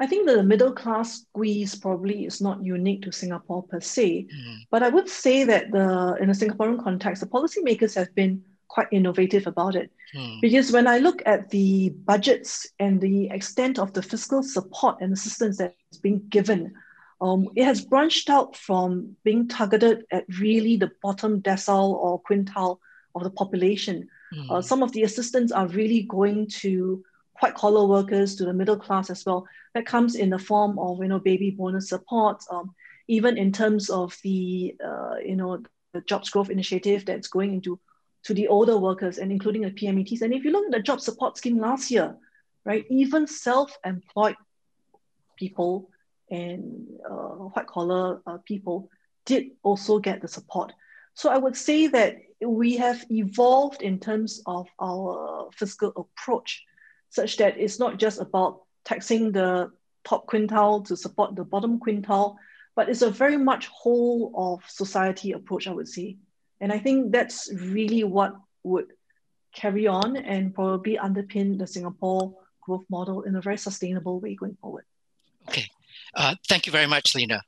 I 0.00 0.06
think 0.06 0.26
the 0.26 0.42
middle 0.42 0.72
class 0.72 1.22
squeeze 1.22 1.74
probably 1.76 2.24
is 2.24 2.40
not 2.40 2.64
unique 2.64 3.02
to 3.02 3.12
Singapore 3.12 3.62
per 3.62 3.80
se, 3.80 4.26
mm. 4.26 4.58
but 4.70 4.82
I 4.82 4.88
would 4.88 5.08
say 5.08 5.44
that 5.44 5.70
the 5.70 6.16
in 6.20 6.30
a 6.30 6.32
Singaporean 6.32 6.82
context, 6.82 7.22
the 7.22 7.28
policymakers 7.28 7.94
have 7.94 8.12
been 8.14 8.42
quite 8.68 8.88
innovative 8.90 9.46
about 9.46 9.76
it. 9.76 9.90
Mm. 10.16 10.40
Because 10.40 10.72
when 10.72 10.88
I 10.88 10.98
look 10.98 11.22
at 11.26 11.48
the 11.50 11.90
budgets 11.90 12.66
and 12.80 13.00
the 13.00 13.28
extent 13.30 13.78
of 13.78 13.92
the 13.92 14.02
fiscal 14.02 14.42
support 14.42 14.96
and 15.00 15.12
assistance 15.12 15.58
that's 15.58 15.98
being 16.02 16.22
given, 16.28 16.74
um, 17.20 17.48
it 17.54 17.64
has 17.64 17.84
branched 17.84 18.28
out 18.28 18.56
from 18.56 19.16
being 19.22 19.46
targeted 19.46 20.04
at 20.10 20.24
really 20.40 20.76
the 20.76 20.90
bottom 21.02 21.40
decile 21.40 21.94
or 21.94 22.20
quintile 22.22 22.78
of 23.14 23.22
the 23.22 23.30
population. 23.30 24.08
Mm. 24.34 24.50
Uh, 24.50 24.60
some 24.60 24.82
of 24.82 24.90
the 24.90 25.04
assistance 25.04 25.52
are 25.52 25.68
really 25.68 26.02
going 26.02 26.48
to 26.48 27.04
white 27.44 27.54
collar 27.54 27.86
workers, 27.86 28.36
to 28.36 28.44
the 28.46 28.54
middle 28.60 28.78
class 28.78 29.10
as 29.10 29.26
well. 29.26 29.46
That 29.74 29.84
comes 29.84 30.14
in 30.14 30.30
the 30.30 30.38
form 30.38 30.78
of 30.78 30.98
you 31.02 31.08
know 31.08 31.18
baby 31.18 31.50
bonus 31.50 31.90
support, 31.90 32.42
um, 32.50 32.74
even 33.06 33.36
in 33.36 33.52
terms 33.52 33.90
of 33.90 34.16
the 34.22 34.74
uh, 34.88 35.16
you 35.30 35.36
know 35.36 35.62
the 35.92 36.00
jobs 36.00 36.30
growth 36.30 36.48
initiative 36.48 37.04
that's 37.04 37.28
going 37.28 37.52
into 37.52 37.78
to 38.26 38.32
the 38.32 38.48
older 38.48 38.78
workers 38.78 39.18
and 39.18 39.30
including 39.30 39.62
the 39.62 39.70
PMETs. 39.70 40.22
And 40.22 40.32
if 40.32 40.44
you 40.44 40.52
look 40.52 40.64
at 40.66 40.72
the 40.72 40.80
job 40.80 41.00
support 41.02 41.36
scheme 41.36 41.58
last 41.58 41.90
year, 41.90 42.16
right, 42.64 42.86
even 42.88 43.26
self-employed 43.26 44.36
people 45.38 45.90
and 46.30 46.86
uh, 47.10 47.50
white 47.52 47.66
collar 47.66 48.22
uh, 48.26 48.38
people 48.46 48.88
did 49.26 49.50
also 49.62 49.98
get 49.98 50.22
the 50.22 50.28
support. 50.28 50.72
So 51.12 51.28
I 51.28 51.36
would 51.36 51.56
say 51.56 51.88
that 51.88 52.16
we 52.40 52.76
have 52.78 53.04
evolved 53.10 53.82
in 53.82 54.00
terms 54.00 54.42
of 54.46 54.66
our 54.80 55.50
fiscal 55.52 55.92
approach 56.02 56.64
such 57.10 57.36
that 57.38 57.58
it's 57.58 57.78
not 57.78 57.98
just 57.98 58.20
about 58.20 58.62
taxing 58.84 59.32
the 59.32 59.70
top 60.04 60.26
quintile 60.26 60.86
to 60.86 60.96
support 60.96 61.34
the 61.34 61.44
bottom 61.44 61.80
quintile, 61.80 62.36
but 62.76 62.88
it's 62.88 63.02
a 63.02 63.10
very 63.10 63.36
much 63.36 63.66
whole 63.68 64.32
of 64.36 64.68
society 64.68 65.32
approach, 65.32 65.66
I 65.66 65.72
would 65.72 65.88
say. 65.88 66.16
And 66.60 66.72
I 66.72 66.78
think 66.78 67.12
that's 67.12 67.50
really 67.52 68.04
what 68.04 68.34
would 68.62 68.86
carry 69.54 69.86
on 69.86 70.16
and 70.16 70.54
probably 70.54 70.96
underpin 70.96 71.58
the 71.58 71.66
Singapore 71.66 72.34
growth 72.60 72.84
model 72.90 73.22
in 73.22 73.36
a 73.36 73.40
very 73.40 73.58
sustainable 73.58 74.20
way 74.20 74.34
going 74.34 74.56
forward. 74.60 74.84
Okay. 75.48 75.68
Uh, 76.14 76.34
thank 76.48 76.66
you 76.66 76.72
very 76.72 76.86
much, 76.86 77.14
Lena. 77.14 77.42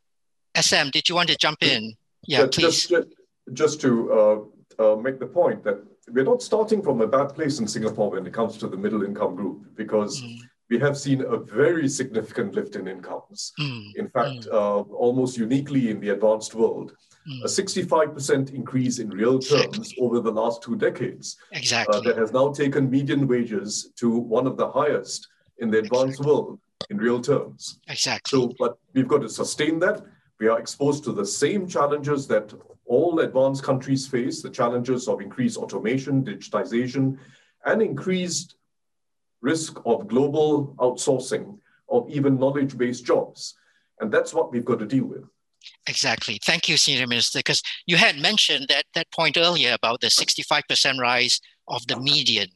SM, 0.56 0.90
did 0.92 1.08
you 1.08 1.14
want 1.14 1.28
to 1.28 1.36
jump 1.36 1.62
in? 1.62 1.94
Yeah, 2.24 2.40
yeah 2.40 2.46
please. 2.46 2.86
Just, 2.86 3.08
just 3.52 3.80
to 3.82 4.12
uh, 4.12 4.92
uh, 4.92 4.96
make 4.96 5.18
the 5.18 5.26
point 5.26 5.64
that 5.64 5.82
we're 6.08 6.24
not 6.24 6.42
starting 6.42 6.82
from 6.82 7.00
a 7.00 7.06
bad 7.06 7.34
place 7.34 7.58
in 7.58 7.66
Singapore 7.66 8.10
when 8.10 8.26
it 8.26 8.32
comes 8.32 8.56
to 8.58 8.68
the 8.68 8.76
middle 8.76 9.02
income 9.02 9.34
group 9.34 9.66
because 9.74 10.22
mm. 10.22 10.38
we 10.70 10.78
have 10.78 10.96
seen 10.96 11.22
a 11.22 11.36
very 11.36 11.88
significant 11.88 12.54
lift 12.54 12.76
in 12.76 12.86
incomes. 12.86 13.52
Mm. 13.58 13.96
In 13.96 14.08
fact, 14.08 14.46
mm. 14.46 14.52
uh, 14.52 14.82
almost 14.92 15.36
uniquely 15.36 15.90
in 15.90 16.00
the 16.00 16.10
advanced 16.10 16.54
world, 16.54 16.92
mm. 17.28 17.42
a 17.42 17.48
65% 17.48 18.54
increase 18.54 18.98
in 18.98 19.10
real 19.10 19.38
terms 19.38 19.76
exactly. 19.76 19.96
over 20.00 20.20
the 20.20 20.30
last 20.30 20.62
two 20.62 20.76
decades. 20.76 21.36
Uh, 21.52 21.58
exactly. 21.58 21.96
Uh, 21.96 22.00
that 22.02 22.16
has 22.16 22.32
now 22.32 22.52
taken 22.52 22.88
median 22.88 23.26
wages 23.26 23.90
to 23.96 24.10
one 24.10 24.46
of 24.46 24.56
the 24.56 24.70
highest 24.70 25.26
in 25.58 25.70
the 25.70 25.78
advanced 25.78 26.20
exactly. 26.20 26.26
world 26.26 26.60
in 26.90 26.98
real 26.98 27.20
terms. 27.20 27.80
Exactly. 27.88 28.38
So, 28.38 28.52
but 28.58 28.78
we've 28.94 29.08
got 29.08 29.22
to 29.22 29.28
sustain 29.28 29.80
that. 29.80 30.02
We 30.38 30.48
are 30.48 30.58
exposed 30.58 31.04
to 31.04 31.12
the 31.12 31.24
same 31.24 31.66
challenges 31.66 32.26
that 32.28 32.52
all 32.84 33.20
advanced 33.20 33.62
countries 33.62 34.06
face 34.06 34.42
the 34.42 34.50
challenges 34.50 35.08
of 35.08 35.20
increased 35.20 35.56
automation, 35.56 36.24
digitization, 36.24 37.18
and 37.64 37.82
increased 37.82 38.56
risk 39.40 39.80
of 39.84 40.08
global 40.08 40.74
outsourcing 40.78 41.58
of 41.88 42.08
even 42.10 42.38
knowledge 42.38 42.76
based 42.76 43.04
jobs. 43.04 43.54
And 44.00 44.12
that's 44.12 44.34
what 44.34 44.52
we've 44.52 44.64
got 44.64 44.78
to 44.80 44.86
deal 44.86 45.04
with. 45.04 45.24
Exactly. 45.88 46.38
Thank 46.44 46.68
you, 46.68 46.76
Senior 46.76 47.06
Minister, 47.06 47.38
because 47.40 47.62
you 47.86 47.96
had 47.96 48.18
mentioned 48.18 48.66
that, 48.68 48.84
that 48.94 49.10
point 49.10 49.36
earlier 49.36 49.72
about 49.72 50.00
the 50.00 50.08
65% 50.08 50.98
rise 50.98 51.40
of 51.68 51.86
the 51.86 51.98
median 51.98 52.48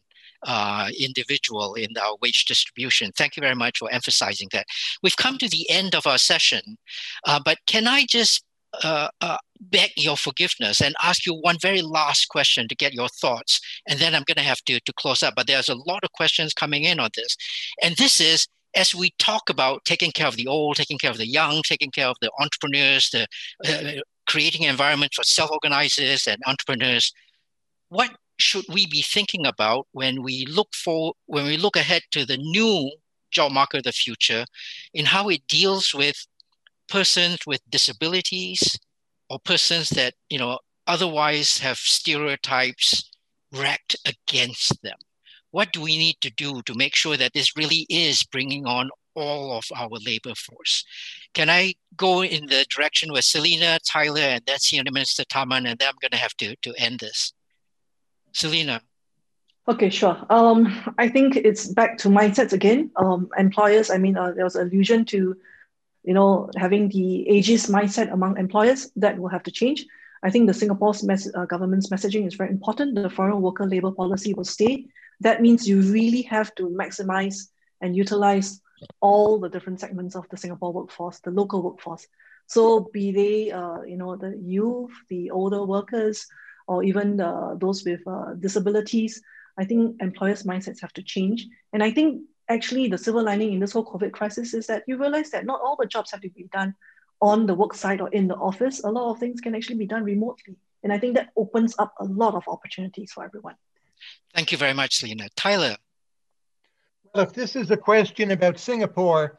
uh, 0.47 0.89
individual 0.99 1.75
in 1.75 1.89
our 2.01 2.17
wage 2.21 2.45
distribution. 2.47 3.13
Thank 3.17 3.37
you 3.37 3.41
very 3.41 3.55
much 3.55 3.79
for 3.79 3.91
emphasizing 3.91 4.49
that. 4.53 4.67
We've 5.03 5.17
come 5.17 5.39
to 5.39 5.49
the 5.49 5.69
end 5.71 5.95
of 5.95 6.07
our 6.07 6.19
session, 6.19 6.79
uh, 7.27 7.41
but 7.45 7.59
can 7.67 7.87
I 7.87 8.07
just 8.09 8.45
uh, 8.85 9.09
uh, 9.21 9.37
beg 9.61 9.91
your 9.97 10.17
forgiveness 10.17 10.81
and 10.81 10.95
ask 11.03 11.27
you 11.27 11.35
one 11.35 11.57
very 11.61 11.83
last 11.83 12.29
question 12.29 12.69
to 12.69 12.75
get 12.75 12.95
your 12.95 13.09
thoughts. 13.09 13.61
And 13.89 13.99
then 13.99 14.15
I'm 14.15 14.23
going 14.27 14.37
to 14.37 14.43
have 14.43 14.61
to, 14.67 14.81
to 14.81 14.93
close 14.93 15.23
up. 15.23 15.35
But 15.37 15.47
there's 15.47 15.69
a 15.69 15.75
lot 15.75 16.05
of 16.05 16.13
questions 16.13 16.55
coming 16.55 16.85
in 16.85 17.01
on 17.01 17.11
this. 17.17 17.37
And 17.83 17.97
this 17.97 18.21
is 18.21 18.47
as 18.77 18.95
we 18.95 19.11
talk 19.19 19.51
about 19.51 19.85
taking 19.85 20.13
care 20.13 20.29
of 20.29 20.37
the 20.37 20.47
old, 20.47 20.77
taking 20.77 20.99
care 20.99 21.11
of 21.11 21.19
the 21.19 21.27
young, 21.27 21.63
taking 21.65 21.91
care 21.91 22.07
of 22.07 22.17
the 22.21 22.31
entrepreneurs, 22.39 23.11
the 23.11 23.27
uh, 23.67 24.01
creating 24.29 24.65
an 24.65 24.71
environment 24.71 25.13
for 25.15 25.25
self-organizers 25.25 26.27
and 26.27 26.37
entrepreneurs, 26.47 27.13
what 27.89 28.11
should 28.41 28.65
we 28.69 28.87
be 28.87 29.03
thinking 29.03 29.47
about 29.47 29.87
when 29.93 30.23
we 30.23 30.47
look 30.47 30.75
for 30.75 31.15
when 31.27 31.47
we 31.47 31.57
look 31.57 31.77
ahead 31.77 32.03
to 32.11 32.25
the 32.25 32.37
new 32.37 32.91
job 33.31 33.53
market 33.53 33.79
of 33.79 33.85
the 33.85 33.93
future 33.93 34.45
in 34.95 35.05
how 35.05 35.29
it 35.29 35.47
deals 35.47 35.95
with 35.95 36.27
persons 36.89 37.39
with 37.47 37.61
disabilities 37.71 38.79
or 39.29 39.39
persons 39.39 39.91
that 39.91 40.15
you 40.29 40.39
know 40.39 40.59
otherwise 40.87 41.59
have 41.59 41.79
stereotypes 41.79 43.11
racked 43.53 43.97
against 44.07 44.83
them 44.83 44.99
what 45.51 45.73
do 45.73 45.81
we 45.81 45.99
need 45.99 46.17
to 46.21 46.31
do 46.31 46.63
to 46.63 46.75
make 46.75 46.95
sure 46.95 47.17
that 47.17 47.33
this 47.33 47.57
really 47.57 47.87
is 47.89 48.23
bringing 48.23 48.67
on 48.67 48.91
all 49.15 49.59
of 49.59 49.65
our 49.77 49.99
labor 50.07 50.35
force? 50.35 50.85
Can 51.35 51.51
I 51.51 51.75
go 51.97 52.23
in 52.23 52.47
the 52.47 52.65
direction 52.71 53.13
with 53.13 53.25
Selena, 53.25 53.79
Tyler, 53.85 54.21
and 54.21 54.43
then 54.47 54.59
Senior 54.59 54.93
Minister 54.93 55.25
Tharman, 55.25 55.69
and 55.69 55.79
then 55.79 55.89
I'm 55.89 55.99
going 56.01 56.13
to 56.13 56.17
have 56.17 56.37
to, 56.37 56.57
to 56.57 56.75
end 56.79 57.01
this. 57.01 57.33
Selena. 58.33 58.81
Okay, 59.69 59.91
sure. 59.91 60.17
Um, 60.31 60.93
I 60.99 61.09
think 61.09 61.37
it's 61.37 61.69
back 61.69 61.99
to 61.99 62.09
mindsets 62.09 62.53
again. 62.53 62.91
Um, 62.97 63.29
employers, 63.39 63.91
I 63.91 63.99
mean, 63.99 64.17
uh, 64.17 64.33
there 64.33 64.45
was 64.45 64.57
allusion 64.57 65.05
to, 65.07 65.37
you 66.03 66.15
know, 66.15 66.51
having 66.57 66.89
the 66.89 67.27
ageist 67.31 67.71
mindset 67.71 68.13
among 68.13 68.39
employers 68.39 68.91
that 68.97 69.19
will 69.19 69.29
have 69.29 69.43
to 69.45 69.51
change. 69.51 69.87
I 70.23 70.31
think 70.31 70.47
the 70.47 70.55
Singapore's 70.55 71.03
mes- 71.05 71.33
uh, 71.35 71.45
government's 71.47 71.91
messaging 71.91 72.27
is 72.27 72.35
very 72.35 72.51
important. 72.51 72.95
The 72.95 73.09
foreign 73.09 73.41
worker 73.41 73.67
labor 73.67 73.91
policy 73.93 74.35
will 74.35 74.45
stay. 74.45 74.87
That 75.21 75.41
means 75.41 75.69
you 75.69 75.81
really 75.83 76.23
have 76.23 76.55
to 76.57 76.69
maximize 76.69 77.49
and 77.81 77.95
utilize 77.97 78.61
all 79.01 79.39
the 79.39 79.49
different 79.49 79.81
segments 79.81 80.17
of 80.17 80.29
the 80.31 80.37
Singapore 80.37 80.73
workforce, 80.73 81.21
the 81.21 81.31
local 81.31 81.63
workforce. 81.63 82.07
So 82.47 82.91
be 82.93 83.13
they, 83.13 83.51
uh, 83.51 83.83
you 83.83 83.97
know, 83.97 84.17
the 84.17 84.37
youth, 84.37 84.91
the 85.09 85.31
older 85.31 85.65
workers, 85.65 86.27
or 86.71 86.85
even 86.85 87.21
uh, 87.21 87.57
those 87.59 87.85
with 87.85 88.01
uh, 88.07 88.35
disabilities, 88.39 89.21
I 89.59 89.65
think 89.65 90.01
employers' 90.01 90.45
mindsets 90.45 90.81
have 90.81 90.93
to 90.93 91.03
change. 91.03 91.49
And 91.73 91.83
I 91.83 91.91
think 91.91 92.23
actually 92.49 92.87
the 92.87 92.97
silver 92.97 93.23
lining 93.23 93.53
in 93.53 93.59
this 93.59 93.73
whole 93.73 93.85
COVID 93.85 94.13
crisis 94.13 94.55
is 94.55 94.69
that 94.69 94.85
you 94.87 94.97
realize 94.97 95.31
that 95.31 95.45
not 95.45 95.61
all 95.61 95.75
the 95.75 95.87
jobs 95.87 96.13
have 96.13 96.21
to 96.21 96.31
be 96.31 96.45
done 96.53 96.77
on 97.21 97.47
the 97.47 97.55
work 97.55 97.75
site 97.75 98.01
or 98.01 98.09
in 98.11 98.29
the 98.29 98.37
office. 98.37 98.85
A 98.85 98.89
lot 98.89 99.11
of 99.11 99.19
things 99.19 99.41
can 99.41 99.57
actually 99.57 99.79
be 99.79 99.87
done 99.87 100.05
remotely. 100.05 100.55
And 100.85 100.93
I 100.93 100.99
think 100.99 101.17
that 101.17 101.31
opens 101.37 101.75
up 101.77 101.93
a 101.99 102.05
lot 102.05 102.35
of 102.37 102.45
opportunities 102.47 103.11
for 103.11 103.25
everyone. 103.25 103.57
Thank 104.33 104.53
you 104.53 104.59
very 104.59 104.73
much, 104.73 105.03
Lena. 105.03 105.29
Tyler. 105.35 105.77
Well, 107.13 107.25
if 107.25 107.33
this 107.33 107.57
is 107.57 107.73
a 107.73 107.77
question 107.77 108.31
about 108.31 108.61
Singapore, 108.61 109.39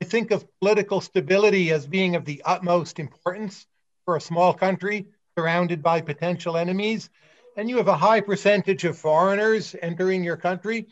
I 0.00 0.06
think 0.06 0.30
of 0.30 0.46
political 0.58 1.02
stability 1.02 1.70
as 1.70 1.86
being 1.86 2.16
of 2.16 2.24
the 2.24 2.40
utmost 2.46 2.98
importance 2.98 3.66
for 4.06 4.16
a 4.16 4.22
small 4.22 4.54
country 4.54 5.08
surrounded 5.36 5.82
by 5.82 6.00
potential 6.00 6.56
enemies. 6.56 7.10
And 7.56 7.68
you 7.68 7.76
have 7.76 7.88
a 7.88 7.96
high 7.96 8.20
percentage 8.20 8.84
of 8.84 8.98
foreigners 8.98 9.76
entering 9.80 10.24
your 10.24 10.36
country, 10.36 10.86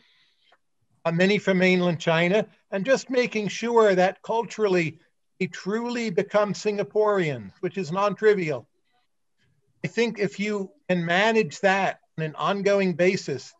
uh, 1.05 1.11
many 1.11 1.37
from 1.37 1.57
mainland 1.57 1.99
China, 1.99 2.45
and 2.71 2.85
just 2.85 3.09
making 3.09 3.47
sure 3.47 3.95
that 3.95 4.21
culturally 4.21 4.99
they 5.39 5.47
truly 5.47 6.11
become 6.11 6.53
Singaporeans, 6.53 7.51
which 7.61 7.77
is 7.77 7.91
non 7.91 8.15
trivial. 8.15 8.67
I 9.83 9.87
think 9.87 10.19
if 10.19 10.39
you 10.39 10.71
can 10.87 11.03
manage 11.03 11.59
that 11.61 11.99
on 12.19 12.25
an 12.25 12.35
ongoing 12.35 12.93
basis, 12.93 13.51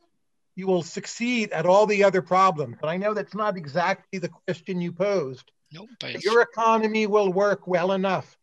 you 0.56 0.68
will 0.68 0.84
succeed 0.84 1.52
at 1.52 1.66
all 1.66 1.88
the 1.88 2.04
other 2.04 2.22
problems. 2.22 2.78
But 2.80 2.90
I 2.90 2.98
know 2.98 3.16
that's 3.16 3.34
not 3.34 3.58
exactly 3.58 4.20
the 4.20 4.30
question 4.30 4.80
you 4.80 4.92
posed. 4.92 5.52
Nope, 5.74 5.90
Your 6.22 6.42
economy 6.42 7.08
will 7.08 7.34
work 7.34 7.66
well 7.66 7.94
enough. 7.94 8.38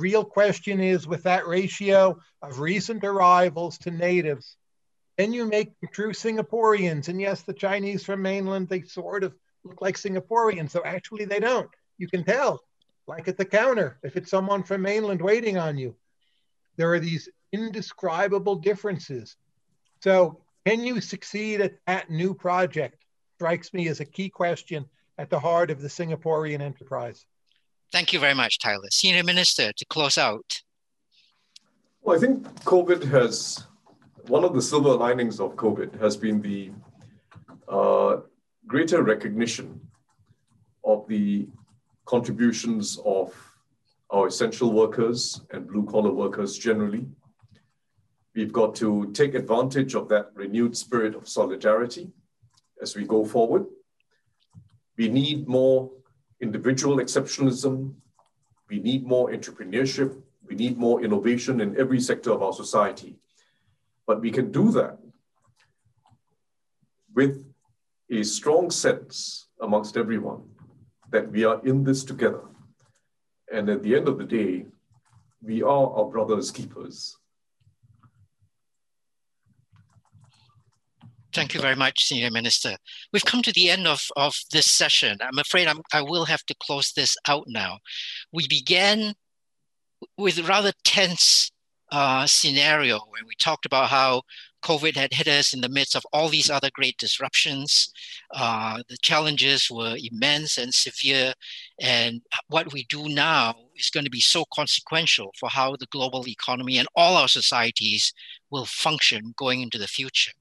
Real 0.00 0.24
question 0.24 0.80
is 0.80 1.06
with 1.06 1.24
that 1.24 1.46
ratio 1.46 2.18
of 2.40 2.58
recent 2.58 3.04
arrivals 3.04 3.76
to 3.78 3.90
natives, 3.90 4.56
then 5.18 5.34
you 5.34 5.44
make 5.44 5.78
them 5.78 5.90
true 5.92 6.12
Singaporeans. 6.12 7.08
And 7.08 7.20
yes, 7.20 7.42
the 7.42 7.52
Chinese 7.52 8.02
from 8.02 8.22
mainland, 8.22 8.68
they 8.68 8.80
sort 8.80 9.24
of 9.24 9.34
look 9.62 9.82
like 9.82 9.96
Singaporeans, 9.96 10.70
so 10.70 10.82
actually 10.82 11.26
they 11.26 11.38
don't. 11.38 11.68
You 11.98 12.08
can 12.08 12.24
tell 12.24 12.62
like 13.06 13.28
at 13.28 13.36
the 13.36 13.44
counter, 13.44 13.98
if 14.02 14.16
it's 14.16 14.30
someone 14.30 14.62
from 14.62 14.82
mainland 14.82 15.20
waiting 15.20 15.58
on 15.58 15.76
you. 15.76 15.94
There 16.76 16.94
are 16.94 17.00
these 17.00 17.28
indescribable 17.52 18.56
differences. 18.56 19.36
So, 20.02 20.40
can 20.64 20.82
you 20.84 21.00
succeed 21.02 21.60
at 21.60 21.74
that 21.86 22.08
new 22.08 22.32
project? 22.32 23.04
Strikes 23.36 23.74
me 23.74 23.88
as 23.88 24.00
a 24.00 24.04
key 24.04 24.30
question 24.30 24.86
at 25.18 25.28
the 25.28 25.40
heart 25.40 25.70
of 25.70 25.82
the 25.82 25.88
Singaporean 25.88 26.60
enterprise. 26.60 27.26
Thank 27.92 28.12
you 28.12 28.20
very 28.20 28.34
much, 28.34 28.58
Tyler. 28.60 28.88
Senior 28.90 29.24
Minister, 29.24 29.72
to 29.72 29.84
close 29.86 30.16
out. 30.16 30.62
Well, 32.02 32.16
I 32.16 32.20
think 32.20 32.46
COVID 32.64 33.02
has, 33.10 33.66
one 34.28 34.44
of 34.44 34.54
the 34.54 34.62
silver 34.62 34.94
linings 34.94 35.40
of 35.40 35.56
COVID 35.56 36.00
has 36.00 36.16
been 36.16 36.40
the 36.40 36.70
uh, 37.68 38.20
greater 38.66 39.02
recognition 39.02 39.80
of 40.84 41.06
the 41.08 41.48
contributions 42.06 42.98
of 43.04 43.34
our 44.10 44.28
essential 44.28 44.72
workers 44.72 45.40
and 45.50 45.66
blue 45.66 45.84
collar 45.84 46.12
workers 46.12 46.56
generally. 46.56 47.06
We've 48.34 48.52
got 48.52 48.74
to 48.76 49.10
take 49.12 49.34
advantage 49.34 49.94
of 49.94 50.08
that 50.08 50.30
renewed 50.34 50.76
spirit 50.76 51.16
of 51.16 51.28
solidarity 51.28 52.12
as 52.80 52.94
we 52.94 53.04
go 53.04 53.24
forward. 53.24 53.66
We 54.96 55.08
need 55.08 55.48
more 55.48 55.90
individual 56.40 56.96
exceptionalism. 56.96 57.94
We 58.68 58.78
need 58.78 59.06
more 59.06 59.30
entrepreneurship. 59.30 60.20
We 60.46 60.54
need 60.54 60.78
more 60.78 61.02
innovation 61.02 61.60
in 61.60 61.78
every 61.78 62.00
sector 62.00 62.32
of 62.32 62.42
our 62.42 62.52
society. 62.52 63.16
But 64.06 64.20
we 64.20 64.30
can 64.30 64.50
do 64.50 64.70
that 64.72 64.98
with 67.14 67.44
a 68.10 68.22
strong 68.22 68.70
sense 68.70 69.48
amongst 69.60 69.96
everyone 69.96 70.42
that 71.10 71.30
we 71.30 71.44
are 71.44 71.60
in 71.64 71.84
this 71.84 72.04
together. 72.04 72.42
And 73.52 73.68
at 73.68 73.82
the 73.82 73.96
end 73.96 74.08
of 74.08 74.18
the 74.18 74.24
day, 74.24 74.66
we 75.42 75.62
are 75.62 75.92
our 75.92 76.06
brother's 76.06 76.50
keepers. 76.50 77.16
Thank 81.32 81.54
you 81.54 81.60
very 81.60 81.76
much, 81.76 82.04
Senior 82.04 82.30
Minister. 82.30 82.76
We've 83.12 83.24
come 83.24 83.42
to 83.42 83.52
the 83.52 83.70
end 83.70 83.86
of, 83.86 84.02
of 84.16 84.34
this 84.50 84.66
session. 84.70 85.18
I'm 85.20 85.38
afraid 85.38 85.68
I'm, 85.68 85.80
I 85.92 86.02
will 86.02 86.24
have 86.24 86.44
to 86.46 86.54
close 86.60 86.92
this 86.92 87.16
out 87.28 87.44
now. 87.46 87.78
We 88.32 88.48
began 88.48 89.14
with 90.18 90.48
rather 90.48 90.72
tense 90.84 91.50
uh, 91.92 92.26
scenario 92.26 92.98
when 93.10 93.26
we 93.26 93.34
talked 93.40 93.66
about 93.66 93.88
how 93.88 94.22
COVID 94.62 94.96
had 94.96 95.12
hit 95.12 95.28
us 95.28 95.52
in 95.52 95.60
the 95.60 95.68
midst 95.68 95.94
of 95.96 96.06
all 96.12 96.28
these 96.28 96.50
other 96.50 96.70
great 96.72 96.96
disruptions. 96.98 97.92
Uh, 98.34 98.82
the 98.88 98.96
challenges 98.98 99.70
were 99.70 99.96
immense 99.98 100.58
and 100.58 100.72
severe. 100.72 101.32
And 101.80 102.22
what 102.48 102.72
we 102.72 102.84
do 102.84 103.08
now 103.08 103.54
is 103.76 103.90
going 103.90 104.04
to 104.04 104.10
be 104.10 104.20
so 104.20 104.44
consequential 104.52 105.32
for 105.38 105.48
how 105.48 105.76
the 105.76 105.86
global 105.86 106.26
economy 106.28 106.78
and 106.78 106.88
all 106.94 107.16
our 107.16 107.28
societies 107.28 108.12
will 108.50 108.66
function 108.66 109.34
going 109.36 109.60
into 109.60 109.78
the 109.78 109.86
future. 109.86 110.32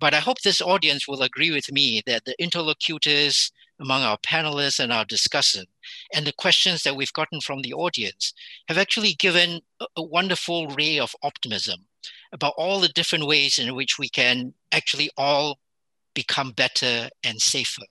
But 0.00 0.14
I 0.14 0.20
hope 0.20 0.40
this 0.40 0.60
audience 0.60 1.06
will 1.06 1.22
agree 1.22 1.50
with 1.50 1.70
me 1.70 2.02
that 2.06 2.24
the 2.24 2.40
interlocutors 2.42 3.52
among 3.80 4.02
our 4.02 4.18
panelists 4.18 4.80
and 4.80 4.92
our 4.92 5.04
discussant 5.04 5.66
and 6.14 6.26
the 6.26 6.32
questions 6.32 6.82
that 6.82 6.96
we've 6.96 7.12
gotten 7.12 7.40
from 7.40 7.62
the 7.62 7.74
audience 7.74 8.32
have 8.68 8.78
actually 8.78 9.14
given 9.14 9.60
a, 9.80 9.86
a 9.96 10.02
wonderful 10.02 10.68
ray 10.68 10.98
of 10.98 11.14
optimism 11.22 11.86
about 12.32 12.54
all 12.56 12.80
the 12.80 12.88
different 12.88 13.26
ways 13.26 13.58
in 13.58 13.74
which 13.74 13.98
we 13.98 14.08
can 14.08 14.54
actually 14.72 15.10
all 15.16 15.58
become 16.14 16.50
better 16.52 17.08
and 17.24 17.40
safer. 17.40 17.82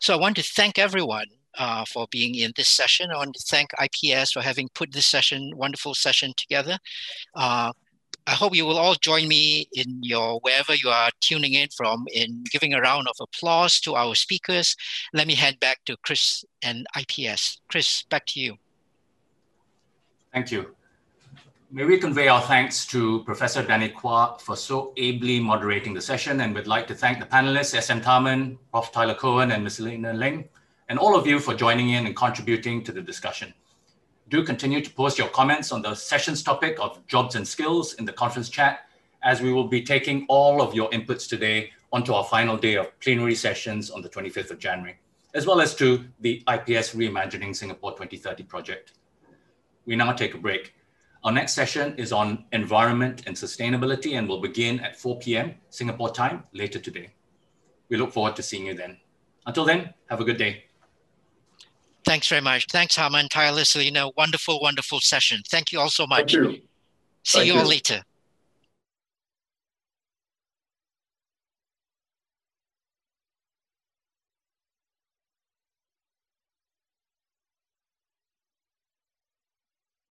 So 0.00 0.14
I 0.14 0.18
want 0.18 0.36
to 0.36 0.42
thank 0.42 0.78
everyone 0.78 1.26
uh, 1.58 1.84
for 1.84 2.06
being 2.10 2.34
in 2.34 2.52
this 2.56 2.68
session. 2.68 3.10
I 3.10 3.16
want 3.16 3.34
to 3.34 3.44
thank 3.48 3.70
IPS 3.80 4.32
for 4.32 4.40
having 4.40 4.68
put 4.74 4.92
this 4.92 5.06
session, 5.06 5.52
wonderful 5.56 5.94
session 5.94 6.32
together. 6.36 6.78
Uh, 7.34 7.72
I 8.26 8.30
hope 8.30 8.54
you 8.54 8.64
will 8.64 8.78
all 8.78 8.94
join 8.94 9.28
me 9.28 9.68
in 9.74 10.02
your 10.02 10.40
wherever 10.40 10.74
you 10.74 10.88
are 10.88 11.10
tuning 11.20 11.54
in 11.54 11.68
from 11.76 12.06
in 12.12 12.44
giving 12.50 12.72
a 12.72 12.80
round 12.80 13.06
of 13.06 13.16
applause 13.20 13.80
to 13.80 13.94
our 13.96 14.14
speakers. 14.14 14.76
Let 15.12 15.26
me 15.26 15.34
hand 15.34 15.60
back 15.60 15.84
to 15.86 15.96
Chris 16.04 16.44
and 16.62 16.86
IPS. 16.98 17.60
Chris, 17.68 18.04
back 18.04 18.24
to 18.28 18.40
you. 18.40 18.56
Thank 20.32 20.50
you. 20.50 20.74
May 21.74 21.84
we 21.84 21.98
convey 21.98 22.28
our 22.28 22.40
thanks 22.40 22.86
to 22.86 23.24
Professor 23.24 23.60
Danny 23.60 23.88
Quah 23.88 24.36
for 24.38 24.54
so 24.54 24.92
ably 24.96 25.40
moderating 25.40 25.92
the 25.92 26.00
session, 26.00 26.40
and 26.40 26.54
we'd 26.54 26.68
like 26.68 26.86
to 26.86 26.94
thank 26.94 27.18
the 27.18 27.26
panelists, 27.26 27.74
SM 27.82 27.98
Tharman, 27.98 28.58
Prof. 28.70 28.92
Tyler 28.92 29.16
Cowen, 29.16 29.50
and 29.50 29.64
Ms. 29.64 29.74
Selena 29.74 30.12
Ling, 30.12 30.48
and 30.88 31.00
all 31.00 31.18
of 31.18 31.26
you 31.26 31.40
for 31.40 31.52
joining 31.52 31.88
in 31.88 32.06
and 32.06 32.14
contributing 32.14 32.84
to 32.84 32.92
the 32.92 33.02
discussion. 33.02 33.52
Do 34.28 34.44
continue 34.44 34.82
to 34.82 34.90
post 34.92 35.18
your 35.18 35.26
comments 35.30 35.72
on 35.72 35.82
the 35.82 35.96
session's 35.96 36.44
topic 36.44 36.78
of 36.80 37.04
jobs 37.08 37.34
and 37.34 37.46
skills 37.46 37.94
in 37.94 38.04
the 38.04 38.12
conference 38.12 38.48
chat, 38.48 38.86
as 39.24 39.42
we 39.42 39.52
will 39.52 39.66
be 39.66 39.82
taking 39.82 40.26
all 40.28 40.62
of 40.62 40.76
your 40.76 40.88
inputs 40.90 41.28
today 41.28 41.72
onto 41.92 42.12
our 42.12 42.22
final 42.22 42.56
day 42.56 42.76
of 42.76 42.96
plenary 43.00 43.34
sessions 43.34 43.90
on 43.90 44.00
the 44.00 44.08
25th 44.08 44.52
of 44.52 44.60
January, 44.60 44.96
as 45.34 45.44
well 45.44 45.60
as 45.60 45.74
to 45.74 46.04
the 46.20 46.40
IPS 46.46 46.94
Reimagining 46.94 47.56
Singapore 47.56 47.90
2030 47.90 48.44
project. 48.44 48.92
We 49.86 49.96
now 49.96 50.12
take 50.12 50.34
a 50.34 50.38
break. 50.38 50.72
Our 51.24 51.32
next 51.32 51.54
session 51.54 51.94
is 51.96 52.12
on 52.12 52.44
environment 52.52 53.22
and 53.26 53.34
sustainability 53.34 54.18
and 54.18 54.28
will 54.28 54.42
begin 54.42 54.80
at 54.80 54.94
4 54.94 55.18
p.m. 55.20 55.54
Singapore 55.70 56.10
time 56.10 56.44
later 56.52 56.78
today. 56.78 57.14
We 57.88 57.96
look 57.96 58.12
forward 58.12 58.36
to 58.36 58.42
seeing 58.42 58.66
you 58.66 58.74
then. 58.74 58.98
Until 59.46 59.64
then, 59.64 59.94
have 60.10 60.20
a 60.20 60.24
good 60.24 60.36
day. 60.36 60.64
Thanks 62.04 62.28
very 62.28 62.42
much. 62.42 62.66
Thanks, 62.70 62.96
Tharman, 62.96 63.30
tirelessly. 63.30 63.86
You 63.86 63.92
know, 63.92 64.12
wonderful, 64.18 64.60
wonderful 64.60 65.00
session. 65.00 65.40
Thank 65.48 65.72
you 65.72 65.80
all 65.80 65.88
so 65.88 66.06
much. 66.06 66.32
Thank 66.32 66.32
you. 66.32 66.62
See 67.22 67.38
Thank 67.38 67.46
you 67.46 67.54
all 67.54 67.62
you. 67.62 67.68
later. 67.68 68.02